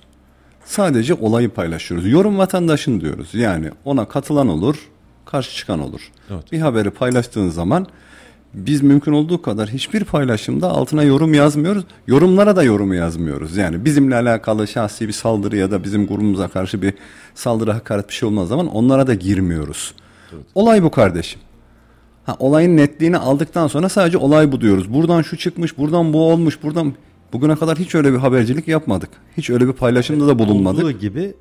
Sadece 0.64 1.14
olayı 1.14 1.51
paylaşıyoruz. 1.51 2.11
Yorum 2.11 2.38
vatandaşın 2.38 3.01
diyoruz. 3.01 3.34
Yani 3.34 3.70
ona 3.84 4.09
katılan 4.09 4.49
olur, 4.49 4.76
karşı 5.24 5.57
çıkan 5.57 5.80
olur. 5.80 6.11
Evet. 6.30 6.53
Bir 6.53 6.61
haberi 6.61 6.91
paylaştığın 6.91 7.49
zaman 7.49 7.86
biz 8.55 8.82
mümkün 8.82 9.12
olduğu 9.12 9.43
kadar 9.43 9.68
hiçbir 9.68 10.05
paylaşımda 10.05 10.70
altına 10.70 11.03
yorum 11.03 11.34
yazmıyoruz. 11.34 11.84
Yorumlara 12.07 12.57
da 12.57 12.62
yorum 12.62 12.93
yazmıyoruz. 12.93 13.57
Yani 13.57 13.84
bizimle 13.84 14.14
alakalı 14.14 14.68
şahsi 14.68 15.09
bir 15.09 15.12
saldırı 15.12 15.57
ya 15.57 15.70
da 15.70 15.84
bizim 15.84 16.07
grubumuza 16.07 16.49
karşı 16.49 16.82
bir 16.82 16.95
saldırı 17.34 17.72
hakaret 17.72 18.09
bir 18.09 18.14
şey 18.14 18.28
olmaz 18.28 18.49
zaman 18.49 18.66
onlara 18.66 19.07
da 19.07 19.14
girmiyoruz. 19.14 19.95
Olay 20.55 20.82
bu 20.82 20.91
kardeşim. 20.91 21.41
Ha, 22.25 22.37
olayın 22.38 22.76
netliğini 22.76 23.17
aldıktan 23.17 23.67
sonra 23.67 23.88
sadece 23.88 24.18
olay 24.18 24.53
bu 24.53 24.61
diyoruz. 24.61 24.92
Buradan 24.95 25.22
şu 25.22 25.37
çıkmış, 25.37 25.79
buradan 25.79 26.13
bu 26.13 26.30
olmuş, 26.30 26.63
buradan... 26.63 26.95
Bugüne 27.33 27.57
kadar 27.57 27.79
hiç 27.79 27.95
öyle 27.95 28.13
bir 28.13 28.18
habercilik 28.18 28.68
yapmadık. 28.68 29.11
Hiç 29.37 29.51
öyle 29.51 29.68
bir 29.68 29.72
paylaşımda 29.72 30.29
da 30.29 30.38
bulunmadık. 30.38 30.84
Olduğu 30.84 30.92
gibi 30.92 31.34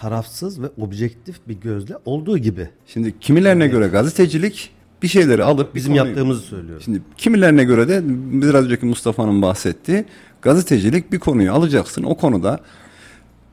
tarafsız 0.00 0.62
ve 0.62 0.66
objektif 0.80 1.36
bir 1.48 1.54
gözle 1.54 1.94
olduğu 2.04 2.38
gibi. 2.38 2.68
Şimdi 2.86 3.18
kimilerine 3.20 3.68
göre 3.68 3.86
gazetecilik 3.86 4.70
bir 5.02 5.08
şeyleri 5.08 5.44
alıp 5.44 5.74
Bizim 5.74 5.94
konuyu- 5.96 6.06
yaptığımızı 6.08 6.40
söylüyorum. 6.40 6.82
Şimdi 6.84 7.02
kimilerine 7.16 7.64
göre 7.64 7.88
de 7.88 8.02
biraz 8.42 8.64
önceki 8.64 8.86
Mustafa'nın 8.86 9.42
bahsettiği 9.42 10.04
gazetecilik 10.42 11.12
bir 11.12 11.18
konuyu 11.18 11.52
alacaksın. 11.52 12.02
O 12.02 12.14
konuda 12.14 12.60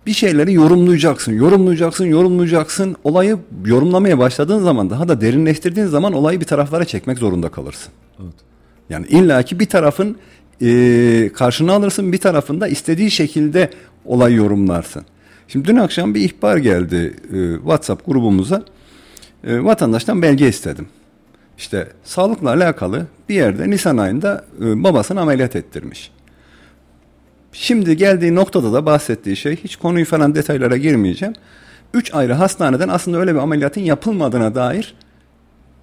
bir 0.06 0.14
şeyleri 0.14 0.54
yorumlayacaksın, 0.54 1.34
yorumlayacaksın, 1.34 2.06
yorumlayacaksın. 2.06 2.96
Olayı 3.04 3.38
yorumlamaya 3.66 4.20
başladığın 4.20 4.60
zaman 4.60 4.90
daha 4.90 5.08
da 5.08 5.22
derinleştirdiğin 5.22 5.88
zaman 5.88 6.14
olayı 6.14 6.40
bir 6.40 6.46
taraflara 6.46 6.86
çekmek 6.86 7.18
zorunda 7.18 7.50
kalırsın. 7.50 7.94
Yani 8.90 9.08
illaki 9.08 9.60
bir 9.60 9.66
tarafın 9.66 10.18
e, 10.62 11.30
karşına 11.34 11.74
alırsın, 11.74 12.14
bir 12.14 12.18
tarafında 12.18 12.68
istediği 12.68 13.12
şekilde 13.12 13.70
olayı 14.06 14.36
yorumlarsın. 14.36 15.06
Şimdi 15.48 15.68
dün 15.68 15.76
akşam 15.76 16.16
bir 16.16 16.22
ihbar 16.22 16.58
geldi 16.58 17.14
e, 17.34 17.56
WhatsApp 17.58 18.06
grubumuza. 18.06 18.64
E, 19.44 19.64
vatandaştan 19.64 20.22
belge 20.22 20.48
istedim. 20.48 20.88
işte 21.58 21.88
sağlıkla 22.04 22.50
alakalı 22.50 23.06
bir 23.30 23.36
yerde 23.36 23.70
Nisan 23.70 23.98
ayında 23.98 24.46
e, 24.62 24.84
babasını 24.84 25.22
ameliyat 25.22 25.56
ettirmiş. 25.56 26.12
Şimdi 27.54 27.98
geldiği 27.98 28.36
noktada 28.36 28.74
da 28.74 28.86
bahsettiği 28.86 29.36
şey 29.36 29.56
hiç 29.56 29.76
konuyu 29.76 30.06
falan 30.06 30.36
detaylara 30.36 30.78
girmeyeceğim. 30.78 31.34
Üç 31.94 32.14
ayrı 32.14 32.34
hastaneden 32.34 32.88
aslında 32.88 33.18
öyle 33.18 33.34
bir 33.34 33.40
ameliyatın 33.40 33.82
yapılmadığına 33.82 34.56
dair 34.56 34.96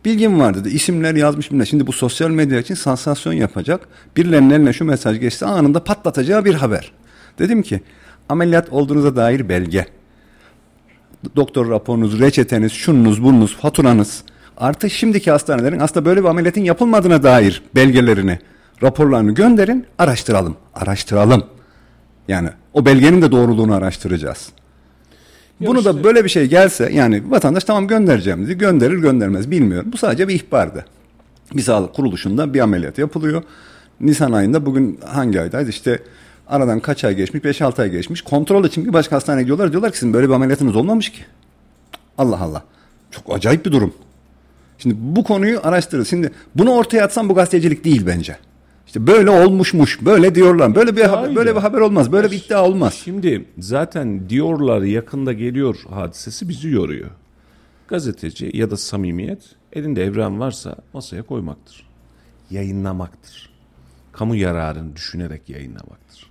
bilgim 0.05 0.41
var 0.41 0.55
dedi. 0.55 0.69
İsimler 0.69 1.15
yazmış 1.15 1.51
bilmem. 1.51 1.67
Şimdi 1.67 1.87
bu 1.87 1.93
sosyal 1.93 2.31
medya 2.31 2.61
için 2.61 2.75
sansasyon 2.75 3.33
yapacak. 3.33 3.89
Birilerinin 4.17 4.51
eline 4.51 4.73
şu 4.73 4.85
mesaj 4.85 5.21
geçti 5.21 5.45
anında 5.45 5.85
patlatacağı 5.85 6.45
bir 6.45 6.55
haber. 6.55 6.93
Dedim 7.39 7.63
ki 7.63 7.81
ameliyat 8.29 8.69
olduğunuza 8.73 9.17
dair 9.17 9.49
belge. 9.49 9.87
Doktor 11.37 11.71
raporunuz, 11.71 12.21
reçeteniz, 12.21 12.73
şununuz, 12.73 13.25
bununuz, 13.25 13.57
faturanız. 13.57 14.25
Artık 14.57 14.93
şimdiki 14.93 15.31
hastanelerin 15.31 15.81
aslında 15.81 16.07
böyle 16.07 16.23
bir 16.23 16.29
ameliyatın 16.29 16.61
yapılmadığına 16.61 17.23
dair 17.23 17.63
belgelerini, 17.75 18.39
raporlarını 18.83 19.35
gönderin, 19.35 19.87
araştıralım. 19.99 20.57
Araştıralım. 20.75 21.56
Yani 22.28 22.48
o 22.74 22.86
belgenin 22.86 23.23
de 23.23 23.32
doğruluğunu 23.32 23.74
araştıracağız. 23.74 24.48
Bunu 25.61 25.85
da 25.85 26.05
böyle 26.05 26.24
bir 26.24 26.28
şey 26.28 26.47
gelse 26.47 26.93
yani 26.93 27.31
vatandaş 27.31 27.65
tamam 27.65 27.86
göndereceğim 27.86 28.44
dedi. 28.44 28.59
Gönderir 28.59 28.98
göndermez 28.98 29.51
bilmiyorum. 29.51 29.93
Bu 29.93 29.97
sadece 29.97 30.28
bir 30.28 30.35
ihbardı. 30.35 30.85
Bir 31.55 31.62
sağlık 31.62 31.94
kuruluşunda 31.94 32.55
bir 32.55 32.61
ameliyat 32.61 32.98
yapılıyor. 32.98 33.43
Nisan 34.01 34.32
ayında 34.32 34.66
bugün 34.66 35.01
hangi 35.07 35.40
aydayız? 35.40 35.69
İşte 35.69 36.03
aradan 36.48 36.81
kaç 36.81 37.05
ay 37.05 37.15
geçmiş? 37.15 37.43
5-6 37.43 37.82
ay 37.82 37.90
geçmiş. 37.90 38.23
Kontrol 38.23 38.65
için 38.65 38.85
bir 38.85 38.93
başka 38.93 39.16
hastaneye 39.16 39.43
gidiyorlar. 39.43 39.70
Diyorlar 39.70 39.93
ki 39.93 39.98
sizin 39.98 40.15
böyle 40.15 40.28
bir 40.28 40.35
ameliyatınız 40.35 40.77
olmamış 40.77 41.12
ki. 41.12 41.24
Allah 42.19 42.40
Allah. 42.40 42.62
Çok 43.11 43.36
acayip 43.36 43.66
bir 43.66 43.73
durum. 43.73 43.94
Şimdi 44.78 44.94
bu 44.98 45.24
konuyu 45.24 45.61
araştırır. 45.62 46.05
Şimdi 46.05 46.31
bunu 46.55 46.70
ortaya 46.70 47.05
atsam 47.05 47.28
bu 47.28 47.35
gazetecilik 47.35 47.85
değil 47.85 48.07
bence. 48.07 48.36
İşte 48.87 49.07
böyle 49.07 49.31
olmuşmuş, 49.31 50.05
böyle 50.05 50.35
diyorlar. 50.35 50.75
Böyle 50.75 50.97
bir 50.97 51.03
haber, 51.03 51.37
böyle 51.37 51.57
bir 51.57 51.61
haber 51.61 51.81
olmaz, 51.81 52.13
böyle 52.13 52.31
bir 52.31 52.45
iddia 52.45 52.65
olmaz. 52.65 52.95
Şimdi 53.05 53.45
zaten 53.59 54.29
diyorlar 54.29 54.83
yakında 54.83 55.33
geliyor 55.33 55.77
hadisesi 55.91 56.49
bizi 56.49 56.69
yoruyor. 56.69 57.11
Gazeteci 57.89 58.51
ya 58.55 58.71
da 58.71 58.77
samimiyet 58.77 59.43
elinde 59.73 60.05
evren 60.05 60.41
varsa 60.41 60.77
masaya 60.93 61.23
koymaktır. 61.23 61.87
Yayınlamaktır. 62.51 63.51
Kamu 64.13 64.37
yararını 64.37 64.97
düşünerek 64.97 65.49
yayınlamaktır. 65.49 66.31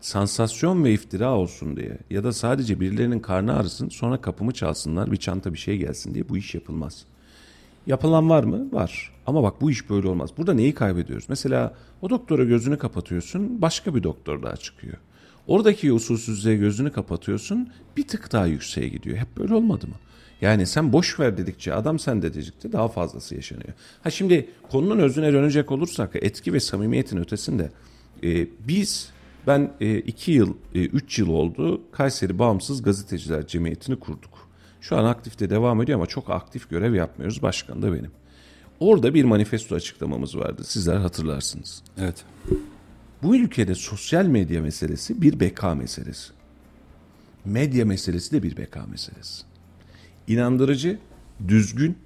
Sansasyon 0.00 0.84
ve 0.84 0.92
iftira 0.92 1.34
olsun 1.34 1.76
diye 1.76 1.98
ya 2.10 2.24
da 2.24 2.32
sadece 2.32 2.80
birilerinin 2.80 3.20
karnı 3.20 3.56
ağrısın 3.56 3.88
sonra 3.88 4.20
kapımı 4.20 4.52
çalsınlar 4.52 5.12
bir 5.12 5.16
çanta 5.16 5.52
bir 5.52 5.58
şey 5.58 5.76
gelsin 5.76 6.14
diye 6.14 6.28
bu 6.28 6.36
iş 6.36 6.54
yapılmaz. 6.54 7.04
Yapılan 7.86 8.30
var 8.30 8.44
mı? 8.44 8.72
Var. 8.72 9.12
Ama 9.26 9.42
bak 9.42 9.60
bu 9.60 9.70
iş 9.70 9.90
böyle 9.90 10.08
olmaz. 10.08 10.30
Burada 10.38 10.54
neyi 10.54 10.74
kaybediyoruz? 10.74 11.24
Mesela 11.28 11.74
o 12.02 12.10
doktora 12.10 12.44
gözünü 12.44 12.78
kapatıyorsun, 12.78 13.62
başka 13.62 13.94
bir 13.94 14.02
doktor 14.02 14.42
daha 14.42 14.56
çıkıyor. 14.56 14.96
Oradaki 15.46 15.92
usulsüzlüğe 15.92 16.56
gözünü 16.56 16.92
kapatıyorsun, 16.92 17.68
bir 17.96 18.08
tık 18.08 18.32
daha 18.32 18.46
yükseğe 18.46 18.88
gidiyor. 18.88 19.16
Hep 19.16 19.36
böyle 19.36 19.54
olmadı 19.54 19.86
mı? 19.86 19.94
Yani 20.40 20.66
sen 20.66 20.92
boş 20.92 21.20
ver 21.20 21.38
dedikçe, 21.38 21.74
adam 21.74 21.98
sen 21.98 22.22
dedikçe 22.22 22.72
daha 22.72 22.88
fazlası 22.88 23.34
yaşanıyor. 23.34 23.72
Ha 24.02 24.10
şimdi 24.10 24.48
konunun 24.70 24.98
özüne 24.98 25.32
dönecek 25.32 25.72
olursak 25.72 26.10
etki 26.14 26.52
ve 26.52 26.60
samimiyetin 26.60 27.16
ötesinde 27.16 27.70
e, 28.24 28.46
biz 28.68 29.10
ben 29.46 29.72
e, 29.80 29.98
iki 29.98 30.32
yıl, 30.32 30.54
e, 30.74 30.84
üç 30.84 31.18
yıl 31.18 31.28
oldu 31.28 31.80
Kayseri 31.92 32.38
Bağımsız 32.38 32.82
Gazeteciler 32.82 33.46
Cemiyeti'ni 33.46 33.98
kurduk. 33.98 34.48
Şu 34.80 34.96
an 34.96 35.04
aktifte 35.04 35.50
devam 35.50 35.82
ediyor 35.82 35.98
ama 35.98 36.06
çok 36.06 36.30
aktif 36.30 36.70
görev 36.70 36.94
yapmıyoruz. 36.94 37.42
Başkan 37.42 37.82
da 37.82 37.92
benim. 37.92 38.10
Orada 38.80 39.14
bir 39.14 39.24
manifesto 39.24 39.74
açıklamamız 39.74 40.36
vardı. 40.36 40.64
Sizler 40.64 40.96
hatırlarsınız. 40.96 41.82
Evet. 41.98 42.24
Bu 43.22 43.36
ülkede 43.36 43.74
sosyal 43.74 44.26
medya 44.26 44.62
meselesi 44.62 45.22
bir 45.22 45.40
beka 45.40 45.74
meselesi. 45.74 46.32
Medya 47.44 47.84
meselesi 47.84 48.32
de 48.32 48.42
bir 48.42 48.56
beka 48.56 48.86
meselesi. 48.86 49.42
İnandırıcı, 50.26 50.98
düzgün, 51.48 51.98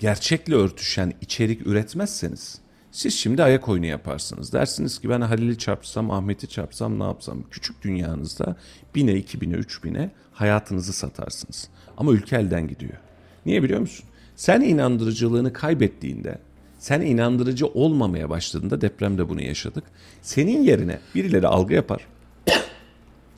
gerçekle 0.00 0.54
örtüşen 0.54 1.12
içerik 1.20 1.66
üretmezseniz 1.66 2.60
siz 2.92 3.14
şimdi 3.14 3.42
ayak 3.42 3.68
oyunu 3.68 3.86
yaparsınız. 3.86 4.52
Dersiniz 4.52 4.98
ki 4.98 5.08
ben 5.08 5.20
Halil'i 5.20 5.58
çarpsam, 5.58 6.10
Ahmet'i 6.10 6.48
çarpsam 6.48 6.98
ne 6.98 7.04
yapsam? 7.04 7.42
Küçük 7.50 7.82
dünyanızda 7.82 8.56
bine, 8.94 9.14
iki 9.14 9.40
bine, 9.40 9.54
üç 9.54 9.84
bine 9.84 10.10
hayatınızı 10.32 10.92
satarsınız. 10.92 11.68
Ama 11.96 12.12
ülke 12.12 12.36
elden 12.36 12.68
gidiyor. 12.68 12.98
Niye 13.46 13.62
biliyor 13.62 13.80
musun? 13.80 14.06
Sen 14.38 14.60
inandırıcılığını 14.60 15.52
kaybettiğinde, 15.52 16.38
sen 16.78 17.00
inandırıcı 17.00 17.66
olmamaya 17.66 18.30
başladığında 18.30 18.80
depremde 18.80 19.28
bunu 19.28 19.42
yaşadık. 19.42 19.84
Senin 20.22 20.62
yerine 20.62 20.98
birileri 21.14 21.46
algı 21.46 21.74
yapar. 21.74 22.06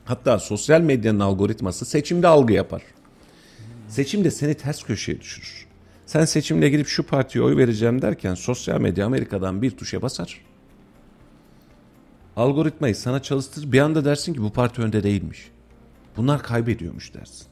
Hatta 0.05 0.39
sosyal 0.39 0.81
medyanın 0.81 1.19
algoritması 1.19 1.85
seçimde 1.85 2.27
algı 2.27 2.53
yapar. 2.53 2.81
Seçimde 3.87 4.31
seni 4.31 4.53
ters 4.53 4.83
köşeye 4.83 5.21
düşürür. 5.21 5.67
Sen 6.05 6.25
seçimle 6.25 6.69
gidip 6.69 6.87
şu 6.87 7.03
partiye 7.03 7.43
oy 7.43 7.57
vereceğim 7.57 8.01
derken 8.01 8.35
sosyal 8.35 8.81
medya 8.81 9.05
Amerika'dan 9.05 9.61
bir 9.61 9.71
tuşa 9.71 10.01
basar. 10.01 10.41
Algoritmayı 12.35 12.95
sana 12.95 13.21
çalıştır 13.21 13.71
bir 13.71 13.79
anda 13.79 14.05
dersin 14.05 14.33
ki 14.33 14.41
bu 14.41 14.53
parti 14.53 14.81
önde 14.81 15.03
değilmiş. 15.03 15.51
Bunlar 16.17 16.43
kaybediyormuş 16.43 17.13
dersin. 17.13 17.50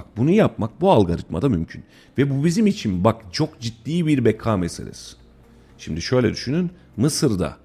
Bak 0.00 0.06
bunu 0.16 0.30
yapmak 0.30 0.80
bu 0.80 0.90
algoritmada 0.90 1.48
mümkün. 1.48 1.84
Ve 2.18 2.30
bu 2.30 2.44
bizim 2.44 2.66
için 2.66 3.04
bak 3.04 3.22
çok 3.32 3.60
ciddi 3.60 4.06
bir 4.06 4.24
beka 4.24 4.56
meselesi. 4.56 5.16
Şimdi 5.78 6.02
şöyle 6.02 6.30
düşünün 6.30 6.70
Mısır'da 6.96 7.56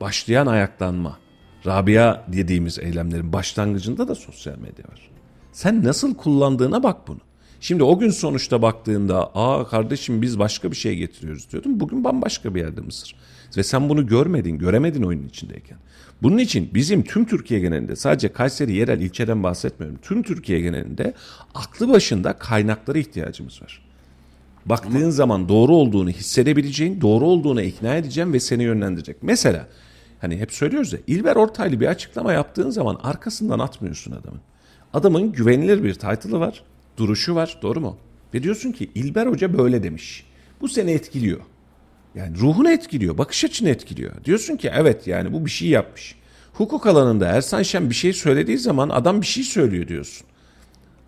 başlayan 0.00 0.46
ayaklanma, 0.46 1.18
Rabia 1.66 2.22
dediğimiz 2.28 2.78
eylemlerin 2.78 3.32
başlangıcında 3.32 4.08
da 4.08 4.14
sosyal 4.14 4.58
medya 4.58 4.84
var. 4.92 5.10
Sen 5.52 5.84
nasıl 5.84 6.14
kullandığına 6.14 6.82
bak 6.82 7.08
bunu. 7.08 7.20
Şimdi 7.60 7.82
o 7.82 7.98
gün 7.98 8.10
sonuçta 8.10 8.62
baktığında 8.62 9.30
aa 9.34 9.66
kardeşim 9.66 10.22
biz 10.22 10.38
başka 10.38 10.70
bir 10.70 10.76
şey 10.76 10.96
getiriyoruz 10.96 11.52
diyordum. 11.52 11.80
Bugün 11.80 12.04
bambaşka 12.04 12.54
bir 12.54 12.60
yerde 12.60 12.80
Mısır. 12.80 13.16
Ve 13.56 13.62
sen 13.62 13.88
bunu 13.88 14.06
görmedin, 14.06 14.58
göremedin 14.58 15.02
oyunun 15.02 15.28
içindeyken. 15.28 15.78
Bunun 16.22 16.38
için 16.38 16.70
bizim 16.74 17.02
tüm 17.02 17.24
Türkiye 17.24 17.60
genelinde 17.60 17.96
sadece 17.96 18.32
Kayseri 18.32 18.72
yerel 18.72 19.00
ilçeden 19.00 19.42
bahsetmiyorum. 19.42 19.98
Tüm 20.02 20.22
Türkiye 20.22 20.60
genelinde 20.60 21.14
aklı 21.54 21.88
başında 21.88 22.32
kaynaklara 22.32 22.98
ihtiyacımız 22.98 23.62
var. 23.62 23.82
Baktığın 24.66 25.02
Ama... 25.02 25.10
zaman 25.10 25.48
doğru 25.48 25.74
olduğunu 25.74 26.10
hissedebileceğin, 26.10 27.00
doğru 27.00 27.24
olduğunu 27.24 27.62
ikna 27.62 27.94
edeceğim 27.94 28.32
ve 28.32 28.40
seni 28.40 28.62
yönlendirecek. 28.62 29.16
Mesela 29.22 29.68
hani 30.20 30.38
hep 30.38 30.52
söylüyoruz 30.52 30.92
ya 30.92 30.98
İlber 31.06 31.36
Ortaylı 31.36 31.80
bir 31.80 31.86
açıklama 31.86 32.32
yaptığın 32.32 32.70
zaman 32.70 32.98
arkasından 33.02 33.58
atmıyorsun 33.58 34.12
adamın. 34.12 34.40
Adamın 34.92 35.32
güvenilir 35.32 35.84
bir 35.84 35.94
title'ı 35.94 36.40
var, 36.40 36.62
duruşu 36.96 37.34
var 37.34 37.58
doğru 37.62 37.80
mu? 37.80 37.96
Ve 38.34 38.42
diyorsun 38.42 38.72
ki 38.72 38.90
İlber 38.94 39.26
Hoca 39.26 39.58
böyle 39.58 39.82
demiş. 39.82 40.26
Bu 40.60 40.68
seni 40.68 40.90
etkiliyor. 40.90 41.40
Yani 42.14 42.38
ruhunu 42.38 42.70
etkiliyor, 42.70 43.18
bakış 43.18 43.44
açını 43.44 43.68
etkiliyor. 43.68 44.24
Diyorsun 44.24 44.56
ki 44.56 44.70
evet 44.74 45.06
yani 45.06 45.32
bu 45.32 45.44
bir 45.44 45.50
şey 45.50 45.68
yapmış. 45.68 46.14
Hukuk 46.52 46.86
alanında 46.86 47.26
Ersan 47.26 47.62
Şen 47.62 47.90
bir 47.90 47.94
şey 47.94 48.12
söylediği 48.12 48.58
zaman 48.58 48.88
adam 48.88 49.20
bir 49.20 49.26
şey 49.26 49.44
söylüyor 49.44 49.88
diyorsun. 49.88 50.26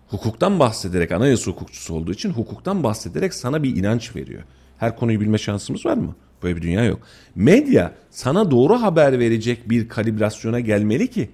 Hukuktan 0.07 0.59
bahsederek 0.59 1.11
anayasa 1.11 1.51
hukukçusu 1.51 1.93
olduğu 1.93 2.11
için 2.11 2.29
hukuktan 2.29 2.83
bahsederek 2.83 3.33
sana 3.33 3.63
bir 3.63 3.75
inanç 3.75 4.15
veriyor. 4.15 4.43
Her 4.77 4.95
konuyu 4.95 5.19
bilme 5.21 5.37
şansımız 5.37 5.85
var 5.85 5.97
mı? 5.97 6.15
Böyle 6.43 6.55
bir 6.55 6.61
dünya 6.61 6.83
yok. 6.83 6.99
Medya 7.35 7.91
sana 8.09 8.51
doğru 8.51 8.81
haber 8.81 9.19
verecek 9.19 9.69
bir 9.69 9.89
kalibrasyona 9.89 10.59
gelmeli 10.59 11.07
ki 11.07 11.29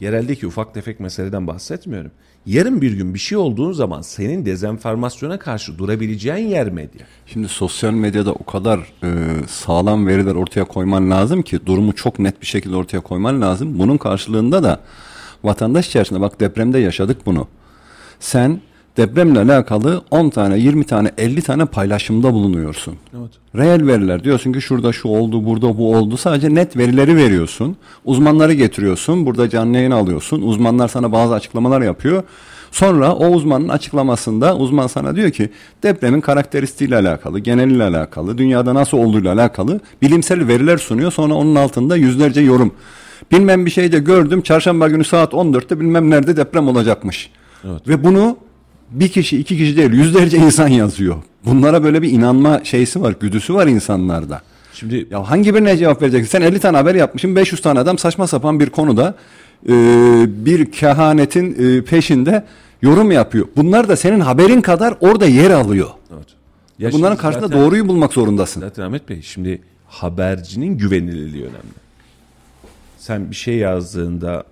yereldeki 0.00 0.46
ufak 0.46 0.74
tefek 0.74 1.00
meseleden 1.00 1.46
bahsetmiyorum. 1.46 2.10
Yarın 2.46 2.80
bir 2.80 2.92
gün 2.92 3.14
bir 3.14 3.18
şey 3.18 3.38
olduğun 3.38 3.72
zaman 3.72 4.00
senin 4.00 4.46
dezenformasyona 4.46 5.38
karşı 5.38 5.78
durabileceğin 5.78 6.48
yer 6.48 6.70
medya. 6.70 7.06
Şimdi 7.26 7.48
sosyal 7.48 7.92
medyada 7.92 8.32
o 8.32 8.44
kadar 8.44 8.78
e, 9.02 9.08
sağlam 9.48 10.06
veriler 10.06 10.34
ortaya 10.34 10.64
koyman 10.64 11.10
lazım 11.10 11.42
ki 11.42 11.66
durumu 11.66 11.92
çok 11.94 12.18
net 12.18 12.40
bir 12.40 12.46
şekilde 12.46 12.76
ortaya 12.76 13.00
koyman 13.00 13.40
lazım. 13.40 13.78
Bunun 13.78 13.96
karşılığında 13.96 14.62
da 14.62 14.80
vatandaş 15.44 15.88
içerisinde 15.88 16.20
bak 16.20 16.40
depremde 16.40 16.78
yaşadık 16.78 17.26
bunu. 17.26 17.48
Sen 18.20 18.60
depremle 18.96 19.38
alakalı 19.38 20.02
10 20.10 20.30
tane, 20.30 20.58
20 20.58 20.84
tane, 20.84 21.10
50 21.18 21.42
tane 21.42 21.64
paylaşımda 21.64 22.32
bulunuyorsun. 22.32 22.94
Evet. 23.18 23.30
Reel 23.56 23.86
veriler 23.86 24.24
diyorsun 24.24 24.52
ki 24.52 24.60
şurada 24.60 24.92
şu 24.92 25.08
oldu, 25.08 25.44
burada 25.46 25.78
bu 25.78 25.94
oldu. 25.96 26.16
Sadece 26.16 26.54
net 26.54 26.76
verileri 26.76 27.16
veriyorsun. 27.16 27.76
Uzmanları 28.04 28.52
getiriyorsun. 28.52 29.26
Burada 29.26 29.48
canlı 29.48 29.76
yayın 29.76 29.90
alıyorsun. 29.90 30.42
Uzmanlar 30.42 30.88
sana 30.88 31.12
bazı 31.12 31.34
açıklamalar 31.34 31.80
yapıyor. 31.80 32.22
Sonra 32.72 33.14
o 33.14 33.26
uzmanın 33.26 33.68
açıklamasında 33.68 34.56
uzman 34.56 34.86
sana 34.86 35.16
diyor 35.16 35.30
ki 35.30 35.50
depremin 35.82 36.20
karakteristiğiyle 36.20 36.96
alakalı, 36.96 37.38
geneliyle 37.38 37.84
alakalı, 37.84 38.38
dünyada 38.38 38.74
nasıl 38.74 38.98
olduğuyla 38.98 39.32
alakalı 39.32 39.80
bilimsel 40.02 40.48
veriler 40.48 40.78
sunuyor. 40.78 41.12
Sonra 41.12 41.34
onun 41.34 41.54
altında 41.54 41.96
yüzlerce 41.96 42.40
yorum. 42.40 42.74
Bilmem 43.32 43.66
bir 43.66 43.70
şey 43.70 43.92
de 43.92 43.98
gördüm. 43.98 44.42
Çarşamba 44.42 44.88
günü 44.88 45.04
saat 45.04 45.32
14'te 45.32 45.80
bilmem 45.80 46.10
nerede 46.10 46.36
deprem 46.36 46.68
olacakmış. 46.68 47.30
Evet. 47.64 47.88
Ve 47.88 48.04
bunu 48.04 48.36
bir 48.90 49.08
kişi 49.08 49.38
iki 49.38 49.56
kişi 49.56 49.76
değil 49.76 49.92
yüzlerce 49.92 50.38
insan 50.38 50.68
yazıyor. 50.68 51.16
Bunlara 51.44 51.82
böyle 51.84 52.02
bir 52.02 52.10
inanma 52.10 52.60
şeysi 52.64 53.02
var, 53.02 53.14
güdüsü 53.20 53.54
var 53.54 53.66
insanlarda. 53.66 54.42
Şimdi 54.74 55.06
Ya 55.10 55.30
hangi 55.30 55.54
birine 55.54 55.76
cevap 55.76 56.02
vereceksin? 56.02 56.30
Sen 56.30 56.42
50 56.42 56.60
tane 56.60 56.76
haber 56.76 56.94
yapmışsın, 56.94 57.36
500 57.36 57.62
tane 57.62 57.78
adam 57.80 57.98
saçma 57.98 58.26
sapan 58.26 58.60
bir 58.60 58.70
konuda 58.70 59.14
e, 59.68 59.72
bir 60.46 60.72
kehanetin 60.72 61.78
e, 61.78 61.84
peşinde 61.84 62.44
yorum 62.82 63.10
yapıyor. 63.12 63.46
Bunlar 63.56 63.88
da 63.88 63.96
senin 63.96 64.20
haberin 64.20 64.60
kadar 64.60 64.94
orada 65.00 65.26
yer 65.26 65.50
alıyor. 65.50 65.88
evet. 66.14 66.92
Bunların 66.92 67.14
şimdi 67.14 67.22
karşısında 67.22 67.48
zaten- 67.48 67.62
doğruyu 67.64 67.88
bulmak 67.88 68.12
zorundasın. 68.12 68.60
Zaten 68.60 68.82
Ahmet 68.82 69.08
Bey 69.08 69.22
şimdi 69.22 69.62
habercinin 69.88 70.78
güvenilirliği 70.78 71.42
önemli. 71.42 71.80
Sen 72.98 73.30
bir 73.30 73.36
şey 73.36 73.56
yazdığında 73.56 74.44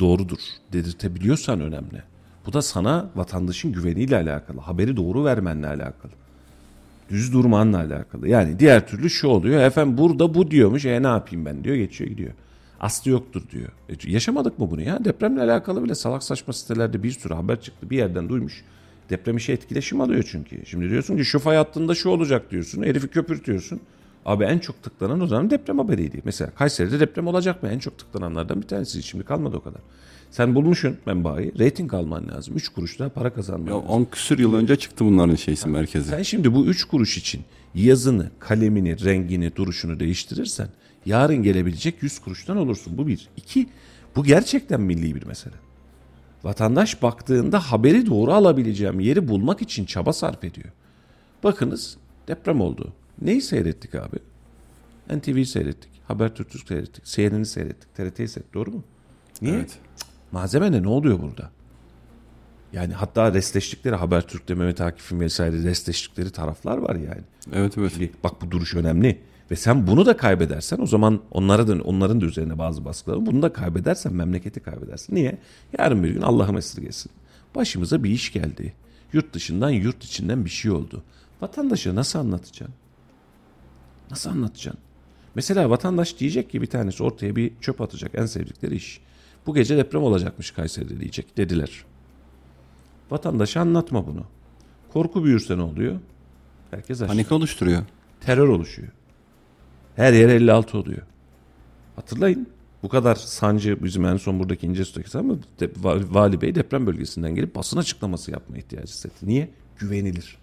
doğrudur 0.00 0.38
dedirtebiliyorsan 0.72 1.60
önemli. 1.60 2.02
Bu 2.46 2.52
da 2.52 2.62
sana 2.62 3.10
vatandaşın 3.16 3.72
güveniyle 3.72 4.16
alakalı. 4.16 4.60
Haberi 4.60 4.96
doğru 4.96 5.24
vermenle 5.24 5.66
alakalı. 5.66 6.12
Düz 7.10 7.32
durmanla 7.32 7.78
alakalı. 7.78 8.28
Yani 8.28 8.58
diğer 8.58 8.86
türlü 8.86 9.10
şu 9.10 9.28
oluyor. 9.28 9.62
Efendim 9.62 9.98
burada 9.98 10.34
bu 10.34 10.50
diyormuş. 10.50 10.84
E 10.84 11.02
ne 11.02 11.06
yapayım 11.06 11.44
ben 11.44 11.64
diyor. 11.64 11.76
Geçiyor 11.76 12.10
gidiyor. 12.10 12.32
Aslı 12.80 13.10
yoktur 13.10 13.42
diyor. 13.50 13.68
E, 13.88 14.10
yaşamadık 14.10 14.58
mı 14.58 14.70
bunu 14.70 14.82
ya? 14.82 15.04
Depremle 15.04 15.42
alakalı 15.42 15.84
bile 15.84 15.94
salak 15.94 16.22
saçma 16.22 16.52
sitelerde 16.52 17.02
bir 17.02 17.10
sürü 17.10 17.34
haber 17.34 17.60
çıktı. 17.60 17.90
Bir 17.90 17.96
yerden 17.96 18.28
duymuş. 18.28 18.64
Deprem 19.10 19.36
işe 19.36 19.52
etkileşim 19.52 20.00
alıyor 20.00 20.28
çünkü. 20.30 20.66
Şimdi 20.66 20.90
diyorsun 20.90 21.16
ki 21.16 21.24
şu 21.24 21.38
fay 21.38 21.56
hattında 21.56 21.94
şu 21.94 22.08
olacak 22.08 22.50
diyorsun. 22.50 22.82
Herifi 22.82 23.08
köpürtüyorsun. 23.08 23.80
Abi 24.26 24.44
en 24.44 24.58
çok 24.58 24.82
tıklanan 24.82 25.20
o 25.20 25.26
zaman 25.26 25.50
deprem 25.50 25.78
haberiydi. 25.78 26.20
Mesela 26.24 26.50
Kayseri'de 26.50 27.00
deprem 27.00 27.26
olacak 27.26 27.62
mı? 27.62 27.68
En 27.68 27.78
çok 27.78 27.98
tıklananlardan 27.98 28.62
bir 28.62 28.66
tanesi. 28.66 29.02
Şimdi 29.02 29.24
kalmadı 29.24 29.56
o 29.56 29.62
kadar. 29.62 29.80
Sen 30.30 30.54
bulmuşsun 30.54 30.96
menbaayı. 31.06 31.58
Rating 31.58 31.94
alman 31.94 32.28
lazım. 32.28 32.56
3 32.56 32.68
kuruş 32.68 32.98
daha 32.98 33.08
para 33.08 33.34
kazanman 33.34 33.66
Ya 33.66 33.74
lazım. 33.74 33.88
10 33.88 34.04
küsür 34.04 34.38
yıl 34.38 34.54
önce 34.54 34.76
çıktı 34.76 35.04
bunların 35.04 35.34
şeysi 35.34 35.68
merkezi. 35.68 36.10
Sen 36.10 36.22
şimdi 36.22 36.54
bu 36.54 36.66
üç 36.66 36.84
kuruş 36.84 37.18
için 37.18 37.44
yazını, 37.74 38.30
kalemini, 38.38 39.04
rengini, 39.04 39.56
duruşunu 39.56 40.00
değiştirirsen 40.00 40.68
yarın 41.06 41.42
gelebilecek 41.42 42.02
100 42.02 42.18
kuruştan 42.18 42.56
olursun. 42.56 42.98
Bu 42.98 43.06
bir. 43.06 43.28
İki, 43.36 43.68
bu 44.16 44.24
gerçekten 44.24 44.80
milli 44.80 45.14
bir 45.14 45.26
mesele. 45.26 45.54
Vatandaş 46.44 47.02
baktığında 47.02 47.60
haberi 47.60 48.06
doğru 48.06 48.32
alabileceğim 48.32 49.00
yeri 49.00 49.28
bulmak 49.28 49.62
için 49.62 49.84
çaba 49.84 50.12
sarf 50.12 50.44
ediyor. 50.44 50.68
Bakınız 51.44 51.96
deprem 52.28 52.60
oldu. 52.60 52.92
Neyi 53.22 53.42
seyrettik 53.42 53.94
abi? 53.94 54.16
NTV'yi 55.16 55.46
seyrettik. 55.46 55.90
Habertürk'ü 56.08 56.58
seyrettik. 56.58 57.04
CNN'i 57.04 57.46
seyrettik. 57.46 57.94
TRT'yi 57.94 58.28
seyrettik. 58.28 58.54
Doğru 58.54 58.70
mu? 58.70 58.84
Niye? 59.42 59.54
Evet. 59.54 59.78
Malzeme 60.36 60.72
ne? 60.72 60.82
Ne 60.82 60.88
oluyor 60.88 61.22
burada? 61.22 61.50
Yani 62.72 62.94
hatta 62.94 63.34
restleştikleri 63.34 63.94
Habertürk'te 63.94 64.54
Mehmet 64.54 64.80
Akif'in 64.80 65.20
vesaire 65.20 65.62
restleştikleri 65.62 66.30
taraflar 66.30 66.78
var 66.78 66.94
yani. 66.94 67.22
Evet 67.52 67.78
evet. 67.78 67.92
Şimdi 67.92 68.12
bak 68.24 68.42
bu 68.42 68.50
duruş 68.50 68.74
önemli. 68.74 69.20
Ve 69.50 69.56
sen 69.56 69.86
bunu 69.86 70.06
da 70.06 70.16
kaybedersen 70.16 70.78
o 70.80 70.86
zaman 70.86 71.20
onlara 71.30 71.68
da 71.68 71.82
onların 71.82 72.20
da 72.20 72.24
üzerine 72.24 72.58
bazı 72.58 72.84
baskılar. 72.84 73.26
Bunu 73.26 73.42
da 73.42 73.52
kaybedersen 73.52 74.12
memleketi 74.12 74.60
kaybedersin. 74.60 75.14
Niye? 75.14 75.38
Yarın 75.78 76.04
bir 76.04 76.10
gün 76.10 76.22
Allah'ım 76.22 76.56
esirgesin. 76.56 77.12
Başımıza 77.54 78.04
bir 78.04 78.10
iş 78.10 78.32
geldi. 78.32 78.74
Yurt 79.12 79.34
dışından 79.34 79.70
yurt 79.70 80.04
içinden 80.04 80.44
bir 80.44 80.50
şey 80.50 80.70
oldu. 80.70 81.02
Vatandaşa 81.40 81.94
nasıl 81.94 82.18
anlatacaksın? 82.18 82.74
Nasıl 84.10 84.30
anlatacaksın? 84.30 84.82
Mesela 85.34 85.70
vatandaş 85.70 86.18
diyecek 86.18 86.50
ki 86.50 86.62
bir 86.62 86.66
tanesi 86.66 87.02
ortaya 87.02 87.36
bir 87.36 87.52
çöp 87.60 87.80
atacak 87.80 88.10
en 88.14 88.26
sevdikleri 88.26 88.76
iş. 88.76 89.05
Bu 89.46 89.54
gece 89.54 89.76
deprem 89.76 90.02
olacakmış 90.02 90.50
Kayseri'de 90.50 91.00
diyecek 91.00 91.36
dediler. 91.36 91.84
Vatandaşa 93.10 93.60
anlatma 93.60 94.06
bunu. 94.06 94.24
Korku 94.92 95.24
büyürse 95.24 95.58
ne 95.58 95.62
oluyor? 95.62 96.00
Herkes 96.70 97.02
aşağı 97.02 97.08
Panik 97.14 97.32
oluşturuyor. 97.32 97.82
terör 98.20 98.48
oluşuyor. 98.48 98.88
Her 99.96 100.12
yer 100.12 100.28
56 100.28 100.78
oluyor. 100.78 101.02
Hatırlayın. 101.96 102.46
Bu 102.82 102.88
kadar 102.88 103.14
sancı 103.14 103.84
bizim 103.84 104.04
en 104.04 104.16
son 104.16 104.38
buradaki 104.40 104.66
İncesu'daki 104.66 105.18
ama 105.18 105.34
de, 105.60 105.64
Va- 105.64 106.14
Vali 106.14 106.40
Bey 106.40 106.54
deprem 106.54 106.86
bölgesinden 106.86 107.34
gelip 107.34 107.54
basın 107.54 107.76
açıklaması 107.78 108.30
yapma 108.30 108.56
ihtiyacı 108.56 108.92
hissetti. 108.92 109.26
Niye? 109.28 109.50
Güvenilir. 109.78 110.38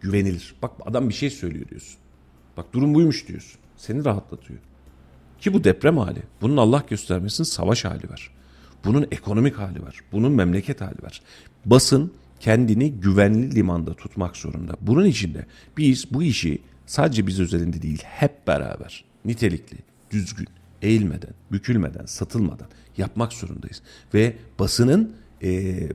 Güvenilir. 0.00 0.54
Bak 0.62 0.72
adam 0.86 1.08
bir 1.08 1.14
şey 1.14 1.30
söylüyor 1.30 1.68
diyorsun. 1.68 1.96
Bak 2.56 2.66
durum 2.72 2.94
buymuş 2.94 3.28
diyorsun. 3.28 3.60
Seni 3.76 4.04
rahatlatıyor. 4.04 4.58
Ki 5.40 5.54
bu 5.54 5.64
deprem 5.64 5.98
hali. 5.98 6.22
Bunun 6.40 6.56
Allah 6.56 6.84
göstermesin 6.90 7.44
savaş 7.44 7.84
hali 7.84 8.10
var. 8.10 8.30
Bunun 8.84 9.06
ekonomik 9.10 9.58
hali 9.58 9.82
var. 9.82 10.00
Bunun 10.12 10.32
memleket 10.32 10.80
hali 10.80 11.02
var. 11.02 11.22
Basın 11.64 12.12
kendini 12.40 12.92
güvenli 12.92 13.54
limanda 13.54 13.94
tutmak 13.94 14.36
zorunda. 14.36 14.76
Bunun 14.80 15.04
için 15.04 15.34
de 15.34 15.46
biz 15.76 16.14
bu 16.14 16.22
işi 16.22 16.62
sadece 16.86 17.26
biz 17.26 17.40
özelinde 17.40 17.82
değil 17.82 18.02
hep 18.04 18.46
beraber 18.46 19.04
nitelikli, 19.24 19.76
düzgün, 20.10 20.46
eğilmeden, 20.82 21.34
bükülmeden, 21.52 22.06
satılmadan 22.06 22.68
yapmak 22.96 23.32
zorundayız. 23.32 23.82
Ve 24.14 24.36
basının 24.58 25.12
eee 25.42 25.88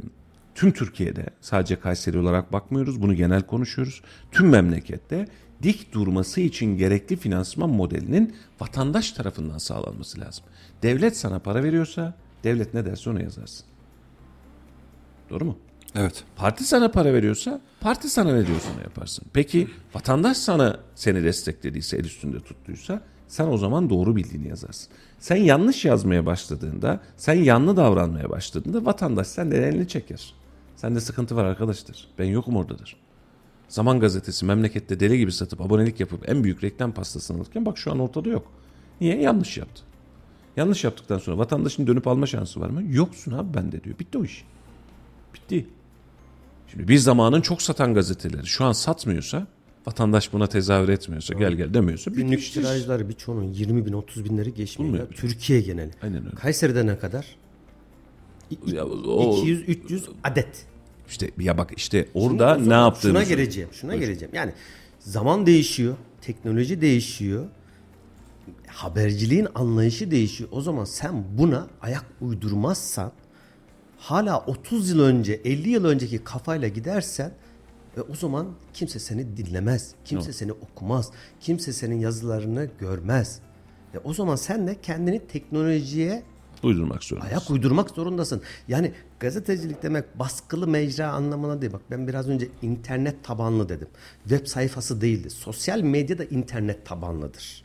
tüm 0.55 0.71
Türkiye'de 0.71 1.25
sadece 1.41 1.79
Kayseri 1.79 2.17
olarak 2.17 2.53
bakmıyoruz. 2.53 3.01
Bunu 3.01 3.13
genel 3.13 3.41
konuşuyoruz. 3.41 4.01
Tüm 4.31 4.49
memlekette 4.49 5.27
dik 5.63 5.93
durması 5.93 6.41
için 6.41 6.77
gerekli 6.77 7.15
finansman 7.15 7.69
modelinin 7.69 8.35
vatandaş 8.59 9.11
tarafından 9.11 9.57
sağlanması 9.57 10.19
lazım. 10.19 10.45
Devlet 10.83 11.17
sana 11.17 11.39
para 11.39 11.63
veriyorsa 11.63 12.13
devlet 12.43 12.73
ne 12.73 12.85
derse 12.85 13.09
onu 13.09 13.23
yazarsın. 13.23 13.65
Doğru 15.29 15.45
mu? 15.45 15.57
Evet. 15.95 16.23
Parti 16.35 16.63
sana 16.63 16.91
para 16.91 17.13
veriyorsa 17.13 17.61
parti 17.81 18.09
sana 18.09 18.33
ne 18.33 18.47
diyorsa 18.47 18.69
onu 18.75 18.81
yaparsın. 18.81 19.25
Peki 19.33 19.67
vatandaş 19.95 20.37
sana 20.37 20.79
seni 20.95 21.23
desteklediyse, 21.23 21.97
el 21.97 22.03
üstünde 22.03 22.39
tuttuysa 22.39 23.01
sen 23.27 23.47
o 23.47 23.57
zaman 23.57 23.89
doğru 23.89 24.15
bildiğini 24.15 24.47
yazarsın. 24.47 24.93
Sen 25.19 25.35
yanlış 25.35 25.85
yazmaya 25.85 26.25
başladığında, 26.25 26.99
sen 27.17 27.33
yanlı 27.33 27.77
davranmaya 27.77 28.29
başladığında 28.29 28.85
vatandaş 28.85 29.27
senden 29.27 29.61
elini 29.61 29.87
çeker. 29.87 30.33
Sende 30.75 30.99
sıkıntı 30.99 31.35
var 31.35 31.45
arkadaşlar. 31.45 32.07
Ben 32.19 32.25
yokum 32.25 32.55
oradadır. 32.55 32.97
Zaman 33.69 33.99
gazetesi 33.99 34.45
memlekette 34.45 34.99
deli 34.99 35.17
gibi 35.17 35.31
satıp 35.31 35.61
abonelik 35.61 35.99
yapıp 35.99 36.29
en 36.29 36.43
büyük 36.43 36.63
reklam 36.63 36.91
pastasını 36.91 37.37
alırken 37.37 37.65
bak 37.65 37.77
şu 37.77 37.91
an 37.91 37.99
ortada 37.99 38.29
yok. 38.29 38.51
Niye? 39.01 39.21
Yanlış 39.21 39.57
yaptı. 39.57 39.81
Yanlış 40.57 40.83
yaptıktan 40.83 41.17
sonra 41.17 41.37
vatandaşın 41.37 41.87
dönüp 41.87 42.07
alma 42.07 42.25
şansı 42.25 42.59
var 42.61 42.69
mı? 42.69 42.83
Yoksun 42.89 43.31
abi 43.31 43.53
bende 43.53 43.83
diyor. 43.83 43.99
Bitti 43.99 44.17
o 44.17 44.23
iş. 44.25 44.43
Bitti. 45.33 45.65
Şimdi 46.71 46.87
bir 46.87 46.97
zamanın 46.97 47.41
çok 47.41 47.61
satan 47.61 47.93
gazeteleri 47.93 48.45
şu 48.45 48.65
an 48.65 48.71
satmıyorsa 48.71 49.47
vatandaş 49.87 50.33
buna 50.33 50.47
tezahür 50.47 50.89
etmiyorsa 50.89 51.33
gel 51.33 51.53
gel 51.53 51.73
demiyorsa 51.73 52.11
Günlük 52.11 52.31
bitmiştir. 52.31 52.61
tirajlar 52.61 53.09
birçoğunun 53.09 53.43
20 53.53 53.85
bin 53.85 53.93
30 53.93 54.25
binleri 54.25 54.53
geçmiyor. 54.53 54.93
Ya. 54.99 55.07
Türkiye 55.07 55.61
geneli. 55.61 55.91
Aynen 56.01 56.25
öyle. 56.25 56.35
Kayseri'de 56.35 56.85
ne 56.85 56.99
kadar? 56.99 57.35
Ya 58.67 58.85
o- 58.85 59.45
200-300 59.45 60.01
adet. 60.23 60.65
İşte 61.09 61.31
ya 61.39 61.57
bak 61.57 61.71
işte 61.77 62.07
orada 62.13 62.53
Şimdi 62.53 62.63
ne 62.63 62.69
zaman 62.69 62.85
yaptığımızı. 62.85 63.25
Şuna 63.25 63.35
geleceğim. 63.35 63.69
Şuna 63.71 63.95
geleceğim. 63.95 64.35
Yani 64.35 64.53
zaman 64.99 65.45
değişiyor. 65.45 65.95
Teknoloji 66.21 66.81
değişiyor. 66.81 67.45
Haberciliğin 68.67 69.47
anlayışı 69.55 70.11
değişiyor. 70.11 70.49
O 70.53 70.61
zaman 70.61 70.85
sen 70.85 71.23
buna 71.37 71.67
ayak 71.81 72.05
uydurmazsan 72.21 73.11
hala 73.97 74.39
30 74.39 74.89
yıl 74.89 74.99
önce 74.99 75.33
50 75.33 75.69
yıl 75.69 75.85
önceki 75.85 76.23
kafayla 76.23 76.67
gidersen 76.67 77.31
e, 77.97 78.01
o 78.01 78.15
zaman 78.15 78.47
kimse 78.73 78.99
seni 78.99 79.37
dinlemez. 79.37 79.91
Kimse 80.05 80.33
seni 80.33 80.51
okumaz. 80.51 81.11
Kimse 81.39 81.73
senin 81.73 81.99
yazılarını 81.99 82.69
görmez. 82.79 83.39
E, 83.93 83.97
o 83.97 84.13
zaman 84.13 84.35
sen 84.35 84.67
de 84.67 84.81
kendini 84.81 85.27
teknolojiye 85.27 86.23
uydurmak 86.63 87.03
zorundasın. 87.03 87.29
ayak 87.29 87.51
uydurmak 87.51 87.89
zorundasın. 87.89 88.41
Yani 88.67 88.91
gazetecilik 89.19 89.83
demek 89.83 90.19
baskılı 90.19 90.67
mecra 90.67 91.11
anlamına 91.11 91.61
değil. 91.61 91.73
Bak 91.73 91.81
ben 91.91 92.07
biraz 92.07 92.29
önce 92.29 92.47
internet 92.61 93.23
tabanlı 93.23 93.69
dedim. 93.69 93.87
Web 94.23 94.47
sayfası 94.47 95.01
değildi. 95.01 95.29
Sosyal 95.29 95.81
medya 95.81 96.17
da 96.17 96.23
internet 96.23 96.85
tabanlıdır. 96.85 97.63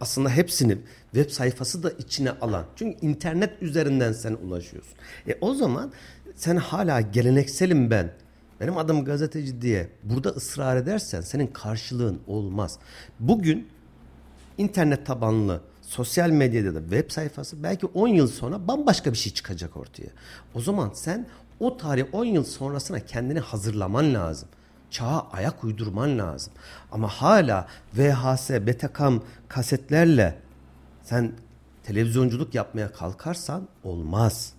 Aslında 0.00 0.30
hepsini 0.30 0.78
web 1.12 1.30
sayfası 1.30 1.82
da 1.82 1.90
içine 1.90 2.30
alan. 2.30 2.64
Çünkü 2.76 3.06
internet 3.06 3.62
üzerinden 3.62 4.12
sen 4.12 4.32
ulaşıyorsun. 4.32 4.94
E 5.28 5.38
o 5.40 5.54
zaman 5.54 5.92
sen 6.34 6.56
hala 6.56 7.00
gelenekselim 7.00 7.90
ben. 7.90 8.12
Benim 8.60 8.76
adım 8.76 9.04
gazeteci 9.04 9.62
diye 9.62 9.88
burada 10.02 10.28
ısrar 10.30 10.76
edersen 10.76 11.20
senin 11.20 11.46
karşılığın 11.46 12.20
olmaz. 12.26 12.78
Bugün 13.20 13.68
internet 14.58 15.06
tabanlı 15.06 15.60
sosyal 15.92 16.30
medyada 16.30 16.74
da 16.74 16.80
web 16.80 17.10
sayfası 17.10 17.62
belki 17.62 17.86
10 17.86 18.08
yıl 18.08 18.28
sonra 18.28 18.68
bambaşka 18.68 19.12
bir 19.12 19.18
şey 19.18 19.32
çıkacak 19.32 19.76
ortaya. 19.76 20.08
O 20.54 20.60
zaman 20.60 20.90
sen 20.94 21.26
o 21.60 21.76
tarih 21.76 22.04
10 22.12 22.24
yıl 22.24 22.44
sonrasına 22.44 23.00
kendini 23.00 23.40
hazırlaman 23.40 24.14
lazım. 24.14 24.48
Çağa 24.90 25.26
ayak 25.32 25.64
uydurman 25.64 26.18
lazım. 26.18 26.52
Ama 26.92 27.08
hala 27.08 27.66
VHS, 27.94 28.50
Betacam 28.50 29.22
kasetlerle 29.48 30.38
sen 31.02 31.32
televizyonculuk 31.82 32.54
yapmaya 32.54 32.92
kalkarsan 32.92 33.68
olmaz. 33.84 34.52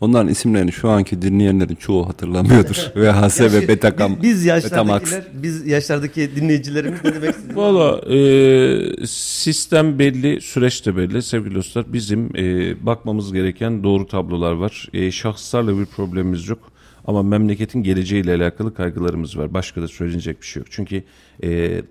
Onların 0.00 0.28
isimlerini 0.28 0.72
şu 0.72 0.88
anki 0.88 1.22
dinleyenlerin 1.22 1.74
çoğu 1.74 2.08
hatırlamıyordur. 2.08 2.76
VHS 2.96 3.40
ve 3.40 3.68
Betacam. 3.68 4.16
Biz, 4.22 4.22
biz 4.22 4.46
Betamax. 4.46 5.02
yaşlardakiler, 5.02 5.42
biz 5.42 5.66
yaşlardaki 5.66 6.36
dinleyicilerimiz 6.36 7.04
ne 7.04 7.14
demek 7.14 7.30
istediğini 7.30 7.56
Valla 7.56 8.14
e, 8.14 9.06
sistem 9.06 9.98
belli, 9.98 10.40
süreç 10.40 10.86
de 10.86 10.96
belli. 10.96 11.22
Sevgili 11.22 11.54
dostlar 11.54 11.92
bizim 11.92 12.36
e, 12.36 12.86
bakmamız 12.86 13.32
gereken 13.32 13.84
doğru 13.84 14.06
tablolar 14.06 14.52
var. 14.52 14.88
E, 14.92 15.10
şahıslarla 15.10 15.78
bir 15.78 15.86
problemimiz 15.86 16.48
yok. 16.48 16.58
Ama 17.06 17.22
memleketin 17.22 17.82
geleceğiyle 17.82 18.34
alakalı 18.34 18.74
kaygılarımız 18.74 19.38
var. 19.38 19.54
Başka 19.54 19.82
da 19.82 19.88
söylenecek 19.88 20.40
bir 20.40 20.46
şey 20.46 20.60
yok. 20.60 20.66
Çünkü 20.70 21.02
e, 21.42 21.82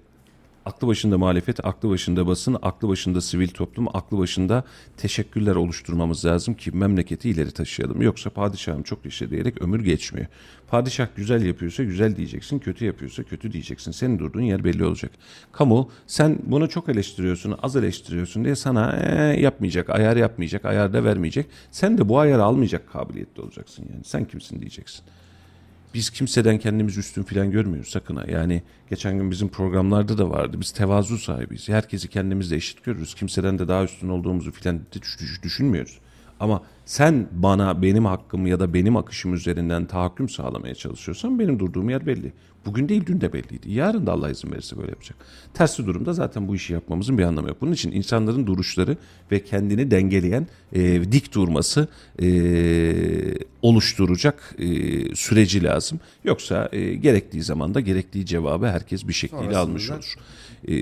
aklı 0.65 0.87
başında 0.87 1.17
muhalefet, 1.17 1.65
aklı 1.65 1.89
başında 1.89 2.27
basın, 2.27 2.57
aklı 2.61 2.87
başında 2.89 3.21
sivil 3.21 3.47
toplum, 3.47 3.87
aklı 3.97 4.17
başında 4.17 4.63
teşekkürler 4.97 5.55
oluşturmamız 5.55 6.25
lazım 6.25 6.53
ki 6.53 6.71
memleketi 6.71 7.29
ileri 7.29 7.51
taşıyalım. 7.51 8.01
Yoksa 8.01 8.29
padişahım 8.29 8.83
çok 8.83 9.05
yaşa 9.05 9.29
diyerek 9.29 9.61
ömür 9.61 9.83
geçmiyor. 9.83 10.27
Padişah 10.67 11.07
güzel 11.15 11.45
yapıyorsa 11.45 11.83
güzel 11.83 12.15
diyeceksin, 12.15 12.59
kötü 12.59 12.85
yapıyorsa 12.85 13.23
kötü 13.23 13.51
diyeceksin. 13.51 13.91
Senin 13.91 14.19
durduğun 14.19 14.41
yer 14.41 14.63
belli 14.63 14.85
olacak. 14.85 15.11
Kamu 15.51 15.89
sen 16.07 16.39
bunu 16.43 16.69
çok 16.69 16.89
eleştiriyorsun, 16.89 17.55
az 17.63 17.75
eleştiriyorsun 17.75 18.45
diye 18.45 18.55
sana 18.55 18.97
"Ee, 18.97 19.41
yapmayacak, 19.41 19.89
ayar 19.89 20.17
yapmayacak, 20.17 20.65
ayar 20.65 20.93
da 20.93 21.03
vermeyecek. 21.03 21.45
Sen 21.71 21.97
de 21.97 22.09
bu 22.09 22.19
ayarı 22.19 22.43
almayacak 22.43 22.91
kabiliyette 22.91 23.41
olacaksın 23.41 23.85
yani. 23.93 24.03
Sen 24.03 24.25
kimsin 24.25 24.59
diyeceksin 24.59 25.05
biz 25.95 26.09
kimseden 26.09 26.57
kendimizi 26.57 26.99
üstün 26.99 27.23
filan 27.23 27.51
görmüyoruz 27.51 27.89
sakın 27.91 28.15
ha. 28.15 28.23
Yani 28.27 28.63
geçen 28.89 29.17
gün 29.17 29.31
bizim 29.31 29.49
programlarda 29.49 30.17
da 30.17 30.29
vardı. 30.29 30.57
Biz 30.61 30.71
tevazu 30.71 31.17
sahibiyiz. 31.17 31.69
Herkesi 31.69 32.07
kendimizle 32.07 32.55
eşit 32.55 32.83
görürüz. 32.83 33.13
Kimseden 33.15 33.59
de 33.59 33.67
daha 33.67 33.83
üstün 33.83 34.09
olduğumuzu 34.09 34.51
filan 34.51 34.79
düş- 35.01 35.19
düş- 35.19 35.43
düşünmüyoruz. 35.43 35.99
Ama 36.39 36.61
sen 36.85 37.27
bana 37.31 37.81
benim 37.81 38.05
hakkımı 38.05 38.49
ya 38.49 38.59
da 38.59 38.73
benim 38.73 38.97
akışım 38.97 39.33
üzerinden 39.33 39.85
tahakküm 39.85 40.29
sağlamaya 40.29 40.75
çalışıyorsan 40.75 41.39
benim 41.39 41.59
durduğum 41.59 41.89
yer 41.89 42.05
belli. 42.05 42.33
Bugün 42.65 42.89
değil 42.89 43.03
dün 43.05 43.21
de 43.21 43.33
belliydi. 43.33 43.71
Yarın 43.71 44.07
da 44.07 44.11
Allah 44.11 44.29
izin 44.29 44.51
verirse 44.51 44.77
böyle 44.77 44.89
yapacak. 44.89 45.17
Tersi 45.53 45.85
durumda 45.85 46.13
zaten 46.13 46.47
bu 46.47 46.55
işi 46.55 46.73
yapmamızın 46.73 47.17
bir 47.17 47.23
anlamı 47.23 47.47
yok. 47.47 47.57
Bunun 47.61 47.71
için 47.71 47.91
insanların 47.91 48.47
duruşları 48.47 48.97
ve 49.31 49.43
kendini 49.43 49.91
dengeleyen 49.91 50.47
e, 50.73 51.11
dik 51.11 51.35
durması 51.35 51.87
e, 52.21 52.27
oluşturacak 53.61 54.55
e, 54.59 54.65
süreci 55.15 55.63
lazım. 55.63 55.99
Yoksa 56.23 56.69
e, 56.71 56.95
gerektiği 56.95 57.43
zaman 57.43 57.73
da 57.73 57.79
gerektiği 57.79 58.25
cevabı 58.25 58.65
herkes 58.67 59.07
bir 59.07 59.13
şekilde 59.13 59.39
Sonrasında- 59.41 59.57
almış 59.59 59.89
olur. 59.91 60.15
E, 60.67 60.73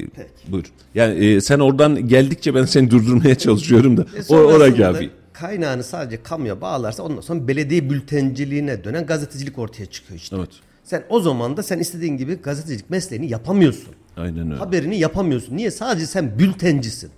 buyur. 0.52 0.66
Yani 0.96 1.26
e, 1.26 1.42
sen 1.42 1.60
oradan 1.60 2.08
geldikçe 2.08 2.56
ben 2.56 2.66
seni 2.66 2.92
durdurmaya 2.92 3.36
çalışıyorum 3.36 3.98
da. 3.98 4.02
E 4.30 4.34
o, 4.34 4.36
oraya 4.36 4.90
abi. 4.90 5.10
Kaynağını 5.34 5.84
sadece 5.84 6.24
kamuya 6.24 6.62
bağlarsa 6.62 7.04
ondan 7.04 7.22
sonra 7.22 7.48
belediye 7.48 7.90
bültenciliğine 7.90 8.84
dönen 8.84 9.06
gazetecilik 9.06 9.60
ortaya 9.60 9.86
çıkıyor 9.86 10.20
işte. 10.20 10.36
Evet. 10.40 10.50
Sen 10.84 11.04
o 11.10 11.20
zaman 11.20 11.58
da 11.58 11.64
sen 11.64 11.80
istediğin 11.80 12.18
gibi 12.18 12.36
gazetecilik 12.36 12.90
mesleğini 12.90 13.30
yapamıyorsun. 13.30 13.94
Aynen 14.18 14.48
öyle. 14.48 14.56
Haberini 14.56 15.00
yapamıyorsun. 15.00 15.58
Niye? 15.58 15.72
Sadece 15.72 16.06
sen 16.06 16.40
bültencisin. 16.40 17.10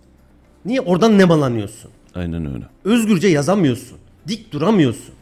Niye? 0.65 0.81
Oradan 0.81 1.17
nemalanıyorsun. 1.17 1.91
Aynen 2.15 2.53
öyle. 2.53 2.65
Özgürce 2.85 3.27
yazamıyorsun. 3.27 3.97
Dik 4.27 4.51
duramıyorsun. 4.51 5.15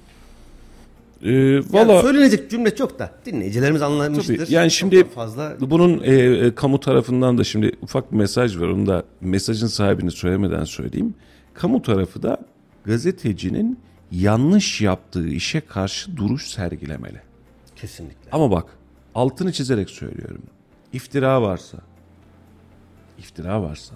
E, 1.23 1.31
Yani 1.31 1.65
Valla 1.69 2.01
söylenecek 2.01 2.51
cümle 2.51 2.75
çok 2.75 2.99
da 2.99 3.11
dinleyicilerimiz 3.25 3.81
anlamıştır. 3.81 4.37
Tabii. 4.37 4.53
Yani 4.53 4.71
şimdi 4.71 5.03
fazla 5.09 5.55
bunun 5.59 6.03
e, 6.03 6.13
e, 6.15 6.55
kamu 6.55 6.79
tarafından 6.79 7.37
da 7.37 7.43
şimdi 7.43 7.71
ufak 7.81 8.11
bir 8.11 8.17
mesaj 8.17 8.57
var. 8.59 8.67
Onu 8.67 8.87
da 8.87 9.03
mesajın 9.21 9.67
sahibini 9.67 10.11
söylemeden 10.11 10.63
söyleyeyim. 10.63 11.13
Kamu 11.53 11.81
tarafı 11.81 12.23
da 12.23 12.37
gazetecinin 12.83 13.79
yanlış 14.11 14.81
yaptığı 14.81 15.27
işe 15.27 15.61
karşı 15.61 16.17
duruş 16.17 16.47
sergilemeli. 16.47 17.21
kesinlikle. 17.75 18.31
Ama 18.31 18.51
bak 18.51 18.65
altını 19.15 19.51
çizerek 19.51 19.89
söylüyorum. 19.89 20.43
İftira 20.93 21.41
varsa, 21.41 21.77
iftira 23.19 23.61
varsa, 23.61 23.95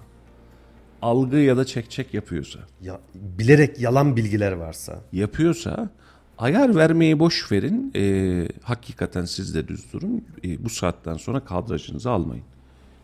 algı 1.02 1.36
ya 1.36 1.56
da 1.56 1.64
çekçek 1.64 2.14
yapıyorsa, 2.14 2.58
Ya, 2.82 3.00
bilerek 3.14 3.80
yalan 3.80 4.16
bilgiler 4.16 4.52
varsa 4.52 5.00
yapıyorsa 5.12 5.90
ayar 6.38 6.76
vermeyi 6.76 7.18
boş 7.18 7.52
verin. 7.52 7.92
Ee, 7.96 8.48
hakikaten 8.62 9.24
siz 9.24 9.54
de 9.54 9.68
düz 9.68 9.92
durun. 9.92 10.24
Ee, 10.44 10.64
bu 10.64 10.68
saatten 10.68 11.14
sonra 11.16 11.40
kadrajınızı 11.44 12.10
almayın. 12.10 12.44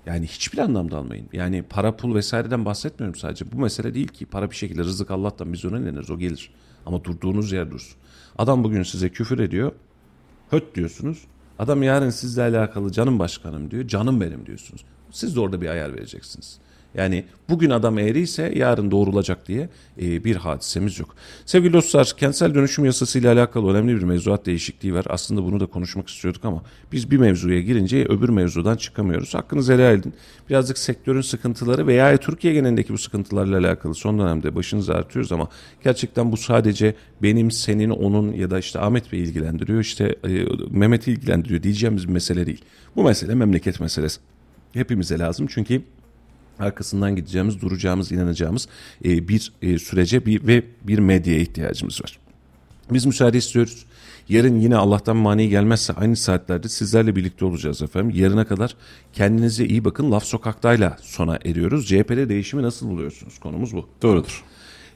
Yani 0.07 0.27
hiçbir 0.27 0.59
anlamda 0.59 0.99
almayın. 0.99 1.29
Yani 1.33 1.63
para 1.63 1.97
pul 1.97 2.15
vesaireden 2.15 2.65
bahsetmiyorum 2.65 3.15
sadece. 3.21 3.53
Bu 3.53 3.59
mesele 3.59 3.95
değil 3.95 4.09
ki. 4.09 4.27
Para 4.27 4.51
bir 4.51 4.57
şekilde 4.57 4.83
rızık 4.83 5.11
Allah'tan 5.11 5.53
biz 5.53 5.65
ona 5.65 5.79
inanırız 5.79 6.11
o 6.11 6.19
gelir. 6.19 6.51
Ama 6.87 7.05
durduğunuz 7.05 7.53
yer 7.53 7.71
dursun. 7.71 7.97
Adam 8.39 8.65
bugün 8.65 8.83
size 8.83 9.09
küfür 9.09 9.39
ediyor. 9.39 9.73
Höt 10.51 10.75
diyorsunuz. 10.75 11.25
Adam 11.59 11.83
yarın 11.83 12.11
sizle 12.11 12.43
alakalı 12.43 12.93
canım 12.93 13.19
başkanım 13.19 13.71
diyor. 13.71 13.89
Canım 13.89 14.21
benim 14.21 14.47
diyorsunuz. 14.47 14.85
Siz 15.11 15.37
de 15.37 15.41
orada 15.41 15.61
bir 15.61 15.69
ayar 15.69 15.95
vereceksiniz. 15.95 16.59
Yani 16.95 17.25
bugün 17.49 17.71
adam 17.71 17.99
eğriyse 17.99 18.53
yarın 18.57 18.91
doğrulacak 18.91 19.49
diye 19.49 19.69
e, 20.03 20.25
bir 20.25 20.37
hadisemiz 20.37 20.99
yok. 20.99 21.15
Sevgili 21.47 21.73
dostlar 21.73 22.13
kentsel 22.17 22.55
dönüşüm 22.55 22.85
yasası 22.85 23.19
ile 23.19 23.29
alakalı 23.29 23.71
önemli 23.71 23.97
bir 23.97 24.03
mevzuat 24.03 24.47
değişikliği 24.47 24.95
var. 24.95 25.07
Aslında 25.09 25.45
bunu 25.45 25.61
da 25.61 25.67
konuşmak 25.67 26.09
istiyorduk 26.09 26.45
ama 26.45 26.63
biz 26.93 27.11
bir 27.11 27.17
mevzuya 27.17 27.61
girince 27.61 28.05
öbür 28.05 28.29
mevzudan 28.29 28.77
çıkamıyoruz. 28.77 29.35
Hakkınızı 29.35 29.73
helal 29.73 29.95
edin. 29.95 30.15
Birazcık 30.51 30.79
sektörün 30.79 31.21
sıkıntıları 31.21 31.87
veya 31.87 32.17
Türkiye 32.17 32.55
genelindeki 32.55 32.93
bu 32.93 32.99
sıkıntılarla 32.99 33.59
alakalı 33.59 33.95
son 33.95 34.19
dönemde 34.19 34.55
başınızı 34.55 34.95
artıyoruz 34.95 35.33
ama 35.33 35.49
gerçekten 35.85 36.33
bu 36.33 36.37
sadece 36.37 36.95
benim, 37.23 37.51
senin, 37.51 37.91
onun 37.91 38.33
ya 38.33 38.51
da 38.51 38.59
işte 38.59 38.79
Ahmet 38.81 39.13
Bey 39.13 39.21
ilgilendiriyor, 39.21 39.81
işte 39.81 40.17
e, 40.25 40.45
Mehmet'i 40.71 41.13
ilgilendiriyor 41.13 41.63
diyeceğimiz 41.63 42.09
bir 42.09 42.13
mesele 42.13 42.47
değil. 42.47 42.65
Bu 42.97 43.05
mesele 43.05 43.35
memleket 43.35 43.81
meselesi. 43.81 44.21
Hepimize 44.73 45.19
lazım 45.19 45.47
çünkü 45.51 45.83
arkasından 46.59 47.17
gideceğimiz, 47.17 47.61
duracağımız, 47.61 48.13
inanacağımız 48.13 48.69
e, 49.05 49.29
bir 49.29 49.53
e, 49.63 49.79
sürece 49.79 50.27
bir 50.27 50.47
ve 50.47 50.63
bir 50.83 50.99
medyaya 50.99 51.41
ihtiyacımız 51.41 52.01
var. 52.03 52.19
Biz 52.91 53.07
müsaade 53.07 53.39
istiyoruz. 53.39 53.87
Yarın 54.29 54.61
yine 54.61 54.77
Allah'tan 54.77 55.17
mani 55.17 55.49
gelmezse 55.49 55.93
aynı 55.93 56.17
saatlerde 56.17 56.69
sizlerle 56.69 57.17
birlikte 57.17 57.45
olacağız 57.45 57.83
efendim. 57.83 58.17
Yarına 58.17 58.45
kadar 58.45 58.77
kendinize 59.13 59.67
iyi 59.67 59.85
bakın. 59.85 60.13
Laf 60.13 60.25
sokaktayla 60.25 60.97
sona 61.03 61.39
eriyoruz. 61.45 61.89
CHP'de 61.89 62.29
değişimi 62.29 62.63
nasıl 62.63 62.89
buluyorsunuz? 62.89 63.39
Konumuz 63.39 63.75
bu. 63.75 63.89
Doğrudur. 64.03 64.45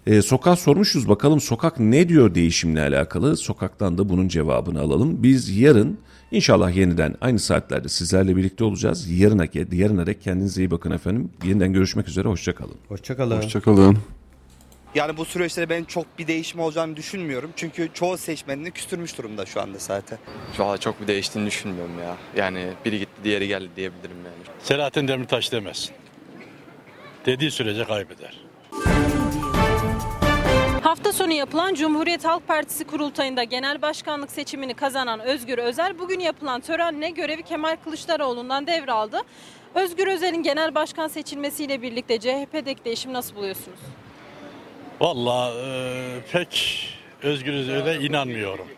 Ee, 0.08 0.22
sokağa 0.22 0.56
sormuşuz 0.56 1.08
bakalım 1.08 1.40
sokak 1.40 1.80
ne 1.80 2.08
diyor 2.08 2.34
değişimle 2.34 2.80
alakalı. 2.80 3.36
Sokaktan 3.36 3.98
da 3.98 4.08
bunun 4.08 4.28
cevabını 4.28 4.80
alalım. 4.80 5.22
Biz 5.22 5.58
yarın 5.58 5.98
inşallah 6.30 6.76
yeniden 6.76 7.16
aynı 7.20 7.38
saatlerde 7.38 7.88
sizlerle 7.88 8.36
birlikte 8.36 8.64
olacağız. 8.64 9.10
Yarına, 9.10 9.44
yarına 9.72 10.06
dek 10.06 10.22
kendinize 10.22 10.62
iyi 10.62 10.70
bakın 10.70 10.90
efendim. 10.90 11.30
Yeniden 11.44 11.72
görüşmek 11.72 12.08
üzere. 12.08 12.28
Hoşçakalın. 12.28 12.76
Hoşçakalın. 12.88 13.36
Hoşçakalın. 13.36 13.98
Yani 14.94 15.16
bu 15.16 15.24
süreçte 15.24 15.68
ben 15.68 15.84
çok 15.84 16.18
bir 16.18 16.26
değişim 16.26 16.60
olacağını 16.60 16.96
düşünmüyorum. 16.96 17.50
Çünkü 17.56 17.88
çoğu 17.94 18.18
seçmenini 18.18 18.70
küstürmüş 18.70 19.18
durumda 19.18 19.46
şu 19.46 19.60
anda 19.60 19.78
zaten. 19.78 20.18
Valla 20.58 20.78
çok 20.78 21.00
bir 21.00 21.06
değiştiğini 21.06 21.46
düşünmüyorum 21.46 21.98
ya. 21.98 22.16
Yani 22.36 22.68
biri 22.84 22.98
gitti 22.98 23.12
diğeri 23.24 23.48
geldi 23.48 23.68
diyebilirim 23.76 24.16
yani. 24.16 24.56
Selahattin 24.62 25.08
Demirtaş 25.08 25.52
demesin. 25.52 25.90
Dediği 27.26 27.50
sürece 27.50 27.84
kaybeder. 27.84 28.47
Hafta 30.88 31.12
sonu 31.12 31.32
yapılan 31.32 31.74
Cumhuriyet 31.74 32.24
Halk 32.24 32.48
Partisi 32.48 32.84
kurultayında 32.86 33.44
genel 33.44 33.82
başkanlık 33.82 34.30
seçimini 34.30 34.74
kazanan 34.74 35.20
Özgür 35.20 35.58
Özel 35.58 35.98
bugün 35.98 36.20
yapılan 36.20 36.60
törenle 36.60 37.10
görevi 37.10 37.42
Kemal 37.42 37.76
Kılıçdaroğlu'ndan 37.84 38.66
devraldı. 38.66 39.20
Özgür 39.74 40.06
Özel'in 40.06 40.42
genel 40.42 40.74
başkan 40.74 41.08
seçilmesiyle 41.08 41.82
birlikte 41.82 42.20
CHP'deki 42.20 42.84
değişim 42.84 43.12
nasıl 43.12 43.36
buluyorsunuz? 43.36 43.78
Valla 45.00 45.52
e, 45.54 46.20
pek 46.32 46.84
Özgür 47.22 47.52
Özel'e 47.52 48.06
inanmıyorum. 48.06 48.68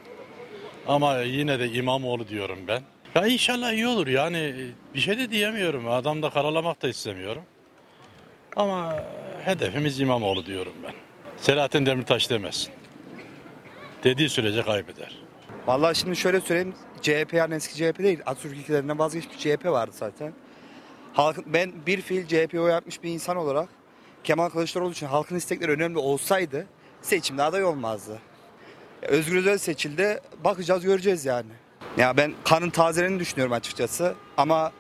Ama 0.88 1.18
yine 1.18 1.60
de 1.60 1.72
İmamoğlu 1.72 2.28
diyorum 2.28 2.58
ben. 2.68 2.82
Ya 3.14 3.26
inşallah 3.26 3.72
iyi 3.72 3.86
olur 3.86 4.06
yani 4.06 4.54
bir 4.94 5.00
şey 5.00 5.18
de 5.18 5.30
diyemiyorum. 5.30 5.88
Adam 5.88 6.22
da 6.22 6.30
karalamak 6.30 6.82
da 6.82 6.88
istemiyorum. 6.88 7.42
Ama 8.56 8.96
hedefimiz 9.44 10.00
İmamoğlu 10.00 10.46
diyorum 10.46 10.74
ben. 10.82 11.09
Selahattin 11.40 11.86
Demirtaş 11.86 12.30
demesin. 12.30 12.72
Dediği 14.04 14.28
sürece 14.28 14.62
kaybeder. 14.62 15.18
Vallahi 15.66 15.94
şimdi 15.98 16.16
şöyle 16.16 16.40
söyleyeyim. 16.40 16.74
CHP 17.02 17.32
yani 17.32 17.54
eski 17.54 17.74
CHP 17.74 17.98
değil. 17.98 18.20
Atatürk 18.26 18.52
ülkelerinden 18.52 18.98
vazgeçmiş 18.98 19.38
CHP 19.38 19.64
vardı 19.64 19.92
zaten. 19.94 20.32
Halkın, 21.14 21.44
ben 21.46 21.72
bir 21.86 22.00
fiil 22.00 22.26
CHP'ye 22.26 22.60
oy 22.60 22.74
atmış 22.74 23.02
bir 23.02 23.10
insan 23.10 23.36
olarak 23.36 23.68
Kemal 24.24 24.48
Kılıçdaroğlu 24.48 24.92
için 24.92 25.06
halkın 25.06 25.36
istekleri 25.36 25.72
önemli 25.72 25.98
olsaydı 25.98 26.66
seçimde 27.02 27.42
aday 27.42 27.64
olmazdı. 27.64 28.18
Özgür 29.02 29.36
Özel 29.36 29.58
seçildi. 29.58 30.20
Bakacağız 30.44 30.84
göreceğiz 30.84 31.24
yani. 31.24 31.50
Ya 31.96 32.16
ben 32.16 32.34
kanın 32.44 32.70
tazelerini 32.70 33.20
düşünüyorum 33.20 33.52
açıkçası. 33.52 34.14
Ama 34.36 34.72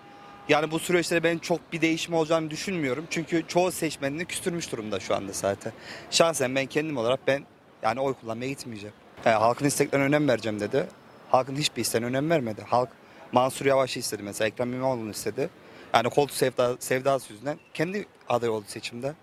yani 0.50 0.70
bu 0.70 0.78
süreçte 0.78 1.22
ben 1.22 1.38
çok 1.38 1.72
bir 1.72 1.80
değişim 1.80 2.14
olacağını 2.14 2.50
düşünmüyorum. 2.50 3.06
Çünkü 3.10 3.44
çoğu 3.48 3.72
seçmenini 3.72 4.24
küstürmüş 4.24 4.72
durumda 4.72 5.00
şu 5.00 5.14
anda 5.14 5.32
zaten. 5.32 5.72
Şahsen 6.10 6.54
ben 6.54 6.66
kendim 6.66 6.96
olarak 6.96 7.20
ben 7.26 7.42
yani 7.82 8.00
oy 8.00 8.14
kullanmaya 8.14 8.48
gitmeyeceğim. 8.48 8.94
E, 9.26 9.30
halkın 9.30 9.66
isteklerine 9.66 10.06
önem 10.06 10.28
vereceğim 10.28 10.60
dedi. 10.60 10.86
Halkın 11.30 11.56
hiçbir 11.56 11.82
isteğine 11.82 12.06
önem 12.06 12.30
vermedi. 12.30 12.62
Halk 12.66 12.88
Mansur 13.32 13.66
Yavaş'ı 13.66 13.98
istedi 13.98 14.22
mesela. 14.22 14.48
Ekrem 14.48 14.72
İmamoğlu'nu 14.72 15.10
istedi. 15.10 15.50
Yani 15.94 16.10
koltuk 16.10 16.36
sevda, 16.36 16.76
sevdası 16.78 17.32
yüzünden 17.32 17.58
kendi 17.74 18.06
aday 18.28 18.48
oldu 18.48 18.64
seçimde. 18.68 19.14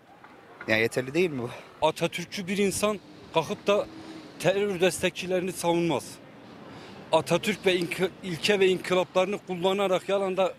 Yani 0.68 0.82
yeterli 0.82 1.14
değil 1.14 1.30
mi 1.30 1.42
bu? 1.42 1.50
Atatürkçü 1.88 2.48
bir 2.48 2.58
insan 2.58 3.00
kalkıp 3.34 3.68
da 3.68 3.88
terör 4.40 4.82
destekçilerini 4.82 5.52
savunmaz. 5.52 6.06
Atatürk 7.12 7.66
ve 7.66 7.76
ilke 8.24 8.60
ve 8.60 8.68
inkılaplarını 8.68 9.38
kullanarak 9.48 10.10
yalanda 10.10 10.54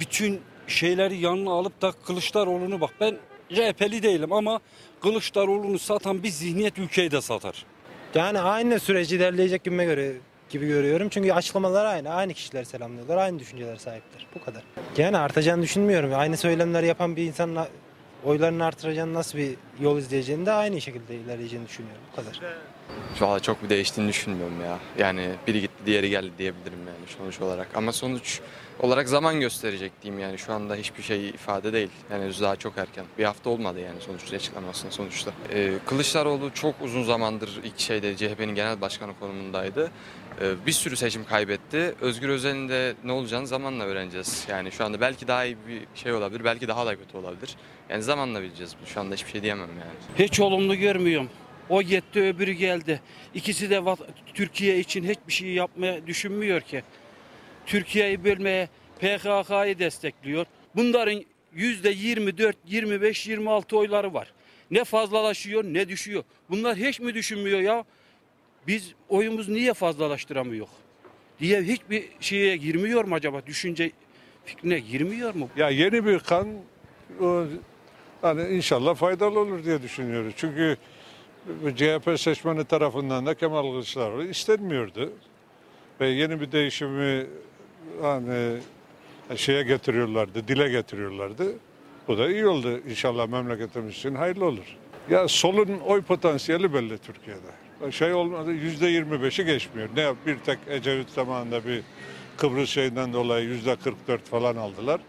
bütün 0.00 0.40
şeyleri 0.66 1.16
yanına 1.16 1.50
alıp 1.50 1.82
da 1.82 1.92
Kılıçdaroğlu'nu 2.06 2.80
bak 2.80 2.90
ben 3.00 3.16
CHP'li 3.48 4.02
değilim 4.02 4.32
ama 4.32 4.60
Kılıçdaroğlu'nu 5.02 5.78
satan 5.78 6.22
bir 6.22 6.28
zihniyet 6.28 6.78
ülkeyi 6.78 7.10
de 7.10 7.20
satar. 7.20 7.64
Yani 8.14 8.40
aynı 8.40 8.80
süreci 8.80 9.16
ilerleyecek 9.16 9.64
gibime 9.64 9.84
göre 9.84 10.12
gibi 10.50 10.66
görüyorum. 10.66 11.08
Çünkü 11.08 11.32
açıklamalar 11.32 11.84
aynı. 11.84 12.14
Aynı 12.14 12.34
kişiler 12.34 12.64
selamlıyorlar. 12.64 13.16
Aynı 13.16 13.38
düşünceler 13.38 13.76
sahipler. 13.76 14.26
Bu 14.34 14.44
kadar. 14.44 14.62
Yani 14.96 15.18
artacağını 15.18 15.62
düşünmüyorum. 15.62 16.10
Aynı 16.14 16.36
söylemleri 16.36 16.86
yapan 16.86 17.16
bir 17.16 17.22
insanın 17.22 17.66
oylarını 18.24 18.64
artıracağını 18.64 19.14
nasıl 19.14 19.38
bir 19.38 19.50
yol 19.80 19.98
izleyeceğini 19.98 20.46
de 20.46 20.52
aynı 20.52 20.80
şekilde 20.80 21.14
ilerleyeceğini 21.14 21.68
düşünüyorum. 21.68 22.02
Bu 22.12 22.16
kadar. 22.16 22.40
Valla 23.20 23.40
çok 23.40 23.62
bir 23.62 23.68
değiştiğini 23.68 24.08
düşünmüyorum 24.08 24.60
ya. 24.64 24.78
Yani 24.98 25.30
biri 25.46 25.60
gitti 25.60 25.86
diğeri 25.86 26.10
geldi 26.10 26.30
diyebilirim 26.38 26.78
yani 26.78 27.16
sonuç 27.18 27.40
olarak. 27.40 27.68
Ama 27.74 27.92
sonuç 27.92 28.40
olarak 28.80 29.08
zaman 29.08 29.40
gösterecek 29.40 29.92
diyeyim 30.02 30.22
yani. 30.22 30.38
Şu 30.38 30.52
anda 30.52 30.74
hiçbir 30.74 31.02
şey 31.02 31.28
ifade 31.28 31.72
değil. 31.72 31.90
Yani 32.10 32.32
daha 32.40 32.56
çok 32.56 32.78
erken. 32.78 33.04
Bir 33.18 33.24
hafta 33.24 33.50
olmadı 33.50 33.80
yani 33.80 34.00
sonuçta 34.00 34.36
açıklamasının 34.36 34.90
sonuçta. 34.90 35.32
Ee, 35.52 35.72
Kılıçdaroğlu 35.86 36.50
çok 36.54 36.74
uzun 36.82 37.02
zamandır 37.02 37.60
ilk 37.64 37.78
şeyde 37.78 38.16
CHP'nin 38.16 38.54
genel 38.54 38.80
başkanı 38.80 39.12
konumundaydı. 39.20 39.90
Ee, 40.40 40.66
bir 40.66 40.72
sürü 40.72 40.96
seçim 40.96 41.24
kaybetti. 41.24 41.94
Özgür 42.00 42.28
Özel'in 42.28 42.68
de 42.68 42.94
ne 43.04 43.12
olacağını 43.12 43.46
zamanla 43.46 43.84
öğreneceğiz. 43.84 44.44
Yani 44.48 44.72
şu 44.72 44.84
anda 44.84 45.00
belki 45.00 45.28
daha 45.28 45.44
iyi 45.44 45.56
bir 45.68 45.82
şey 45.94 46.12
olabilir, 46.12 46.44
belki 46.44 46.68
daha 46.68 46.86
da 46.86 46.96
kötü 46.96 47.16
olabilir. 47.16 47.56
Yani 47.88 48.02
zamanla 48.02 48.42
bileceğiz. 48.42 48.74
Şu 48.86 49.00
anda 49.00 49.14
hiçbir 49.14 49.30
şey 49.30 49.42
diyemem 49.42 49.68
yani. 49.68 50.26
Hiç 50.26 50.40
olumlu 50.40 50.76
görmüyorum. 50.76 51.28
O 51.68 51.82
gitti 51.82 52.22
öbürü 52.22 52.52
geldi. 52.52 53.00
İkisi 53.34 53.70
de 53.70 53.82
Türkiye 54.34 54.78
için 54.78 55.04
hiçbir 55.04 55.32
şey 55.32 55.48
yapmaya 55.48 56.06
düşünmüyor 56.06 56.60
ki. 56.60 56.82
Türkiye'yi 57.66 58.24
bölmeye 58.24 58.68
PKK'yı 59.00 59.78
destekliyor. 59.78 60.46
Bunların 60.74 61.24
yüzde 61.54 61.90
24, 61.90 62.56
25, 62.66 63.26
26 63.26 63.78
oyları 63.78 64.14
var. 64.14 64.32
Ne 64.70 64.84
fazlalaşıyor 64.84 65.64
ne 65.64 65.88
düşüyor. 65.88 66.24
Bunlar 66.50 66.76
hiç 66.76 67.00
mi 67.00 67.14
düşünmüyor 67.14 67.60
ya? 67.60 67.84
Biz 68.66 68.92
oyumuz 69.08 69.48
niye 69.48 69.74
fazlalaştıramıyor? 69.74 70.66
Diye 71.40 71.62
hiçbir 71.62 72.04
şeye 72.20 72.56
girmiyor 72.56 73.04
mu 73.04 73.14
acaba? 73.14 73.46
Düşünce 73.46 73.90
fikrine 74.44 74.78
girmiyor 74.78 75.34
mu? 75.34 75.48
Ya 75.56 75.70
yeni 75.70 76.06
bir 76.06 76.18
kan 76.18 76.48
o, 77.20 77.44
hani 78.22 78.48
inşallah 78.48 78.94
faydalı 78.94 79.40
olur 79.40 79.64
diye 79.64 79.82
düşünüyoruz. 79.82 80.34
Çünkü 80.36 80.76
CHP 81.76 82.20
seçmeni 82.20 82.64
tarafından 82.64 83.26
da 83.26 83.34
Kemal 83.34 83.62
Kılıçdaroğlu 83.62 84.24
istenmiyordu. 84.24 85.12
Ve 86.00 86.08
yeni 86.08 86.40
bir 86.40 86.52
değişimi 86.52 87.26
hani 88.02 88.56
şeye 89.36 89.62
getiriyorlardı, 89.62 90.48
dile 90.48 90.68
getiriyorlardı. 90.68 91.52
Bu 92.08 92.18
da 92.18 92.30
iyi 92.30 92.46
oldu 92.46 92.80
inşallah 92.90 93.28
memleketimiz 93.28 93.94
için 93.94 94.14
hayırlı 94.14 94.44
olur. 94.44 94.76
Ya 95.10 95.28
solun 95.28 95.78
oy 95.86 96.02
potansiyeli 96.02 96.74
belli 96.74 96.98
Türkiye'de. 96.98 97.92
Şey 97.92 98.14
olmadı 98.14 98.52
yüzde 98.52 98.86
25'i 98.90 99.44
geçmiyor. 99.44 99.88
Ne 99.96 100.00
yap- 100.00 100.16
bir 100.26 100.38
tek 100.38 100.58
Ecevit 100.68 101.10
zamanında 101.10 101.64
bir 101.64 101.82
Kıbrıs 102.36 102.70
şeyinden 102.70 103.12
dolayı 103.12 103.48
yüzde 103.48 103.76
44 103.76 104.24
falan 104.24 104.56
aldılar. 104.56 105.00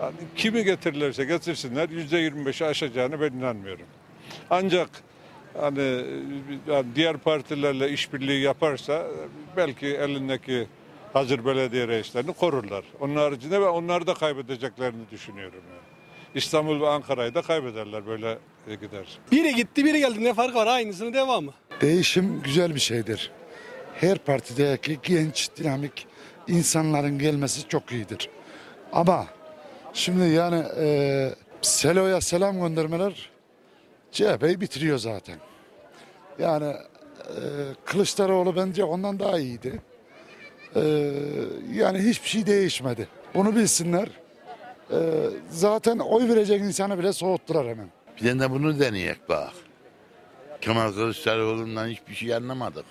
Yani 0.00 0.14
kimi 0.36 0.64
getirirlerse 0.64 1.24
getirsinler 1.24 1.88
yüzde 1.88 2.20
25'i 2.20 2.66
aşacağını 2.66 3.20
ben 3.20 3.32
inanmıyorum. 3.32 3.86
Ancak 4.50 4.90
hani 5.60 6.04
diğer 6.94 7.16
partilerle 7.16 7.90
işbirliği 7.90 8.40
yaparsa 8.42 9.06
belki 9.56 9.86
elindeki 9.86 10.66
hazır 11.12 11.44
belediye 11.44 11.88
reislerini 11.88 12.32
korurlar. 12.32 12.84
Onun 13.00 13.16
haricinde 13.16 13.60
ve 13.60 13.68
onlar 13.68 14.06
da 14.06 14.14
kaybedeceklerini 14.14 15.10
düşünüyorum. 15.10 15.60
Yani. 15.70 15.80
İstanbul 16.34 16.80
ve 16.80 16.88
Ankara'yı 16.88 17.34
da 17.34 17.42
kaybederler 17.42 18.06
böyle 18.06 18.38
gider. 18.66 19.18
Biri 19.32 19.54
gitti 19.54 19.84
biri 19.84 19.98
geldi 19.98 20.24
ne 20.24 20.34
farkı 20.34 20.54
var 20.54 20.66
aynısının 20.66 21.12
devamı. 21.12 21.52
Değişim 21.80 22.42
güzel 22.42 22.74
bir 22.74 22.80
şeydir. 22.80 23.30
Her 23.94 24.18
partideki 24.18 24.98
genç, 25.02 25.50
dinamik 25.56 26.06
insanların 26.48 27.18
gelmesi 27.18 27.68
çok 27.68 27.92
iyidir. 27.92 28.28
Ama 28.92 29.26
şimdi 29.92 30.28
yani 30.28 30.64
e, 30.78 31.34
Selo'ya 31.62 32.20
selam 32.20 32.60
göndermeler 32.60 33.30
CHP'yi 34.12 34.60
bitiriyor 34.60 34.98
zaten. 34.98 35.36
Yani 36.38 36.66
e, 36.66 37.40
Kılıçdaroğlu 37.84 38.56
bence 38.56 38.84
ondan 38.84 39.18
daha 39.18 39.38
iyiydi. 39.38 39.80
E, 40.76 41.12
yani 41.74 41.98
hiçbir 41.98 42.28
şey 42.28 42.46
değişmedi. 42.46 43.08
Bunu 43.34 43.56
bilsinler. 43.56 44.08
E, 44.90 44.98
zaten 45.50 45.98
oy 45.98 46.28
verecek 46.28 46.60
insanı 46.60 46.98
bile 46.98 47.12
soğuttular 47.12 47.68
hemen. 47.68 47.88
Bir 48.22 48.40
de 48.40 48.50
bunu 48.50 48.80
deneyek 48.80 49.28
bak. 49.28 49.52
Kemal 50.60 50.92
Kılıçdaroğlu'ndan 50.92 51.88
hiçbir 51.88 52.14
şey 52.14 52.34
anlamadık. 52.34 52.84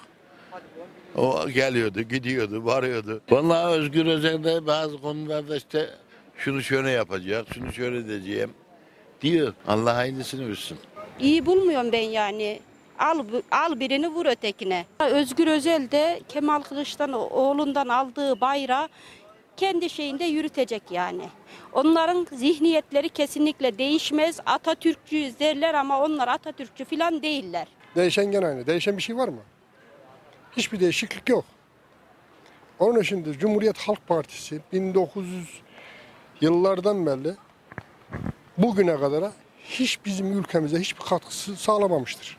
O 1.15 1.49
geliyordu, 1.49 2.01
gidiyordu, 2.01 2.65
varıyordu. 2.65 3.21
Vallahi 3.29 3.73
Özgür 3.73 4.05
Özel'de 4.05 4.65
bazı 4.67 4.97
konularda 4.97 5.55
işte 5.55 5.89
şunu 6.37 6.61
şöyle 6.63 6.89
yapacak, 6.89 7.45
şunu 7.53 7.73
şöyle 7.73 8.07
diyeceğim 8.07 8.53
diyor. 9.21 9.53
Allah 9.67 9.93
aynısını 9.93 10.49
versin. 10.49 10.77
İyi 11.19 11.45
bulmuyorum 11.45 11.91
ben 11.91 12.01
yani. 12.01 12.59
Al, 12.99 13.25
al 13.51 13.79
birini 13.79 14.07
vur 14.07 14.25
ötekine. 14.25 14.85
Özgür 14.99 15.47
Özel 15.47 15.91
de 15.91 16.21
Kemal 16.29 16.61
Kılıçdaroğlu'ndan 16.61 17.87
aldığı 17.87 18.41
bayrağı 18.41 18.87
kendi 19.57 19.89
şeyinde 19.89 20.23
yürütecek 20.23 20.83
yani. 20.91 21.23
Onların 21.73 22.27
zihniyetleri 22.31 23.09
kesinlikle 23.09 23.77
değişmez. 23.77 24.39
Atatürkçüyüz 24.45 25.39
derler 25.39 25.73
ama 25.73 26.03
onlar 26.03 26.27
Atatürkçü 26.27 26.85
falan 26.85 27.21
değiller. 27.21 27.67
Değişen 27.95 28.31
gene 28.31 28.47
aynı. 28.47 28.67
Değişen 28.67 28.97
bir 28.97 29.01
şey 29.01 29.17
var 29.17 29.27
mı? 29.27 29.41
Hiçbir 30.57 30.79
değişiklik 30.79 31.29
yok. 31.29 31.45
Onun 32.79 32.99
için 32.99 33.25
de 33.25 33.33
Cumhuriyet 33.33 33.77
Halk 33.77 34.07
Partisi 34.07 34.61
1900 34.73 35.61
yıllardan 36.41 37.05
beri 37.05 37.35
bugüne 38.57 38.99
kadar 38.99 39.31
hiç 39.63 40.05
bizim 40.05 40.39
ülkemize 40.39 40.79
hiçbir 40.79 41.01
katkısı 41.05 41.55
sağlamamıştır. 41.55 42.38